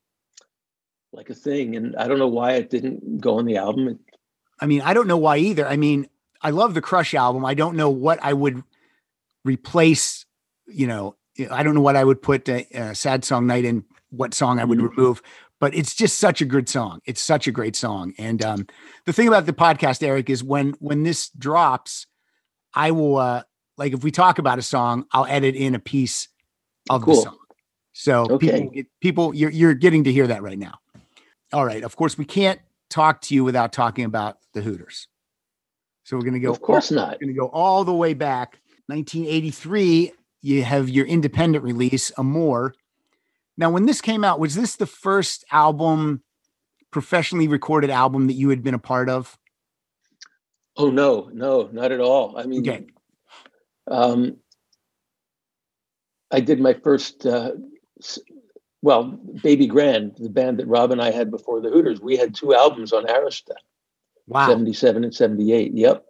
like 1.13 1.31
a 1.31 1.35
thing. 1.35 1.77
And 1.77 1.95
I 1.95 2.09
don't 2.09 2.19
know 2.19 2.27
why 2.27 2.53
it 2.55 2.71
didn't 2.71 3.21
go 3.21 3.39
on 3.39 3.45
the 3.45 3.57
album. 3.57 4.01
I 4.59 4.67
mean, 4.67 4.81
I 4.81 4.95
don't 4.95 5.07
know 5.07 5.17
why 5.19 5.37
either. 5.37 5.65
I 5.65 5.77
mean, 5.77 6.09
I 6.43 6.51
love 6.51 6.75
the 6.75 6.81
Crush 6.81 7.15
album. 7.15 7.45
I 7.45 7.55
don't 7.55 7.77
know 7.77 7.89
what 7.91 8.19
I 8.21 8.33
would 8.33 8.65
replace, 9.45 10.27
you 10.67 10.89
know, 10.89 11.15
I 11.51 11.63
don't 11.63 11.75
know 11.75 11.81
what 11.83 11.95
I 11.97 12.03
would 12.05 12.21
put 12.21 12.49
a, 12.49 12.95
sad 12.95 13.25
song 13.25 13.47
night 13.47 13.65
in, 13.65 13.85
what 14.11 14.35
song 14.35 14.59
I 14.59 14.65
would 14.65 14.79
Mhm. 14.79 14.91
remove, 14.97 15.23
but 15.65 15.75
it's 15.75 15.95
just 15.95 16.19
such 16.19 16.43
a 16.43 16.45
good 16.45 16.69
song. 16.69 17.01
It's 17.07 17.23
such 17.23 17.47
a 17.47 17.51
great 17.51 17.75
song. 17.75 18.13
And 18.19 18.45
um, 18.45 18.67
the 19.07 19.15
thing 19.15 19.29
about 19.29 19.47
the 19.47 19.55
podcast, 19.55 20.03
Eric, 20.03 20.29
is 20.29 20.45
when 20.45 20.75
when 20.79 21.05
this 21.05 21.31
drops, 21.31 22.07
I 22.75 22.91
will 22.91 23.17
uh, 23.17 23.45
like 23.79 23.95
if 23.95 24.05
we 24.05 24.11
talk 24.11 24.39
about 24.39 24.59
a 24.59 24.63
song, 24.63 25.07
I'll 25.11 25.25
edit 25.25 25.55
in 25.55 25.75
a 25.75 25.79
piece 25.79 26.29
of 26.91 27.07
the 27.07 27.15
song. 27.15 27.39
So 27.95 28.27
Okay. 28.33 28.51
people, 28.51 28.71
get, 28.73 28.87
people, 29.01 29.35
you're 29.35 29.49
you're 29.49 29.73
getting 29.73 30.05
to 30.05 30.13
hear 30.13 30.27
that 30.27 30.43
right 30.43 30.59
now. 30.59 30.75
All 31.51 31.65
right. 31.65 31.83
Of 31.83 31.97
course, 31.97 32.19
we 32.19 32.27
can't 32.27 32.61
talk 32.91 33.23
to 33.23 33.35
you 33.35 33.43
without 33.43 33.73
talking 33.73 34.05
about 34.05 34.37
the 34.53 34.61
Hooters. 34.61 35.09
So 36.03 36.19
we're 36.19 36.25
gonna 36.25 36.41
go. 36.41 36.51
Of 36.51 36.61
course 36.61 36.91
not. 36.91 37.13
We're 37.23 37.29
gonna 37.29 37.39
go 37.39 37.49
all 37.49 37.85
the 37.85 37.95
way 37.95 38.13
back. 38.13 38.61
1983. 38.89 40.13
You 40.43 40.63
have 40.63 40.91
your 40.91 41.07
independent 41.07 41.65
release, 41.65 42.11
Amore. 42.19 42.75
Now, 43.57 43.71
when 43.71 43.87
this 43.87 44.01
came 44.01 44.25
out, 44.25 44.41
was 44.41 44.55
this 44.55 44.77
the 44.77 44.87
first 44.87 45.45
album, 45.53 46.23
professionally 46.91 47.49
recorded 47.49 47.91
album 47.91 48.27
that 48.27 48.35
you 48.35 48.49
had 48.51 48.63
been 48.63 48.75
a 48.75 48.79
part 48.79 49.09
of? 49.09 49.37
Oh 50.77 50.91
no, 50.91 51.31
no, 51.33 51.69
not 51.73 51.93
at 51.93 52.01
all. 52.01 52.37
I 52.37 52.45
mean, 52.47 52.61
Okay. 52.69 52.87
um, 53.89 54.37
I 56.33 56.41
did 56.41 56.59
my 56.59 56.75
first, 56.75 57.25
uh, 57.27 57.53
well, 58.83 59.05
Baby 59.05 59.69
Grand, 59.69 60.17
the 60.19 60.29
band 60.29 60.59
that 60.59 60.67
Rob 60.67 60.91
and 60.91 61.01
I 61.01 61.13
had 61.13 61.31
before 61.31 61.61
the 61.61 61.71
Hooters. 61.71 62.01
We 62.01 62.17
had 62.17 62.35
two 62.35 62.55
albums 62.55 62.93
on 62.93 63.05
Arista, 63.07 63.55
Wow. 64.27 64.49
77 64.49 65.05
and 65.05 65.15
78. 65.15 65.73
Yep. 65.75 66.05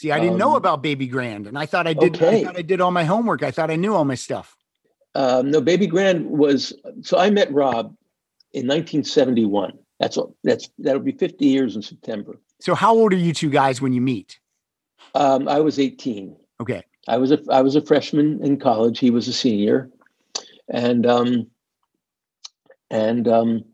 See, 0.00 0.10
I 0.10 0.18
didn't 0.18 0.38
know 0.38 0.52
Um, 0.52 0.56
about 0.56 0.80
Baby 0.80 1.06
Grand, 1.06 1.46
and 1.46 1.58
I 1.58 1.66
thought 1.66 1.86
I 1.86 1.92
did. 1.92 2.22
I 2.22 2.42
thought 2.42 2.56
I 2.56 2.62
did 2.62 2.80
all 2.80 2.90
my 2.90 3.04
homework. 3.04 3.42
I 3.42 3.50
thought 3.50 3.70
I 3.70 3.76
knew 3.76 3.94
all 3.94 4.06
my 4.06 4.14
stuff. 4.14 4.56
Um, 5.14 5.50
no, 5.50 5.60
Baby 5.60 5.86
Grand 5.86 6.24
was, 6.24 6.72
so 7.02 7.18
I 7.18 7.28
met 7.28 7.52
Rob 7.52 7.94
in 8.54 8.66
1971. 8.66 9.78
That's 9.98 10.16
all, 10.16 10.34
that's, 10.42 10.70
that'll 10.78 11.02
be 11.02 11.12
50 11.12 11.44
years 11.44 11.76
in 11.76 11.82
September. 11.82 12.40
So, 12.62 12.74
how 12.74 12.94
old 12.94 13.12
are 13.12 13.16
you 13.16 13.34
two 13.34 13.50
guys 13.50 13.82
when 13.82 13.92
you 13.92 14.00
meet? 14.00 14.40
Um, 15.14 15.46
I 15.46 15.60
was 15.60 15.78
18. 15.78 16.34
Okay. 16.62 16.82
I 17.06 17.18
was 17.18 17.30
a 17.30 17.40
I 17.50 17.60
was 17.60 17.76
a 17.76 17.82
freshman 17.82 18.42
in 18.42 18.58
college. 18.58 19.00
He 19.00 19.10
was 19.10 19.28
a 19.28 19.34
senior, 19.34 19.90
and 20.68 21.04
um, 21.04 21.46
and 22.90 23.28
um, 23.28 23.64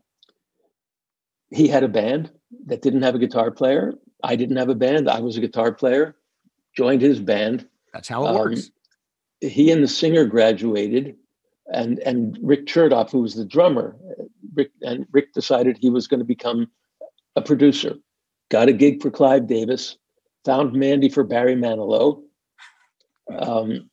he 1.51 1.67
had 1.69 1.83
a 1.83 1.87
band 1.87 2.31
that 2.65 2.81
didn't 2.81 3.03
have 3.03 3.15
a 3.15 3.19
guitar 3.19 3.51
player. 3.51 3.93
I 4.23 4.35
didn't 4.35 4.57
have 4.57 4.69
a 4.69 4.75
band. 4.75 5.09
I 5.09 5.19
was 5.19 5.37
a 5.37 5.41
guitar 5.41 5.71
player. 5.71 6.16
Joined 6.77 7.01
his 7.01 7.19
band. 7.19 7.67
That's 7.91 8.07
how 8.07 8.23
it 8.25 8.29
Um, 8.29 8.35
works. 8.35 8.69
He 9.41 9.71
and 9.71 9.83
the 9.83 9.87
singer 9.87 10.25
graduated, 10.25 11.15
and 11.73 11.97
and 11.99 12.37
Rick 12.39 12.67
Chertoff, 12.67 13.09
who 13.09 13.21
was 13.21 13.33
the 13.33 13.45
drummer, 13.45 13.97
Rick 14.53 14.69
and 14.83 15.07
Rick 15.11 15.33
decided 15.33 15.77
he 15.79 15.89
was 15.89 16.07
going 16.07 16.19
to 16.19 16.25
become 16.25 16.69
a 17.35 17.41
producer. 17.41 17.95
Got 18.49 18.69
a 18.69 18.73
gig 18.73 19.01
for 19.01 19.09
Clive 19.09 19.47
Davis. 19.47 19.97
Found 20.45 20.73
Mandy 20.73 21.09
for 21.09 21.23
Barry 21.23 21.55
Manilow. 21.55 22.21
Um, 23.35 23.89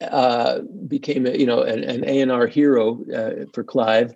uh, 0.00 0.60
became 0.86 1.26
a, 1.26 1.36
you 1.36 1.44
know 1.44 1.62
an, 1.62 1.84
an 1.84 2.02
A&R 2.08 2.46
hero 2.46 3.04
uh, 3.14 3.44
for 3.52 3.62
Clive. 3.62 4.14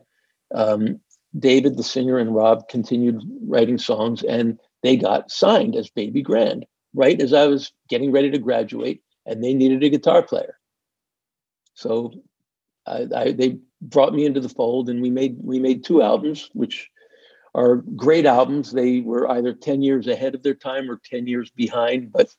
Um, 0.55 1.01
David, 1.39 1.77
the 1.77 1.83
singer, 1.83 2.17
and 2.17 2.35
Rob 2.35 2.69
continued 2.69 3.23
writing 3.47 3.77
songs, 3.77 4.23
and 4.23 4.59
they 4.83 4.97
got 4.97 5.31
signed 5.31 5.77
as 5.77 5.91
Baby 5.91 6.23
Grand 6.23 6.65
right 6.95 7.21
as 7.21 7.33
I 7.33 7.47
was 7.47 7.73
getting 7.89 8.13
ready 8.13 8.31
to 8.31 8.39
graduate, 8.39 9.03
and 9.27 9.43
they 9.43 9.55
needed 9.55 9.83
a 9.83 9.89
guitar 9.89 10.23
player. 10.23 10.59
So 11.75 12.13
I, 12.87 13.07
I, 13.15 13.33
they 13.33 13.59
brought 13.81 14.15
me 14.15 14.27
into 14.27 14.41
the 14.41 14.49
fold, 14.49 14.89
and 14.89 15.01
we 15.03 15.11
made 15.11 15.37
we 15.43 15.59
made 15.59 15.85
two 15.85 16.03
albums, 16.03 16.51
which 16.53 16.91
are 17.55 17.77
great 17.77 18.27
albums. 18.27 18.73
They 18.73 19.01
were 19.01 19.31
either 19.31 19.53
ten 19.53 19.83
years 19.83 20.07
ahead 20.07 20.35
of 20.35 20.43
their 20.43 20.55
time 20.55 20.91
or 20.91 21.01
ten 21.05 21.27
years 21.27 21.51
behind, 21.51 22.13
but 22.13 22.35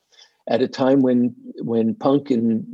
at 0.48 0.62
a 0.62 0.68
time 0.68 1.00
when 1.00 1.34
when 1.58 1.94
punk 1.94 2.30
and 2.30 2.64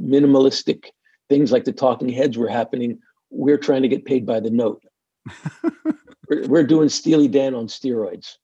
minimalistic 0.00 0.86
things 1.28 1.52
like 1.52 1.64
the 1.64 1.72
Talking 1.72 2.08
Heads 2.08 2.38
were 2.38 2.48
happening, 2.48 2.98
we're 3.30 3.58
trying 3.58 3.82
to 3.82 3.88
get 3.88 4.04
paid 4.04 4.24
by 4.24 4.40
the 4.40 4.50
note. 4.50 4.82
we're, 6.28 6.46
we're 6.46 6.66
doing 6.66 6.88
Steely 6.88 7.28
Dan 7.28 7.54
on 7.54 7.66
steroids. 7.66 8.36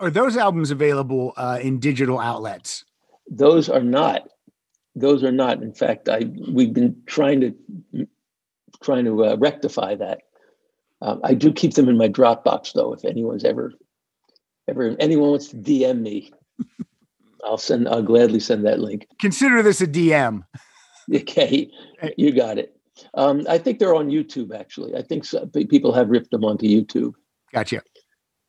Are 0.00 0.10
those 0.10 0.36
albums 0.36 0.70
available 0.70 1.32
uh, 1.36 1.58
in 1.60 1.80
digital 1.80 2.18
outlets? 2.18 2.84
Those 3.28 3.68
are 3.68 3.82
not. 3.82 4.28
Those 4.94 5.24
are 5.24 5.32
not. 5.32 5.62
In 5.62 5.72
fact, 5.72 6.08
I 6.08 6.30
we've 6.50 6.72
been 6.72 7.02
trying 7.06 7.40
to 7.40 8.06
trying 8.82 9.04
to 9.04 9.24
uh, 9.24 9.36
rectify 9.36 9.96
that. 9.96 10.20
Um, 11.00 11.20
I 11.22 11.34
do 11.34 11.52
keep 11.52 11.74
them 11.74 11.88
in 11.88 11.96
my 11.96 12.08
Dropbox 12.08 12.72
though. 12.72 12.92
If 12.92 13.04
anyone's 13.04 13.44
ever 13.44 13.72
ever 14.68 14.96
anyone 14.98 15.30
wants 15.30 15.48
to 15.48 15.56
DM 15.56 16.00
me, 16.00 16.32
I'll 17.44 17.58
send. 17.58 17.88
I'll 17.88 18.02
gladly 18.02 18.40
send 18.40 18.64
that 18.66 18.80
link. 18.80 19.06
Consider 19.20 19.62
this 19.62 19.80
a 19.80 19.86
DM. 19.86 20.42
Okay, 21.14 21.70
you 22.18 22.32
got 22.32 22.58
it. 22.58 22.76
Um, 23.14 23.46
I 23.48 23.56
think 23.56 23.78
they're 23.78 23.94
on 23.94 24.10
YouTube. 24.10 24.54
Actually, 24.54 24.94
I 24.94 25.02
think 25.02 25.24
so, 25.24 25.46
people 25.46 25.92
have 25.92 26.10
ripped 26.10 26.30
them 26.30 26.44
onto 26.44 26.66
YouTube. 26.66 27.14
Gotcha. 27.52 27.82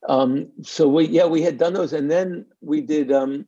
Um, 0.08 0.48
so 0.64 0.88
we 0.88 1.08
yeah 1.08 1.26
we 1.26 1.42
had 1.42 1.58
done 1.58 1.74
those, 1.74 1.94
and 1.94 2.10
then 2.10 2.46
we 2.62 2.82
did. 2.82 3.12
Um, 3.12 3.46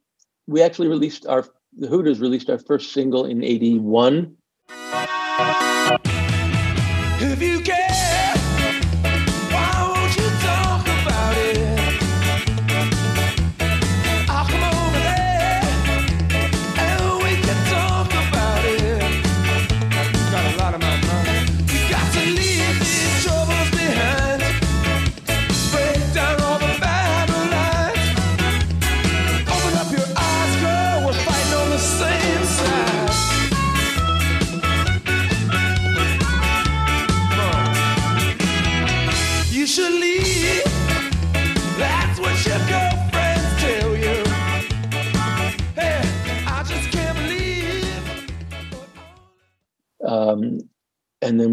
we 0.48 0.62
actually 0.62 0.90
released 0.90 1.26
our 1.26 1.46
the 1.78 1.88
Hooters 1.88 2.20
released 2.20 2.50
our 2.50 2.60
first 2.60 2.92
single 2.92 3.26
in 3.26 3.44
'81. 3.44 4.36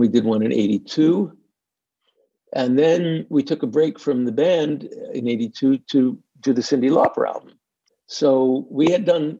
We 0.08 0.20
did 0.20 0.24
one 0.24 0.42
in 0.42 0.52
82 0.52 1.36
and 2.54 2.78
then 2.78 3.26
we 3.28 3.42
took 3.42 3.62
a 3.62 3.66
break 3.66 4.00
from 4.00 4.24
the 4.24 4.32
band 4.32 4.84
in 5.12 5.28
82 5.28 5.78
to 5.78 6.18
do 6.40 6.52
the 6.52 6.62
Cyndi 6.62 6.90
Lauper 6.90 7.26
album 7.26 7.58
so 8.08 8.66
we 8.70 8.90
had 8.90 9.04
done 9.04 9.38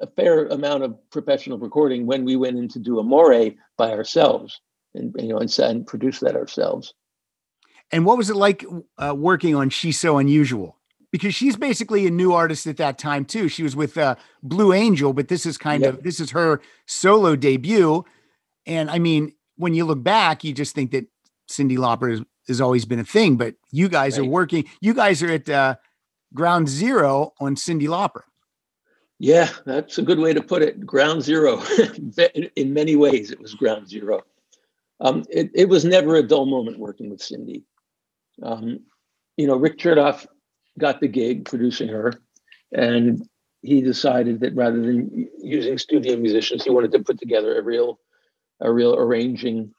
a 0.00 0.06
fair 0.06 0.46
amount 0.46 0.84
of 0.84 1.10
professional 1.10 1.58
recording 1.58 2.06
when 2.06 2.24
we 2.24 2.36
went 2.36 2.56
in 2.56 2.68
to 2.68 2.78
do 2.78 2.98
amore 2.98 3.50
by 3.76 3.90
ourselves 3.90 4.60
and 4.94 5.14
you 5.18 5.28
know 5.28 5.38
and, 5.38 5.56
and 5.58 5.86
produce 5.86 6.20
that 6.20 6.36
ourselves. 6.36 6.94
And 7.90 8.04
what 8.04 8.16
was 8.16 8.30
it 8.30 8.36
like 8.36 8.64
uh, 8.98 9.14
working 9.16 9.54
on 9.54 9.70
She's 9.70 9.98
So 9.98 10.18
Unusual? 10.18 10.76
Because 11.10 11.34
she's 11.34 11.56
basically 11.56 12.06
a 12.06 12.10
new 12.10 12.34
artist 12.34 12.66
at 12.66 12.76
that 12.76 12.98
time 12.98 13.24
too. 13.24 13.48
She 13.48 13.62
was 13.62 13.74
with 13.74 13.96
uh, 13.96 14.14
Blue 14.42 14.72
Angel, 14.72 15.12
but 15.12 15.28
this 15.28 15.46
is 15.46 15.56
kind 15.56 15.84
of 15.84 16.02
this 16.02 16.20
is 16.20 16.30
her 16.30 16.60
solo 16.86 17.34
debut. 17.34 18.04
And 18.66 18.90
I 18.90 18.98
mean, 18.98 19.32
when 19.58 19.74
you 19.74 19.84
look 19.84 20.02
back, 20.02 20.42
you 20.44 20.54
just 20.54 20.74
think 20.74 20.92
that 20.92 21.06
Cyndi 21.50 21.76
Lauper 21.76 22.10
has, 22.10 22.22
has 22.46 22.60
always 22.60 22.84
been 22.84 22.98
a 22.98 23.04
thing. 23.04 23.36
But 23.36 23.54
you 23.70 23.88
guys 23.88 24.18
are 24.18 24.24
working. 24.24 24.64
You 24.80 24.94
guys 24.94 25.22
are 25.22 25.30
at 25.30 25.48
uh, 25.48 25.76
ground 26.32 26.68
zero 26.68 27.34
on 27.40 27.56
Cyndi 27.56 27.86
Lauper. 27.86 28.22
Yeah, 29.18 29.50
that's 29.66 29.98
a 29.98 30.02
good 30.02 30.20
way 30.20 30.32
to 30.32 30.40
put 30.40 30.62
it. 30.62 30.86
Ground 30.86 31.22
zero. 31.22 31.60
In 32.56 32.72
many 32.72 32.96
ways, 32.96 33.30
it 33.30 33.40
was 33.40 33.54
ground 33.54 33.88
zero. 33.88 34.22
Um, 35.00 35.24
it, 35.28 35.50
it 35.54 35.68
was 35.68 35.84
never 35.84 36.16
a 36.16 36.22
dull 36.22 36.46
moment 36.46 36.78
working 36.78 37.10
with 37.10 37.20
Cyndi. 37.20 37.62
Um, 38.42 38.80
you 39.36 39.46
know, 39.46 39.56
Rick 39.56 39.78
Chertoff 39.78 40.26
got 40.78 41.00
the 41.00 41.08
gig 41.08 41.44
producing 41.44 41.88
her, 41.88 42.12
and 42.72 43.28
he 43.62 43.80
decided 43.80 44.40
that 44.40 44.54
rather 44.54 44.80
than 44.80 45.28
using 45.38 45.78
studio 45.78 46.16
musicians, 46.16 46.64
he 46.64 46.70
wanted 46.70 46.92
to 46.92 47.00
put 47.00 47.18
together 47.18 47.58
a 47.58 47.62
real, 47.62 47.98
a 48.60 48.72
real 48.72 48.94
arranging 48.94 49.74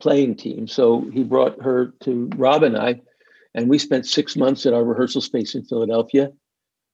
playing 0.00 0.36
team. 0.36 0.66
So 0.66 1.02
he 1.12 1.22
brought 1.22 1.62
her 1.62 1.92
to 2.00 2.28
Rob 2.36 2.62
and 2.62 2.76
I, 2.76 3.00
and 3.54 3.68
we 3.68 3.78
spent 3.78 4.06
six 4.06 4.36
months 4.36 4.66
at 4.66 4.72
our 4.74 4.84
rehearsal 4.84 5.20
space 5.20 5.54
in 5.54 5.64
Philadelphia 5.64 6.30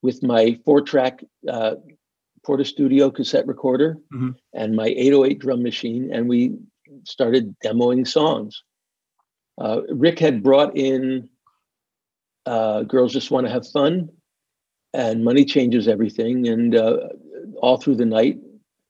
with 0.03 0.23
my 0.23 0.59
four-track 0.65 1.25
uh, 1.49 1.77
Portastudio 2.47 3.15
cassette 3.15 3.47
recorder 3.47 3.99
Mhm. 4.13 4.35
and 4.55 4.75
my 4.75 4.87
808 4.89 5.39
drum 5.39 5.63
machine, 5.63 6.11
and 6.13 6.29
we 6.29 6.57
started 7.05 7.55
demoing 7.65 8.07
songs. 8.07 8.63
Uh, 9.59 9.83
Rick 9.91 10.19
had 10.19 10.43
brought 10.43 10.77
in 10.77 11.29
uh, 12.47 12.83
"Girls 12.85 13.13
Just 13.13 13.31
Want 13.31 13.47
to 13.47 13.53
Have 13.53 13.67
Fun" 13.69 14.09
and 14.95 15.23
"Money 15.23 15.45
Changes 15.45 15.87
Everything," 15.87 16.49
and 16.49 16.75
uh, 16.75 17.09
all 17.61 17.77
through 17.77 17.97
the 17.97 18.07
night, 18.07 18.39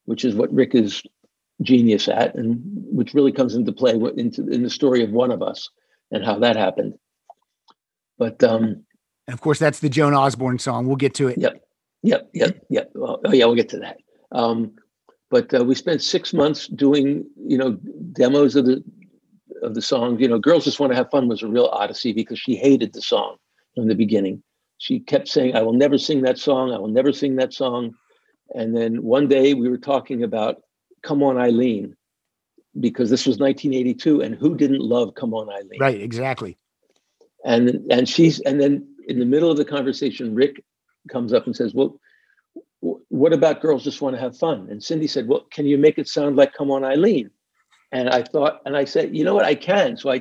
which 0.05 0.25
is 0.25 0.35
what 0.37 0.53
Rick 0.53 0.75
is 0.77 1.03
genius 1.63 2.09
at, 2.09 2.35
and 2.35 2.61
which 2.65 3.15
really 3.15 3.33
comes 3.33 3.55
into 3.55 3.73
play 3.73 3.93
into 4.17 4.49
in 4.49 4.63
the 4.63 4.71
story 4.71 5.03
of 5.03 5.11
one 5.11 5.31
of 5.31 5.43
us 5.43 5.69
and 6.11 6.25
how 6.25 6.39
that 6.39 6.57
happened. 6.57 6.95
But 8.19 8.43
um, 8.43 8.85
And 9.27 9.35
of 9.35 9.41
course, 9.41 9.59
that's 9.59 9.81
the 9.81 9.89
Joan 9.89 10.15
Osborne 10.15 10.59
song. 10.59 10.87
We'll 10.87 10.97
get 10.97 11.15
to 11.15 11.29
it. 11.29 11.39
Yep, 11.39 11.63
yep, 12.03 12.31
yep, 12.33 12.65
yep. 12.69 12.91
Well, 12.95 13.21
oh 13.25 13.33
yeah, 13.33 13.45
we'll 13.47 13.57
get 13.57 13.69
to 13.71 13.79
that. 13.81 13.99
Um, 14.33 14.73
but 15.31 15.53
uh, 15.55 15.65
we 15.65 15.75
spent 15.75 16.03
six 16.03 16.33
months 16.33 16.67
doing, 16.67 17.25
you 17.37 17.57
know, 17.57 17.79
demos 18.13 18.57
of 18.57 18.67
the 18.67 18.83
of 19.63 19.75
the 19.75 19.83
songs. 19.83 20.21
You 20.21 20.29
know, 20.29 20.39
"Girls 20.39 20.65
Just 20.65 20.81
Want 20.81 20.93
to 20.93 20.97
Have 20.97 21.11
Fun" 21.11 21.29
was 21.29 21.43
a 21.43 21.49
real 21.49 21.67
odyssey 21.67 22.13
because 22.13 22.39
she 22.39 22.57
hated 22.57 22.93
the 22.93 23.03
song 23.03 23.37
from 23.75 23.89
the 23.89 23.95
beginning. 23.95 24.43
She 24.79 25.01
kept 25.01 25.29
saying, 25.29 25.55
"I 25.55 25.63
will 25.63 25.75
never 25.75 25.99
sing 25.99 26.23
that 26.23 26.39
song. 26.39 26.73
I 26.73 26.79
will 26.79 26.89
never 26.89 27.13
sing 27.13 27.37
that 27.37 27.53
song." 27.53 27.95
And 28.55 28.77
then 28.77 29.03
one 29.03 29.29
day 29.29 29.55
we 29.55 29.69
were 29.69 29.79
talking 29.79 30.25
about 30.25 30.63
"Come 31.03 31.23
On, 31.23 31.37
Eileen," 31.39 31.97
because 32.79 33.11
this 33.11 33.27
was 33.27 33.39
1982, 33.39 34.21
and 34.23 34.35
who 34.35 34.55
didn't 34.57 34.81
love 34.81 35.15
"Come 35.15 35.35
On, 35.35 35.49
Eileen"? 35.51 35.81
Right, 35.81 36.01
exactly. 36.01 36.57
and 37.45 37.71
and 37.91 38.09
she's 38.09 38.41
and 38.41 38.61
then 38.61 38.87
in 39.09 39.19
the 39.19 39.25
middle 39.25 39.51
of 39.51 39.57
the 39.57 39.65
conversation 39.65 40.35
rick 40.35 40.63
comes 41.09 41.33
up 41.33 41.47
and 41.47 41.57
says 41.57 41.73
well 41.75 41.99
what 43.09 43.33
about 43.33 43.61
girls 43.61 43.83
just 43.85 44.01
want 44.03 44.15
to 44.15 44.21
have 44.21 44.37
fun? 44.37 44.69
And 44.71 44.81
Cyndi 44.81 45.09
said 45.09 45.27
well 45.27 45.47
can 45.51 45.67
you 45.67 45.79
make 45.79 45.99
it 45.99 46.09
sound 46.09 46.37
like 46.37 46.53
come 46.53 46.71
on 46.71 46.85
eileen? 46.85 47.31
And 47.93 48.09
i 48.11 48.23
thought 48.23 48.61
and 48.67 48.77
i 48.77 48.85
said 48.85 49.17
you 49.17 49.25
know 49.25 49.35
what? 49.35 49.47
I 49.47 49.55
can. 49.55 49.97
So 49.97 50.11
i 50.11 50.21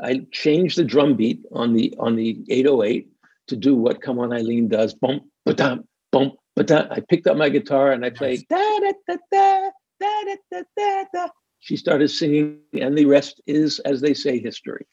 i 0.00 0.20
changed 0.32 0.78
the 0.78 0.84
drum 0.84 1.16
beat 1.16 1.40
on 1.52 1.74
the 1.74 1.92
on 1.98 2.14
the 2.16 2.28
808 2.48 3.08
to 3.48 3.56
do 3.56 3.74
what 3.74 4.00
come 4.00 4.18
on 4.20 4.32
eileen 4.32 4.68
does. 4.68 4.94
Bump 4.94 5.24
ba-dum 5.44 5.84
bump 6.12 6.34
ba-dum. 6.56 6.86
i 6.90 7.00
picked 7.00 7.26
up 7.26 7.36
my 7.36 7.48
guitar 7.48 7.90
and 7.92 8.04
i 8.04 8.10
played 8.10 8.40
da 8.48 8.78
da 8.78 8.92
da 9.08 9.16
da 9.32 9.70
da 10.00 10.36
da 10.50 10.62
da 10.76 11.04
da 11.12 11.28
she 11.60 11.76
started 11.76 12.08
singing 12.08 12.58
and 12.80 12.96
the 12.96 13.04
rest 13.04 13.40
is 13.46 13.78
as 13.80 14.00
they 14.00 14.14
say 14.14 14.38
history 14.38 14.86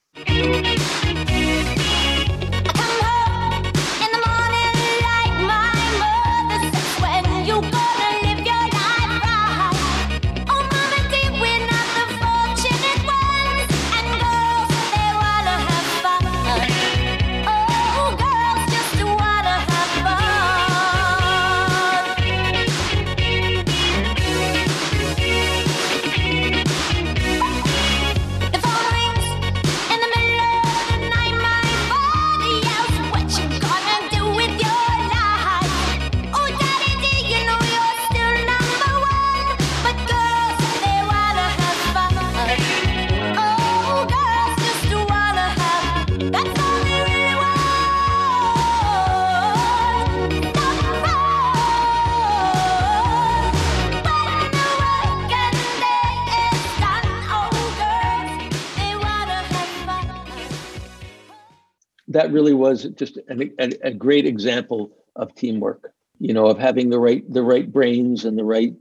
that 62.28 62.34
really 62.34 62.53
was 62.53 62.84
just 62.95 63.17
an, 63.28 63.51
a, 63.59 63.71
a 63.84 63.91
great 63.91 64.25
example 64.25 64.91
of 65.15 65.34
teamwork 65.36 65.93
you 66.19 66.34
know 66.34 66.47
of 66.47 66.57
having 66.57 66.89
the 66.89 66.99
right 66.99 67.23
the 67.32 67.43
right 67.43 67.71
brains 67.71 68.25
and 68.25 68.38
the 68.38 68.43
right 68.43 68.73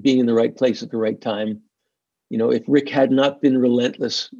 being 0.00 0.18
in 0.18 0.26
the 0.26 0.34
right 0.34 0.56
place 0.56 0.82
at 0.82 0.90
the 0.90 0.96
right 0.96 1.20
time. 1.20 1.60
You 2.30 2.38
know 2.38 2.50
if 2.50 2.62
rick 2.66 2.88
had 2.88 3.10
not 3.10 3.40
been 3.40 3.58
relentless 3.58 4.30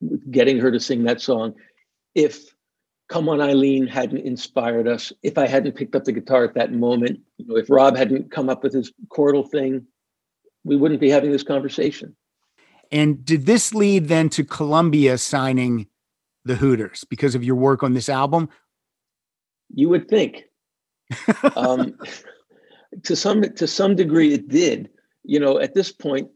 with 0.00 0.30
getting 0.30 0.58
her 0.58 0.70
to 0.70 0.80
sing 0.80 1.04
that 1.04 1.20
song 1.20 1.54
if 2.14 2.54
come 3.08 3.28
on 3.28 3.40
eileen 3.40 3.86
hadn't 3.86 4.24
inspired 4.24 4.88
us 4.88 5.12
if 5.22 5.36
i 5.36 5.46
hadn't 5.46 5.76
picked 5.76 5.94
up 5.94 6.04
the 6.04 6.12
guitar 6.12 6.44
at 6.44 6.54
that 6.54 6.72
moment 6.72 7.20
you 7.36 7.46
know 7.46 7.56
if 7.56 7.68
rob 7.68 7.96
hadn't 7.96 8.30
come 8.30 8.48
up 8.48 8.62
with 8.62 8.72
his 8.72 8.92
chordal 9.08 9.48
thing 9.50 9.86
we 10.64 10.76
wouldn't 10.76 11.00
be 11.00 11.10
having 11.10 11.32
this 11.32 11.42
conversation. 11.42 12.14
And 12.92 13.24
did 13.24 13.46
this 13.46 13.72
lead 13.72 14.08
then 14.08 14.28
to 14.30 14.44
Columbia 14.44 15.16
signing 15.18 15.86
the 16.44 16.56
Hooters 16.56 17.04
because 17.04 17.34
of 17.34 17.44
your 17.44 17.56
work 17.56 17.82
on 17.82 17.94
this 17.94 18.08
album? 18.08 18.48
You 19.74 19.88
would 19.88 20.08
think. 20.08 20.44
um, 21.56 21.96
to 23.04 23.16
some 23.16 23.42
to 23.42 23.66
some 23.66 23.96
degree, 23.96 24.32
it 24.32 24.48
did. 24.48 24.90
You 25.24 25.40
know, 25.40 25.58
at 25.58 25.74
this 25.74 25.92
point. 25.92 26.28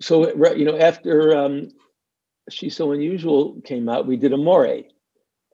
So 0.00 0.32
right, 0.34 0.56
you 0.56 0.64
know, 0.64 0.78
after 0.78 1.36
um, 1.36 1.68
"She's 2.50 2.76
So 2.76 2.92
Unusual" 2.92 3.60
came 3.64 3.88
out, 3.88 4.06
we 4.06 4.16
did 4.16 4.32
a 4.32 4.36
Amore, 4.36 4.84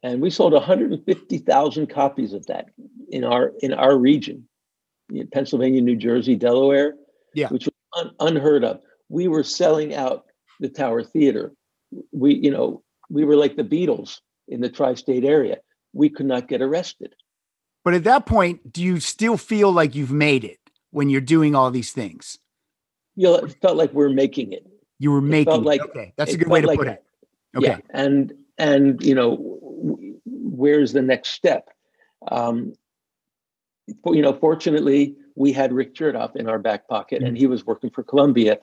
and 0.03 0.21
we 0.21 0.31
sold 0.31 0.53
150,000 0.53 1.87
copies 1.89 2.33
of 2.33 2.47
that 2.47 2.67
in 3.11 3.25
our 3.25 3.53
in 3.61 3.73
our 3.73 3.97
region, 3.97 4.49
in 5.13 5.29
Pennsylvania, 5.29 5.83
New 5.83 5.97
Jersey, 5.97 6.37
Delaware. 6.37 6.95
Yeah. 7.35 7.49
which 7.49 7.67
was 7.67 8.05
un- 8.05 8.15
unheard 8.21 8.65
of. 8.65 8.81
We 9.09 9.29
were 9.29 9.45
selling 9.45 9.95
out 9.95 10.25
the 10.61 10.69
Tower 10.69 11.03
Theater. 11.03 11.53
We, 12.13 12.35
you 12.35 12.51
know, 12.51 12.83
we 13.09 13.25
were 13.25 13.37
like 13.37 13.57
the 13.57 13.65
Beatles 13.65 14.21
in 14.49 14.61
the 14.61 14.69
tri-state 14.69 15.25
area. 15.25 15.59
We 15.93 16.09
could 16.09 16.27
not 16.27 16.49
get 16.49 16.63
arrested. 16.63 17.15
But 17.85 17.95
at 17.95 18.05
that 18.05 18.27
point, 18.27 18.73
do 18.73 18.83
you 18.83 19.01
still 19.01 19.37
feel 19.37 19.73
like 19.73 19.95
you've 19.95 20.13
made 20.13 20.45
it 20.45 20.59
when 20.91 21.09
you're 21.09 21.21
doing 21.21 21.55
all 21.55 21.71
these 21.71 21.93
things? 21.93 22.39
You 23.17 23.25
know, 23.29 23.35
it 23.37 23.57
felt 23.63 23.77
like 23.77 23.93
we're 23.93 24.11
making 24.11 24.53
it. 24.53 24.67
You 24.99 25.13
were 25.13 25.21
making 25.21 25.55
it. 25.55 25.63
like- 25.63 25.81
okay, 25.83 26.13
that's 26.17 26.35
a 26.35 26.37
good 26.37 26.49
way 26.49 26.61
to 26.61 26.67
felt 26.67 26.79
put 26.79 26.89
it. 26.89 27.05
Okay, 27.57 27.67
Yeah, 27.67 27.79
and 27.91 28.33
and 28.59 29.03
you 29.03 29.15
know, 29.15 29.37
where's 30.27 30.93
the 30.93 31.03
next 31.03 31.31
step? 31.31 31.71
Um, 32.31 32.75
you 34.07 34.21
know, 34.21 34.35
fortunately, 34.35 35.17
we 35.35 35.53
had 35.53 35.73
Rick 35.73 35.95
Chertoff 35.95 36.37
in 36.37 36.49
our 36.49 36.59
back 36.59 36.89
pocket, 36.89 37.23
and 37.23 37.39
he 37.39 37.47
was 37.47 37.65
working 37.65 37.91
for 37.91 38.03
Columbia 38.03 38.59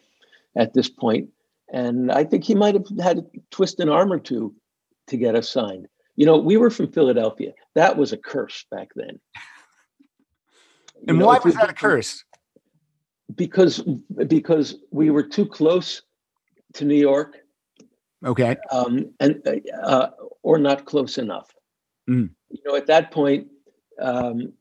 at 0.56 0.74
this 0.74 0.90
point, 0.90 1.30
and 1.76 2.10
I 2.10 2.24
think 2.24 2.46
he 2.46 2.56
might 2.56 2.74
have 2.74 2.88
had 3.04 3.18
to 3.18 3.42
twist 3.52 3.82
an 3.82 3.90
arm 3.90 4.12
or 4.12 4.18
two 4.18 4.56
to 5.08 5.18
get 5.18 5.36
us 5.36 5.50
signed. 5.50 5.88
You 6.16 6.26
know, 6.26 6.38
we 6.38 6.56
were 6.56 6.70
from 6.70 6.90
Philadelphia. 6.90 7.52
That 7.76 7.98
was 7.98 8.14
a 8.14 8.18
curse 8.18 8.66
back 8.72 8.88
then. 8.96 9.20
And 11.10 11.20
know, 11.20 11.26
why 11.26 11.40
was 11.44 11.56
that 11.56 11.70
a 11.70 11.74
curse? 11.74 12.24
because 13.36 13.84
because 14.28 14.78
we 14.92 15.10
were 15.10 15.24
too 15.24 15.46
close 15.46 16.02
to 16.76 16.86
New 16.86 16.96
York, 16.96 17.36
Okay. 18.26 18.56
um, 18.72 19.14
and 19.20 19.46
uh, 19.84 20.10
or 20.44 20.58
not 20.58 20.86
close 20.86 21.18
enough. 21.18 21.52
Mm. 22.10 22.30
You 22.50 22.62
know, 22.66 22.76
at 22.78 22.88
that 22.88 23.12
point, 23.12 23.48
um, 24.00 24.54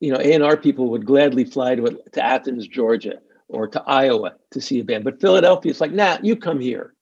you 0.00 0.10
know, 0.10 0.18
A 0.18 0.32
and 0.32 0.42
R 0.42 0.56
people 0.56 0.88
would 0.88 1.04
gladly 1.04 1.44
fly 1.44 1.74
to 1.74 2.00
to 2.12 2.24
Athens, 2.24 2.66
Georgia, 2.66 3.20
or 3.48 3.68
to 3.68 3.82
Iowa 3.86 4.34
to 4.52 4.60
see 4.60 4.80
a 4.80 4.84
band, 4.84 5.04
but 5.04 5.20
Philadelphia 5.20 5.72
is 5.72 5.80
like, 5.80 5.92
nah, 5.92 6.18
you 6.22 6.36
come 6.36 6.60
here. 6.60 6.94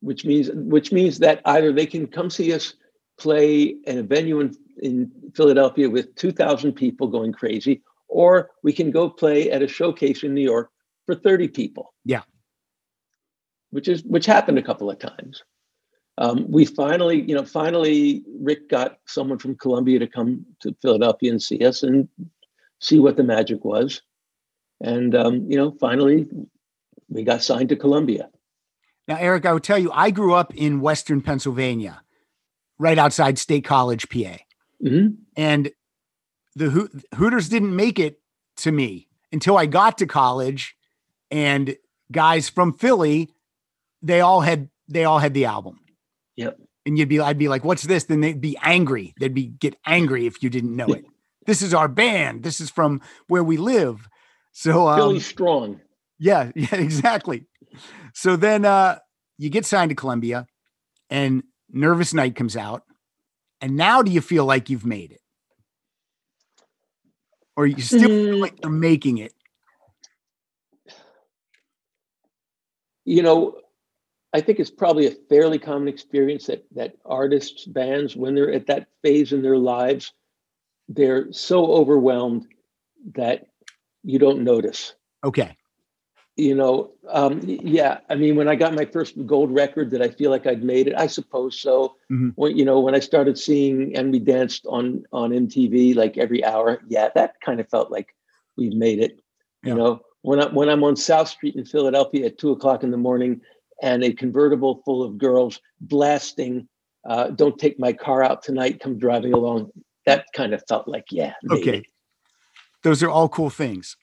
Which 0.00 0.24
means, 0.24 0.50
which 0.52 0.92
means 0.92 1.18
that 1.20 1.40
either 1.44 1.72
they 1.72 1.86
can 1.86 2.06
come 2.06 2.30
see 2.30 2.52
us 2.52 2.74
play 3.18 3.76
in 3.86 3.98
a 3.98 4.02
venue 4.02 4.40
in, 4.40 4.54
in 4.82 5.10
Philadelphia 5.34 5.88
with 5.88 6.14
two 6.16 6.32
thousand 6.32 6.72
people 6.72 7.06
going 7.08 7.32
crazy, 7.32 7.82
or 8.08 8.50
we 8.62 8.72
can 8.72 8.90
go 8.90 9.08
play 9.08 9.50
at 9.50 9.62
a 9.62 9.68
showcase 9.68 10.22
in 10.24 10.34
New 10.34 10.42
York 10.42 10.70
for 11.06 11.14
thirty 11.14 11.48
people. 11.48 11.94
Yeah. 12.04 12.22
which 13.70 13.88
is 13.88 14.04
which 14.04 14.26
happened 14.26 14.58
a 14.58 14.62
couple 14.62 14.90
of 14.90 14.98
times. 14.98 15.42
Um, 16.18 16.46
we 16.48 16.64
finally, 16.64 17.22
you 17.22 17.34
know, 17.34 17.44
finally, 17.44 18.22
Rick 18.40 18.68
got 18.68 18.98
someone 19.06 19.38
from 19.38 19.56
Columbia 19.56 19.98
to 19.98 20.06
come 20.06 20.46
to 20.60 20.74
Philadelphia 20.80 21.32
and 21.32 21.42
see 21.42 21.58
us 21.66 21.82
and 21.82 22.08
see 22.80 23.00
what 23.00 23.16
the 23.16 23.24
magic 23.24 23.64
was. 23.64 24.00
And 24.80 25.14
um, 25.14 25.46
you 25.50 25.56
know, 25.56 25.76
finally, 25.80 26.26
we 27.08 27.22
got 27.24 27.42
signed 27.42 27.68
to 27.70 27.76
Columbia. 27.76 28.28
Now, 29.06 29.16
Eric, 29.18 29.44
I 29.46 29.52
would 29.52 29.62
tell 29.64 29.78
you, 29.78 29.90
I 29.92 30.10
grew 30.10 30.34
up 30.34 30.54
in 30.54 30.80
Western 30.80 31.20
Pennsylvania, 31.20 32.02
right 32.78 32.98
outside 32.98 33.38
State 33.38 33.64
College, 33.64 34.08
PA. 34.08 34.38
Mhm. 34.84 35.16
and 35.36 35.70
the 36.56 36.70
Ho- 36.70 36.88
Hooters 37.16 37.48
didn't 37.48 37.74
make 37.74 37.98
it 37.98 38.20
to 38.58 38.70
me 38.72 39.08
until 39.32 39.56
I 39.56 39.66
got 39.66 39.98
to 39.98 40.06
college, 40.06 40.76
and 41.30 41.76
guys 42.12 42.48
from 42.48 42.72
Philly, 42.72 43.30
they 44.02 44.20
all 44.20 44.40
had 44.42 44.68
they 44.88 45.04
all 45.04 45.18
had 45.20 45.32
the 45.34 45.46
album. 45.46 45.80
Yep. 46.36 46.58
And 46.86 46.98
you'd 46.98 47.08
be, 47.08 47.18
I'd 47.18 47.38
be 47.38 47.48
like, 47.48 47.64
"What's 47.64 47.84
this?" 47.84 48.04
Then 48.04 48.20
they'd 48.20 48.40
be 48.40 48.58
angry. 48.62 49.14
They'd 49.18 49.32
be 49.32 49.46
get 49.46 49.76
angry 49.86 50.26
if 50.26 50.42
you 50.42 50.50
didn't 50.50 50.76
know 50.76 50.86
it. 50.88 51.04
this 51.46 51.62
is 51.62 51.72
our 51.74 51.88
band. 51.88 52.42
This 52.42 52.60
is 52.60 52.70
from 52.70 53.00
where 53.28 53.44
we 53.44 53.56
live. 53.56 54.08
So, 54.54 54.88
um, 54.88 55.18
strong. 55.18 55.80
yeah, 56.18 56.52
yeah, 56.56 56.76
exactly. 56.76 57.46
So 58.14 58.36
then 58.36 58.64
uh 58.64 59.00
you 59.36 59.50
get 59.50 59.66
signed 59.66 59.90
to 59.90 59.94
Columbia 59.96 60.46
and 61.10 61.42
Nervous 61.70 62.14
Night 62.14 62.36
comes 62.36 62.56
out. 62.56 62.84
And 63.60 63.76
now 63.76 64.02
do 64.02 64.12
you 64.12 64.20
feel 64.20 64.44
like 64.44 64.70
you've 64.70 64.86
made 64.86 65.10
it? 65.12 65.20
Or 67.56 67.66
you 67.66 67.82
still 67.82 68.08
feel 68.08 68.38
Mm. 68.38 68.40
like 68.40 68.54
you're 68.62 68.70
making 68.72 69.18
it? 69.18 69.32
you 73.04 73.22
know, 73.22 73.58
I 74.32 74.40
think 74.40 74.58
it's 74.58 74.70
probably 74.70 75.06
a 75.06 75.14
fairly 75.28 75.58
common 75.58 75.88
experience 75.88 76.46
that 76.46 76.64
that 76.74 76.94
artists, 77.04 77.64
bands, 77.66 78.16
when 78.16 78.34
they're 78.34 78.52
at 78.52 78.66
that 78.66 78.88
phase 79.02 79.32
in 79.32 79.42
their 79.42 79.58
lives, 79.58 80.12
they're 80.88 81.32
so 81.32 81.66
overwhelmed 81.66 82.46
that 83.14 83.46
you 84.04 84.18
don't 84.18 84.44
notice. 84.44 84.94
Okay. 85.24 85.56
You 86.36 86.54
know, 86.54 86.90
um, 87.08 87.40
yeah. 87.44 87.98
I 88.10 88.16
mean, 88.16 88.34
when 88.34 88.48
I 88.48 88.56
got 88.56 88.74
my 88.74 88.84
first 88.84 89.14
gold 89.24 89.54
record, 89.54 89.90
did 89.90 90.02
I 90.02 90.08
feel 90.08 90.30
like 90.32 90.46
I'd 90.46 90.64
made 90.64 90.88
it? 90.88 90.94
I 90.96 91.06
suppose 91.06 91.60
so. 91.60 91.94
Mhm. 92.10 92.32
When 92.34 92.56
you 92.56 92.64
know, 92.64 92.80
when 92.80 92.94
I 92.94 92.98
started 92.98 93.38
seeing 93.38 93.96
and 93.96 94.10
we 94.10 94.18
danced 94.18 94.66
on 94.66 95.04
on 95.12 95.30
MTV 95.32 95.94
like 95.94 96.18
every 96.18 96.44
hour, 96.44 96.80
yeah, 96.88 97.10
that 97.14 97.40
kind 97.40 97.60
of 97.60 97.68
felt 97.68 97.92
like 97.92 98.08
we've 98.56 98.74
made 98.74 98.98
it. 98.98 99.20
Yeah. 99.62 99.70
You 99.70 99.74
know, 99.78 100.00
when 100.22 100.40
I 100.40 100.46
when 100.52 100.68
I'm 100.68 100.82
on 100.82 100.96
South 100.96 101.28
Street 101.28 101.54
in 101.54 101.64
Philadelphia 101.64 102.26
at 102.26 102.38
two 102.38 102.50
o'clock 102.50 102.82
in 102.82 102.90
the 102.90 102.96
morning, 102.96 103.40
and 103.80 104.02
a 104.02 104.12
convertible 104.12 104.82
full 104.84 105.04
of 105.04 105.16
girls 105.18 105.60
blasting, 105.82 106.66
uh, 107.08 107.30
"Don't 107.30 107.58
take 107.60 107.78
my 107.78 107.92
car 107.92 108.24
out 108.24 108.42
tonight." 108.42 108.80
Come 108.80 108.98
driving 108.98 109.34
along. 109.34 109.70
That 110.04 110.26
kind 110.34 110.52
of 110.52 110.62
felt 110.68 110.88
like, 110.88 111.06
yeah, 111.12 111.34
made 111.44 111.60
Okay. 111.60 111.78
it. 111.78 111.86
Those 112.84 113.02
are 113.02 113.10
all 113.10 113.28
cool 113.28 113.50
things. 113.50 113.96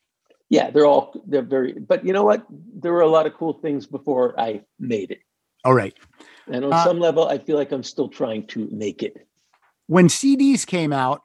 yeah, 0.49 0.69
they're 0.71 0.85
all 0.85 1.13
they're 1.27 1.41
very. 1.41 1.71
But 1.73 2.05
you 2.05 2.11
know 2.13 2.23
what? 2.25 2.45
There 2.49 2.91
were 2.91 3.01
a 3.01 3.07
lot 3.07 3.25
of 3.27 3.33
cool 3.35 3.53
things 3.61 3.85
before 3.87 4.37
I 4.39 4.63
made 4.79 5.11
it, 5.11 5.19
All 5.63 5.73
right. 5.73 5.93
and 6.51 6.65
on 6.65 6.73
Uh, 6.73 6.83
some 6.83 6.99
level, 6.99 7.25
I 7.27 7.37
feel 7.37 7.55
like 7.57 7.71
I'm 7.71 7.83
still 7.83 8.09
trying 8.09 8.47
to 8.47 8.67
make 8.71 9.01
it. 9.03 9.25
When 9.87 10.07
CDs 10.09 10.65
came 10.65 10.91
out, 10.91 11.21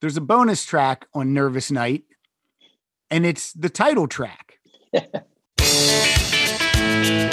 there's 0.00 0.16
a 0.16 0.20
bonus 0.22 0.64
track 0.64 1.06
on 1.14 1.34
Nervous 1.34 1.70
Night, 1.70 2.04
and 3.10 3.26
it's 3.26 3.52
the 3.52 3.68
title 3.70 4.06
track. 4.08 4.58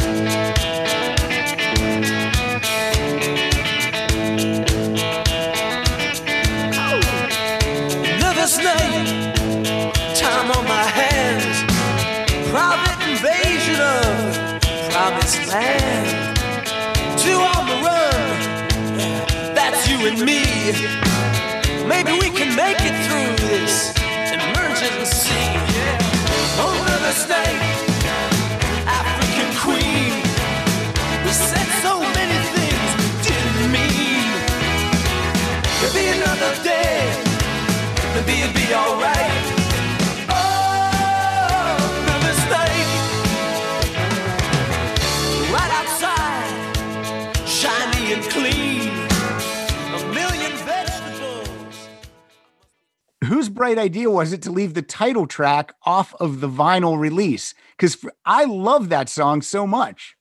bright 53.60 53.78
idea 53.78 54.10
was 54.10 54.32
it 54.32 54.42
to 54.42 54.52
leave 54.52 54.74
the 54.74 54.82
title 54.82 55.28
track 55.28 55.74
off 55.84 56.16
of 56.22 56.40
the 56.40 56.48
vinyl 56.48 56.98
release? 56.98 57.54
Because 57.78 57.98
I 58.26 58.46
love 58.46 58.88
that 58.88 59.10
song 59.10 59.42
so 59.42 59.68
much. 59.68 60.16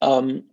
Um, 0.00 0.44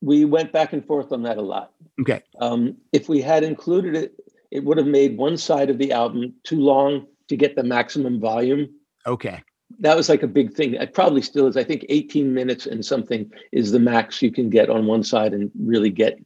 we 0.00 0.24
went 0.24 0.52
back 0.52 0.72
and 0.72 0.82
forth 0.82 1.12
on 1.12 1.22
that 1.24 1.36
a 1.36 1.42
lot. 1.42 1.74
Okay. 2.00 2.22
Um, 2.40 2.78
if 2.94 3.10
we 3.10 3.20
had 3.20 3.44
included 3.44 3.94
it, 3.94 4.14
it 4.50 4.64
would 4.64 4.78
have 4.78 4.86
made 4.86 5.18
one 5.18 5.36
side 5.36 5.68
of 5.68 5.76
the 5.76 5.92
album 5.92 6.32
too 6.44 6.58
long 6.58 7.06
to 7.28 7.36
get 7.36 7.56
the 7.56 7.62
maximum 7.62 8.18
volume. 8.18 8.70
Okay. 9.06 9.42
That 9.80 9.98
was 9.98 10.08
like 10.08 10.22
a 10.22 10.26
big 10.26 10.54
thing. 10.54 10.72
It 10.72 10.94
probably 10.94 11.20
still 11.20 11.46
is. 11.46 11.58
I 11.58 11.64
think 11.64 11.84
18 11.90 12.32
minutes 12.32 12.64
and 12.64 12.82
something 12.82 13.30
is 13.52 13.70
the 13.70 13.78
max 13.78 14.22
you 14.22 14.32
can 14.32 14.48
get 14.48 14.70
on 14.70 14.86
one 14.86 15.02
side 15.02 15.34
and 15.34 15.50
really 15.60 15.90
get 15.90 16.18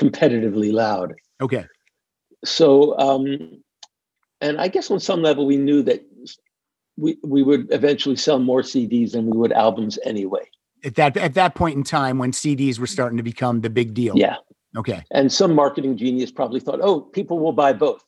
competitively 0.00 0.72
loud. 0.72 1.16
Okay. 1.40 1.64
So, 2.44 2.96
um, 3.00 3.64
and 4.40 4.60
I 4.60 4.68
guess 4.68 4.90
on 4.90 5.00
some 5.00 5.22
level, 5.22 5.46
we 5.46 5.56
knew 5.56 5.82
that 5.82 6.04
we, 6.96 7.16
we 7.22 7.42
would 7.42 7.72
eventually 7.72 8.16
sell 8.16 8.38
more 8.38 8.62
CDs 8.62 9.12
than 9.12 9.26
we 9.26 9.36
would 9.36 9.52
albums 9.52 9.98
anyway. 10.04 10.48
At 10.84 10.94
that 10.94 11.16
at 11.16 11.34
that 11.34 11.54
point 11.54 11.76
in 11.76 11.82
time 11.82 12.18
when 12.18 12.30
CDs 12.30 12.78
were 12.78 12.86
starting 12.86 13.16
to 13.16 13.22
become 13.22 13.62
the 13.62 13.70
big 13.70 13.94
deal. 13.94 14.16
Yeah. 14.16 14.36
Okay. 14.76 15.02
And 15.10 15.32
some 15.32 15.54
marketing 15.54 15.96
genius 15.96 16.30
probably 16.30 16.60
thought, 16.60 16.80
oh, 16.80 17.00
people 17.00 17.40
will 17.40 17.52
buy 17.52 17.72
both. 17.72 18.04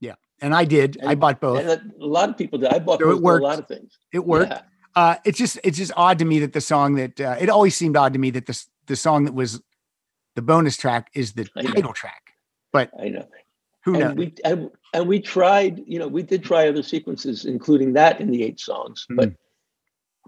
Yeah. 0.00 0.16
And 0.40 0.54
I 0.54 0.64
did. 0.64 0.98
I 1.04 1.14
bought 1.14 1.40
both. 1.40 1.60
And 1.60 1.70
a, 1.70 2.06
lot 2.06 2.28
of 2.28 2.36
people 2.36 2.58
did. 2.58 2.68
I 2.68 2.78
bought 2.78 3.00
So 3.00 3.10
it 3.10 3.22
both 3.22 3.40
a 3.40 3.42
lot 3.42 3.58
of 3.58 3.66
things. 3.66 3.98
It 4.12 4.26
worked. 4.26 4.50
Yeah. 4.50 4.62
Uh, 4.94 5.14
it's 5.24 5.38
just 5.38 5.58
it's 5.62 5.78
just 5.78 5.92
odd 5.96 6.18
to 6.18 6.24
me 6.24 6.40
that 6.40 6.52
the 6.52 6.60
song 6.60 6.96
that 6.96 7.20
uh, 7.20 7.36
it 7.40 7.48
always 7.48 7.76
seemed 7.76 7.96
odd 7.96 8.12
to 8.12 8.18
me 8.18 8.30
that 8.30 8.46
this 8.46 8.68
the 8.86 8.96
song 8.96 9.24
that 9.24 9.34
was 9.34 9.62
the 10.34 10.42
bonus 10.42 10.76
track 10.76 11.08
is 11.14 11.32
the 11.32 11.44
title 11.44 11.92
track. 11.92 12.34
But 12.72 12.90
I 13.00 13.08
know. 13.08 13.26
Who 13.88 13.98
knows? 13.98 14.02
and 14.02 14.18
we 14.18 14.34
and, 14.44 14.70
and 14.92 15.08
we 15.08 15.18
tried, 15.18 15.82
you 15.86 15.98
know, 15.98 16.08
we 16.08 16.22
did 16.22 16.44
try 16.44 16.68
other 16.68 16.82
sequences, 16.82 17.46
including 17.46 17.94
that 17.94 18.20
in 18.20 18.30
the 18.30 18.42
eight 18.42 18.60
songs, 18.60 19.06
but 19.08 19.32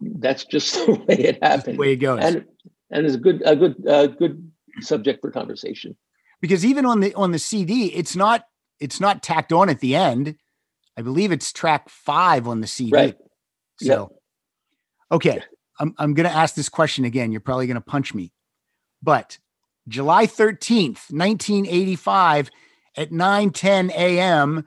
that's 0.01 0.47
just 0.47 0.75
the 0.87 0.95
way 0.95 1.17
it 1.17 1.43
happened. 1.43 1.77
the 1.77 1.81
way 1.81 1.93
it 1.93 1.97
goes. 1.97 2.25
and 2.25 2.47
and 2.91 3.05
it's 3.05 3.17
a 3.17 3.19
good 3.19 3.43
a 3.45 3.55
good 3.55 3.87
uh, 3.87 4.07
good 4.07 4.51
subject 4.81 5.21
for 5.21 5.31
conversation. 5.31 5.95
because 6.41 6.65
even 6.65 6.87
on 6.87 7.01
the 7.01 7.13
on 7.15 7.33
the 7.33 7.39
CD, 7.39 7.93
it's 7.95 8.17
not 8.17 8.45
it's 8.79 8.99
not 8.99 9.23
tacked 9.23 9.53
on 9.53 9.69
at 9.69 9.81
the 9.81 9.95
end. 9.95 10.37
I 10.97 11.03
believe 11.03 11.33
it's 11.33 11.53
track 11.53 11.91
five 11.91 12.49
on 12.49 12.63
the 12.63 12.67
CD. 12.67 12.93
Right. 12.93 13.17
So, 13.79 14.11
okay, 15.13 15.43
I'm 15.79 15.95
I'm 15.99 16.15
gonna 16.15 16.31
ask 16.31 16.55
this 16.55 16.71
question 16.71 17.05
again. 17.05 17.31
You're 17.31 17.43
probably 17.43 17.67
gonna 17.67 17.83
punch 17.83 18.15
me, 18.15 18.33
but 19.03 19.37
July 19.87 20.27
13th, 20.27 21.11
1985, 21.11 22.51
at 22.97 23.11
9:10 23.11 23.91
a.m. 23.91 24.67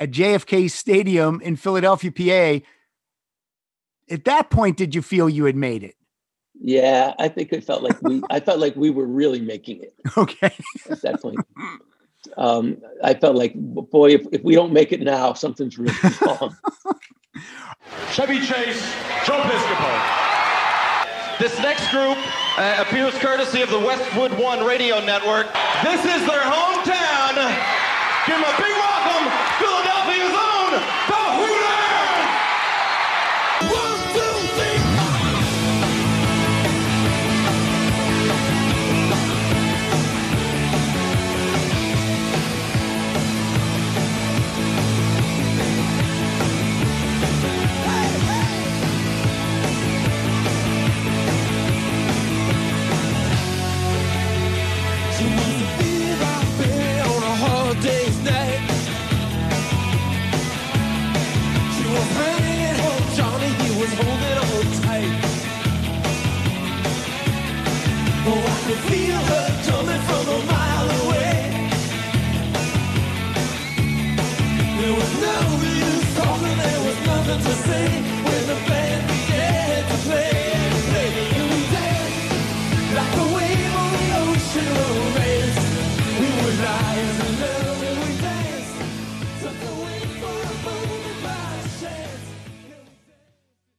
at 0.00 0.10
JFK 0.10 0.70
Stadium 0.70 1.40
in 1.40 1.56
Philadelphia, 1.56 2.10
PA. 2.10 2.66
At 4.12 4.24
that 4.24 4.50
point, 4.50 4.76
did 4.76 4.94
you 4.94 5.02
feel 5.02 5.28
you 5.28 5.44
had 5.44 5.56
made 5.56 5.82
it? 5.84 5.94
Yeah, 6.60 7.14
I 7.18 7.28
think 7.28 7.52
I 7.52 7.60
felt 7.60 7.82
like 7.82 8.00
we. 8.02 8.22
I 8.30 8.40
felt 8.40 8.60
like 8.60 8.76
we 8.76 8.90
were 8.90 9.06
really 9.06 9.40
making 9.40 9.82
it 9.82 9.94
Okay. 10.16 10.52
at 10.88 11.02
that 11.02 11.20
point. 11.20 11.38
Um, 12.36 12.76
I 13.02 13.14
felt 13.14 13.34
like, 13.34 13.52
boy, 13.54 14.10
if, 14.10 14.26
if 14.30 14.42
we 14.44 14.54
don't 14.54 14.72
make 14.72 14.92
it 14.92 15.00
now, 15.00 15.32
something's 15.32 15.76
really 15.76 15.96
wrong. 16.20 16.56
Chevy 18.12 18.38
Chase, 18.38 18.80
Joe 19.26 19.40
Piscopo. 19.40 20.41
This 21.42 21.58
next 21.58 21.90
group 21.90 22.16
uh, 22.56 22.76
appears 22.78 23.18
courtesy 23.18 23.62
of 23.62 23.70
the 23.70 23.80
Westwood 23.80 24.30
One 24.38 24.64
Radio 24.64 25.04
Network. 25.04 25.52
This 25.82 25.98
is 25.98 26.24
their 26.24 26.40
hometown. 26.40 27.34
Give 28.28 28.38
them 28.38 28.46
a 28.46 28.56
big 28.62 28.81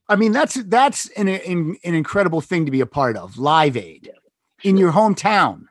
I 0.06 0.16
mean, 0.16 0.30
that's 0.30 0.54
that's 0.54 1.08
an, 1.16 1.26
an 1.26 1.76
an 1.82 1.94
incredible 1.94 2.40
thing 2.40 2.66
to 2.66 2.70
be 2.70 2.80
a 2.80 2.86
part 2.86 3.16
of. 3.16 3.36
Live 3.36 3.76
Aid 3.76 4.12
in 4.64 4.76
your 4.76 4.92
hometown. 4.92 5.66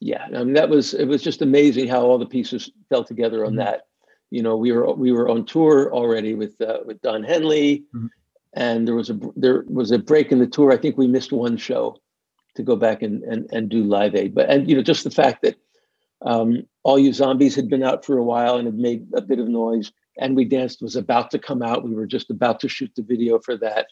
yeah, 0.00 0.26
I 0.26 0.44
mean, 0.44 0.52
that 0.54 0.68
was 0.68 0.94
it. 0.94 1.06
Was 1.06 1.22
just 1.22 1.42
amazing 1.42 1.88
how 1.88 2.02
all 2.02 2.18
the 2.18 2.26
pieces 2.26 2.70
fell 2.88 3.02
together 3.02 3.44
on 3.44 3.54
Mhm. 3.54 3.64
that. 3.64 3.86
You 4.30 4.42
know, 4.42 4.56
we 4.56 4.70
were 4.70 4.92
we 4.94 5.10
were 5.10 5.28
on 5.28 5.44
tour 5.44 5.92
already 5.92 6.34
with 6.34 6.60
uh, 6.60 6.80
with 6.84 7.00
Don 7.02 7.24
Henley, 7.24 7.84
Mhm. 7.94 8.08
and 8.52 8.86
there 8.86 8.94
was 8.94 9.10
a 9.10 9.18
there 9.34 9.64
was 9.68 9.90
a 9.90 9.98
break 9.98 10.30
in 10.30 10.38
the 10.38 10.46
tour. 10.46 10.70
I 10.70 10.76
think 10.76 10.96
we 10.96 11.08
missed 11.08 11.32
one 11.32 11.56
show 11.56 11.96
to 12.54 12.62
go 12.62 12.76
back 12.76 13.02
and 13.02 13.24
and, 13.24 13.48
and 13.52 13.68
do 13.68 13.82
Live 13.82 14.14
Aid. 14.14 14.34
But 14.34 14.48
and 14.50 14.68
you 14.68 14.76
know, 14.76 14.82
just 14.82 15.02
the 15.04 15.10
fact 15.10 15.42
that 15.42 15.56
um, 16.22 16.64
All 16.84 16.98
You 16.98 17.12
Zombies 17.12 17.54
had 17.56 17.68
been 17.68 17.82
out 17.82 18.04
for 18.04 18.18
a 18.18 18.24
while 18.24 18.56
and 18.56 18.66
had 18.66 18.78
made 18.78 19.06
a 19.14 19.20
bit 19.22 19.38
of 19.40 19.48
noise, 19.48 19.90
and 20.18 20.36
We 20.36 20.44
Danced 20.44 20.82
was 20.82 20.94
about 20.96 21.30
to 21.32 21.38
come 21.38 21.62
out. 21.62 21.82
We 21.84 21.94
were 21.94 22.06
just 22.06 22.30
about 22.30 22.60
to 22.60 22.68
shoot 22.68 22.92
the 22.94 23.02
video 23.02 23.38
for 23.40 23.56
that. 23.58 23.86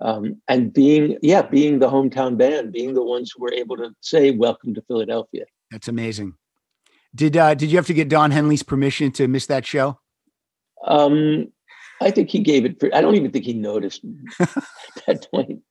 Um, 0.00 0.42
and 0.46 0.72
being, 0.72 1.18
yeah, 1.22 1.42
being 1.42 1.78
the 1.78 1.88
hometown 1.88 2.36
band, 2.36 2.72
being 2.72 2.92
the 2.94 3.02
ones 3.02 3.32
who 3.34 3.42
were 3.42 3.52
able 3.52 3.76
to 3.78 3.94
say 4.00 4.30
"Welcome 4.30 4.74
to 4.74 4.82
Philadelphia." 4.82 5.44
That's 5.70 5.88
amazing. 5.88 6.34
Did 7.14 7.36
uh 7.36 7.54
did 7.54 7.70
you 7.70 7.78
have 7.78 7.86
to 7.86 7.94
get 7.94 8.08
Don 8.10 8.30
Henley's 8.30 8.62
permission 8.62 9.10
to 9.12 9.26
miss 9.26 9.46
that 9.46 9.64
show? 9.64 9.98
Um, 10.84 11.48
I 12.02 12.10
think 12.10 12.28
he 12.28 12.40
gave 12.40 12.66
it. 12.66 12.76
I 12.92 13.00
don't 13.00 13.14
even 13.16 13.30
think 13.30 13.46
he 13.46 13.54
noticed 13.54 14.02
that 15.06 15.26
point. 15.30 15.62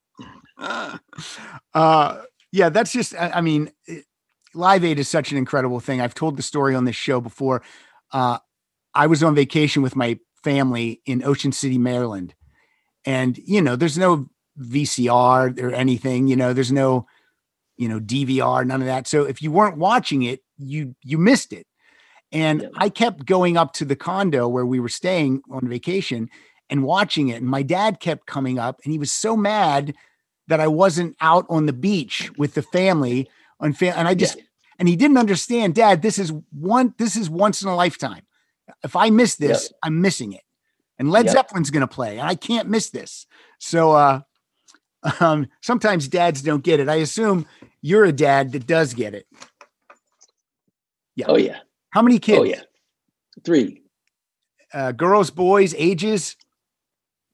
Uh 1.74 2.22
yeah, 2.50 2.70
that's 2.70 2.90
just 2.92 3.14
I, 3.14 3.30
I 3.34 3.40
mean, 3.42 3.70
it- 3.86 4.06
Live 4.54 4.84
Aid 4.84 4.98
is 4.98 5.06
such 5.08 5.30
an 5.32 5.36
incredible 5.36 5.80
thing. 5.80 6.00
I've 6.00 6.14
told 6.14 6.38
the 6.38 6.42
story 6.42 6.74
on 6.74 6.84
this 6.86 6.96
show 6.96 7.20
before. 7.20 7.62
Uh 8.10 8.38
I 8.94 9.06
was 9.06 9.22
on 9.22 9.34
vacation 9.34 9.82
with 9.82 9.94
my 9.94 10.18
family 10.42 11.02
in 11.04 11.22
Ocean 11.22 11.52
City, 11.52 11.76
Maryland. 11.76 12.34
And 13.06 13.38
you 13.38 13.62
know, 13.62 13.76
there's 13.76 13.96
no 13.98 14.28
VCR 14.60 15.60
or 15.60 15.70
anything, 15.70 16.26
you 16.26 16.36
know, 16.36 16.52
there's 16.52 16.72
no 16.72 17.06
you 17.78 17.90
know, 17.90 18.00
DVR, 18.00 18.66
none 18.66 18.80
of 18.80 18.86
that. 18.86 19.06
So 19.06 19.24
if 19.24 19.42
you 19.42 19.52
weren't 19.52 19.76
watching 19.76 20.22
it, 20.22 20.40
you 20.58 20.94
you 21.02 21.18
missed 21.18 21.52
it. 21.52 21.66
And 22.32 22.62
Yeah. 22.62 22.68
I 22.76 22.88
kept 22.88 23.26
going 23.26 23.56
up 23.56 23.72
to 23.74 23.84
the 23.84 23.96
condo 23.96 24.48
where 24.48 24.66
we 24.66 24.80
were 24.80 24.88
staying 24.88 25.42
on 25.50 25.68
vacation 25.68 26.28
and 26.70 26.82
watching 26.84 27.28
it. 27.28 27.36
And 27.36 27.46
my 27.46 27.62
dad 27.62 28.00
kept 28.00 28.26
coming 28.26 28.58
up 28.58 28.80
and 28.82 28.92
he 28.92 28.98
was 28.98 29.12
so 29.12 29.36
mad 29.36 29.94
that 30.48 30.58
I 30.60 30.68
wasn't 30.68 31.16
out 31.20 31.44
on 31.48 31.66
the 31.66 31.72
beach 31.72 32.30
with 32.38 32.54
the 32.54 32.62
family 32.62 33.28
on 33.60 33.72
fa- 33.72 33.96
and 33.96 34.08
I 34.08 34.14
just 34.14 34.38
and 34.78 34.88
he 34.88 34.96
didn't 34.96 35.18
understand, 35.18 35.74
Dad, 35.74 36.02
this 36.02 36.18
is 36.18 36.32
one 36.52 36.94
this 36.98 37.14
is 37.16 37.28
once 37.30 37.62
in 37.62 37.68
a 37.68 37.76
lifetime. 37.76 38.22
If 38.82 38.96
I 38.96 39.10
miss 39.10 39.36
this, 39.36 39.72
I'm 39.82 40.00
missing 40.00 40.32
it. 40.32 40.42
And 40.98 41.10
Led 41.10 41.26
Yep. 41.26 41.34
Zeppelin's 41.34 41.70
gonna 41.70 41.86
play, 41.86 42.18
and 42.18 42.26
I 42.28 42.34
can't 42.34 42.68
miss 42.68 42.90
this. 42.90 43.26
So 43.58 43.92
uh 43.92 44.20
um 45.20 45.46
sometimes 45.62 46.08
dads 46.08 46.42
don't 46.42 46.64
get 46.64 46.80
it. 46.80 46.88
I 46.88 46.96
assume 46.96 47.46
you're 47.82 48.04
a 48.04 48.12
dad 48.12 48.52
that 48.52 48.66
does 48.66 48.94
get 48.94 49.14
it. 49.14 49.26
Yeah. 51.14 51.26
Oh 51.28 51.36
yeah, 51.36 51.58
How 51.90 52.02
many 52.02 52.18
kids? 52.18 52.38
oh 52.40 52.44
yeah. 52.44 52.62
Three 53.44 53.82
Uh, 54.72 54.92
girls, 54.92 55.30
boys, 55.30 55.74
ages. 55.78 56.36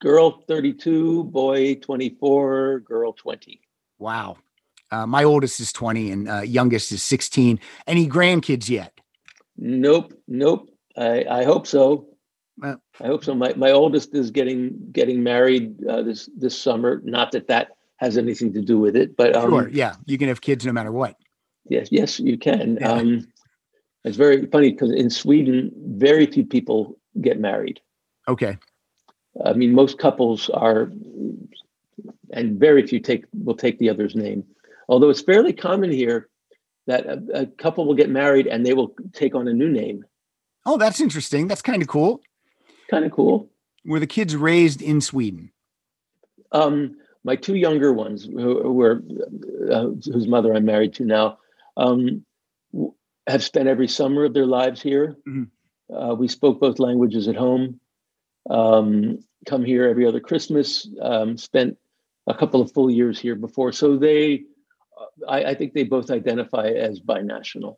girl, 0.00 0.42
thirty-two, 0.48 1.24
boy, 1.24 1.76
twenty-four, 1.76 2.80
girl, 2.80 3.12
twenty. 3.12 3.60
Wow. 3.98 4.36
Uh, 4.90 5.06
my 5.06 5.24
oldest 5.24 5.58
is 5.58 5.72
20 5.72 6.10
and 6.10 6.28
uh, 6.28 6.40
youngest 6.42 6.92
is 6.92 7.02
16. 7.02 7.58
Any 7.86 8.06
grandkids 8.06 8.68
yet? 8.68 8.92
Nope, 9.56 10.12
nope. 10.28 10.68
I 10.98 11.24
I 11.24 11.44
hope 11.44 11.66
so. 11.66 12.08
I 12.62 13.06
hope 13.06 13.24
so. 13.24 13.34
My 13.34 13.52
my 13.54 13.70
oldest 13.70 14.14
is 14.14 14.30
getting 14.30 14.76
getting 14.92 15.22
married 15.22 15.84
uh, 15.86 16.02
this 16.02 16.28
this 16.36 16.58
summer. 16.58 17.00
Not 17.04 17.32
that 17.32 17.48
that 17.48 17.68
has 17.96 18.18
anything 18.18 18.52
to 18.52 18.60
do 18.60 18.78
with 18.78 18.96
it, 18.96 19.16
but 19.16 19.36
um, 19.36 19.50
sure. 19.50 19.68
Yeah. 19.68 19.94
You 20.06 20.18
can 20.18 20.28
have 20.28 20.40
kids 20.40 20.66
no 20.66 20.72
matter 20.72 20.90
what. 20.90 21.16
Yes, 21.68 21.88
yes, 21.92 22.18
you 22.18 22.36
can. 22.36 22.78
Yeah. 22.80 22.90
Um, 22.90 23.28
it's 24.04 24.16
very 24.16 24.46
funny 24.46 24.72
because 24.72 24.90
in 24.90 25.08
Sweden, 25.08 25.70
very 25.76 26.26
few 26.26 26.44
people 26.44 26.98
get 27.20 27.38
married. 27.38 27.80
Okay. 28.26 28.58
I 29.44 29.52
mean, 29.52 29.72
most 29.72 29.98
couples 29.98 30.50
are, 30.50 30.90
and 32.32 32.58
very 32.58 32.84
few 32.86 32.98
take 32.98 33.24
will 33.32 33.54
take 33.54 33.78
the 33.78 33.88
other's 33.88 34.16
name. 34.16 34.44
Although 34.88 35.08
it's 35.08 35.22
fairly 35.22 35.52
common 35.52 35.90
here 35.90 36.28
that 36.88 37.06
a, 37.06 37.22
a 37.34 37.46
couple 37.46 37.86
will 37.86 37.94
get 37.94 38.10
married 38.10 38.48
and 38.48 38.66
they 38.66 38.74
will 38.74 38.94
take 39.12 39.36
on 39.36 39.46
a 39.46 39.52
new 39.52 39.68
name. 39.68 40.04
Oh, 40.66 40.76
that's 40.76 41.00
interesting. 41.00 41.46
That's 41.46 41.62
kind 41.62 41.80
of 41.80 41.88
cool. 41.88 42.20
Kind 42.92 43.06
of 43.06 43.12
cool. 43.12 43.48
Were 43.86 44.00
the 44.00 44.06
kids 44.06 44.36
raised 44.36 44.82
in 44.82 45.00
Sweden? 45.00 45.50
Um, 46.52 46.96
my 47.24 47.36
two 47.36 47.54
younger 47.54 47.90
ones, 47.90 48.26
who, 48.26 48.82
are 48.82 49.02
uh, 49.72 49.86
whose 50.12 50.28
mother 50.28 50.54
I'm 50.54 50.66
married 50.66 50.92
to 50.94 51.06
now, 51.06 51.38
um, 51.78 52.26
have 53.26 53.42
spent 53.42 53.66
every 53.66 53.88
summer 53.88 54.26
of 54.26 54.34
their 54.34 54.44
lives 54.44 54.82
here. 54.82 55.16
Mhm. 55.26 55.48
Uh, 55.90 56.14
we 56.14 56.28
spoke 56.28 56.60
both 56.60 56.78
languages 56.78 57.28
at 57.28 57.34
home. 57.34 57.80
Um, 58.50 59.20
come 59.46 59.64
here 59.64 59.88
every 59.88 60.06
other 60.06 60.20
Christmas. 60.20 60.86
Um, 61.00 61.38
spent 61.38 61.78
a 62.26 62.34
couple 62.34 62.60
of 62.60 62.72
full 62.72 62.90
years 62.90 63.18
here 63.18 63.36
before, 63.36 63.72
so 63.72 63.96
they, 63.96 64.42
uh, 65.00 65.30
I, 65.30 65.44
I 65.44 65.54
think 65.54 65.72
they 65.72 65.84
both 65.84 66.10
identify 66.10 66.66
as 66.66 67.00
binational. 67.00 67.76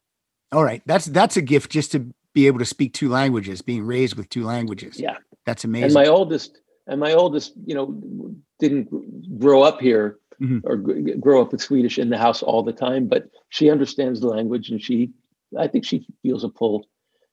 All 0.51 0.65
right. 0.65 0.83
That's 0.87 1.07
that's 1.07 1.37
a 1.37 1.43
gift 1.43 1.71
just 1.71 1.93
to 1.93 2.13
be 2.35 2.47
able 2.47 2.59
to 2.59 2.65
speak 2.65 2.93
two 2.93 3.09
languages, 3.09 3.63
being 3.63 3.85
raised 3.87 4.17
with 4.17 4.29
two 4.29 4.45
languages. 4.45 5.01
Yeah. 5.01 5.17
That's 5.47 5.65
amazing. 5.65 5.85
and 5.87 5.95
my 5.95 6.07
oldest 6.07 6.59
and 6.87 6.99
my 7.01 7.13
oldest 7.15 7.53
you 7.67 7.75
know 7.75 8.35
didn't 8.59 9.39
grow 9.39 9.63
up 9.63 9.81
here 9.81 10.19
Mhm. 10.41 10.63
or 10.65 10.77
grow 11.19 11.41
up 11.43 11.53
with 11.53 11.61
swedish 11.61 11.97
in 11.97 12.11
the 12.11 12.19
house 12.19 12.43
all 12.43 12.65
the 12.65 12.73
time 12.73 13.07
but 13.07 13.29
she 13.51 13.71
understands 13.71 14.21
the 14.21 14.27
language 14.27 14.69
and 14.71 14.83
she 14.83 15.11
i 15.57 15.69
think 15.69 15.85
she 15.87 16.05
feels 16.23 16.43
a 16.43 16.49
pull 16.49 16.89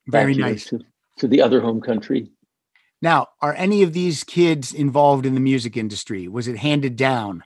Very 0.07 0.35
nice. 0.35 0.65
to, 0.67 0.81
to 1.17 1.27
the 1.27 1.41
other 1.41 1.61
home 1.61 1.81
country 1.81 2.29
Now, 3.01 3.29
are 3.41 3.55
any 3.55 3.81
of 3.81 3.93
these 3.93 4.23
kids 4.23 4.71
involved 4.71 5.25
in 5.25 5.33
the 5.33 5.39
music 5.39 5.75
industry? 5.75 6.27
Was 6.27 6.47
it 6.47 6.57
handed 6.57 6.95
down? 6.95 7.43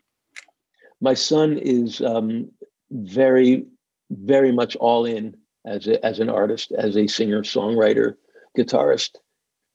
my 0.99 1.13
son 1.13 1.57
is 1.57 2.01
um, 2.01 2.51
very 2.91 3.65
very 4.11 4.51
much 4.51 4.75
all 4.75 5.05
in 5.05 5.37
as 5.65 5.87
a, 5.87 6.03
as 6.05 6.19
an 6.19 6.29
artist 6.29 6.71
as 6.77 6.95
a 6.95 7.07
singer 7.07 7.41
songwriter 7.41 8.15
guitarist 8.57 9.15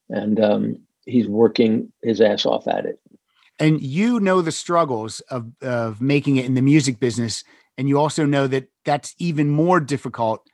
and 0.08 0.40
um, 0.40 0.78
he's 1.04 1.28
working 1.28 1.92
his 2.02 2.20
ass 2.20 2.46
off 2.46 2.66
at 2.68 2.86
it 2.86 2.98
and 3.58 3.80
you 3.82 4.20
know 4.20 4.40
the 4.42 4.52
struggles 4.52 5.20
of 5.30 5.50
of 5.62 6.00
making 6.00 6.36
it 6.36 6.44
in 6.46 6.54
the 6.54 6.62
music 6.62 6.98
business 7.00 7.44
and 7.76 7.88
you 7.88 7.98
also 7.98 8.24
know 8.24 8.46
that 8.46 8.68
that's 8.84 9.14
even 9.18 9.50
more 9.50 9.80
difficult 9.80 10.46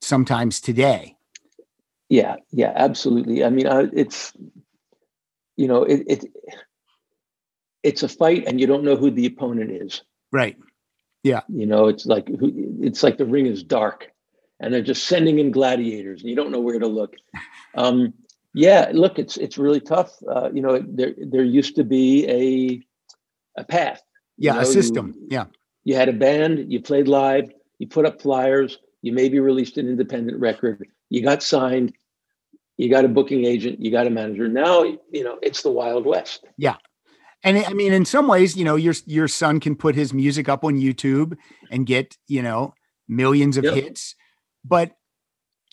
sometimes 0.00 0.60
today 0.60 1.16
Yeah, 2.08 2.36
yeah, 2.50 2.72
absolutely. 2.74 3.44
I 3.44 3.50
mean, 3.50 3.66
I, 3.68 3.86
it's 3.92 4.32
you 5.56 5.68
know, 5.68 5.84
it, 5.84 6.02
it 6.08 6.24
it's 7.82 8.02
a 8.02 8.08
fight, 8.08 8.44
and 8.46 8.60
you 8.60 8.66
don't 8.66 8.82
know 8.84 8.96
who 8.96 9.10
the 9.10 9.26
opponent 9.26 9.70
is. 9.70 10.02
right 10.32 10.56
Yeah. 11.22 11.42
You 11.48 11.66
know, 11.66 11.86
it's 11.88 12.06
like 12.06 12.26
who- 12.28 12.78
it's 12.82 13.02
like 13.02 13.16
the 13.18 13.26
ring 13.26 13.46
is 13.46 13.62
dark, 13.62 14.10
and 14.60 14.72
they're 14.72 14.82
just 14.82 15.04
sending 15.06 15.38
in 15.38 15.50
gladiators, 15.50 16.20
and 16.20 16.30
you 16.30 16.36
don't 16.36 16.50
know 16.52 16.60
where 16.60 16.78
to 16.78 16.86
look. 16.86 17.14
Um, 17.74 18.14
yeah, 18.54 18.90
look, 18.92 19.18
it's 19.18 19.36
it's 19.36 19.58
really 19.58 19.80
tough. 19.80 20.12
Uh, 20.28 20.50
you 20.52 20.60
know, 20.62 20.82
there 20.86 21.14
there 21.18 21.44
used 21.44 21.76
to 21.76 21.84
be 21.84 22.26
a 22.28 23.60
a 23.60 23.64
path. 23.64 24.02
you 24.36 24.46
yeah 24.46 24.54
know, 24.54 24.60
a 24.60 24.66
you- 24.66 24.72
system 24.72 25.14
yeah 25.30 25.46
you 25.84 25.94
had 25.96 26.08
a 26.08 26.12
band, 26.12 26.70
you 26.72 26.80
played 26.80 27.08
live, 27.08 27.50
you 27.78 27.86
put 27.88 28.04
up 28.06 28.20
flyers, 28.20 28.78
you 29.02 29.12
maybe 29.12 29.40
released 29.40 29.78
an 29.78 29.88
independent 29.88 30.38
record, 30.38 30.86
you 31.08 31.22
got 31.22 31.42
signed, 31.42 31.94
you 32.76 32.90
got 32.90 33.04
a 33.04 33.08
booking 33.08 33.44
agent, 33.46 33.80
you 33.80 33.90
got 33.90 34.06
a 34.06 34.10
manager. 34.10 34.46
Now, 34.46 34.82
you 34.82 35.24
know, 35.24 35.38
it's 35.42 35.62
the 35.62 35.70
Wild 35.72 36.04
West. 36.04 36.44
Yeah. 36.58 36.76
And 37.42 37.56
i 37.66 37.72
mean 37.72 37.92
in 37.94 38.04
some 38.04 38.28
ways 38.28 38.54
you 38.58 38.64
know 38.66 38.76
your 38.76 38.92
your 39.06 39.26
son 39.26 39.60
can 39.60 39.74
put 39.74 39.94
his 39.94 40.12
music 40.12 40.46
up 40.50 40.62
on 40.62 40.74
youtube 40.76 41.36
and 41.70 41.86
get 41.86 42.18
you 42.28 42.42
know 42.42 42.74
millions 43.08 43.56
of 43.56 43.64
Yep. 43.64 43.74
hits 43.74 44.14
but 44.64 44.92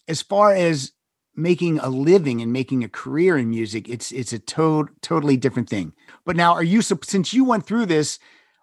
as 0.08 0.22
far 0.22 0.54
as 0.54 0.92
making 1.36 1.78
a 1.80 1.90
living 1.90 2.42
and 2.42 2.52
making 2.52 2.84
a 2.84 2.90
career 2.90 3.38
in 3.38 3.50
music 3.50 3.88
it's 3.90 4.12
it's 4.12 4.34
a 4.34 4.40
to- 4.40 4.88
totally 5.02 5.38
different 5.38 5.70
thing 5.70 5.94
but 6.26 6.36
now 6.36 6.54
are 6.54 6.64
you 6.64 6.82
since 6.82 7.34
you 7.34 7.44
went 7.46 7.66
through 7.66 7.86
this 7.86 8.18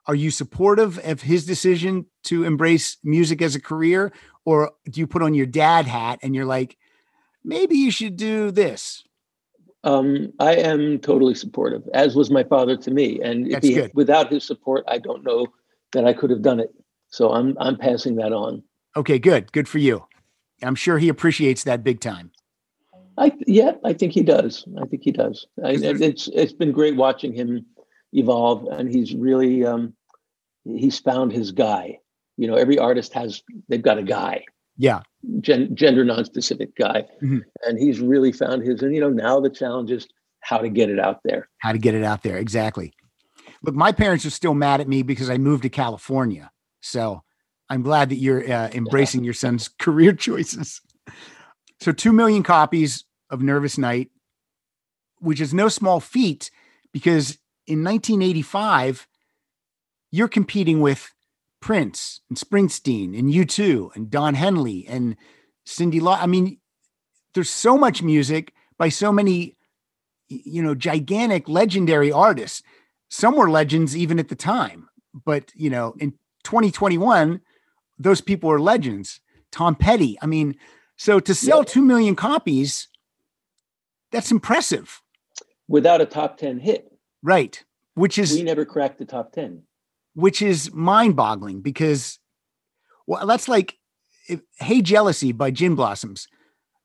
are 0.06 0.14
you 0.14 0.30
supportive 0.30 0.98
of 1.04 1.22
his 1.22 1.46
decision 1.46 2.04
to 2.24 2.44
embrace 2.44 2.96
music 3.04 3.40
as 3.40 3.54
a 3.54 3.60
career 3.60 4.12
or 4.44 4.72
do 4.90 4.98
you 5.00 5.06
put 5.06 5.22
on 5.22 5.34
your 5.34 5.46
dad 5.46 5.86
hat 5.86 6.18
and 6.22 6.34
you're 6.34 6.44
like 6.44 6.76
maybe 7.44 7.76
you 7.76 7.90
should 7.90 8.16
do 8.16 8.50
this 8.50 9.04
Um, 9.84 10.32
I 10.40 10.54
am 10.56 10.98
totally 10.98 11.34
supportive, 11.34 11.82
as 11.92 12.16
was 12.16 12.30
my 12.30 12.42
father 12.44 12.74
to 12.78 12.90
me. 12.90 13.20
And 13.20 13.46
if 13.46 13.52
That's 13.52 13.68
he, 13.68 13.74
good. 13.74 13.90
without 13.94 14.32
his 14.32 14.42
support, 14.42 14.82
I 14.88 14.96
don't 14.98 15.22
know 15.22 15.46
that 15.92 16.06
I 16.06 16.14
could 16.14 16.30
have 16.30 16.40
done 16.40 16.58
it. 16.58 16.70
So 17.10 17.30
I'm 17.30 17.54
I'm 17.60 17.76
passing 17.76 18.16
that 18.16 18.32
on. 18.32 18.62
okay 18.96 19.18
good 19.18 19.52
good 19.52 19.68
for 19.68 19.78
you 19.78 20.06
i'm 20.62 20.74
sure 20.74 20.98
he 20.98 21.08
appreciates 21.08 21.64
that 21.64 21.82
big 21.84 22.00
time 22.00 22.30
I 23.16 23.30
yeah, 23.46 23.74
I 23.84 23.92
think 23.92 24.10
he 24.12 24.22
does. 24.24 24.64
I 24.76 24.86
think 24.86 25.02
he 25.04 25.12
does. 25.12 25.46
I, 25.64 25.76
it's 25.78 26.26
it's 26.34 26.52
been 26.52 26.72
great 26.72 26.96
watching 26.96 27.32
him 27.32 27.64
evolve, 28.12 28.66
and 28.72 28.90
he's 28.92 29.14
really 29.14 29.64
um, 29.64 29.94
he's 30.64 30.98
found 30.98 31.30
his 31.30 31.52
guy. 31.52 32.00
You 32.36 32.48
know, 32.48 32.56
every 32.56 32.76
artist 32.76 33.12
has 33.12 33.40
they've 33.68 33.80
got 33.80 33.98
a 33.98 34.02
guy, 34.02 34.44
yeah 34.76 35.02
gen, 35.40 35.76
gender 35.76 36.04
non-specific 36.04 36.74
guy, 36.74 37.04
Mhm. 37.22 37.42
and 37.62 37.78
he's 37.78 38.00
really 38.00 38.32
found 38.32 38.64
his. 38.64 38.82
And 38.82 38.92
you 38.92 39.00
know, 39.00 39.10
now 39.10 39.38
the 39.38 39.48
challenge 39.48 39.92
is 39.92 40.08
how 40.40 40.58
to 40.58 40.68
get 40.68 40.90
it 40.90 40.98
out 40.98 41.20
there. 41.22 41.48
how 41.58 41.70
to 41.70 41.78
get 41.78 41.94
it 41.94 42.02
out 42.02 42.24
there. 42.24 42.36
Exactly. 42.38 42.92
Look, 43.62 43.76
my 43.76 43.92
parents 43.92 44.26
are 44.26 44.30
still 44.30 44.54
mad 44.54 44.80
at 44.80 44.88
me 44.88 45.04
because 45.04 45.30
I 45.30 45.38
moved 45.38 45.62
to 45.62 45.68
California. 45.68 46.50
So 46.80 47.22
I'm 47.68 47.82
glad 47.82 48.10
that 48.10 48.16
you're 48.16 48.50
uh, 48.50 48.70
embracing 48.72 49.24
your 49.24 49.34
son's 49.34 49.68
career 49.78 50.12
choices. 50.12 50.80
So 51.80 51.92
2 51.92 52.12
million 52.12 52.42
copies 52.42 53.04
of 53.30 53.42
Nervous 53.42 53.78
Night, 53.78 54.10
which 55.18 55.40
is 55.40 55.54
no 55.54 55.68
small 55.68 56.00
feat 56.00 56.50
because 56.92 57.38
in 57.66 57.82
1985, 57.82 59.06
you're 60.10 60.28
competing 60.28 60.80
with 60.80 61.12
Prince 61.60 62.20
and 62.28 62.38
Springsteen 62.38 63.18
and 63.18 63.32
U2 63.32 63.96
and 63.96 64.10
Don 64.10 64.34
Henley 64.34 64.86
and 64.86 65.16
Cyndi 65.66 66.00
Lauper. 66.00 66.22
I 66.22 66.26
mean, 66.26 66.58
there's 67.34 67.50
so 67.50 67.76
much 67.76 68.02
music 68.02 68.52
by 68.78 68.88
so 68.88 69.12
many 69.12 69.56
you 70.28 70.62
know 70.62 70.74
gigantic 70.74 71.48
legendary 71.48 72.10
artists 72.10 72.62
some 73.10 73.36
were 73.36 73.50
legends 73.50 73.96
even 73.96 74.18
at 74.18 74.28
the 74.28 74.34
time 74.34 74.88
but 75.12 75.52
you 75.54 75.68
know 75.68 75.94
in 75.98 76.12
2021 76.44 77.40
those 77.98 78.20
people 78.20 78.50
are 78.50 78.60
legends 78.60 79.20
tom 79.52 79.74
petty 79.74 80.16
i 80.22 80.26
mean 80.26 80.56
so 80.96 81.20
to 81.20 81.34
sell 81.34 81.58
Yeah. 81.58 81.64
2 81.64 81.82
million 81.82 82.16
copies 82.16 82.88
that's 84.10 84.30
impressive 84.30 85.00
Without 85.66 86.02
a 86.02 86.06
top 86.06 86.36
ten 86.36 86.58
hit, 86.58 86.92
right 87.22 87.64
which 87.94 88.18
is 88.18 88.32
we 88.34 88.42
never 88.42 88.64
cracked 88.64 88.98
the 88.98 89.04
top 89.06 89.32
ten. 89.32 89.62
which 90.14 90.42
is 90.42 90.72
mind-boggling 90.74 91.60
because 91.62 92.18
well 93.06 93.26
that's 93.26 93.48
like 93.48 93.78
if, 94.28 94.40
hey 94.58 94.82
jealousy 94.82 95.32
by 95.32 95.50
gin 95.50 95.74
blossoms 95.74 96.28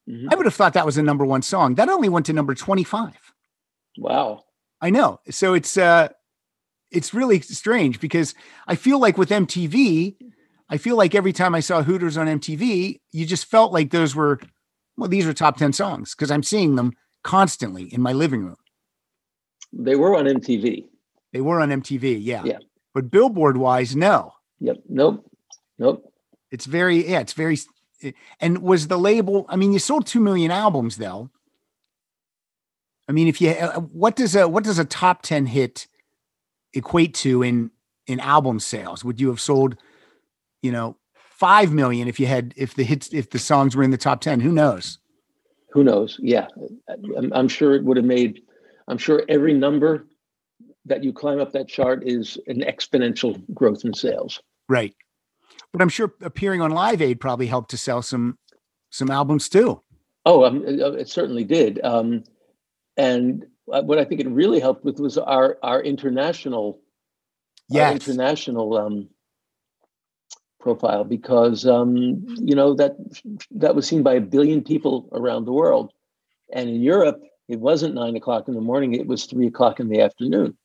Mhm. 0.08 0.28
i 0.32 0.36
would 0.36 0.46
have 0.46 0.56
thought 0.56 0.74
that 0.74 0.86
was 0.86 0.98
a 0.98 1.04
number 1.04 1.26
one 1.26 1.42
song 1.42 1.76
that 1.76 1.90
only 1.90 2.10
went 2.10 2.26
to 2.28 2.34
number 2.34 2.56
25 2.56 3.14
Wow. 3.98 4.44
I 4.82 4.92
know. 4.92 5.20
So 5.30 5.54
it's 5.56 5.76
uh 5.76 6.08
it's 6.90 7.14
really 7.14 7.42
strange 7.42 8.00
because 8.00 8.34
I 8.66 8.76
feel 8.76 8.98
like 8.98 9.18
with 9.18 9.30
MTV, 9.30 10.16
I 10.70 10.78
feel 10.78 10.96
like 10.96 11.16
every 11.16 11.34
time 11.34 11.56
I 11.56 11.62
saw 11.62 11.82
Hooters 11.82 12.18
on 12.18 12.28
MTV, 12.28 13.00
you 13.12 13.26
just 13.26 13.46
felt 13.46 13.74
like 13.74 13.92
those 13.92 14.16
were 14.16 14.40
well, 14.98 15.10
these 15.10 15.26
are 15.28 15.34
top 15.34 15.58
10 15.58 15.74
songs 15.74 16.14
because 16.14 16.30
I'm 16.30 16.44
seeing 16.44 16.76
them 16.76 16.94
constantly 17.24 17.84
in 17.84 18.02
my 18.02 18.12
living 18.12 18.44
room. 18.44 18.58
They 19.72 19.96
were 19.96 20.18
on 20.18 20.26
MTV. 20.26 20.86
They 21.32 21.42
were 21.42 21.62
on 21.62 21.70
MTV, 21.70 22.20
yeah. 22.22 22.44
Yeah. 22.44 22.58
But 22.94 23.10
billboard 23.10 23.56
wise, 23.56 23.96
no. 23.96 24.34
Yep. 24.60 24.78
Nope. 24.90 25.32
Nope. 25.78 26.14
It's 26.52 26.66
very, 26.66 27.08
yeah, 27.10 27.22
it's 27.22 27.34
very 27.34 27.58
and 28.40 28.60
was 28.60 28.88
the 28.88 28.98
label, 28.98 29.46
I 29.50 29.56
mean, 29.56 29.74
you 29.74 29.80
sold 29.80 30.06
2 30.08 30.20
million 30.20 30.52
albums 30.52 30.98
though. 30.98 31.30
I 33.08 33.12
mean, 33.12 33.28
if 33.28 33.42
you 33.42 33.50
uh, 33.50 33.80
what 33.80 34.16
does 34.16 34.36
a 34.36 34.48
what 34.48 34.64
does 34.64 34.78
a 34.78 34.86
top 34.86 35.24
10 35.24 35.48
hit 35.48 35.88
equate 36.74 37.16
to 37.16 37.42
in 37.42 37.72
in 38.06 38.20
album 38.20 38.60
sales? 38.60 39.04
Would 39.04 39.20
you 39.20 39.30
have 39.30 39.42
sold, 39.42 39.78
you 40.62 40.72
know, 40.72 40.98
5 41.32 41.74
million 41.74 42.08
if 42.08 42.20
you 42.20 42.26
had 42.28 42.54
if 42.58 42.74
the 42.76 42.84
hits 42.84 43.14
if 43.14 43.30
the 43.30 43.40
songs 43.40 43.76
were 43.76 43.84
in 43.84 43.92
the 43.92 43.98
top 43.98 44.22
10? 44.22 44.40
Who 44.42 44.52
knows? 44.52 45.00
Who 45.72 45.84
knows? 45.84 46.18
Yeah. 46.22 46.48
I'm, 47.18 47.32
I'm 47.34 47.48
sure 47.48 47.76
it 47.76 47.84
would 47.84 47.98
have 47.98 48.06
made. 48.06 48.42
I'm 48.88 48.98
sure 48.98 49.24
every 49.30 49.54
number 49.54 50.08
that 50.86 51.04
you 51.04 51.14
climb 51.14 51.40
up 51.40 51.52
that 51.54 51.68
chart 51.68 52.04
is 52.06 52.38
an 52.48 52.62
exponential 52.62 53.42
growth 53.54 53.86
in 53.86 53.94
sales. 53.94 54.42
Right. 54.68 54.96
But 55.72 55.82
I'm 55.82 55.90
sure 55.90 56.14
appearing 56.22 56.62
on 56.62 56.72
Live 56.72 57.02
Aid 57.02 57.20
probably 57.20 57.46
helped 57.48 57.70
to 57.72 57.78
sell 57.78 58.02
some 58.02 58.38
some 58.90 59.12
albums 59.12 59.48
too. 59.50 59.82
Oh, 60.26 60.44
um, 60.44 60.64
uh, 60.66 60.92
it 60.94 61.08
certainly 61.10 61.44
did. 61.44 61.80
Um, 61.84 62.24
and 62.98 63.46
uh, 63.72 63.84
what 63.84 64.00
I 64.00 64.06
think 64.06 64.20
it 64.20 64.28
really 64.30 64.60
helped 64.60 64.84
with 64.84 65.00
was 65.00 65.18
our 65.18 65.58
our 65.64 65.82
international 65.82 66.82
our 67.72 67.78
Yes. 67.78 68.08
international 68.08 68.76
um, 68.78 69.10
profile 70.60 71.04
because 71.04 71.66
um, 71.66 72.24
you 72.38 72.56
know 72.56 72.74
that 72.76 72.96
that 73.52 73.76
was 73.76 73.88
seen 73.88 74.04
by 74.04 74.14
a 74.14 74.22
billion 74.22 74.64
people 74.64 75.10
around 75.14 75.46
the 75.46 75.54
world, 75.54 75.92
and 76.54 76.70
in 76.70 76.82
Europe 76.82 77.22
it 77.48 77.60
wasn't 77.60 77.96
nine 77.96 78.16
o'clock 78.16 78.48
in 78.48 78.54
the 78.54 78.62
morning; 78.62 78.94
it 78.94 79.08
was 79.08 79.26
three 79.26 79.48
o'clock 79.48 79.80
in 79.80 79.90
the 79.90 80.02
afternoon. 80.02 80.58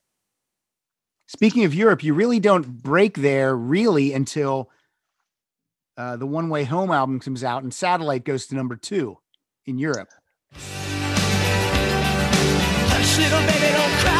Speaking 1.27 1.65
of 1.65 1.75
Europe, 1.75 2.05
you 2.05 2.13
really 2.13 2.39
don't 2.39 2.83
break 2.83 3.17
there 3.17 3.57
really 3.57 4.13
until 4.13 4.71
uh, 5.97 6.17
the 6.17 6.27
One 6.27 6.51
Way 6.51 6.65
Home 6.65 6.91
album 6.91 7.19
comes 7.19 7.43
out 7.43 7.63
and 7.63 7.73
Satellite 7.73 8.25
goes 8.25 8.47
to 8.49 8.55
number 8.55 8.77
two 8.77 9.19
in 9.65 9.79
Europe. 9.79 10.11
Hush, 12.93 13.19
little 13.19 13.41
baby, 13.41 13.73
don't 13.73 13.93
cry 14.01 14.14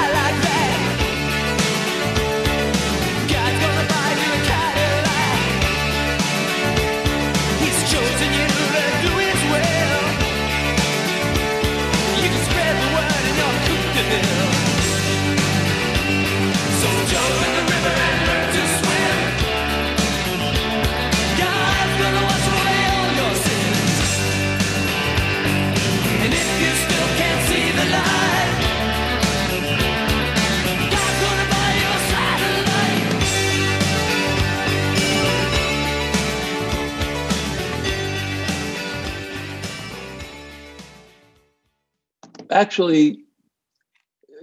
Actually, 42.51 43.25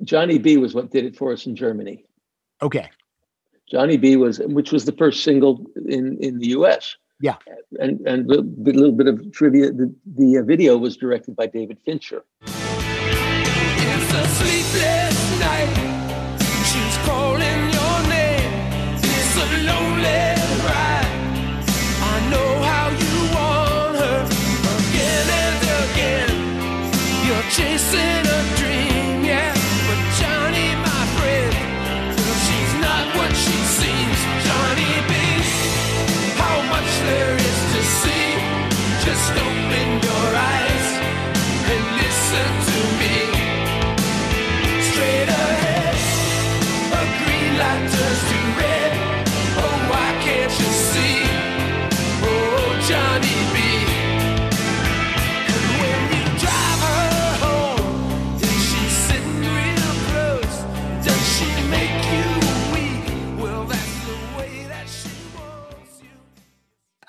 Johnny 0.03 0.37
B 0.37 0.57
was 0.57 0.73
what 0.73 0.91
did 0.91 1.05
it 1.05 1.15
for 1.15 1.31
us 1.31 1.45
in 1.45 1.55
Germany. 1.55 2.05
Okay. 2.61 2.89
Johnny 3.69 3.97
B 3.97 4.17
was, 4.17 4.39
which 4.39 4.71
was 4.71 4.85
the 4.85 4.91
first 4.91 5.23
single 5.23 5.65
in 5.87 6.17
in 6.19 6.39
the 6.39 6.47
U.S. 6.47 6.97
Yeah. 7.21 7.35
and 7.79 7.99
and 8.07 8.29
a 8.29 8.41
little 8.41 8.91
bit 8.91 9.07
of 9.07 9.31
trivia: 9.31 9.71
the, 9.71 9.93
the 10.05 10.39
uh, 10.39 10.43
video 10.43 10.77
was 10.77 10.97
directed 10.97 11.35
by 11.35 11.47
David 11.47 11.77
Fincher. 11.85 12.23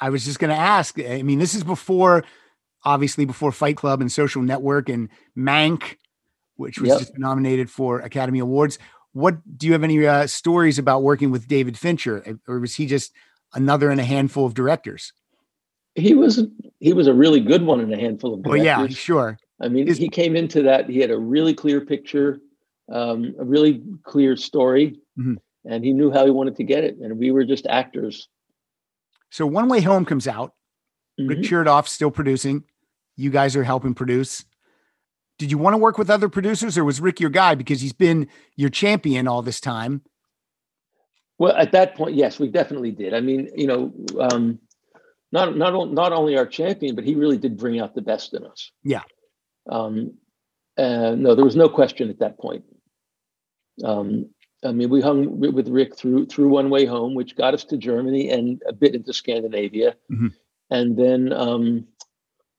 I 0.03 0.11
was 0.11 0.25
just 0.25 0.41
going 0.41 0.51
to 0.51 0.57
ask. 0.61 0.99
I 0.99 1.23
mean, 1.23 1.39
this 1.39 1.55
is 1.55 1.63
before, 1.63 2.25
obviously, 2.85 3.25
before 3.25 3.53
Fight 3.53 3.77
Club 3.77 4.01
and 4.01 4.11
Social 4.11 4.43
Network 4.43 4.89
and 4.89 5.09
Mank, 5.39 5.97
which 6.57 6.81
was 6.81 6.89
Yep. 6.91 6.99
just 6.99 7.19
nominated 7.19 7.71
for 7.71 8.01
Academy 8.01 8.41
Awards. 8.41 8.81
What 9.13 9.37
do 9.59 9.69
you 9.69 9.73
have 9.75 9.85
any 9.85 10.05
uh, 10.05 10.27
stories 10.27 10.77
about 10.79 11.05
working 11.05 11.31
with 11.31 11.47
David 11.47 11.79
Fincher, 11.79 12.37
or 12.49 12.59
was 12.59 12.75
he 12.75 12.87
just 12.87 13.13
another 13.55 13.93
in 13.93 14.01
a 14.01 14.05
handful 14.05 14.45
of 14.45 14.55
directors? 14.55 15.13
He 15.95 16.15
was 16.15 16.43
he 16.81 16.93
was 16.95 17.07
a 17.07 17.15
really 17.15 17.39
good 17.41 17.63
one 17.65 17.79
in 17.79 17.93
a 17.93 17.97
handful 17.97 18.35
of 18.35 18.41
Well, 18.45 18.57
yeah, 18.57 18.87
sure. 18.89 19.39
I 19.61 19.69
mean, 19.69 19.87
he 19.95 20.09
came 20.09 20.35
into 20.35 20.63
that. 20.63 20.89
He 20.91 20.99
had 20.99 21.13
a 21.13 21.19
really 21.19 21.55
clear 21.55 21.81
picture, 21.81 22.41
um, 22.91 23.35
a 23.39 23.45
really 23.45 23.83
clear 24.03 24.35
story, 24.37 24.99
Mhm. 25.17 25.37
and 25.65 25.85
he 25.85 25.93
knew 25.93 26.11
how 26.11 26.25
he 26.25 26.33
wanted 26.33 26.57
to 26.57 26.65
get 26.65 26.83
it. 26.83 26.97
And 26.99 27.19
we 27.19 27.31
were 27.31 27.45
just 27.45 27.67
actors. 27.69 28.29
So 29.33 29.47
One 29.47 29.69
Way 29.69 29.81
Home 29.81 30.05
comes 30.05 30.29
out. 30.29 30.53
Rick 31.19 31.39
Mhm. 31.39 31.45
Chertoff 31.45 31.89
still 31.89 32.11
producing. 32.11 32.65
You 33.17 33.31
guys 33.31 33.57
are 33.57 33.65
helping 33.65 33.95
produce. 33.95 34.45
Did 35.39 35.51
you 35.51 35.57
want 35.57 35.73
to 35.73 35.79
work 35.79 35.97
with 35.97 36.11
other 36.11 36.29
producers, 36.29 36.77
or 36.77 36.85
was 36.85 37.01
Rick 37.01 37.19
your 37.19 37.31
guy 37.31 37.55
because 37.55 37.81
he's 37.81 37.95
been 37.95 38.29
your 38.57 38.69
champion 38.69 39.27
all 39.27 39.41
this 39.41 39.59
time? 39.59 40.03
Well, 41.39 41.57
at 41.57 41.73
that 41.73 41.97
point, 41.97 42.15
yes, 42.15 42.39
we 42.39 42.49
definitely 42.49 42.93
did. 42.93 43.15
I 43.15 43.21
mean, 43.21 43.49
you 43.57 43.67
know, 43.67 43.93
um, 44.21 44.59
not 45.33 45.57
not 45.57 45.91
not 45.91 46.13
only 46.13 46.37
our 46.37 46.47
champion, 46.47 46.95
but 46.95 47.05
he 47.05 47.15
really 47.15 47.39
did 47.39 47.57
bring 47.57 47.81
out 47.81 47.95
the 47.95 48.03
best 48.03 48.35
in 48.35 48.45
us. 48.45 48.71
Yeah. 48.85 49.03
Um, 49.67 50.19
and 50.77 51.23
no, 51.23 51.35
there 51.35 51.45
was 51.45 51.57
no 51.57 51.71
question 51.71 52.11
at 52.11 52.19
that 52.19 52.39
point. 52.39 52.65
Um, 53.83 54.35
I 54.65 54.73
mean, 54.73 54.91
we 54.91 55.01
hung 55.01 55.41
with 55.41 55.69
Rick 55.69 55.97
through 55.97 56.27
through 56.27 56.49
One 56.49 56.71
Way 56.71 56.85
Home, 56.85 57.15
which 57.15 57.37
got 57.37 57.55
us 57.55 57.65
to 57.65 57.77
Germany 57.77 58.31
and 58.31 58.63
a 58.67 58.73
bit 58.73 58.95
into 58.95 59.13
Scandinavia, 59.13 59.97
Mhm. 60.11 60.33
and 60.71 60.97
then 60.97 61.33
um, 61.33 61.87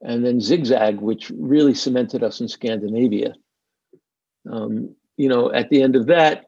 and 0.01 0.26
then 0.26 0.41
Zigzag, 0.41 0.99
which 0.99 1.30
really 1.30 1.74
cemented 1.74 2.24
us 2.24 2.41
in 2.41 2.47
Scandinavia. 2.49 3.36
Um, 4.49 4.95
you 5.16 5.30
know, 5.30 5.51
at 5.54 5.70
the 5.70 5.82
end 5.82 5.95
of 5.95 6.08
that, 6.08 6.47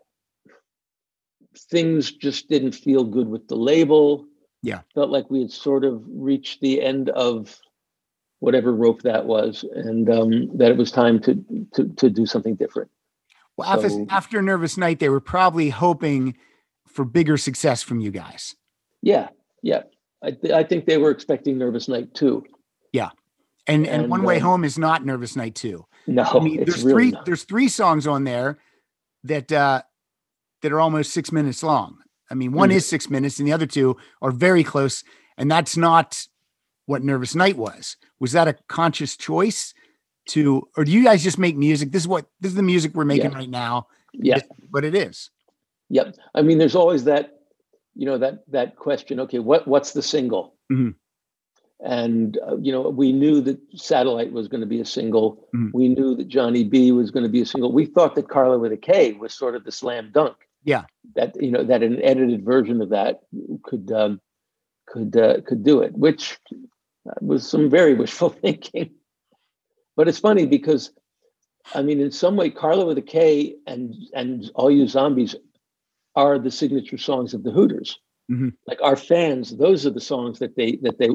things 1.72 2.12
just 2.12 2.50
didn't 2.50 2.74
feel 2.74 3.06
good 3.06 3.30
with 3.30 3.48
the 3.48 3.56
label. 3.56 4.26
Yeah. 4.62 4.82
Felt 4.94 5.10
like 5.10 5.30
we 5.30 5.42
had 5.42 5.52
sort 5.52 5.86
of 5.86 6.04
reached 6.08 6.60
the 6.60 6.82
end 6.82 7.10
of 7.12 7.58
whatever 8.40 8.74
rope 8.74 9.04
that 9.04 9.26
was, 9.26 9.64
and 9.74 10.10
um, 10.10 10.58
that 10.58 10.72
it 10.72 10.78
was 10.78 10.92
time 10.92 11.20
to, 11.22 11.34
to 11.76 11.88
to 11.88 12.10
do 12.10 12.26
something 12.26 12.56
different. 12.56 12.92
Well, 13.58 13.70
after, 13.70 13.90
So- 13.90 14.06
after 14.10 14.42
Nervous 14.42 14.78
Night, 14.78 15.00
they 15.00 15.10
were 15.10 15.22
probably 15.22 15.70
hoping 15.70 16.36
for 16.88 17.06
bigger 17.06 17.38
success 17.38 17.82
from 17.84 18.00
you 18.00 18.12
guys. 18.12 18.56
Yeah, 19.02 19.30
yeah. 19.62 19.84
I, 20.24 20.32
th- 20.32 20.54
I 20.54 20.64
think 20.64 20.86
they 20.86 20.98
were 20.98 21.12
expecting 21.12 21.58
Nervous 21.58 21.88
Night 21.88 22.14
too. 22.14 22.44
And 23.68 23.88
and, 23.88 24.04
And, 24.04 24.12
One 24.12 24.22
Way 24.22 24.36
um, 24.36 24.44
Home 24.44 24.64
is 24.64 24.78
not 24.78 25.04
Nervous 25.06 25.36
Night 25.36 25.56
too. 25.56 25.86
No, 26.06 26.22
I 26.22 26.40
mean, 26.40 26.60
it's 26.62 26.70
there's 26.72 26.84
really 26.84 26.94
three 27.06 27.12
not. 27.12 27.26
there's 27.26 27.44
three 27.46 27.68
songs 27.68 28.06
on 28.06 28.26
there 28.26 28.60
that 29.24 29.52
uh 29.52 29.82
that 30.62 30.72
are 30.72 30.80
almost 30.80 31.12
six 31.14 31.32
minutes 31.32 31.64
long. 31.64 31.98
I 32.30 32.36
mean, 32.36 32.52
one 32.52 32.70
Mhm. 32.70 32.76
is 32.76 32.88
six 32.88 33.10
minutes, 33.10 33.40
and 33.40 33.48
the 33.48 33.54
other 33.54 33.66
two 33.66 33.98
are 34.22 34.30
very 34.30 34.64
close. 34.64 35.04
And 35.36 35.50
that's 35.50 35.76
not 35.76 36.28
what 36.86 37.04
Nervous 37.04 37.34
Night 37.34 37.58
was. 37.58 37.98
Was 38.20 38.34
that 38.34 38.48
a 38.48 38.56
conscious 38.70 39.18
choice 39.18 39.74
to, 40.28 40.68
or 40.78 40.84
do 40.86 40.92
you 40.92 41.04
guys 41.04 41.24
just 41.24 41.38
make 41.38 41.56
music? 41.56 41.92
This 41.92 42.04
is 42.04 42.08
what 42.08 42.26
this 42.42 42.50
is 42.50 42.56
the 42.56 42.64
music 42.64 42.94
we're 42.96 43.06
making 43.06 43.32
Yeah. 43.32 43.38
right 43.38 43.50
now. 43.50 43.88
Yeah, 44.14 44.40
But 44.72 44.86
it 44.86 44.96
is. 44.96 45.30
Yep. 45.90 46.16
I 46.34 46.42
mean, 46.42 46.58
there's 46.58 46.76
always 46.76 47.04
that, 47.04 47.40
you 47.96 48.06
know, 48.06 48.18
that 48.18 48.44
that 48.52 48.76
question. 48.78 49.20
Okay, 49.22 49.40
what 49.40 49.68
what's 49.68 49.92
the 49.94 50.02
single? 50.02 50.56
Mhm. 50.72 50.96
And 51.82 52.40
uh, 52.48 52.58
you 52.58 52.72
know, 52.72 52.82
we 52.90 53.12
knew 53.12 53.42
that 53.42 53.60
Satellite 53.76 54.32
was 54.32 54.48
going 54.48 54.62
to 54.62 54.68
be 54.68 54.80
a 54.80 54.86
single. 54.86 55.48
Mhm. 55.54 55.72
We 55.74 55.90
knew 55.90 56.16
that 56.16 56.28
Johnny 56.28 56.64
B 56.64 56.92
was 56.92 57.12
going 57.12 57.24
to 57.24 57.30
be 57.30 57.42
a 57.42 57.46
single. 57.46 57.72
We 57.72 57.86
thought 57.86 58.16
that 58.16 58.30
Carla 58.30 58.58
with 58.58 58.72
a 58.72 58.78
K 58.78 59.14
was 59.14 59.34
sort 59.34 59.56
of 59.56 59.64
the 59.66 59.72
slam 59.72 60.12
dunk. 60.14 60.36
Yeah. 60.64 60.86
That 61.16 61.40
you 61.42 61.52
know 61.52 61.64
that 61.64 61.84
an 61.84 62.02
edited 62.02 62.44
version 62.46 62.82
of 62.82 62.90
that 62.90 63.22
could 63.64 63.92
um, 63.92 64.22
could 64.88 65.16
uh, 65.18 65.42
could 65.42 65.64
do 65.64 65.82
it, 65.82 65.94
which 65.94 66.40
was 67.22 67.48
some 67.48 67.70
very 67.70 67.94
wishful 68.02 68.30
thinking. 68.30 68.92
But 69.96 70.08
it's 70.08 70.20
funny 70.20 70.46
because, 70.46 70.92
I 71.74 71.82
mean, 71.82 72.00
in 72.00 72.12
some 72.12 72.36
way, 72.36 72.50
Carla 72.50 72.86
with 72.86 72.98
a 72.98 73.02
K 73.02 73.56
and 73.66 73.96
and 74.14 74.52
All 74.56 74.70
You 74.70 74.88
Zombies 74.88 75.36
are 76.16 76.38
the 76.40 76.52
signature 76.52 76.98
songs 76.98 77.34
of 77.34 77.44
the 77.44 77.52
Hooters. 77.52 78.00
Mhm. 78.32 78.54
Like 78.68 78.82
our 78.82 78.96
fans, 78.96 79.56
those 79.56 79.86
are 79.86 79.92
the 79.92 80.02
songs 80.02 80.40
that 80.40 80.56
they 80.56 80.78
that 80.78 80.98
they 80.98 81.10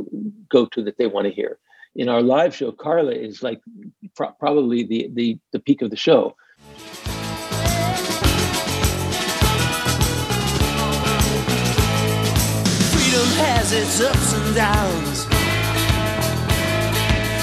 go 0.49 0.67
to 0.67 0.83
that 0.85 0.97
they 0.97 1.07
want 1.07 1.27
to 1.27 1.33
hear. 1.33 1.59
In 1.97 2.09
our 2.09 2.23
live 2.23 2.55
show, 2.55 2.71
Carla 2.73 3.13
is 3.13 3.43
like 3.43 3.61
pro- 4.15 4.33
probably 4.39 4.85
the 4.85 5.11
the 5.13 5.39
the 5.53 5.61
peak 5.61 5.83
of 5.83 5.91
the 5.91 5.97
show. 5.97 6.37
Freedom 12.93 13.29
has 13.43 13.73
its 13.73 14.01
ups 14.01 14.33
and 14.35 14.55
downs. 14.55 15.30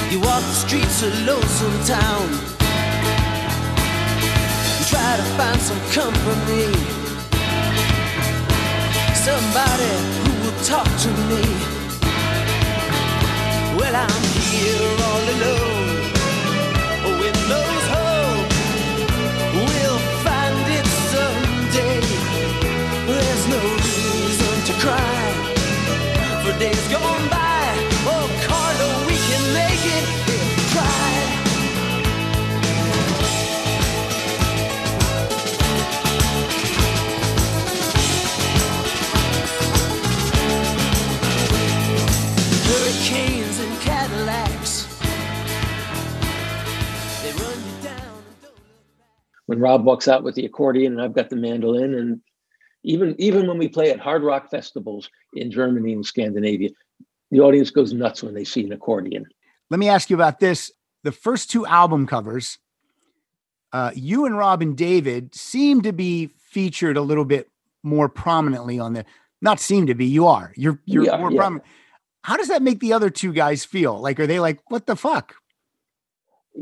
You 0.09 0.21
walk 0.21 0.39
the 0.39 0.53
streets 0.53 1.03
of 1.03 1.11
lonesome 1.27 1.83
town. 1.83 2.29
You 4.79 4.85
try 4.87 5.17
to 5.17 5.25
find 5.35 5.59
some 5.59 5.81
company. 5.91 6.71
Somebody 9.13 9.91
who 10.23 10.31
will 10.43 10.59
talk 10.63 10.87
to 11.03 11.09
me. 11.27 11.43
Well, 13.77 13.95
I'm 13.95 14.23
here 14.47 14.95
all 15.09 15.25
alone. 15.35 15.99
Oh, 17.07 17.27
in 17.27 17.37
hope 17.95 18.49
we'll 19.67 20.01
find 20.23 20.57
it 20.79 20.87
someday. 21.11 21.99
There's 23.07 23.45
no 23.55 23.61
reason 23.89 24.55
to 24.67 24.73
cry 24.83 25.19
for 26.43 26.57
days 26.57 26.87
gone 26.87 27.29
by. 27.29 27.46
When 49.57 49.63
Rob 49.63 49.85
walks 49.85 50.07
out 50.07 50.21
with 50.21 50.35
the 50.35 50.45
accordion 50.45 50.93
and 50.93 51.01
I've 51.01 51.15
got 51.15 51.31
the 51.31 51.35
mandolin, 51.35 51.95
and 51.95 52.21
even 52.83 53.15
even 53.17 53.47
when 53.47 53.57
we 53.57 53.67
play 53.67 53.89
at 53.89 53.99
hard 53.99 54.21
rock 54.21 54.51
festivals 54.51 55.09
in 55.33 55.49
Germany 55.49 55.93
and 55.93 56.05
Scandinavia, 56.05 56.69
the 57.31 57.39
audience 57.39 57.71
goes 57.71 57.91
nuts 57.91 58.21
when 58.21 58.35
they 58.35 58.43
see 58.43 58.63
an 58.63 58.71
accordion. 58.71 59.25
Let 59.71 59.79
me 59.79 59.89
ask 59.89 60.11
you 60.11 60.15
about 60.15 60.39
this. 60.39 60.71
The 61.01 61.11
first 61.11 61.49
two 61.49 61.65
album 61.65 62.05
covers, 62.05 62.59
uh, 63.73 63.89
you 63.95 64.27
and 64.27 64.37
Rob 64.37 64.61
and 64.61 64.77
David 64.77 65.33
seem 65.33 65.81
to 65.81 65.91
be 65.91 66.27
featured 66.37 66.95
a 66.95 67.01
little 67.01 67.25
bit 67.25 67.49
more 67.81 68.09
prominently 68.09 68.77
on 68.77 68.93
the. 68.93 69.05
Not 69.41 69.59
seem 69.59 69.87
to 69.87 69.95
be. 69.95 70.05
You 70.05 70.27
are. 70.27 70.53
You're. 70.55 70.79
You're 70.85 71.17
more 71.17 71.31
yeah. 71.31 71.37
prominent. 71.37 71.65
How 72.21 72.37
does 72.37 72.49
that 72.49 72.61
make 72.61 72.79
the 72.79 72.93
other 72.93 73.09
two 73.09 73.33
guys 73.33 73.65
feel? 73.65 73.99
Like, 73.99 74.19
are 74.19 74.27
they 74.27 74.39
like, 74.39 74.59
what 74.69 74.85
the 74.85 74.95
fuck? 74.95 75.33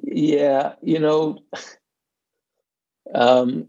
Yeah, 0.02 0.76
you 0.82 1.00
know, 1.00 1.40
um, 3.14 3.68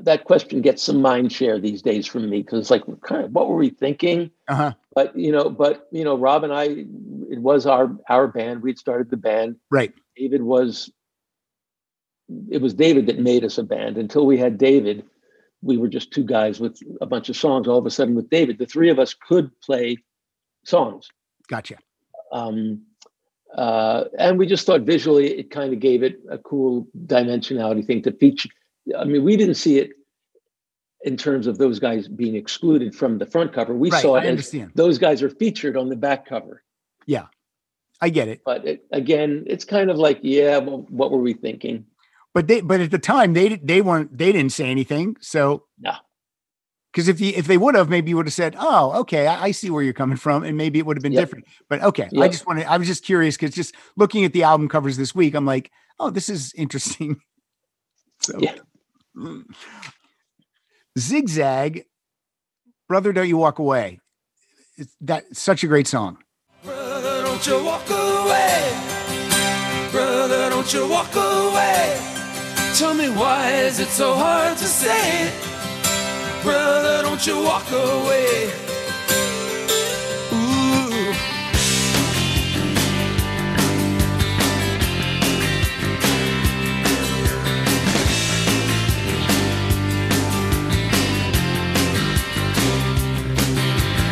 that 0.00 0.24
question 0.24 0.60
gets 0.60 0.82
some 0.82 1.00
mind 1.00 1.32
share 1.32 1.58
these 1.58 1.80
days 1.80 2.06
from 2.06 2.28
me 2.28 2.42
because, 2.42 2.70
like, 2.70 2.82
kind 3.02 3.24
of, 3.24 3.32
what 3.32 3.48
were 3.48 3.56
we 3.56 3.70
thinking? 3.70 4.30
Uh 4.48 4.54
huh. 4.54 4.72
But 4.94 5.16
you 5.16 5.32
know, 5.32 5.48
but 5.48 5.88
you 5.92 6.04
know, 6.04 6.16
Rob 6.16 6.44
and 6.44 6.52
I, 6.52 6.64
it 7.30 7.40
was 7.40 7.66
our 7.66 7.96
our 8.08 8.26
band. 8.28 8.62
We'd 8.62 8.78
started 8.78 9.10
the 9.10 9.16
band. 9.16 9.56
Right. 9.70 9.94
David 10.16 10.42
was. 10.42 10.90
It 12.50 12.60
was 12.60 12.74
David 12.74 13.06
that 13.06 13.20
made 13.20 13.44
us 13.44 13.56
a 13.56 13.62
band. 13.62 13.96
Until 13.98 14.26
we 14.26 14.36
had 14.36 14.58
David, 14.58 15.04
we 15.62 15.76
were 15.76 15.86
just 15.86 16.12
two 16.12 16.24
guys 16.24 16.58
with 16.58 16.76
a 17.00 17.06
bunch 17.06 17.28
of 17.28 17.36
songs. 17.36 17.68
All 17.68 17.78
of 17.78 17.86
a 17.86 17.90
sudden, 17.90 18.16
with 18.16 18.28
David, 18.30 18.58
the 18.58 18.66
three 18.66 18.90
of 18.90 18.98
us 18.98 19.14
could 19.14 19.50
play 19.60 19.98
songs. 20.64 21.08
Gotcha. 21.48 21.76
um, 22.32 22.82
uh, 23.54 24.04
and 24.18 24.38
we 24.38 24.46
just 24.46 24.66
thought 24.66 24.82
visually 24.82 25.38
it 25.38 25.50
kind 25.50 25.72
of 25.72 25.80
gave 25.80 26.02
it 26.02 26.20
a 26.30 26.38
cool 26.38 26.86
dimensionality 27.06 27.86
thing 27.86 28.02
to 28.02 28.12
feature. 28.12 28.50
I 28.98 29.04
mean, 29.04 29.24
we 29.24 29.36
didn't 29.36 29.54
see 29.54 29.78
it 29.78 29.90
in 31.02 31.16
terms 31.16 31.46
of 31.46 31.58
those 31.58 31.78
guys 31.78 32.08
being 32.08 32.34
excluded 32.34 32.94
from 32.94 33.18
the 33.18 33.26
front 33.26 33.52
cover. 33.52 33.74
We 33.74 33.90
Right, 33.90 34.02
saw 34.02 34.14
I 34.16 34.18
it 34.20 34.24
as 34.24 34.30
understand. 34.30 34.72
those 34.74 34.98
guys 34.98 35.22
are 35.22 35.30
featured 35.30 35.76
on 35.76 35.88
the 35.88 35.96
back 35.96 36.26
cover. 36.26 36.62
Yeah, 37.06 37.26
I 38.00 38.08
get 38.10 38.28
it. 38.28 38.40
But 38.44 38.66
it, 38.66 38.84
again, 38.92 39.44
it's 39.46 39.64
kind 39.64 39.90
of 39.90 39.96
like, 39.98 40.18
yeah, 40.22 40.58
well, 40.58 40.86
what 40.88 41.10
were 41.10 41.18
we 41.20 41.32
thinking? 41.34 41.86
But 42.34 42.48
they, 42.48 42.60
but 42.60 42.80
at 42.80 42.90
the 42.90 42.98
time 42.98 43.32
they 43.32 43.56
they 43.56 43.80
weren't 43.80 44.16
they 44.16 44.32
didn't 44.32 44.52
say 44.52 44.70
anything. 44.70 45.16
So 45.20 45.64
No. 45.80 45.92
Because 46.96 47.08
if 47.08 47.20
you 47.20 47.34
if 47.36 47.46
they 47.46 47.58
would 47.58 47.74
have, 47.74 47.90
maybe 47.90 48.08
you 48.08 48.16
would 48.16 48.24
have 48.24 48.32
said, 48.32 48.56
"Oh, 48.58 49.00
okay, 49.00 49.26
I, 49.26 49.44
I 49.44 49.50
see 49.50 49.68
where 49.68 49.82
you're 49.82 49.92
coming 49.92 50.16
from," 50.16 50.44
and 50.44 50.56
maybe 50.56 50.78
it 50.78 50.86
would 50.86 50.96
have 50.96 51.02
been 51.02 51.12
Yep. 51.12 51.20
different. 51.22 51.44
But 51.68 51.82
okay, 51.82 52.08
I 52.18 52.26
just 52.28 52.46
wanted 52.46 52.64
I 52.64 52.78
was 52.78 52.88
just 52.88 53.04
curious 53.04 53.36
because 53.36 53.54
just 53.54 53.74
looking 53.98 54.24
at 54.24 54.32
the 54.32 54.44
album 54.44 54.66
covers 54.66 54.96
this 54.96 55.14
week, 55.14 55.34
I'm 55.34 55.44
like, 55.44 55.70
oh, 56.00 56.08
this 56.08 56.28
is 56.30 56.52
interesting. 56.56 57.20
So, 58.18 58.38
Yeah. 58.40 58.54
Mm. 59.14 59.44
zigzag, 60.98 61.84
brother, 62.88 63.12
don't 63.12 63.28
you 63.28 63.36
walk 63.36 63.58
away. 63.58 64.00
It's 64.78 64.96
that 65.02 65.24
such 65.36 65.62
a 65.62 65.66
great 65.66 65.86
song. 65.86 66.16
Brother, 66.64 67.22
don't 67.22 67.46
you 67.46 67.62
walk 67.62 67.88
away. 67.90 68.72
Brother, 69.92 70.48
don't 70.48 70.72
you 70.72 70.88
walk 70.88 71.14
away. 71.14 72.00
Tell 72.74 72.94
me 72.94 73.10
why 73.10 73.52
is 73.52 73.80
it 73.80 73.88
so 73.88 74.14
hard 74.14 74.56
to 74.56 74.64
say? 74.64 75.55
Brother, 76.46 77.02
don't 77.02 77.26
you 77.26 77.42
walk 77.42 77.68
away. 77.72 78.52
Ooh. 80.32 81.12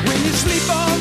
When 0.08 0.24
you 0.24 0.32
sleep 0.32 0.68
all 0.68 0.93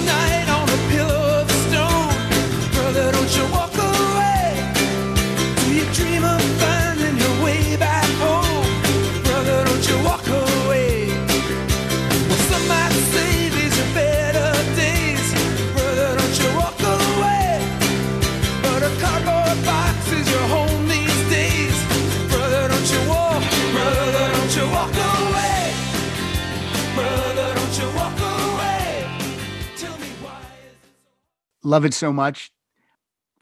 Love 31.63 31.85
it 31.85 31.93
so 31.93 32.11
much. 32.11 32.51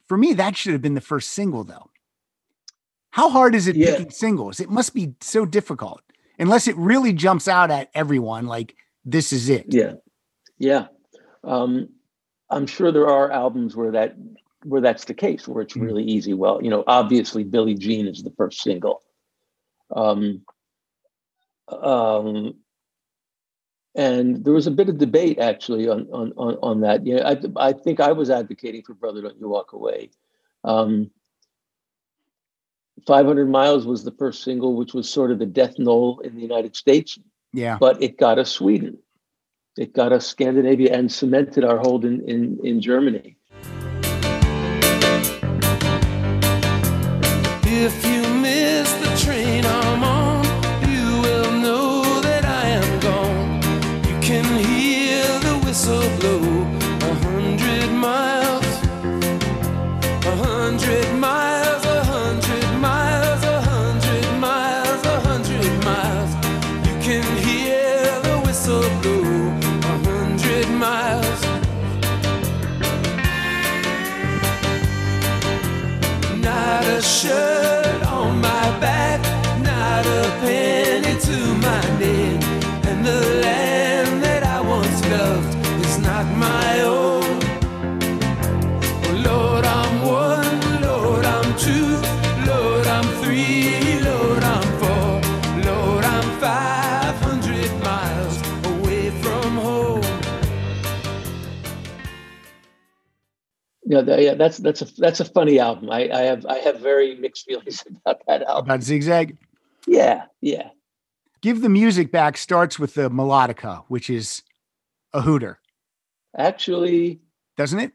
For 0.07 0.17
me, 0.17 0.33
that 0.33 0.55
should 0.57 0.73
have 0.73 0.81
been 0.81 0.93
the 0.93 1.01
first 1.01 1.29
single, 1.29 1.63
though. 1.63 1.89
How 3.11 3.29
hard 3.29 3.55
is 3.55 3.67
it 3.67 3.75
Yeah. 3.75 3.91
picking 3.91 4.11
singles? 4.11 4.59
It 4.59 4.69
must 4.69 4.93
be 4.93 5.15
so 5.21 5.45
difficult, 5.45 6.01
unless 6.39 6.67
it 6.67 6.75
really 6.77 7.13
jumps 7.13 7.47
out 7.47 7.71
at 7.71 7.89
everyone. 7.93 8.45
Like 8.47 8.75
this 9.03 9.33
is 9.33 9.49
it. 9.49 9.65
Yeah, 9.69 9.95
yeah. 10.57 10.87
Um, 11.43 11.89
I'm 12.49 12.67
sure 12.67 12.91
there 12.91 13.07
are 13.09 13.31
albums 13.31 13.75
where 13.75 13.91
that 13.91 14.15
where 14.63 14.79
that's 14.81 15.05
the 15.05 15.13
case, 15.15 15.47
where 15.47 15.63
it's 15.63 15.73
Mhm. 15.73 15.81
really 15.81 16.03
easy. 16.03 16.33
Well, 16.35 16.61
you 16.63 16.69
know, 16.69 16.83
obviously 16.85 17.43
Billie 17.43 17.73
Jean 17.73 18.07
is 18.07 18.21
the 18.21 18.29
first 18.37 18.61
single. 18.61 19.01
Um, 19.89 20.45
um, 21.67 22.53
and 23.95 24.43
there 24.43 24.53
was 24.53 24.67
a 24.67 24.71
bit 24.71 24.89
of 24.89 24.97
debate 24.97 25.39
actually 25.39 25.87
on 25.89 26.07
on 26.11 26.33
on, 26.37 26.57
on 26.61 26.81
that. 26.81 27.05
Yeah, 27.05 27.27
I 27.27 27.37
I 27.69 27.73
think 27.73 27.99
I 27.99 28.11
was 28.11 28.29
advocating 28.29 28.83
for 28.83 28.93
"Brother, 28.93 29.21
Don't 29.21 29.39
You 29.39 29.49
Walk 29.49 29.73
Away." 29.73 30.11
Um, 30.63 31.11
500 33.07 33.49
Miles 33.49 33.85
was 33.85 34.03
the 34.03 34.11
first 34.11 34.43
single, 34.43 34.75
which 34.75 34.93
was 34.93 35.09
sort 35.09 35.31
of 35.31 35.39
the 35.39 35.45
death 35.45 35.79
knell 35.79 36.19
in 36.23 36.35
the 36.35 36.41
United 36.41 36.75
States 36.75 37.17
Yeah. 37.53 37.77
but 37.79 38.01
it 38.01 38.17
got 38.17 38.37
us 38.37 38.51
Sweden. 38.51 38.99
It 39.77 39.93
got 39.93 40.11
us 40.13 40.27
Scandinavia 40.27 40.93
and 40.95 41.11
cemented 41.11 41.63
our 41.63 41.79
hold 41.79 42.05
in, 42.05 42.21
in, 42.29 42.59
in 42.63 42.81
Germany. 42.81 43.37
If 47.63 48.05
you 48.05 48.20
Yeah, 103.91 104.01
that- 104.01 104.21
yeah, 104.21 104.33
that's 104.35 104.57
that's 104.57 104.81
a 104.81 104.87
that's 104.97 105.19
a 105.19 105.25
funny 105.25 105.59
album. 105.59 105.89
I, 105.89 106.09
I 106.09 106.21
have 106.21 106.45
I 106.45 106.59
have 106.59 106.79
very 106.79 107.15
mixed 107.15 107.45
feelings 107.45 107.83
about 108.05 108.21
that 108.27 108.41
album. 108.43 108.65
About 108.65 108.83
Zigzag. 108.83 109.37
Yeah, 109.85 110.23
yeah. 110.39 110.69
Give 111.41 111.59
the 111.61 111.67
music 111.69 112.09
back 112.11 112.37
starts 112.37 112.79
with 112.79 112.93
the 112.93 113.09
melodica, 113.09 113.83
which 113.89 114.09
is 114.09 114.43
a 115.11 115.21
hooter, 115.21 115.59
Actually, 116.37 117.19
doesn't 117.57 117.79
it? 117.79 117.91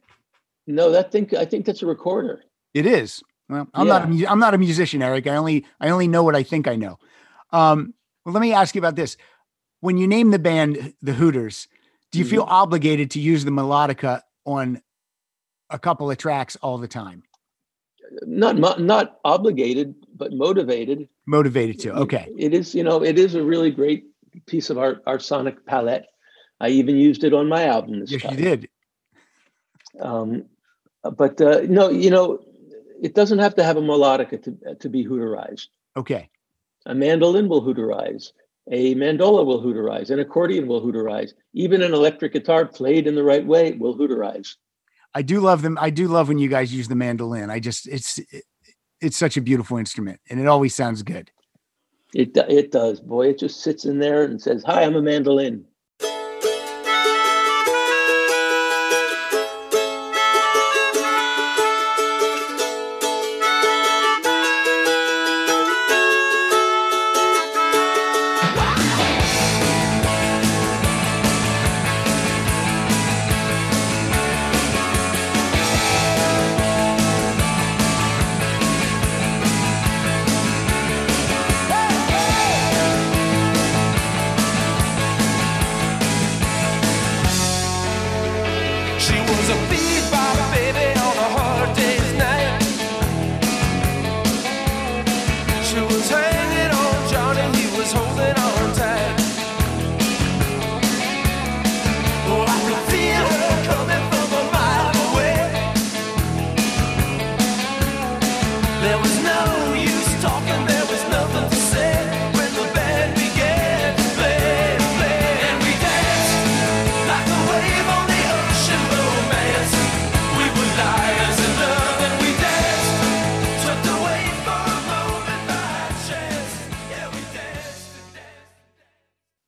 no, 0.66 0.90
that 0.90 1.10
think 1.12 1.32
I 1.32 1.44
think 1.46 1.64
that's 1.64 1.82
a 1.82 1.86
recorder. 1.86 2.42
It 2.74 2.84
is. 2.86 3.22
Well, 3.48 3.66
I'm 3.72 3.86
not. 3.88 4.02
A, 4.08 4.12
Yeah. 4.12 4.26
mu- 4.26 4.26
I'm 4.32 4.38
not 4.40 4.52
a 4.54 4.58
musician, 4.58 5.00
Eric. 5.02 5.26
I 5.26 5.36
only. 5.36 5.64
I 5.80 5.88
only 5.88 6.08
know 6.08 6.22
what 6.24 6.36
I 6.36 6.42
think 6.42 6.68
I 6.68 6.76
know. 6.76 6.98
Um, 7.52 7.94
well, 8.24 8.34
let 8.34 8.40
me 8.42 8.52
ask 8.52 8.74
you 8.74 8.80
about 8.80 8.96
this. 8.96 9.16
When 9.80 9.96
you 9.96 10.06
name 10.06 10.30
the 10.30 10.38
band 10.38 10.92
the 11.00 11.14
Hooters, 11.14 11.68
do 12.12 12.18
you 12.18 12.24
feel 12.26 12.42
Mm-hmm. 12.42 12.52
obligated 12.52 13.10
to 13.12 13.20
use 13.20 13.44
the 13.44 13.50
melodica 13.50 14.20
on 14.44 14.82
a 15.70 15.78
couple 15.78 16.10
of 16.10 16.16
tracks 16.18 16.56
all 16.62 16.78
the 16.78 16.88
time? 16.88 17.22
Not 18.22 18.56
mo- 18.56 18.76
not 18.78 19.18
obligated, 19.24 19.94
but 20.14 20.32
motivated. 20.32 21.08
Motivated 21.26 21.80
to? 21.80 21.92
Okay. 21.92 22.32
It 22.38 22.54
is, 22.54 22.74
you 22.74 22.84
know, 22.84 23.02
it 23.02 23.18
is 23.18 23.34
a 23.34 23.42
really 23.42 23.70
great 23.70 24.04
piece 24.46 24.70
of 24.70 24.78
our, 24.78 25.00
our 25.06 25.18
sonic 25.18 25.66
palette. 25.66 26.06
I 26.60 26.68
even 26.68 26.96
used 26.96 27.24
it 27.24 27.34
on 27.34 27.48
my 27.48 27.64
album 27.66 28.00
this 28.00 28.12
Yes, 28.12 28.22
time. 28.22 28.38
you 28.38 28.44
did. 28.44 28.68
um, 30.00 30.44
but 31.16 31.40
uh, 31.40 31.62
no, 31.68 31.90
you 31.90 32.10
know, 32.10 32.40
it 33.02 33.14
doesn't 33.14 33.38
have 33.40 33.54
to 33.56 33.64
have 33.64 33.76
a 33.76 33.80
melodica 33.82 34.42
to, 34.44 34.74
to 34.76 34.88
be 34.88 35.04
hooterized. 35.04 35.68
Okay. 35.96 36.30
A 36.86 36.94
mandolin 36.94 37.48
will 37.48 37.62
hooterize. 37.62 38.32
A 38.70 38.94
mandola 38.94 39.44
will 39.44 39.62
hooterize. 39.62 40.10
An 40.10 40.18
accordion 40.20 40.66
will 40.66 40.80
hooterize. 40.80 41.30
Even 41.52 41.82
an 41.82 41.92
electric 41.92 42.32
guitar 42.32 42.66
played 42.66 43.06
in 43.06 43.14
the 43.14 43.22
right 43.22 43.44
way 43.46 43.72
will 43.72 43.96
hooterize. 43.96 44.56
I 45.16 45.22
do 45.22 45.40
love 45.40 45.62
them. 45.62 45.78
I 45.80 45.88
do 45.88 46.08
love 46.08 46.28
when 46.28 46.36
you 46.36 46.50
guys 46.50 46.74
use 46.74 46.88
the 46.88 46.94
mandolin. 46.94 47.48
I 47.48 47.58
just 47.58 47.88
it's 47.88 48.20
it's 49.00 49.16
such 49.16 49.38
a 49.38 49.40
beautiful 49.40 49.78
instrument 49.78 50.20
and 50.28 50.38
it 50.38 50.46
always 50.46 50.74
sounds 50.74 51.02
good. 51.02 51.30
It 52.14 52.36
it 52.36 52.70
does, 52.70 53.00
boy. 53.00 53.28
It 53.28 53.38
just 53.38 53.62
sits 53.62 53.86
in 53.86 53.98
there 53.98 54.24
and 54.24 54.38
says, 54.38 54.62
"Hi, 54.66 54.82
I'm 54.82 54.94
a 54.94 55.00
mandolin." 55.00 55.64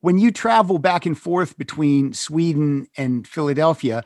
When 0.09 0.17
you 0.17 0.31
travel 0.31 0.79
back 0.79 1.05
and 1.05 1.19
forth 1.19 1.59
between 1.59 2.15
Sweden 2.15 2.87
and 2.97 3.29
Philadelphia, 3.29 4.05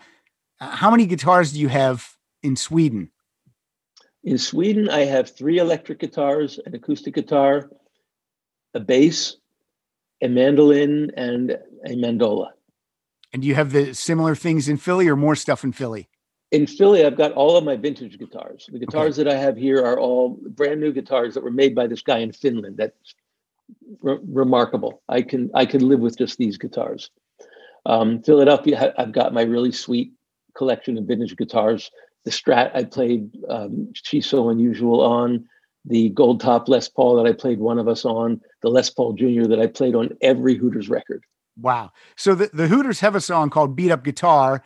uh, 0.61 0.71
how 0.71 0.91
many 0.91 1.07
guitars 1.07 1.53
do 1.53 1.61
you 1.61 1.69
have 1.69 2.17
in 2.43 2.57
Sweden? 2.57 3.13
In 4.25 4.37
Sweden, 4.37 4.89
I 4.89 5.05
have 5.05 5.31
three 5.31 5.59
electric 5.59 6.01
guitars, 6.01 6.59
an 6.67 6.75
acoustic 6.75 7.15
guitar, 7.15 7.71
a 8.75 8.81
bass, 8.81 9.37
a 10.21 10.27
mandolin, 10.27 11.13
and 11.17 11.53
a 11.87 11.91
mandola. 11.91 12.49
And 13.33 13.43
do 13.43 13.47
you 13.47 13.55
have 13.55 13.71
the 13.71 13.95
similar 13.95 14.35
things 14.35 14.69
in 14.69 14.79
Philly 14.79 15.07
or 15.07 15.15
more 15.15 15.37
stuff 15.37 15.63
in 15.63 15.71
Philly? 15.71 16.09
In 16.51 16.67
Philly, 16.67 17.07
I've 17.07 17.17
got 17.17 17.31
all 17.31 17.57
of 17.57 17.63
my 17.63 17.77
vintage 17.77 18.19
guitars. 18.19 18.69
The 18.73 18.81
guitars 18.81 19.15
that 19.19 19.29
I 19.29 19.37
have 19.37 19.57
here 19.57 19.79
are 19.79 20.01
all 20.01 20.37
brand 20.49 20.81
new 20.81 20.93
guitars 20.93 21.35
that 21.35 21.45
were 21.45 21.53
made 21.53 21.77
by 21.77 21.87
this 21.87 22.03
guy 22.03 22.19
in 22.19 22.33
Finland. 22.33 22.77
That's 22.77 23.15
re- 24.01 24.19
remarkable. 24.27 25.03
I 25.09 25.23
can 25.23 25.51
I 25.55 25.67
can 25.67 25.89
live 25.89 26.01
with 26.01 26.19
just 26.19 26.39
these 26.39 26.59
guitars. 26.59 27.11
Um, 27.87 28.23
Philadelphia, 28.23 28.95
I've 28.97 29.13
got 29.13 29.35
my 29.35 29.43
really 29.43 29.73
sweet 29.73 30.13
collection 30.57 30.99
of 30.99 31.05
vintage 31.05 31.37
guitars. 31.37 31.91
The 32.25 32.31
Strat 32.31 32.71
I 32.75 32.85
played 32.85 33.31
um, 33.49 33.93
"She's 33.95 34.27
So 34.27 34.49
Unusual" 34.49 35.01
on, 35.01 35.49
the 35.85 36.11
Gold 36.11 36.41
Top 36.41 36.69
Les 36.69 36.89
Paul 36.89 37.17
that 37.17 37.29
I 37.29 37.33
played 37.33 37.59
"One 37.59 37.79
of 37.79 37.89
Us" 37.89 38.05
on, 38.05 38.41
the 38.63 38.71
Les 38.71 38.91
Paul 38.91 39.15
Jr. 39.15 39.49
that 39.49 39.61
I 39.61 39.67
played 39.67 39.95
on 39.95 40.17
every 40.21 40.57
Hooters 40.57 40.89
record. 40.89 41.25
Wow. 41.61 41.91
So 42.17 42.35
the, 42.35 42.51
the 42.53 42.69
Hooters 42.69 43.01
have 43.01 43.15
a 43.15 43.21
song 43.21 43.51
called 43.51 43.77
Beat 43.77 43.91
Up 43.91 44.05
Guitar, 44.05 44.63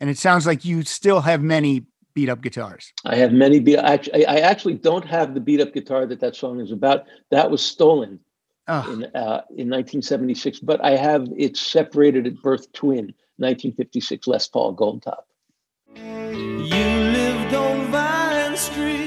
and 0.00 0.08
it 0.08 0.18
sounds 0.18 0.46
like 0.46 0.64
you 0.64 0.84
still 0.84 1.22
have 1.22 1.42
many 1.42 1.86
beat 2.14 2.28
up 2.28 2.40
guitars. 2.40 2.92
I 3.04 3.16
have 3.16 3.32
many. 3.32 3.60
Be- 3.60 3.76
actually, 3.76 4.26
I 4.26 4.36
actually 4.36 4.74
don't 4.74 5.04
have 5.04 5.34
the 5.34 5.40
beat 5.40 5.60
up 5.60 5.72
guitar 5.72 6.04
that 6.06 6.20
that 6.20 6.36
song 6.36 6.60
is 6.60 6.72
about. 6.72 7.04
That 7.30 7.50
was 7.50 7.64
stolen 7.64 8.18
Oh, 8.70 8.92
in 8.92 9.04
uh, 9.04 9.42
in 9.56 9.70
1976, 9.70 10.60
but 10.60 10.84
I 10.84 10.96
have 10.96 11.26
it 11.36 11.56
separated 11.56 12.26
at 12.26 12.42
birth 12.42 12.70
twin 12.72 13.14
1956 13.38 14.26
Les 14.26 14.46
Paul 14.48 14.72
Gold 14.72 15.02
Top. 15.02 15.26
You 15.96 16.02
lived 16.02 17.54
on 17.54 17.86
Vine 17.86 18.56
Street, 18.56 18.97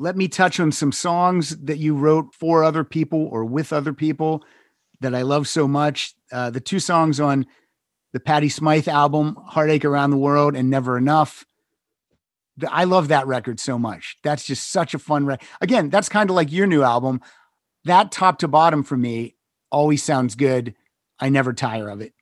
let 0.00 0.16
me 0.16 0.28
touch 0.28 0.58
on 0.58 0.72
some 0.72 0.92
songs 0.92 1.50
that 1.58 1.76
you 1.76 1.94
wrote 1.94 2.34
for 2.34 2.64
other 2.64 2.84
people 2.84 3.28
or 3.30 3.44
with 3.44 3.70
other 3.70 3.92
people 3.92 4.42
that 5.00 5.14
I 5.14 5.20
love 5.20 5.46
so 5.46 5.68
much. 5.68 6.14
Uh, 6.32 6.48
the 6.48 6.58
two 6.58 6.80
songs 6.80 7.20
on 7.20 7.44
the 8.14 8.20
Patty 8.20 8.48
Smyth 8.48 8.88
album, 8.88 9.36
Heartache 9.46 9.84
Around 9.84 10.10
the 10.10 10.16
World 10.16 10.56
and 10.56 10.70
Never 10.70 10.96
Enough. 10.96 11.44
I 12.66 12.84
love 12.84 13.08
that 13.08 13.26
record 13.26 13.60
so 13.60 13.78
much. 13.78 14.16
That's 14.24 14.46
just 14.46 14.72
such 14.72 14.94
a 14.94 14.98
fun 14.98 15.26
record. 15.26 15.46
Again, 15.60 15.90
that's 15.90 16.08
kind 16.08 16.30
of 16.30 16.36
like 16.36 16.50
your 16.50 16.66
new 16.66 16.82
album. 16.82 17.20
That 17.84 18.10
top 18.10 18.38
to 18.38 18.48
bottom 18.48 18.82
for 18.82 18.96
me 18.96 19.36
always 19.70 20.02
sounds 20.02 20.34
good. 20.34 20.74
I 21.18 21.28
never 21.28 21.52
tire 21.52 21.90
of 21.90 22.00
it. 22.00 22.14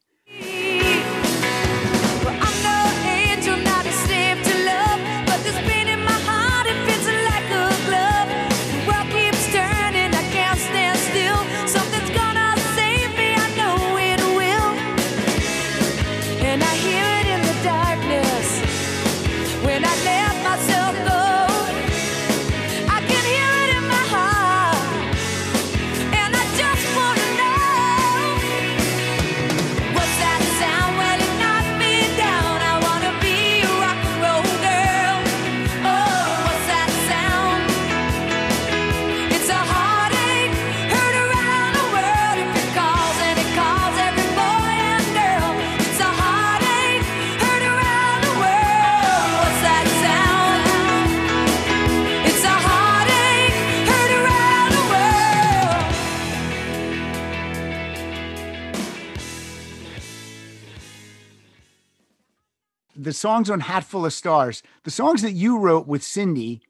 And 16.40 16.62
I 16.62 16.77
songs 63.19 63.51
on 63.51 63.61
Hatful 63.61 64.07
of 64.07 64.12
Stars, 64.12 64.62
the 64.85 64.90
songs 64.90 65.23
that 65.23 65.32
you 65.32 65.59
wrote 65.59 65.86
with 65.86 66.03
Cyndi, 66.03 66.61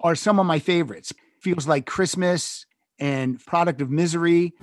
are 0.00 0.14
some 0.14 0.38
of 0.38 0.46
my 0.46 0.58
favorites. 0.58 1.12
Feels 1.40 1.66
like 1.66 1.84
Christmas 1.84 2.64
and 2.98 3.44
Product 3.44 3.80
of 3.80 3.90
Misery. 3.90 4.54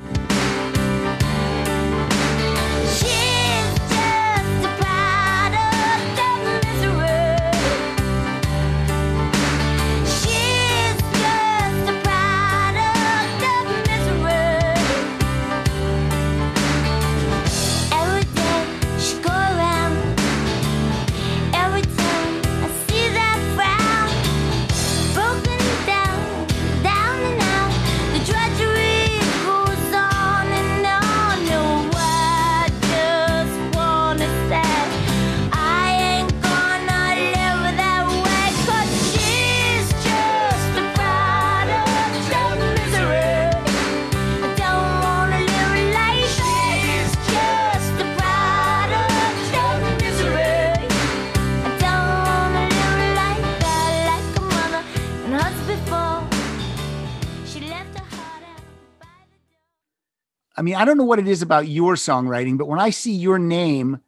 I 60.77 60.85
don't 60.85 60.97
know 60.97 61.03
what 61.03 61.19
it 61.19 61.27
is 61.27 61.41
about 61.41 61.67
your 61.67 61.95
songwriting, 61.95 62.57
but 62.57 62.67
when 62.67 62.79
I 62.79 62.89
see 62.91 63.13
your 63.13 63.39
name 63.39 63.99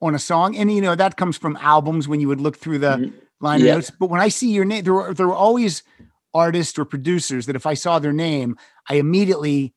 on 0.00 0.14
a 0.14 0.18
song, 0.18 0.56
and 0.56 0.72
you 0.72 0.80
know, 0.80 0.94
that 0.94 1.16
comes 1.16 1.36
from 1.36 1.56
albums 1.60 2.08
when 2.08 2.20
you 2.20 2.28
would 2.28 2.40
look 2.40 2.56
through 2.56 2.78
the 2.80 2.96
Mhm. 2.98 3.12
liner 3.40 3.64
Yeah. 3.66 3.74
notes, 3.74 3.90
but 3.90 4.10
when 4.10 4.20
I 4.20 4.28
see 4.28 4.50
your 4.52 4.64
name, 4.64 4.82
there 4.84 4.94
were 4.94 5.14
there 5.14 5.28
were 5.28 5.34
always 5.34 5.82
artists 6.34 6.78
or 6.78 6.84
producers 6.84 7.46
that 7.46 7.56
if 7.56 7.66
I 7.66 7.74
saw 7.74 7.98
their 7.98 8.12
name, 8.12 8.56
I 8.88 8.94
immediately 8.94 9.74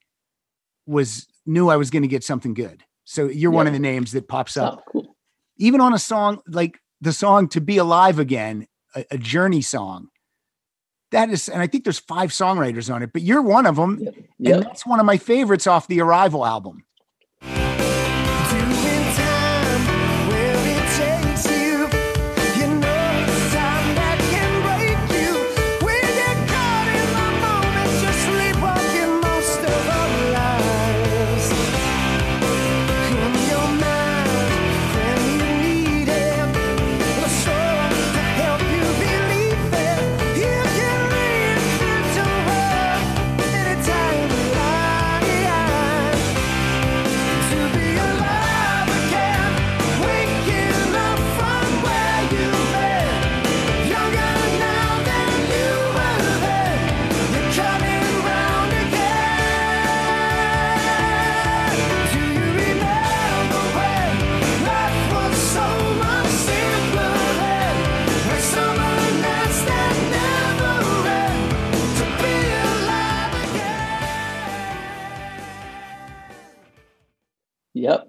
was 0.88 1.28
knew 1.46 1.70
I 1.70 1.78
was 1.78 1.90
going 1.92 2.02
to 2.04 2.08
get 2.08 2.24
something 2.24 2.54
good. 2.54 2.84
So 3.04 3.26
you're 3.28 3.52
one 3.52 3.68
of 3.68 3.74
the 3.74 3.80
names 3.80 4.12
that 4.14 4.28
pops 4.28 4.58
up. 4.58 4.80
Oh, 4.88 4.92
cool. 4.92 5.16
even 5.58 5.80
on 5.80 5.94
a 5.94 6.00
song 6.00 6.42
like 6.48 6.80
the 7.02 7.14
song 7.14 7.48
to 7.50 7.62
be 7.62 7.78
alive 7.78 8.18
again 8.20 8.68
a, 8.96 9.06
a 9.12 9.18
journey 9.18 9.62
song 9.62 10.08
that 11.16 11.30
is 11.30 11.50
and 11.50 11.62
i 11.62 11.68
think 11.68 11.84
there's 11.84 12.00
five 12.00 12.30
songwriters 12.30 12.94
on 12.94 13.02
it 13.04 13.12
but 13.12 13.22
you're 13.22 13.42
one 13.42 13.66
of 13.66 13.76
them 13.76 14.00
Yeah. 14.38 14.56
and 14.56 14.64
that's 14.64 14.86
one 14.86 15.00
of 15.00 15.06
my 15.06 15.18
favorites 15.18 15.68
off 15.68 15.88
the 15.88 16.02
arrival 16.02 16.46
album 16.46 16.85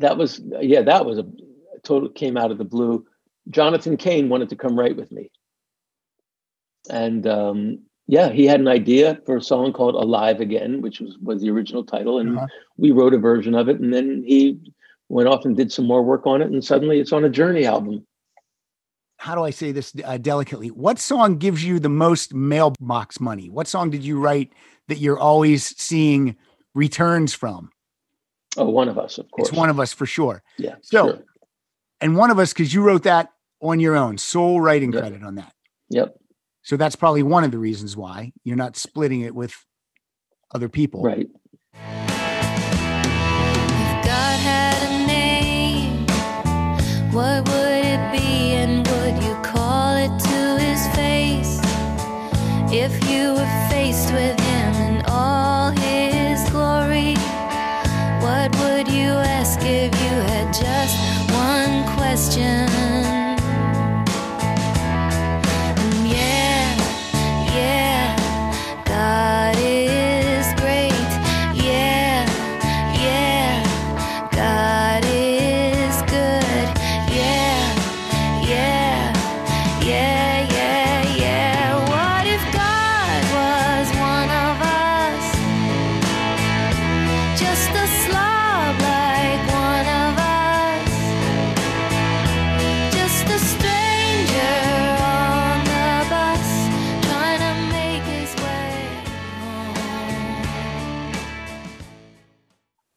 that 0.00 0.16
was 0.16 0.40
yeah, 0.60 0.82
that 0.82 1.04
was 1.06 1.18
a 1.18 1.26
total 1.82 2.08
came 2.08 2.36
out 2.36 2.50
of 2.50 2.58
the 2.58 2.64
blue. 2.64 3.04
Jonathan 3.50 3.96
Cain 3.96 4.28
wanted 4.28 4.48
to 4.50 4.56
come 4.56 4.78
write 4.78 4.96
with 4.96 5.12
me, 5.12 5.30
and 6.90 7.26
um, 7.26 7.78
yeah, 8.06 8.28
he 8.30 8.46
had 8.46 8.60
an 8.60 8.68
idea 8.68 9.20
for 9.26 9.36
a 9.36 9.42
song 9.42 9.72
called 9.72 9.94
"Alive 9.94 10.40
Again," 10.40 10.80
which 10.82 11.00
was 11.00 11.16
was 11.22 11.40
the 11.42 11.50
original 11.50 11.84
title, 11.84 12.18
and 12.18 12.36
Uh-huh. 12.36 12.46
we 12.76 12.90
wrote 12.92 13.14
a 13.14 13.18
version 13.18 13.54
of 13.54 13.68
it. 13.68 13.80
And 13.80 13.92
then 13.92 14.22
he 14.26 14.58
went 15.08 15.28
off 15.28 15.44
and 15.44 15.56
did 15.56 15.72
some 15.72 15.86
more 15.86 16.02
work 16.02 16.26
on 16.26 16.42
it, 16.42 16.50
and 16.50 16.64
suddenly 16.64 16.98
it's 17.00 17.12
on 17.12 17.24
a 17.24 17.28
Journey 17.30 17.64
album. 17.66 18.04
how 19.18 19.34
do 19.34 19.42
i 19.42 19.50
say 19.50 19.72
this 19.72 19.94
uh, 20.04 20.18
delicately 20.18 20.68
what 20.70 20.98
song 20.98 21.38
gives 21.38 21.64
you 21.64 21.78
the 21.80 21.88
most 21.88 22.34
mailbox 22.34 23.18
money 23.18 23.48
what 23.48 23.66
song 23.66 23.88
did 23.90 24.04
you 24.04 24.20
write 24.20 24.52
that 24.88 24.98
you're 24.98 25.18
always 25.18 25.74
seeing 25.80 26.36
returns 26.74 27.32
from 27.32 27.70
Oh, 28.58 28.68
one 28.70 28.88
of 28.88 28.98
us, 28.98 29.18
of 29.18 29.30
course. 29.30 29.48
it's 29.48 29.56
one 29.56 29.70
of 29.70 29.78
us 29.80 29.92
for 29.92 30.06
sure 30.06 30.42
yeah. 30.58 30.76
So- 30.82 31.08
sure. 31.08 31.24
and 32.00 32.16
one 32.16 32.30
of 32.30 32.38
us 32.38 32.52
because 32.52 32.72
you 32.74 32.82
wrote 32.82 33.04
that 33.04 33.30
on 33.62 33.80
your 33.80 33.96
own 33.96 34.18
sole 34.18 34.60
writing 34.60 34.92
Yeah. 34.92 35.00
credit 35.00 35.22
on 35.22 35.36
that 35.36 35.52
Yep. 35.90 36.14
so 36.62 36.76
that's 36.76 36.96
probably 36.96 37.22
one 37.22 37.44
of 37.44 37.50
the 37.50 37.58
reasons 37.58 37.96
why 37.96 38.32
you're 38.44 38.56
not 38.56 38.76
splitting 38.76 39.20
it 39.22 39.34
with 39.34 39.54
other 40.54 40.68
people 40.68 41.02
Right. 41.02 41.28
If 41.74 41.80
God 44.04 44.38
had 44.40 44.78
a 44.90 45.06
name, 45.06 46.06
what 47.12 47.46
would 47.48 47.84
it 47.94 48.12
be 48.12 48.54
and 48.62 48.86
would 48.88 49.22
you 49.22 49.34
call 49.42 49.96
it 49.96 50.12
to 50.30 50.40
his 50.64 50.82
face? 50.94 51.60
If 52.72 52.92
you 53.10 53.34
were 53.34 53.68
faced 53.70 54.12
with 54.12 54.38
him 54.40 54.74
in 54.88 55.04
all 55.06 55.45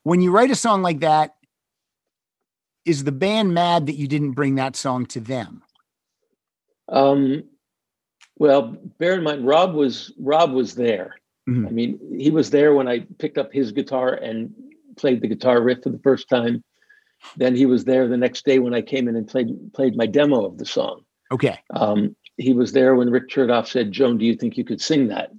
when 0.10 0.22
you 0.22 0.32
write 0.32 0.50
a 0.50 0.56
song 0.56 0.82
like 0.82 1.02
that, 1.02 1.36
is 2.84 3.04
the 3.04 3.12
band 3.12 3.54
mad 3.54 3.86
that 3.86 3.96
you 3.96 4.08
didn't 4.08 4.32
bring 4.32 4.56
that 4.56 4.76
song 4.76 5.06
to 5.06 5.20
them? 5.20 5.62
Um, 6.88 7.44
well, 8.40 8.76
bear 8.98 9.14
in 9.14 9.24
mind, 9.24 9.46
Rob 9.46 9.76
was 9.76 10.12
Rob 10.20 10.52
was 10.52 10.74
there. 10.74 11.16
Mhm. 11.48 11.68
I 11.68 11.70
mean, 11.70 12.00
he 12.18 12.32
was 12.32 12.50
there 12.50 12.74
when 12.74 12.88
I 12.88 13.02
picked 13.20 13.38
up 13.38 13.54
his 13.54 13.72
guitar 13.72 14.14
and 14.14 14.52
played 14.98 15.22
the 15.22 15.28
guitar 15.28 15.62
riff 15.62 15.84
for 15.84 15.90
the 15.90 16.00
first 16.00 16.28
time. 16.28 16.64
Then 17.38 17.56
he 17.56 17.68
was 17.68 17.86
there 17.86 18.08
the 18.08 18.18
next 18.18 18.46
day 18.46 18.58
when 18.58 18.74
I 18.74 18.82
came 18.82 19.08
in 19.08 19.16
and 19.16 19.28
played 19.28 19.74
played 19.74 19.96
my 19.96 20.08
demo 20.08 20.44
of 20.44 20.58
the 20.58 20.66
song. 20.66 21.04
Okay. 21.32 21.60
Um, 21.76 22.16
he 22.38 22.54
was 22.54 22.72
there 22.72 22.96
when 22.96 23.12
Rick 23.12 23.30
Chertoff 23.30 23.68
said, 23.68 23.92
"Joan, 23.92 24.18
do 24.18 24.26
you 24.26 24.34
think 24.36 24.58
you 24.58 24.64
could 24.64 24.82
sing 24.82 25.10
that?" 25.10 25.30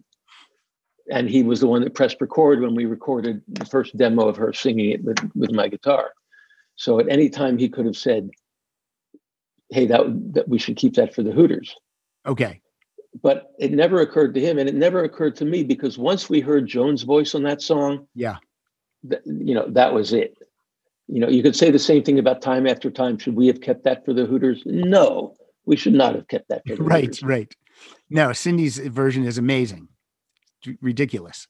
And 1.10 1.28
he 1.28 1.42
was 1.42 1.60
the 1.60 1.66
one 1.66 1.82
that 1.82 1.94
pressed 1.94 2.20
record 2.20 2.60
when 2.60 2.74
we 2.74 2.84
recorded 2.86 3.42
the 3.48 3.64
first 3.64 3.96
demo 3.96 4.28
of 4.28 4.36
her 4.36 4.52
singing 4.52 4.90
it 4.90 5.02
with, 5.04 5.18
with 5.34 5.52
my 5.52 5.68
guitar. 5.68 6.12
So 6.76 6.98
at 7.00 7.08
any 7.08 7.28
time 7.28 7.58
he 7.58 7.68
could 7.68 7.84
have 7.86 7.96
said, 7.96 8.30
"Hey, 9.70 9.86
that, 9.86 10.02
that 10.34 10.48
we 10.48 10.58
should 10.58 10.76
keep 10.76 10.94
that 10.94 11.14
for 11.14 11.22
the 11.22 11.32
Hooters." 11.32 11.74
Okay. 12.26 12.60
but 13.22 13.50
it 13.58 13.72
never 13.72 14.00
occurred 14.02 14.34
to 14.34 14.40
him, 14.40 14.58
and 14.58 14.68
it 14.68 14.74
never 14.74 15.02
occurred 15.02 15.34
to 15.36 15.44
me 15.44 15.64
because 15.64 15.98
once 15.98 16.30
we 16.30 16.38
heard 16.40 16.68
Joan's 16.68 17.02
voice 17.02 17.34
on 17.34 17.42
that 17.42 17.60
song, 17.60 18.06
Yeah. 18.14 18.36
th- 19.08 19.22
you 19.26 19.52
know, 19.54 19.66
that 19.70 19.92
was 19.92 20.12
it. 20.12 20.36
You 21.08 21.18
know, 21.18 21.28
you 21.28 21.42
could 21.42 21.56
say 21.56 21.72
the 21.72 21.78
same 21.80 22.04
thing 22.04 22.20
about 22.20 22.40
time 22.40 22.68
after 22.68 22.88
time. 22.88 23.18
Should 23.18 23.34
we 23.34 23.48
have 23.48 23.60
kept 23.60 23.82
that 23.82 24.04
for 24.04 24.12
the 24.14 24.26
Hooters? 24.26 24.62
No, 24.64 25.34
we 25.66 25.74
should 25.74 25.94
not 25.94 26.14
have 26.14 26.28
kept 26.28 26.48
that 26.50 26.62
for 26.68 26.76
the 26.76 26.82
Right, 26.94 27.04
Hooters. 27.06 27.22
right. 27.24 27.52
No, 28.10 28.32
Cyndi's 28.32 28.78
version 28.78 29.24
is 29.24 29.38
amazing. 29.38 29.88
Ridiculous. 30.80 31.46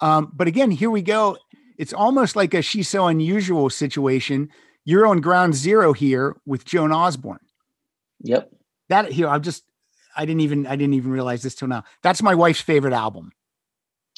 Um, 0.00 0.30
but 0.34 0.48
again, 0.48 0.70
here 0.70 0.90
we 0.90 1.02
go. 1.02 1.38
It's 1.78 1.92
almost 1.92 2.36
like 2.36 2.54
a 2.54 2.62
she's 2.62 2.88
so 2.88 3.06
unusual 3.06 3.70
situation. 3.70 4.50
You're 4.84 5.06
on 5.06 5.20
ground 5.20 5.54
zero 5.54 5.92
here 5.92 6.36
with 6.46 6.64
Joan 6.64 6.92
Osborne. 6.92 7.40
Yep. 8.20 8.50
That 8.88 9.12
here, 9.12 9.28
I'm 9.28 9.42
just 9.42 9.64
I 10.16 10.26
didn't 10.26 10.40
even 10.42 10.66
I 10.66 10.76
didn't 10.76 10.94
even 10.94 11.10
realize 11.12 11.42
this 11.42 11.54
till 11.54 11.68
now. 11.68 11.84
That's 12.02 12.22
my 12.22 12.34
wife's 12.34 12.60
favorite 12.60 12.92
album. 12.92 13.32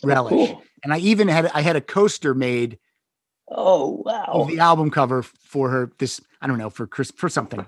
Relish. 0.03 0.31
Cool. 0.31 0.63
And 0.83 0.93
I 0.93 0.99
even 0.99 1.29
had 1.29 1.51
I 1.55 1.61
had 1.63 1.77
a 1.77 1.81
coaster 1.81 2.35
made 2.35 2.79
Oh 3.49 4.03
wow. 4.05 4.25
of 4.29 4.49
the 4.49 4.59
album 4.59 4.91
cover 4.91 5.23
for 5.23 5.69
her 5.71 5.91
this 5.99 6.21
I 6.41 6.47
don't 6.47 6.59
know 6.59 6.71
for 6.71 6.87
Chris 6.87 7.11
for 7.17 7.29
something. 7.29 7.65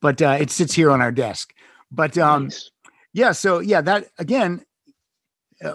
But 0.00 0.22
uh 0.22 0.38
it 0.40 0.50
sits 0.50 0.72
here 0.74 0.90
on 0.90 1.00
our 1.00 1.12
desk. 1.12 1.52
But 1.90 2.16
um 2.18 2.44
Nice. 2.44 2.70
yeah, 3.12 3.32
so 3.32 3.58
yeah, 3.58 3.80
that 3.82 4.08
again 4.18 4.64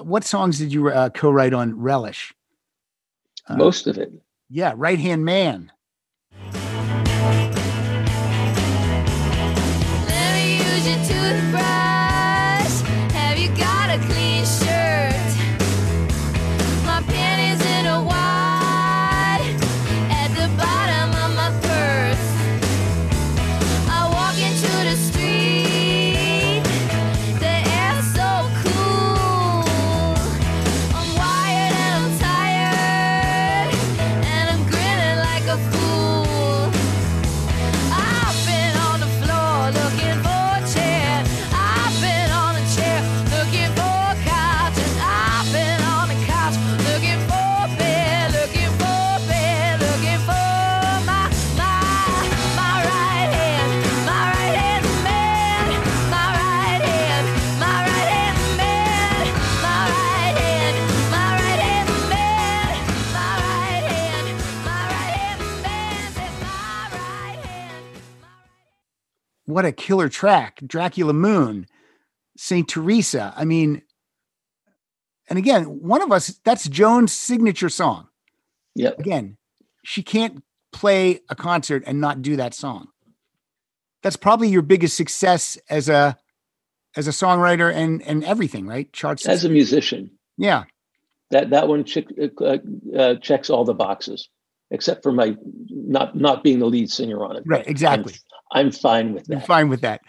what 0.01 0.23
songs 0.23 0.57
did 0.59 0.71
you 0.73 0.89
uh, 0.89 1.09
co-write 1.09 1.53
on 1.53 1.79
Relish? 1.79 2.33
uh, 3.47 3.55
Most 3.57 3.87
of 3.87 3.97
it. 3.97 4.11
Yeah, 4.49 4.73
Right 4.75 4.99
Hand 4.99 5.25
Man. 5.25 5.71
What 69.53 69.65
a 69.65 69.71
killer 69.71 70.09
track. 70.09 70.59
Dracula 70.65 71.13
Moon, 71.13 71.67
St. 72.37 72.67
Teresa. 72.67 73.33
I 73.37 73.45
mean, 73.45 73.83
and 75.29 75.37
again, 75.37 75.65
one 75.65 76.01
of 76.01 76.11
us, 76.11 76.39
that's 76.43 76.67
Joan's 76.67 77.13
signature 77.13 77.69
song. 77.69 78.07
yeah 78.75 78.91
Again, 78.97 79.37
she 79.83 80.01
can't 80.01 80.43
play 80.71 81.21
a 81.29 81.35
concert 81.35 81.83
and 81.85 82.01
not 82.01 82.23
do 82.23 82.35
that 82.37 82.55
song. 82.55 82.87
That's 84.01 84.15
probably 84.15 84.49
your 84.49 84.63
biggest 84.63 84.97
success 84.97 85.57
as 85.69 85.87
a 85.87 86.17
as 86.95 87.07
a 87.07 87.11
songwriter 87.11 87.73
and 87.73 88.01
and 88.01 88.23
everything, 88.23 88.67
right? 88.67 88.91
Charts. 88.91 89.27
As 89.27 89.45
a 89.45 89.49
musician, 89.49 90.11
yeah. 90.37 90.63
that 91.31 91.51
that 91.51 91.67
one 91.67 91.83
check, 91.83 92.05
uh, 92.41 92.57
uh, 92.97 93.15
checks 93.15 93.49
all 93.49 93.63
the 93.63 93.73
boxes, 93.73 94.29
except 94.71 95.03
for 95.03 95.11
my 95.11 95.37
not 95.69 96.15
not 96.15 96.43
being 96.43 96.59
the 96.59 96.65
lead 96.65 96.89
singer 96.89 97.23
on 97.23 97.37
it. 97.37 97.43
Right, 97.45 97.65
exactly. 97.65 98.13
I'm, 98.53 98.67
I'm 98.67 98.71
fine 98.71 99.13
with 99.13 99.27
I'm 99.31 99.39
that. 99.39 99.47
fine 99.47 99.69
with 99.69 99.81
that. 99.81 100.01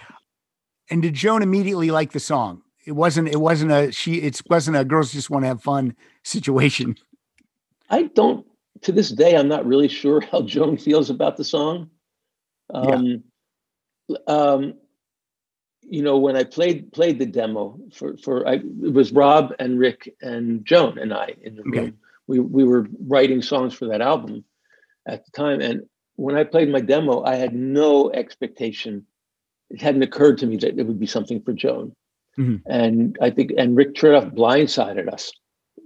And 0.91 1.03
did 1.03 1.15
Joan 1.15 1.43
immediately 1.43 1.91
like 1.91 2.13
the 2.13 2.21
song? 2.21 2.63
It 2.87 2.93
wasn't. 2.93 3.29
It 3.29 3.41
wasn't 3.41 3.73
a 3.73 3.91
she. 3.91 4.17
It 4.17 4.41
wasn't 4.49 4.77
a 4.77 4.85
girls 4.85 5.13
just 5.13 5.31
want 5.31 5.45
to 5.45 5.49
have 5.49 5.63
fun 5.63 5.97
situation. 6.23 6.97
I 7.89 8.05
don't. 8.05 8.47
To 8.83 8.93
this 8.93 9.11
day, 9.11 9.37
I'm 9.37 9.49
not 9.49 9.65
really 9.67 9.89
sure 9.89 10.21
how 10.21 10.43
Joan 10.43 10.77
feels 10.77 11.09
about 11.09 11.37
the 11.37 11.45
song. 11.45 11.91
Um, 12.73 13.25
um, 14.27 14.75
you 15.83 16.03
know, 16.03 16.19
when 16.19 16.37
I 16.37 16.45
played 16.45 16.93
played 16.93 17.19
the 17.19 17.27
demo 17.27 17.79
for 17.95 18.17
for 18.19 18.47
I, 18.47 18.55
it 18.55 18.93
was 18.93 19.13
Rob 19.13 19.55
and 19.59 19.79
Rick 19.79 20.15
and 20.21 20.65
Joan 20.65 20.99
and 20.99 21.15
I 21.15 21.35
in 21.41 21.57
the 21.57 21.63
Okay. 21.63 21.81
room. 21.81 21.99
We 22.27 22.41
we 22.41 22.65
were 22.65 22.87
writing 23.07 23.43
songs 23.43 23.75
for 23.75 23.87
that 23.89 24.01
album 24.03 24.45
at 25.07 25.25
the 25.25 25.31
time, 25.31 25.61
and 25.61 25.83
when 26.17 26.37
I 26.37 26.45
played 26.45 26.69
my 26.69 26.81
demo, 26.81 27.23
I 27.25 27.37
had 27.37 27.55
no 27.55 28.11
expectation. 28.13 29.07
It 29.71 29.81
hadn't 29.81 30.03
occurred 30.03 30.39
to 30.39 30.47
me 30.47 30.57
that 30.59 30.79
it 30.79 30.87
would 30.87 31.01
be 31.01 31.07
something 31.07 31.41
for 31.43 31.53
Joan. 31.53 31.93
Mhm. 32.39 32.63
And 32.67 33.17
I 33.21 33.31
think, 33.31 33.53
and 33.57 33.77
Rick 33.77 33.95
Chertoff 33.95 34.35
blindsided 34.35 35.13
us 35.13 35.33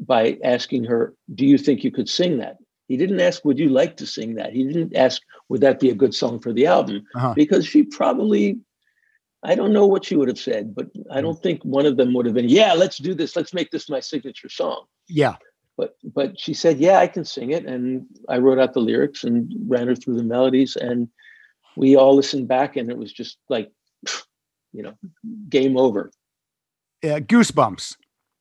by 0.01 0.39
asking 0.45 0.85
her, 0.85 1.15
"Do 1.35 1.45
you 1.47 1.59
think 1.59 1.85
you 1.85 1.91
could 1.91 2.09
sing 2.09 2.39
that?" 2.39 2.59
He 2.89 2.97
didn't 2.97 3.21
ask, 3.21 3.45
"Would 3.45 3.59
you 3.59 3.69
like 3.69 3.97
to 3.99 4.07
sing 4.07 4.35
that?" 4.37 4.53
He 4.53 4.65
didn't 4.65 4.97
ask, 4.97 5.21
"Would 5.49 5.61
that 5.61 5.81
be 5.81 5.91
a 5.91 5.95
good 5.95 6.15
song 6.15 6.41
for 6.41 6.53
the 6.53 6.67
album?" 6.67 7.05
Uh-huh. 7.15 7.35
Because 7.35 7.67
she 7.67 7.83
probably, 7.83 8.59
I 9.43 9.55
don't 9.55 9.73
know 9.73 9.87
what 9.87 10.05
she 10.07 10.17
would 10.17 10.29
have 10.29 10.39
said, 10.39 10.75
but 10.75 10.89
I 11.11 11.21
don't 11.21 11.41
think 11.43 11.63
one 11.65 11.87
of 11.87 11.97
them 11.97 12.15
would 12.15 12.27
have 12.27 12.35
been, 12.35 12.49
"Yeah, 12.49 12.73
let's 12.73 12.99
do 12.99 13.15
this. 13.15 13.37
Let's 13.37 13.53
make 13.55 13.71
this 13.71 13.89
my 13.91 14.01
signature 14.01 14.49
song." 14.49 14.85
Yeah. 15.09 15.37
But 15.79 15.97
but 16.03 16.39
she 16.39 16.53
said, 16.53 16.79
"Yeah, 16.79 16.99
I 16.99 17.07
can 17.07 17.25
sing 17.25 17.53
it," 17.53 17.65
and 17.65 18.05
I 18.29 18.39
wrote 18.39 18.59
out 18.59 18.75
the 18.75 18.81
lyrics 18.81 19.23
and 19.23 19.51
ran 19.67 19.87
her 19.87 19.95
through 19.95 20.17
the 20.17 20.25
melodies, 20.25 20.77
and 20.77 21.09
we 21.77 21.97
all 21.97 22.17
listened 22.17 22.49
back, 22.49 22.77
and 22.77 22.91
it 22.91 22.99
was 22.99 23.13
just 23.13 23.39
like, 23.49 23.71
you 24.73 24.83
know, 24.83 24.95
game 25.49 25.77
over. 25.77 26.11
Uh, 27.05 27.21
goosebumps. 27.21 27.97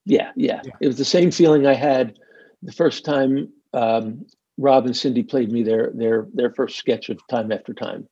Yeah, 0.06 0.32
yeah, 0.36 0.62
Yeah. 0.66 0.74
It 0.82 0.88
was 0.88 0.98
the 0.98 1.06
same 1.06 1.30
feeling 1.30 1.68
I 1.68 1.76
had 1.76 2.18
the 2.64 2.72
first 2.72 3.06
time 3.06 3.50
um, 3.74 4.26
Rob 4.58 4.86
and 4.86 4.96
Cyndi 4.96 5.28
played 5.30 5.52
me 5.52 5.62
their 5.62 5.92
their 5.94 6.28
their 6.34 6.52
first 6.52 6.78
sketch 6.78 7.10
of 7.10 7.20
Time 7.28 7.52
After 7.52 7.74
Time. 7.74 8.08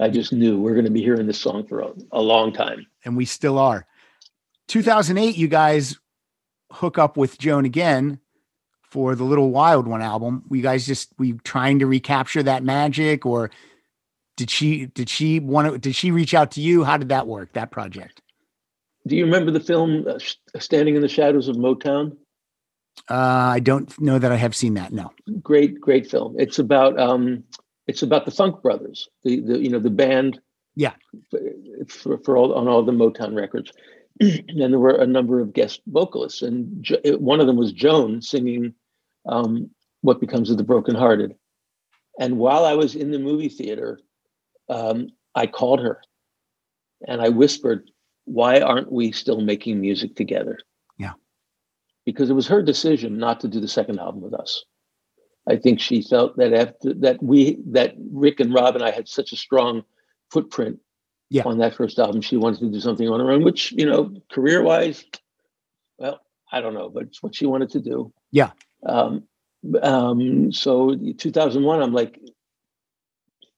I 0.00 0.08
just 0.08 0.32
knew 0.32 0.58
we're 0.58 0.74
going 0.74 0.86
to 0.86 0.90
be 0.90 1.02
hearing 1.02 1.26
this 1.26 1.40
song 1.40 1.66
for 1.66 1.80
a, 1.80 1.90
a 2.12 2.20
long 2.22 2.52
time. 2.52 2.86
and 3.04 3.16
we 3.16 3.26
still 3.26 3.58
are. 3.58 3.86
2008, 4.68 5.36
you 5.36 5.48
guys 5.48 5.98
hook 6.72 6.98
up 6.98 7.16
with 7.16 7.38
Joan 7.38 7.64
again 7.64 8.20
for 8.82 9.14
the 9.14 9.24
Little 9.24 9.50
Wild 9.50 9.86
One 9.86 10.02
album. 10.02 10.44
Were 10.48 10.56
you 10.56 10.62
guys 10.62 10.86
just 10.86 11.12
we 11.18 11.34
trying 11.44 11.78
to 11.80 11.86
recapture 11.86 12.42
that 12.42 12.62
magic, 12.62 13.26
or 13.26 13.50
did 14.36 14.50
she 14.50 14.86
did 14.86 15.08
she 15.08 15.40
want 15.40 15.72
to 15.72 15.78
did 15.78 15.94
she 15.94 16.10
reach 16.10 16.34
out 16.34 16.52
to 16.52 16.60
you? 16.60 16.84
How 16.84 16.96
did 16.96 17.08
that 17.10 17.26
work? 17.26 17.52
That 17.52 17.70
project? 17.70 18.20
Do 19.06 19.16
you 19.16 19.24
remember 19.24 19.50
the 19.50 19.60
film 19.60 20.06
uh, 20.08 20.18
Standing 20.58 20.96
in 20.96 21.02
the 21.02 21.08
Shadows 21.08 21.48
of 21.48 21.56
Motown? 21.56 22.16
Uh, 23.08 23.52
I 23.54 23.60
don't 23.60 23.98
know 24.00 24.18
that 24.18 24.32
I 24.32 24.36
have 24.36 24.56
seen 24.56 24.74
that. 24.74 24.92
No. 24.92 25.12
Great, 25.42 25.80
great 25.80 26.10
film. 26.10 26.34
It's 26.38 26.58
about 26.58 26.98
um, 26.98 27.44
it's 27.86 28.02
about 28.02 28.24
the 28.24 28.30
Funk 28.30 28.62
Brothers, 28.62 29.08
the 29.22 29.40
the 29.40 29.58
you 29.58 29.70
know 29.70 29.78
the 29.78 29.90
band. 29.90 30.40
Yeah. 30.74 30.92
For, 31.88 32.18
for 32.18 32.36
all 32.36 32.54
on 32.54 32.68
all 32.68 32.82
the 32.82 32.92
Motown 32.92 33.34
records, 33.34 33.72
and 34.20 34.60
there 34.60 34.78
were 34.78 34.96
a 34.96 35.06
number 35.06 35.40
of 35.40 35.52
guest 35.52 35.80
vocalists, 35.86 36.42
and 36.42 36.82
jo- 36.82 37.00
one 37.18 37.40
of 37.40 37.46
them 37.46 37.56
was 37.56 37.72
Joan 37.72 38.22
singing 38.22 38.74
um, 39.26 39.70
"What 40.02 40.20
Becomes 40.20 40.50
of 40.50 40.56
the 40.56 40.64
Brokenhearted." 40.64 41.34
And 42.18 42.38
while 42.38 42.64
I 42.64 42.74
was 42.74 42.94
in 42.94 43.10
the 43.10 43.18
movie 43.18 43.48
theater, 43.50 44.00
um, 44.68 45.08
I 45.34 45.46
called 45.46 45.80
her, 45.80 46.00
and 47.06 47.20
I 47.20 47.28
whispered, 47.28 47.90
"Why 48.24 48.60
aren't 48.60 48.90
we 48.90 49.12
still 49.12 49.40
making 49.40 49.80
music 49.80 50.16
together?" 50.16 50.58
Yeah. 50.98 51.12
because 52.06 52.30
it 52.30 52.34
was 52.34 52.46
her 52.46 52.62
decision 52.62 53.18
not 53.18 53.40
to 53.40 53.48
do 53.48 53.60
the 53.60 53.68
second 53.68 53.98
album 53.98 54.22
with 54.22 54.32
us. 54.32 54.64
I 55.48 55.56
think 55.56 55.78
she 55.80 56.02
felt 56.02 56.36
that 56.38 56.52
after 56.52 56.94
that 56.94 57.22
we 57.22 57.58
that 57.66 57.94
Rick 58.10 58.40
and 58.40 58.52
Rob 58.54 58.74
and 58.76 58.84
I 58.84 58.90
had 58.90 59.08
such 59.08 59.32
a 59.32 59.36
strong 59.36 59.84
footprint 60.30 60.80
Yeah. 61.28 61.42
on 61.44 61.58
that 61.58 61.74
first 61.74 61.98
album. 61.98 62.20
She 62.20 62.36
wanted 62.36 62.60
to 62.60 62.70
do 62.70 62.80
something 62.80 63.08
on 63.08 63.20
her 63.20 63.32
own, 63.32 63.42
which 63.42 63.72
you 63.72 63.86
know, 63.86 64.14
career 64.30 64.62
wise, 64.62 65.04
well, 65.98 66.20
I 66.52 66.60
don't 66.60 66.74
know, 66.74 66.88
but 66.88 67.04
it's 67.04 67.22
what 67.22 67.34
she 67.34 67.46
wanted 67.46 67.70
to 67.70 67.80
do. 67.80 68.12
Yeah. 68.30 68.50
Um, 68.84 69.24
um, 69.82 70.52
so 70.52 70.94
2001, 70.94 71.82
I'm 71.82 71.92
like, 71.92 72.20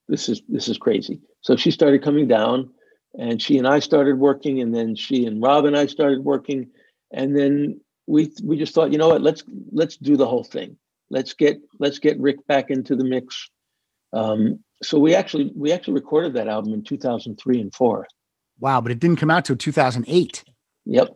this 0.09 0.29
is 0.29 0.43
this 0.49 0.69
is 0.69 0.79
crazy. 0.79 1.21
So 1.43 1.57
she 1.57 1.71
started 1.71 2.03
coming 2.03 2.27
down, 2.27 2.71
and 3.19 3.41
she 3.41 3.59
and 3.59 3.69
I 3.69 3.79
started 3.79 4.19
working, 4.19 4.61
and 4.61 4.75
then 4.75 4.95
she 4.97 5.27
and 5.27 5.43
Rob 5.43 5.67
and 5.67 5.77
I 5.77 5.87
started 5.87 6.25
working, 6.25 6.71
and 7.13 7.37
then 7.37 7.81
we 8.07 8.33
we 8.43 8.57
just 8.57 8.75
thought, 8.75 8.91
you 8.91 8.99
know 8.99 9.09
what, 9.09 9.23
let's 9.23 9.45
let's 9.71 9.97
do 9.97 10.17
the 10.17 10.27
whole 10.27 10.45
thing. 10.45 10.77
Let's 11.11 11.35
get 11.35 11.61
let's 11.79 11.99
get 11.99 12.19
Rick 12.19 12.47
back 12.47 12.71
into 12.71 12.97
the 12.97 13.05
mix. 13.05 13.51
Um, 14.13 14.61
so 14.83 14.99
we 14.99 15.15
actually 15.15 15.53
we 15.57 15.73
actually 15.73 15.95
recorded 15.95 16.35
that 16.35 16.49
album 16.49 16.73
in 16.73 16.85
2003 16.85 17.61
and 17.61 17.75
four. 17.75 18.07
Wow, 18.61 18.81
but 18.81 18.93
it 18.93 18.99
didn't 18.99 19.17
come 19.17 19.31
out 19.31 19.45
till 19.45 19.57
2008. 19.57 20.45
Yep. 20.87 21.09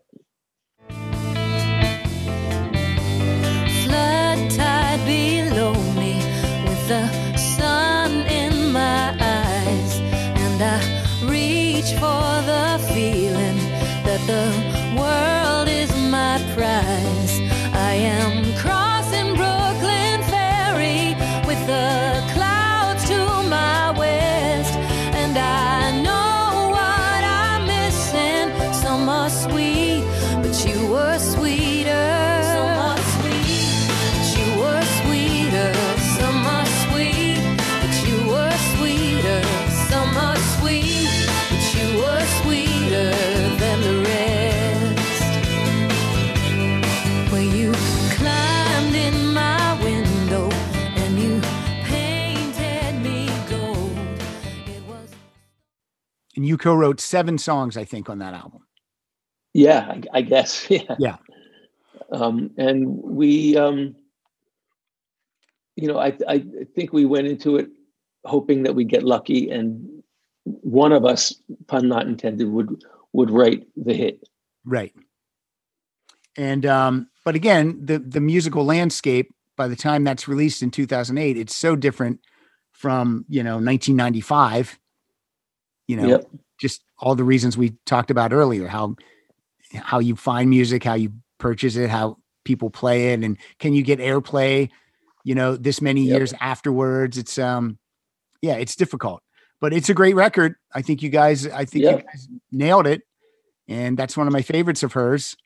flood 3.85 4.51
tide 4.51 5.05
below 5.07 5.75
me 5.95 6.15
with 6.67 6.89
the 6.89 7.37
sun 7.37 8.13
in 8.27 8.73
my 8.73 9.11
eyes 9.21 10.01
and 10.01 10.63
i 10.63 10.79
reach 11.27 11.93
for 12.03 12.33
the 12.51 12.79
feeling 12.95 13.59
that 14.07 14.21
the 14.27 14.82
you 56.53 56.59
co-wrote 56.59 57.01
seven 57.01 57.39
songs, 57.39 57.77
I 57.77 57.85
think, 57.85 58.09
on 58.11 58.19
that 58.19 58.35
album. 58.35 58.67
Yeah, 59.55 59.81
I, 59.89 60.03
I 60.19 60.23
guess. 60.23 60.67
Yeah. 60.71 60.97
Yeah. 60.99 61.17
Um, 62.13 62.51
and 62.59 62.87
we, 63.03 63.57
um, 63.57 63.97
you 65.77 65.89
know, 65.89 65.99
I 65.99 66.13
I 66.29 66.45
think 66.75 66.93
we 66.93 67.07
went 67.07 67.27
into 67.27 67.57
it 67.57 67.71
hoping 68.27 68.65
that 68.65 68.75
we'd 68.75 68.91
get 68.91 69.03
lucky, 69.03 69.51
and 69.51 70.03
one 70.45 70.93
of 70.93 71.07
us, 71.07 71.35
pun 71.69 71.89
not 71.89 72.07
intended, 72.07 72.49
would 72.49 72.85
would 73.15 73.31
write 73.31 73.67
the 73.77 73.95
hit. 73.95 74.29
Right. 74.67 74.95
And 76.37 76.67
um, 76.67 77.09
but 77.25 77.35
again, 77.35 77.81
the 77.83 77.99
the 77.99 78.21
musical 78.21 78.65
landscape 78.65 79.35
by 79.57 79.69
the 79.69 79.77
time 79.77 80.05
that's 80.05 80.29
released 80.29 80.63
in 80.63 80.71
2008, 80.71 81.39
it's 81.39 81.57
so 81.57 81.77
different 81.77 82.21
from 82.73 83.25
you 83.29 83.43
know 83.43 83.55
1995. 83.55 84.79
You 85.93 85.99
know, 86.01 86.09
Yep. 86.09 86.31
just 86.59 86.85
all 87.01 87.15
the 87.15 87.23
reasons 87.25 87.59
we 87.59 87.75
talked 87.85 88.11
about 88.11 88.33
earlier 88.33 88.67
how 88.67 88.97
how 89.75 89.99
you 89.99 90.17
find 90.17 90.49
music 90.49 90.83
how 90.85 90.95
you 90.95 91.13
purchase 91.37 91.77
it 91.77 91.91
how 91.91 92.17
people 92.45 92.71
play 92.71 93.13
it 93.13 93.23
and 93.23 93.37
can 93.59 93.75
you 93.75 93.83
get 93.83 93.99
airplay 93.99 94.71
you 95.23 95.35
know 95.35 95.55
this 95.55 95.83
many 95.83 96.01
Yep. 96.05 96.17
years 96.19 96.35
afterwards? 96.41 97.19
It's 97.19 97.37
um 97.39 97.77
yeah 98.41 98.55
it's 98.55 98.75
difficult 98.75 99.23
but 99.61 99.75
it's 99.75 99.91
a 99.91 99.95
great 99.95 100.17
record. 100.17 100.55
I 100.75 100.81
think 100.81 101.03
you 101.03 101.11
guys 101.11 101.47
i 101.47 101.67
think 101.67 101.85
you 101.85 102.03
guys 102.11 102.27
nailed 102.51 102.87
it 102.87 103.03
and 103.69 103.99
that's 103.99 104.17
one 104.17 104.27
of 104.27 104.33
my 104.33 104.43
favorites 104.43 104.83
of 104.83 104.95
hers. 104.95 105.37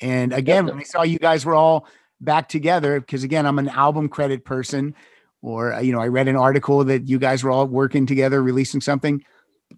And 0.00 0.32
again 0.32 0.66
when 0.66 0.78
i 0.78 0.84
saw 0.84 1.02
you 1.02 1.18
guys 1.18 1.44
were 1.44 1.56
all 1.56 1.84
back 2.20 2.48
together 2.48 3.00
because 3.00 3.24
again 3.24 3.44
i'm 3.44 3.58
an 3.58 3.68
album 3.68 4.08
credit 4.08 4.44
person 4.44 4.94
or 5.42 5.76
you 5.82 5.90
know 5.92 6.00
i 6.00 6.06
read 6.06 6.28
an 6.28 6.36
article 6.36 6.84
that 6.84 7.08
you 7.08 7.18
guys 7.18 7.42
were 7.42 7.50
all 7.50 7.66
working 7.66 8.06
together 8.06 8.40
releasing 8.40 8.80
something 8.80 9.24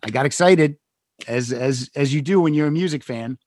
i 0.02 0.10
got 0.10 0.27
excited 0.27 0.77
as 1.28 1.52
as 1.52 1.90
as 1.94 2.12
you 2.12 2.20
do 2.23 2.40
when 2.40 2.55
you're 2.55 2.66
a 2.66 2.73
music 2.73 3.05
fan 3.05 3.39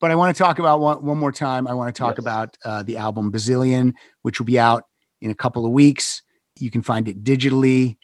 but 0.00 0.10
i 0.10 0.14
want 0.14 0.34
to 0.36 0.42
talk 0.42 0.58
about 0.58 0.80
one, 0.80 1.04
one 1.04 1.18
more 1.18 1.32
time 1.32 1.66
i 1.66 1.74
want 1.74 1.94
to 1.94 1.98
talk 1.98 2.16
Yes. 2.16 2.18
about 2.20 2.56
uh, 2.64 2.82
the 2.82 2.96
album 2.96 3.30
bazillion 3.32 3.92
which 4.22 4.38
will 4.38 4.46
be 4.46 4.58
out 4.58 4.84
in 5.20 5.30
a 5.30 5.34
couple 5.34 5.64
of 5.64 5.72
weeks 5.72 6.22
you 6.58 6.70
can 6.70 6.82
find 6.82 7.08
it 7.08 7.22
digitally 7.24 7.96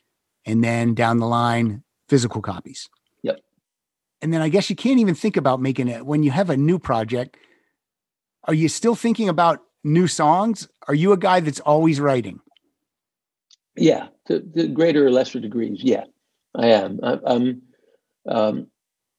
and 0.46 0.62
then 0.64 0.94
down 0.94 1.18
the 1.18 1.26
line 1.26 1.82
physical 2.08 2.40
copies 2.40 2.88
Yep. 3.22 3.40
and 4.22 4.32
then 4.32 4.40
i 4.40 4.48
guess 4.48 4.70
you 4.70 4.76
can't 4.76 5.00
even 5.00 5.14
think 5.14 5.36
about 5.36 5.60
making 5.60 5.88
it 5.88 6.06
when 6.06 6.22
you 6.22 6.30
have 6.30 6.50
a 6.50 6.56
new 6.56 6.78
project 6.78 7.36
are 8.44 8.54
you 8.54 8.68
still 8.68 8.94
thinking 8.94 9.28
about 9.28 9.60
new 9.84 10.06
songs 10.06 10.68
are 10.86 10.94
you 10.94 11.12
a 11.12 11.16
guy 11.18 11.40
that's 11.40 11.60
always 11.60 12.00
writing 12.00 12.40
Yeah, 13.76 14.08
to, 14.26 14.40
to 14.40 14.68
greater 14.68 15.06
or 15.06 15.10
lesser 15.10 15.38
degrees. 15.40 15.78
Yeah, 15.82 16.04
I 16.54 16.66
am. 16.68 16.98
I, 17.02 17.18
I'm. 17.24 17.62
Um, 18.28 18.68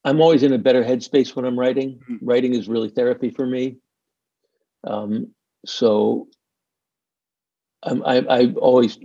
I'm 0.05 0.21
always 0.21 0.43
in 0.43 0.53
a 0.53 0.57
better 0.57 0.83
headspace 0.83 1.35
when 1.35 1.45
I'm 1.45 1.59
writing. 1.59 1.99
Mhm. 2.09 2.19
Writing 2.21 2.53
is 2.53 2.67
really 2.69 2.89
therapy 2.89 3.29
for 3.29 3.45
me. 3.45 3.77
Um, 4.85 5.33
so 5.65 6.29
I'm, 7.83 8.03
I, 8.05 8.17
i 8.29 8.39
am 8.41 8.57
always 8.57 8.97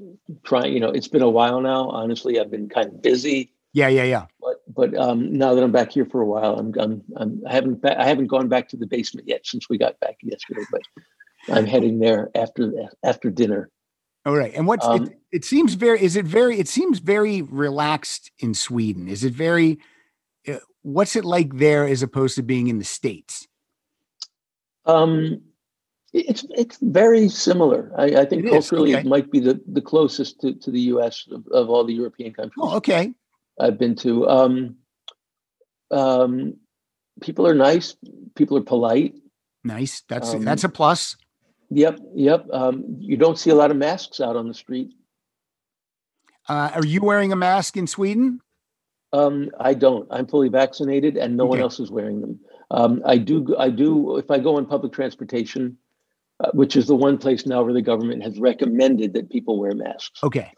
try. 0.44 0.66
You 0.66 0.80
know, 0.80 0.90
it's 0.90 1.08
been 1.08 1.22
a 1.22 1.28
while 1.28 1.60
now. 1.60 1.88
Honestly, 1.88 2.38
I've 2.38 2.50
been 2.50 2.68
kind 2.68 2.88
of 2.88 3.02
busy. 3.02 3.52
yeah 3.72 3.88
yeah 3.88 4.04
yeah 4.04 4.26
But 4.40 4.62
but 4.68 4.96
um, 4.96 5.36
now 5.36 5.54
that 5.54 5.64
I'm 5.64 5.72
back 5.72 5.90
here 5.92 6.06
for 6.06 6.20
a 6.20 6.26
while, 6.26 6.58
I'm, 6.58 6.72
I'm, 6.78 7.02
I'm 7.16 7.42
I 7.48 7.52
haven't 7.52 7.82
ba- 7.82 8.00
I 8.00 8.04
haven't 8.04 8.28
gone 8.28 8.48
back 8.48 8.68
to 8.68 8.76
the 8.76 8.86
basement 8.86 9.26
yet 9.26 9.46
since 9.46 9.68
we 9.68 9.78
got 9.78 9.98
back 10.00 10.16
yesterday. 10.22 10.62
But 10.70 10.82
I'm 11.48 11.66
heading 11.66 11.98
there 11.98 12.30
after 12.34 12.72
after 13.02 13.30
dinner. 13.30 13.70
all 14.24 14.36
right 14.36 14.54
and 14.54 14.66
what's 14.66 14.86
Um, 14.86 15.04
it, 15.04 15.18
it 15.32 15.44
seems 15.44 15.74
very 15.74 16.00
is 16.02 16.14
it 16.16 16.24
very 16.24 16.58
it 16.58 16.68
seems 16.68 17.00
very 17.00 17.42
relaxed 17.42 18.30
in 18.38 18.54
sweden 18.54 19.08
is 19.08 19.22
it 19.24 19.34
very 19.34 19.78
what's 20.84 21.16
it 21.16 21.24
like 21.24 21.58
there 21.58 21.84
as 21.88 22.02
opposed 22.02 22.36
to 22.36 22.42
being 22.42 22.68
in 22.68 22.78
the 22.78 22.84
states 22.84 23.48
Um, 24.86 25.40
it's 26.12 26.46
it's 26.50 26.78
very 26.80 27.28
similar. 27.28 27.90
I, 27.98 28.04
I 28.22 28.24
think 28.24 28.44
It 28.44 28.50
culturally 28.50 28.92
okay. 28.94 29.00
it 29.00 29.06
might 29.06 29.32
be 29.32 29.40
the, 29.40 29.60
the 29.66 29.80
closest 29.82 30.40
to, 30.42 30.54
to 30.54 30.70
the 30.70 30.80
U.S. 30.94 31.26
Of, 31.32 31.42
of 31.48 31.70
all 31.70 31.84
the 31.84 31.94
European 31.94 32.32
countries 32.32 32.62
oh 32.62 32.76
okay 32.76 33.12
I've 33.58 33.78
been 33.78 33.96
to. 33.96 34.28
Um, 34.28 34.76
um, 35.90 36.54
people 37.20 37.46
are 37.46 37.54
nice. 37.54 37.96
People 38.34 38.56
are 38.58 38.62
polite. 38.62 39.14
nice 39.64 40.02
that's 40.08 40.34
Um, 40.34 40.44
that's 40.44 40.64
a 40.64 40.68
plus 40.68 41.16
Yep, 41.70 41.98
yep. 42.14 42.46
Um, 42.52 42.84
you 43.00 43.16
don't 43.16 43.38
see 43.38 43.50
a 43.50 43.54
lot 43.54 43.70
of 43.72 43.76
masks 43.76 44.20
out 44.20 44.36
on 44.36 44.46
the 44.46 44.54
street. 44.54 44.90
uh, 46.48 46.70
are 46.74 46.86
you 46.86 47.00
wearing 47.00 47.32
a 47.32 47.36
mask 47.36 47.76
in 47.76 47.86
sweden 47.86 48.40
Um, 49.14 49.50
I 49.60 49.74
don't. 49.74 50.06
I'm 50.10 50.26
fully 50.26 50.48
vaccinated, 50.48 51.16
and 51.16 51.36
no 51.36 51.44
one 51.46 51.60
else 51.60 51.78
is 51.80 51.90
wearing 51.90 52.20
them. 52.20 52.40
Um, 52.70 53.02
I 53.06 53.18
do. 53.18 53.54
I 53.58 53.70
do. 53.70 54.16
If 54.16 54.30
I 54.30 54.38
go 54.38 54.56
on 54.56 54.66
public 54.66 54.92
transportation, 54.92 55.78
uh, 56.40 56.50
which 56.52 56.74
is 56.76 56.86
the 56.86 56.96
one 56.96 57.18
place 57.18 57.46
now 57.46 57.62
where 57.62 57.72
the 57.72 57.82
government 57.82 58.22
has 58.24 58.38
recommended 58.38 59.14
that 59.14 59.30
people 59.30 59.58
wear 59.58 59.74
masks. 59.74 60.22
okay 60.22 60.50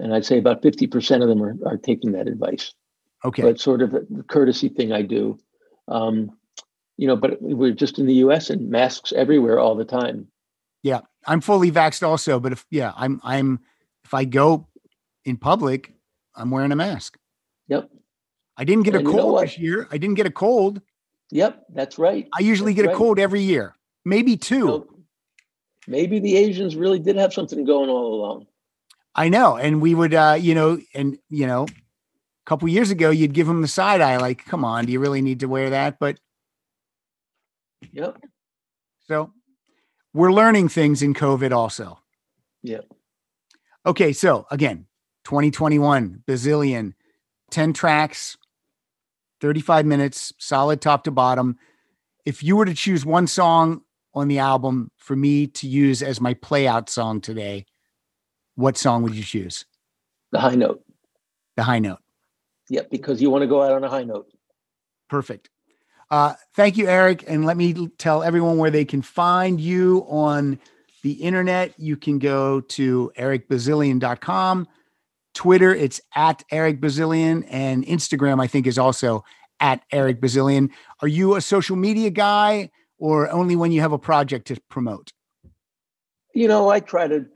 and 0.00 0.14
I'd 0.14 0.24
say 0.24 0.38
about 0.38 0.62
50% 0.62 1.22
of 1.22 1.28
them 1.28 1.42
are, 1.42 1.56
are 1.66 1.76
taking 1.76 2.12
that 2.12 2.28
advice. 2.28 2.72
okay 3.24 3.42
But 3.42 3.60
sort 3.60 3.82
of 3.82 3.94
a 3.94 4.02
courtesy 4.28 4.68
thing 4.68 4.92
I 4.92 5.02
do. 5.02 5.38
Um, 5.88 6.30
you 6.96 7.06
know, 7.06 7.16
but 7.16 7.40
we're 7.40 7.72
just 7.72 7.98
in 7.98 8.06
the 8.06 8.14
US 8.14 8.50
and 8.50 8.70
masks 8.70 9.12
everywhere 9.12 9.58
all 9.58 9.74
the 9.74 9.84
time. 9.84 10.28
Yeah, 10.82 11.00
I'm 11.26 11.40
fully 11.40 11.70
vaxxed 11.70 12.06
also, 12.06 12.40
but 12.40 12.52
if 12.52 12.66
yeah, 12.70 12.92
I'm 12.96 13.20
I'm 13.22 13.60
if 14.04 14.14
I 14.14 14.24
go 14.24 14.68
in 15.24 15.36
public, 15.36 15.92
I'm 16.34 16.50
wearing 16.50 16.72
a 16.72 16.76
mask. 16.76 17.18
Yep. 17.70 17.88
I 18.56 18.64
didn't 18.64 18.82
get 18.82 18.94
a 18.94 18.98
And 18.98 19.06
know 19.06 19.12
cold 19.12 19.42
this 19.42 19.56
year. 19.58 19.88
I 19.90 19.96
didn't 19.96 20.16
get 20.16 20.26
a 20.26 20.30
cold. 20.30 20.82
Yep, 21.30 21.66
that's 21.72 21.98
right. 21.98 22.28
I 22.36 22.40
usually 22.40 22.74
That's 22.74 22.88
get 22.88 22.94
a 22.94 22.98
cold 22.98 23.18
every 23.18 23.40
year, 23.40 23.76
maybe 24.04 24.36
two. 24.36 24.66
So 24.66 24.88
maybe 25.86 26.18
the 26.18 26.36
Asians 26.36 26.76
really 26.76 26.98
did 26.98 27.16
have 27.16 27.32
something 27.32 27.64
going 27.64 27.88
all 27.88 28.14
along. 28.14 28.46
I 29.14 29.28
know, 29.28 29.56
and 29.56 29.80
we 29.80 29.94
would, 29.94 30.12
uh, 30.12 30.36
you 30.38 30.54
know, 30.54 30.78
and 30.94 31.16
you 31.30 31.46
know, 31.46 31.64
a 31.64 32.46
couple 32.46 32.68
years 32.68 32.90
ago, 32.90 33.10
you'd 33.10 33.32
give 33.32 33.46
them 33.46 33.62
the 33.62 33.68
side 33.68 34.00
eye, 34.00 34.16
like, 34.16 34.44
"Come 34.44 34.64
on, 34.64 34.86
do 34.86 34.92
you 34.92 34.98
really 34.98 35.22
need 35.22 35.40
to 35.40 35.46
wear 35.46 35.70
that?" 35.70 35.98
But 36.00 36.18
Yep. 37.92 38.18
so 39.06 39.32
we're 40.12 40.32
learning 40.32 40.68
things 40.68 41.02
in 41.02 41.14
COVID 41.14 41.52
also. 41.52 42.00
Yep. 42.62 42.86
Okay, 43.86 44.12
so 44.12 44.46
again, 44.50 44.86
2021 45.24 46.22
bazillion, 46.26 46.94
10 47.50 47.72
tracks, 47.72 48.36
35 49.40 49.86
minutes, 49.86 50.32
solid 50.38 50.80
top 50.80 51.04
to 51.04 51.10
bottom. 51.10 51.56
If 52.24 52.42
you 52.42 52.56
were 52.56 52.66
to 52.66 52.74
choose 52.74 53.04
one 53.04 53.26
song 53.26 53.82
on 54.14 54.28
the 54.28 54.38
album 54.38 54.90
for 54.96 55.16
me 55.16 55.46
to 55.46 55.68
use 55.68 56.02
as 56.02 56.20
my 56.20 56.34
play 56.34 56.66
out 56.66 56.90
song 56.90 57.20
today, 57.20 57.66
what 58.54 58.76
song 58.76 59.02
would 59.02 59.14
you 59.14 59.22
choose? 59.22 59.64
The 60.32 60.40
high 60.40 60.54
note. 60.54 60.84
The 61.56 61.62
high 61.62 61.78
note. 61.78 62.00
Yep, 62.68 62.90
because 62.90 63.20
you 63.20 63.30
want 63.30 63.42
to 63.42 63.48
go 63.48 63.62
out 63.62 63.72
on 63.72 63.82
a 63.82 63.88
high 63.88 64.04
note. 64.04 64.30
Perfect. 65.08 65.50
Uh, 66.10 66.34
thank 66.54 66.76
you, 66.76 66.86
Eric. 66.86 67.24
And 67.26 67.44
let 67.44 67.56
me 67.56 67.88
tell 67.98 68.22
everyone 68.22 68.58
where 68.58 68.70
they 68.70 68.84
can 68.84 69.02
find 69.02 69.60
you 69.60 70.06
on 70.08 70.58
the 71.02 71.12
internet. 71.12 71.78
You 71.78 71.96
can 71.96 72.18
go 72.18 72.60
to 72.60 73.12
ericbazilian.com. 73.16 74.68
Twitter, 75.34 75.74
it's 75.74 76.00
at 76.14 76.42
Eric 76.50 76.80
Bazilian. 76.80 77.44
And 77.44 77.84
Instagram, 77.86 78.42
I 78.42 78.46
think, 78.46 78.66
is 78.66 78.78
also 78.78 79.24
at 79.60 79.82
Eric 79.92 80.20
Bazilian. 80.20 80.70
Are 81.02 81.08
you 81.08 81.36
a 81.36 81.40
social 81.40 81.76
media 81.76 82.10
guy 82.10 82.70
or 82.98 83.30
only 83.30 83.56
when 83.56 83.72
you 83.72 83.80
have 83.80 83.92
a 83.92 83.98
project 83.98 84.46
to 84.48 84.56
promote? 84.68 85.12
you 86.32 86.46
know, 86.46 86.68
I 86.68 86.78
try 86.78 87.08
to, 87.08 87.26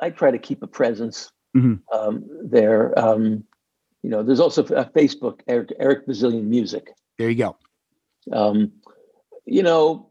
I 0.00 0.08
try 0.08 0.30
to 0.30 0.38
keep 0.38 0.62
a 0.62 0.66
presence 0.66 1.30
Mhm. 1.54 1.80
um, 1.92 2.24
there. 2.42 2.98
Um, 2.98 3.44
you 4.02 4.08
know, 4.08 4.22
there's 4.22 4.40
also 4.40 4.62
a 4.64 4.86
Facebook, 4.86 5.40
Eric, 5.46 5.74
Eric 5.78 6.06
Bazilian 6.06 6.48
Music. 6.48 6.88
There 7.18 7.28
you 7.28 7.36
go. 7.36 7.56
Um, 8.32 8.72
you 9.44 9.62
know, 9.62 10.08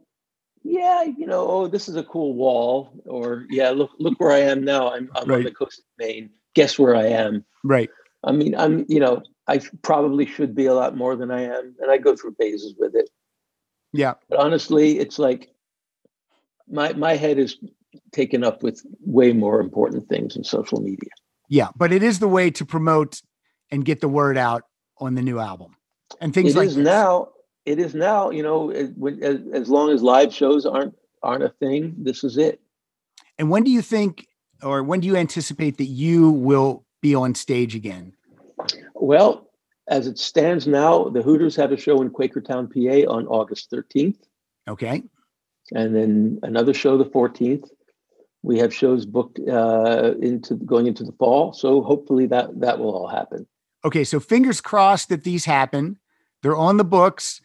yeah, 0.64 1.04
you 1.04 1.26
know, 1.26 1.48
oh, 1.50 1.68
this 1.68 1.90
is 1.90 1.96
a 1.96 2.04
cool 2.04 2.36
wall, 2.36 2.94
or 3.06 3.48
yeah, 3.50 3.72
look, 3.72 3.90
look 3.98 4.20
where 4.20 4.32
I 4.32 4.40
am 4.42 4.64
now. 4.64 4.92
I'm, 4.94 5.10
I'm 5.16 5.30
on 5.32 5.44
the 5.44 5.52
coast 5.52 5.80
of 5.80 5.86
Maine. 5.98 6.30
Guess 6.56 6.78
where 6.80 6.96
I 6.96 7.06
am? 7.08 7.44
Right. 7.64 7.90
I 8.24 8.32
mean, 8.32 8.56
I'm, 8.56 8.86
you 8.88 9.00
know, 9.00 9.22
I 9.48 9.60
probably 9.82 10.26
should 10.26 10.56
be 10.56 10.66
a 10.66 10.74
lot 10.74 10.96
more 10.96 11.16
than 11.16 11.32
I 11.32 11.42
am, 11.42 11.76
and 11.80 11.92
I 11.92 11.98
go 11.98 12.16
through 12.16 12.36
phases 12.40 12.76
with 12.78 12.96
it. 12.96 13.10
Yeah. 13.92 14.14
But 14.30 14.40
honestly, 14.40 15.00
it's 15.00 15.20
like 15.20 15.50
my 16.70 16.94
my 16.94 17.16
head 17.16 17.38
is 17.38 17.58
taken 18.12 18.44
up 18.44 18.64
with 18.64 18.82
way 19.02 19.34
more 19.34 19.60
important 19.60 20.08
things 20.08 20.36
in 20.36 20.44
social 20.44 20.80
media. 20.82 21.10
Yeah. 21.50 21.70
But 21.76 21.92
it 21.92 22.02
is 22.02 22.20
the 22.20 22.28
way 22.28 22.50
to 22.52 22.66
promote 22.66 23.22
and 23.72 23.86
get 23.86 24.02
the 24.02 24.08
word 24.08 24.38
out 24.38 24.64
on 25.00 25.16
the 25.16 25.22
new 25.22 25.40
album 25.40 25.76
and 26.22 26.34
things 26.34 26.56
It 26.56 26.58
like 26.58 26.68
is 26.68 26.76
this. 26.76 26.86
now. 26.86 27.30
It 27.66 27.80
is 27.80 27.94
now. 27.94 28.30
You 28.30 28.44
know, 28.44 28.70
it, 28.70 28.92
when, 28.98 29.22
as, 29.24 29.40
as 29.54 29.70
long 29.70 29.90
as 29.90 30.02
live 30.02 30.34
shows 30.34 30.66
aren't 30.66 30.96
aren't 31.22 31.44
a 31.44 31.50
thing, 31.50 31.96
this 31.98 32.24
is 32.24 32.38
it. 32.38 32.60
And 33.38 33.50
when 33.50 33.64
do 33.64 33.72
you 33.72 33.82
think, 33.82 34.28
or 34.64 34.84
when 34.84 35.00
do 35.00 35.08
you 35.08 35.16
anticipate 35.16 35.78
that 35.78 35.86
you 35.86 36.32
will 36.32 36.86
be 37.02 37.14
on 37.16 37.36
stage 37.36 37.76
again? 37.76 38.14
Well, 38.96 39.50
as 39.88 40.08
it 40.08 40.18
stands 40.18 40.66
now, 40.68 41.10
the 41.10 41.22
Hooters 41.22 41.56
have 41.58 41.72
a 41.72 41.78
show 41.78 42.02
in 42.02 42.10
Quakertown, 42.10 42.72
PA, 42.72 43.12
on 43.12 43.28
August 43.28 43.70
thirteenth, 43.70 44.18
Okay. 44.68 45.04
and 45.74 45.96
then 45.96 46.40
another 46.44 46.74
show 46.74 46.98
the 46.98 47.06
fourteenth. 47.06 47.70
We 48.42 48.60
have 48.60 48.74
shows 48.74 49.06
booked 49.06 49.40
uh, 49.40 50.16
into 50.22 50.56
going 50.56 50.88
into 50.88 51.04
the 51.04 51.14
fall, 51.14 51.54
so 51.54 51.82
hopefully 51.82 52.26
that 52.28 52.60
that 52.60 52.80
will 52.80 52.94
all 52.96 53.08
happen. 53.08 53.48
Okay. 53.86 54.04
So 54.04 54.20
fingers 54.20 54.62
crossed 54.62 55.10
that 55.10 55.24
these 55.24 55.46
happen. 55.46 55.98
They're 56.42 56.56
on 56.58 56.78
the 56.78 56.84
books, 56.84 57.42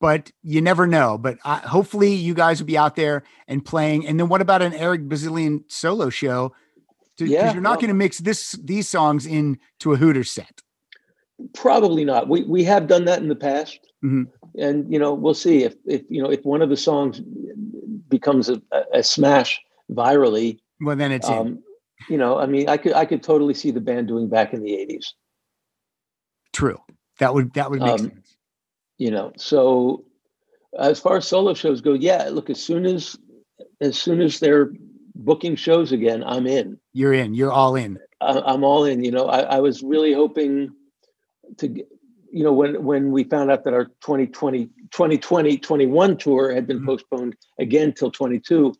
but 0.00 0.30
you 0.42 0.60
never 0.60 0.86
know. 0.86 1.18
But 1.18 1.38
uh, 1.44 1.60
hopefully 1.60 2.12
you 2.14 2.34
guys 2.34 2.60
will 2.60 2.66
be 2.66 2.78
out 2.78 2.96
there 2.96 3.24
and 3.46 3.64
playing. 3.64 4.06
And 4.06 4.18
then 4.18 4.28
what 4.28 4.40
about 4.40 4.62
an 4.62 4.72
Eric 4.74 5.08
Bazilian 5.08 5.64
solo 5.68 6.08
show? 6.10 6.54
Because 7.16 7.32
Yeah, 7.32 7.52
you're 7.52 7.60
not 7.62 7.70
well- 7.70 7.76
going 7.80 7.88
to 7.88 7.94
mix 7.94 8.18
this 8.18 8.52
these 8.62 8.88
songs 8.88 9.26
into 9.26 9.92
a 9.92 9.96
Hooters 9.96 10.30
set. 10.30 10.62
Probably 11.54 12.04
not. 12.04 12.28
We 12.28 12.42
we 12.44 12.64
have 12.64 12.86
done 12.88 13.04
that 13.04 13.20
in 13.22 13.28
the 13.28 13.36
past, 13.36 13.78
Mhm. 14.04 14.26
and 14.56 14.92
you 14.92 14.98
know 14.98 15.14
we'll 15.14 15.34
see 15.34 15.62
if 15.62 15.76
if 15.86 16.02
you 16.08 16.20
know 16.22 16.30
if 16.30 16.44
one 16.44 16.62
of 16.62 16.68
the 16.68 16.76
songs 16.76 17.20
becomes 18.08 18.48
a, 18.48 18.60
a 18.92 19.02
smash 19.04 19.60
virally. 19.90 20.58
Well, 20.80 20.96
then 20.96 21.12
it's 21.12 21.28
in. 21.28 21.34
Um, 21.38 21.62
you 22.08 22.18
know, 22.18 22.38
I 22.38 22.46
mean, 22.46 22.68
I 22.68 22.76
could 22.76 22.92
I 22.94 23.04
could 23.04 23.22
totally 23.22 23.54
see 23.54 23.70
the 23.70 23.80
band 23.80 24.08
doing 24.08 24.28
back 24.28 24.52
in 24.52 24.62
the 24.62 24.70
'80s. 24.72 25.12
True. 26.52 26.78
That 27.20 27.34
would 27.34 27.52
that 27.54 27.70
would 27.70 27.80
make 27.80 27.90
um, 27.90 27.98
sense. 27.98 28.27
You 28.98 29.10
know, 29.12 29.32
so 29.36 30.04
as 30.78 30.98
far 31.00 31.16
as 31.16 31.26
solo 31.28 31.54
shows 31.54 31.80
go, 31.80 31.94
yeah. 31.94 32.28
Look, 32.30 32.50
as 32.50 32.60
soon 32.60 32.84
as 32.84 33.16
as 33.80 33.96
soon 33.98 34.20
as 34.20 34.40
they're 34.40 34.72
booking 35.14 35.56
shows 35.56 35.92
again, 35.92 36.22
I'm 36.24 36.46
in. 36.46 36.78
You're 36.92 37.12
in. 37.12 37.34
You're 37.34 37.52
all 37.52 37.76
in. 37.76 37.98
I, 38.20 38.40
I'm 38.40 38.64
all 38.64 38.84
in. 38.84 39.04
You 39.04 39.12
know, 39.12 39.26
I, 39.26 39.40
I 39.40 39.60
was 39.60 39.82
really 39.82 40.12
hoping 40.12 40.70
to, 41.58 41.68
you 41.68 42.42
know, 42.44 42.52
when 42.52 42.82
when 42.84 43.12
we 43.12 43.24
found 43.24 43.50
out 43.50 43.64
that 43.64 43.72
our 43.74 43.86
2020 44.02 44.66
2020 44.90 45.58
21 45.58 46.16
tour 46.16 46.52
had 46.52 46.66
been 46.66 46.80
Mhm. 46.80 46.86
postponed 46.86 47.36
again 47.60 47.92
till 47.92 48.10
22, 48.10 48.74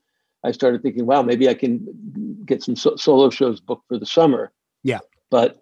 I 0.44 0.50
started 0.52 0.82
thinking, 0.82 1.06
wow, 1.06 1.22
maybe 1.22 1.48
I 1.48 1.54
can 1.54 2.42
get 2.44 2.62
some 2.62 2.74
so- 2.76 2.96
solo 2.96 3.30
shows 3.30 3.60
booked 3.60 3.86
for 3.88 3.98
the 3.98 4.06
summer. 4.06 4.52
Yeah. 4.82 5.00
But 5.30 5.58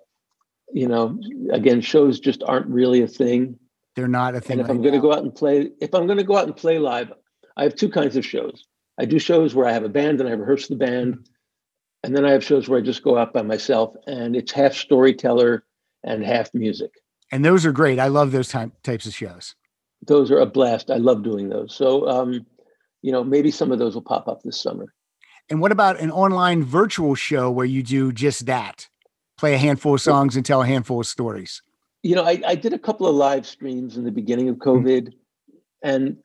you 0.72 0.88
know, 0.88 1.18
again, 1.52 1.80
shows 1.80 2.18
just 2.20 2.42
aren't 2.42 2.66
really 2.66 3.02
a 3.02 3.06
thing. 3.08 3.58
They're 3.96 4.06
not 4.06 4.34
a 4.34 4.40
thing. 4.40 4.52
And 4.52 4.60
if 4.60 4.68
right 4.68 4.74
I'm 4.76 4.82
going 4.82 4.94
to 4.94 5.00
go 5.00 5.12
out 5.12 5.22
and 5.22 5.34
play, 5.34 5.70
if 5.80 5.94
I'm 5.94 6.06
going 6.06 6.18
to 6.18 6.24
go 6.24 6.36
out 6.36 6.44
and 6.44 6.54
play 6.54 6.78
live, 6.78 7.12
I 7.56 7.64
have 7.64 7.74
two 7.74 7.88
kinds 7.88 8.16
of 8.16 8.24
shows. 8.24 8.64
I 8.98 9.06
do 9.06 9.18
shows 9.18 9.54
where 9.54 9.66
I 9.66 9.72
have 9.72 9.84
a 9.84 9.88
band 9.88 10.20
and 10.20 10.28
I 10.28 10.32
rehearse 10.32 10.68
the 10.68 10.76
band, 10.76 11.28
and 12.02 12.14
then 12.14 12.24
I 12.24 12.30
have 12.30 12.44
shows 12.44 12.68
where 12.68 12.78
I 12.78 12.82
just 12.82 13.02
go 13.02 13.18
out 13.18 13.32
by 13.32 13.42
myself, 13.42 13.94
and 14.06 14.36
it's 14.36 14.52
half 14.52 14.74
storyteller 14.74 15.64
and 16.04 16.22
half 16.24 16.54
music. 16.54 16.92
and 17.32 17.44
those 17.44 17.66
are 17.66 17.72
great. 17.72 17.98
I 17.98 18.08
love 18.08 18.30
those 18.32 18.48
type, 18.48 18.70
types 18.82 19.06
of 19.06 19.14
shows. 19.14 19.54
Those 20.06 20.30
are 20.30 20.38
a 20.38 20.46
blast. 20.46 20.90
I 20.90 20.98
love 20.98 21.24
doing 21.24 21.48
those. 21.48 21.74
So, 21.74 22.06
um, 22.08 22.46
you 23.02 23.10
know, 23.10 23.24
maybe 23.24 23.50
some 23.50 23.72
of 23.72 23.78
those 23.78 23.94
will 23.94 24.02
pop 24.02 24.28
up 24.28 24.42
this 24.42 24.60
summer. 24.60 24.86
And 25.48 25.60
what 25.60 25.72
about 25.72 25.98
an 26.00 26.10
online 26.10 26.62
virtual 26.62 27.14
show 27.14 27.50
where 27.50 27.66
you 27.66 27.82
do 27.82 28.12
just 28.12 28.46
that? 28.46 28.88
Play 29.38 29.54
a 29.54 29.58
handful 29.58 29.94
of 29.94 30.00
songs 30.00 30.36
and 30.36 30.44
tell 30.44 30.62
a 30.62 30.66
handful 30.66 31.00
of 31.00 31.06
stories. 31.06 31.62
You 32.06 32.14
know, 32.14 32.24
I, 32.24 32.40
I 32.46 32.54
did 32.54 32.72
a 32.72 32.78
couple 32.78 33.08
of 33.08 33.16
live 33.16 33.46
streams 33.46 33.96
in 33.96 34.04
the 34.04 34.12
beginning 34.12 34.48
of 34.48 34.56
hmm. 34.56 34.62
COVID, 34.62 35.12
and 35.82 36.18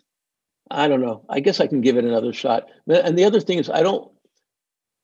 I 0.69 0.87
don't 0.87 1.01
know. 1.01 1.25
I 1.27 1.39
guess 1.39 1.59
I 1.59 1.65
can 1.65 1.81
give 1.81 1.97
it 1.97 2.05
another 2.05 2.33
shot. 2.33 2.67
And 2.87 3.17
the 3.17 3.25
other 3.25 3.39
thing 3.39 3.57
is, 3.57 3.67
I 3.67 3.81
don't, 3.81 4.11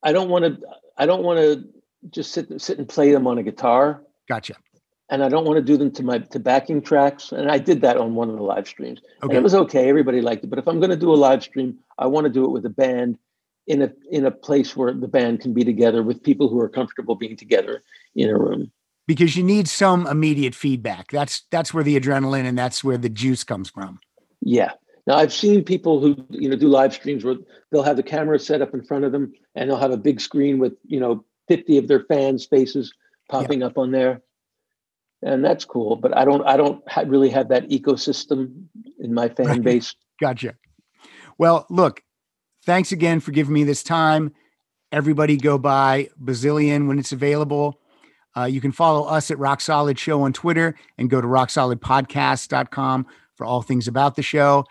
I 0.04 0.12
don't 0.12 0.30
want 0.30 0.44
to, 0.44 0.60
I 0.96 1.04
don't 1.06 1.24
want 1.24 1.40
to 1.40 1.64
just 2.10 2.30
sit 2.32 2.60
sit 2.60 2.78
and 2.78 2.88
play 2.88 3.10
them 3.10 3.26
on 3.26 3.38
a 3.38 3.42
guitar, 3.42 4.04
Gotcha. 4.28 4.54
and 5.10 5.24
I 5.24 5.28
don't 5.28 5.44
want 5.44 5.56
to 5.56 5.62
do 5.62 5.76
them 5.76 5.90
to 5.92 6.04
my 6.04 6.18
to 6.18 6.38
backing 6.38 6.80
tracks. 6.80 7.32
And 7.32 7.50
I 7.50 7.58
did 7.58 7.80
that 7.80 7.96
on 7.96 8.14
one 8.14 8.30
of 8.30 8.36
the 8.36 8.44
live 8.44 8.68
streams, 8.68 9.00
and 9.20 9.30
Okay. 9.30 9.38
it 9.38 9.42
was 9.42 9.56
okay. 9.56 9.88
Everybody 9.88 10.20
liked 10.20 10.44
it. 10.44 10.50
But 10.50 10.60
if 10.60 10.68
I'm 10.68 10.78
going 10.78 10.90
to 10.90 10.96
do 10.96 11.12
a 11.12 11.16
live 11.26 11.42
stream, 11.42 11.78
I 11.98 12.06
want 12.06 12.26
to 12.26 12.32
do 12.32 12.44
it 12.44 12.52
with 12.52 12.64
a 12.66 12.70
band 12.70 13.18
in 13.66 13.82
a 13.82 13.92
in 14.12 14.26
a 14.26 14.30
place 14.30 14.76
where 14.76 14.92
the 14.94 15.08
band 15.08 15.40
can 15.40 15.52
be 15.52 15.64
together 15.64 16.04
with 16.04 16.22
people 16.22 16.48
who 16.48 16.60
are 16.60 16.68
comfortable 16.68 17.16
being 17.16 17.36
together 17.36 17.82
in 18.14 18.30
a 18.30 18.38
room. 18.38 18.70
Because 19.08 19.36
you 19.36 19.42
need 19.42 19.66
some 19.68 20.06
immediate 20.06 20.54
feedback. 20.54 21.10
That's 21.10 21.44
that's 21.50 21.72
where 21.72 21.82
the 21.82 21.98
adrenaline 21.98 22.44
and 22.44 22.58
that's 22.58 22.84
where 22.84 22.98
the 22.98 23.08
juice 23.08 23.42
comes 23.42 23.70
from. 23.70 23.98
Yeah. 24.42 24.72
Now 25.06 25.16
I've 25.16 25.32
seen 25.32 25.64
people 25.64 25.98
who 25.98 26.14
you 26.28 26.50
know 26.50 26.56
do 26.56 26.68
live 26.68 26.92
streams 26.92 27.24
where 27.24 27.36
they'll 27.72 27.82
have 27.82 27.96
the 27.96 28.02
camera 28.02 28.38
set 28.38 28.60
up 28.60 28.74
in 28.74 28.84
front 28.84 29.04
of 29.04 29.12
them 29.12 29.32
and 29.54 29.70
they'll 29.70 29.78
have 29.78 29.92
a 29.92 29.96
big 29.96 30.20
screen 30.20 30.58
with 30.58 30.74
you 30.84 31.00
know 31.00 31.24
50 31.48 31.78
of 31.78 31.88
their 31.88 32.04
fans' 32.04 32.44
faces 32.44 32.92
popping 33.30 33.62
up 33.62 33.78
on 33.78 33.90
there, 33.92 34.20
and 35.22 35.42
that's 35.42 35.64
cool. 35.64 35.96
But 35.96 36.14
I 36.14 36.26
don't 36.26 36.46
I 36.46 36.58
don't 36.58 36.84
really 37.06 37.30
have 37.30 37.48
that 37.48 37.70
ecosystem 37.70 38.64
in 38.98 39.14
my 39.14 39.30
fan 39.30 39.46
Right. 39.46 39.62
base. 39.62 39.94
Gotcha. 40.20 40.54
Well, 41.38 41.64
look, 41.70 42.02
thanks 42.66 42.92
again 42.92 43.20
for 43.20 43.30
giving 43.30 43.54
me 43.54 43.64
this 43.64 43.82
time. 43.82 44.34
Everybody 44.92 45.38
go 45.38 45.56
buy 45.56 46.10
Bazillion 46.22 46.88
when 46.88 46.98
it's 46.98 47.12
available. 47.12 47.80
Uh, 48.36 48.44
you 48.44 48.60
can 48.60 48.72
follow 48.72 49.04
us 49.04 49.30
at 49.30 49.38
Rock 49.38 49.60
Solid 49.60 49.98
Show 49.98 50.22
on 50.22 50.32
Twitter 50.32 50.74
and 50.96 51.10
go 51.10 51.20
to 51.20 51.26
rocksolidpodcast.com 51.26 53.06
for 53.34 53.44
all 53.46 53.62
things 53.62 53.88
about 53.88 54.16
the 54.16 54.22
show. 54.22 54.64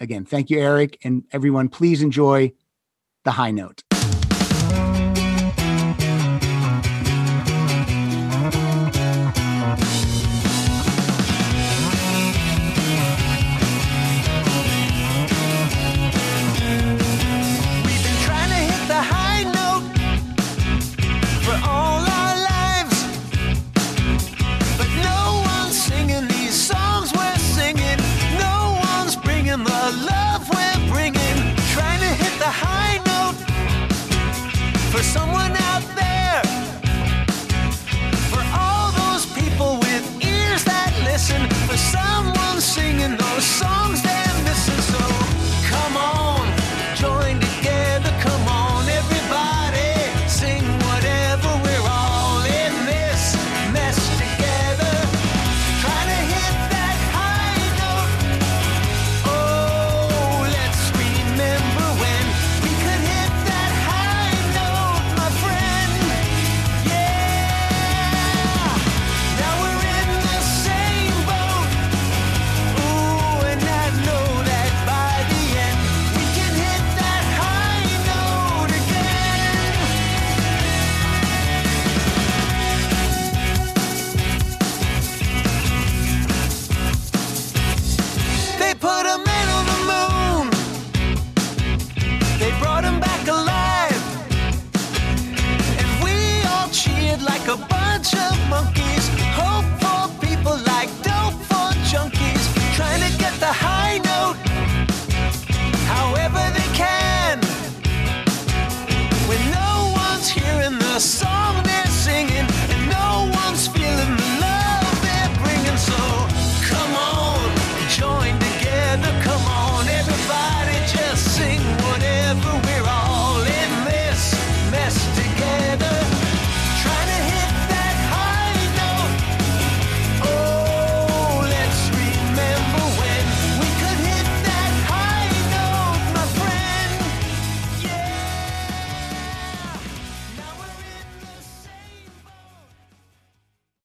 Again, 0.00 0.24
thank 0.24 0.50
you, 0.50 0.58
Eric. 0.60 0.98
And 1.04 1.24
everyone, 1.32 1.68
please 1.68 2.02
enjoy 2.02 2.52
the 3.24 3.32
high 3.32 3.50
note. 3.50 3.82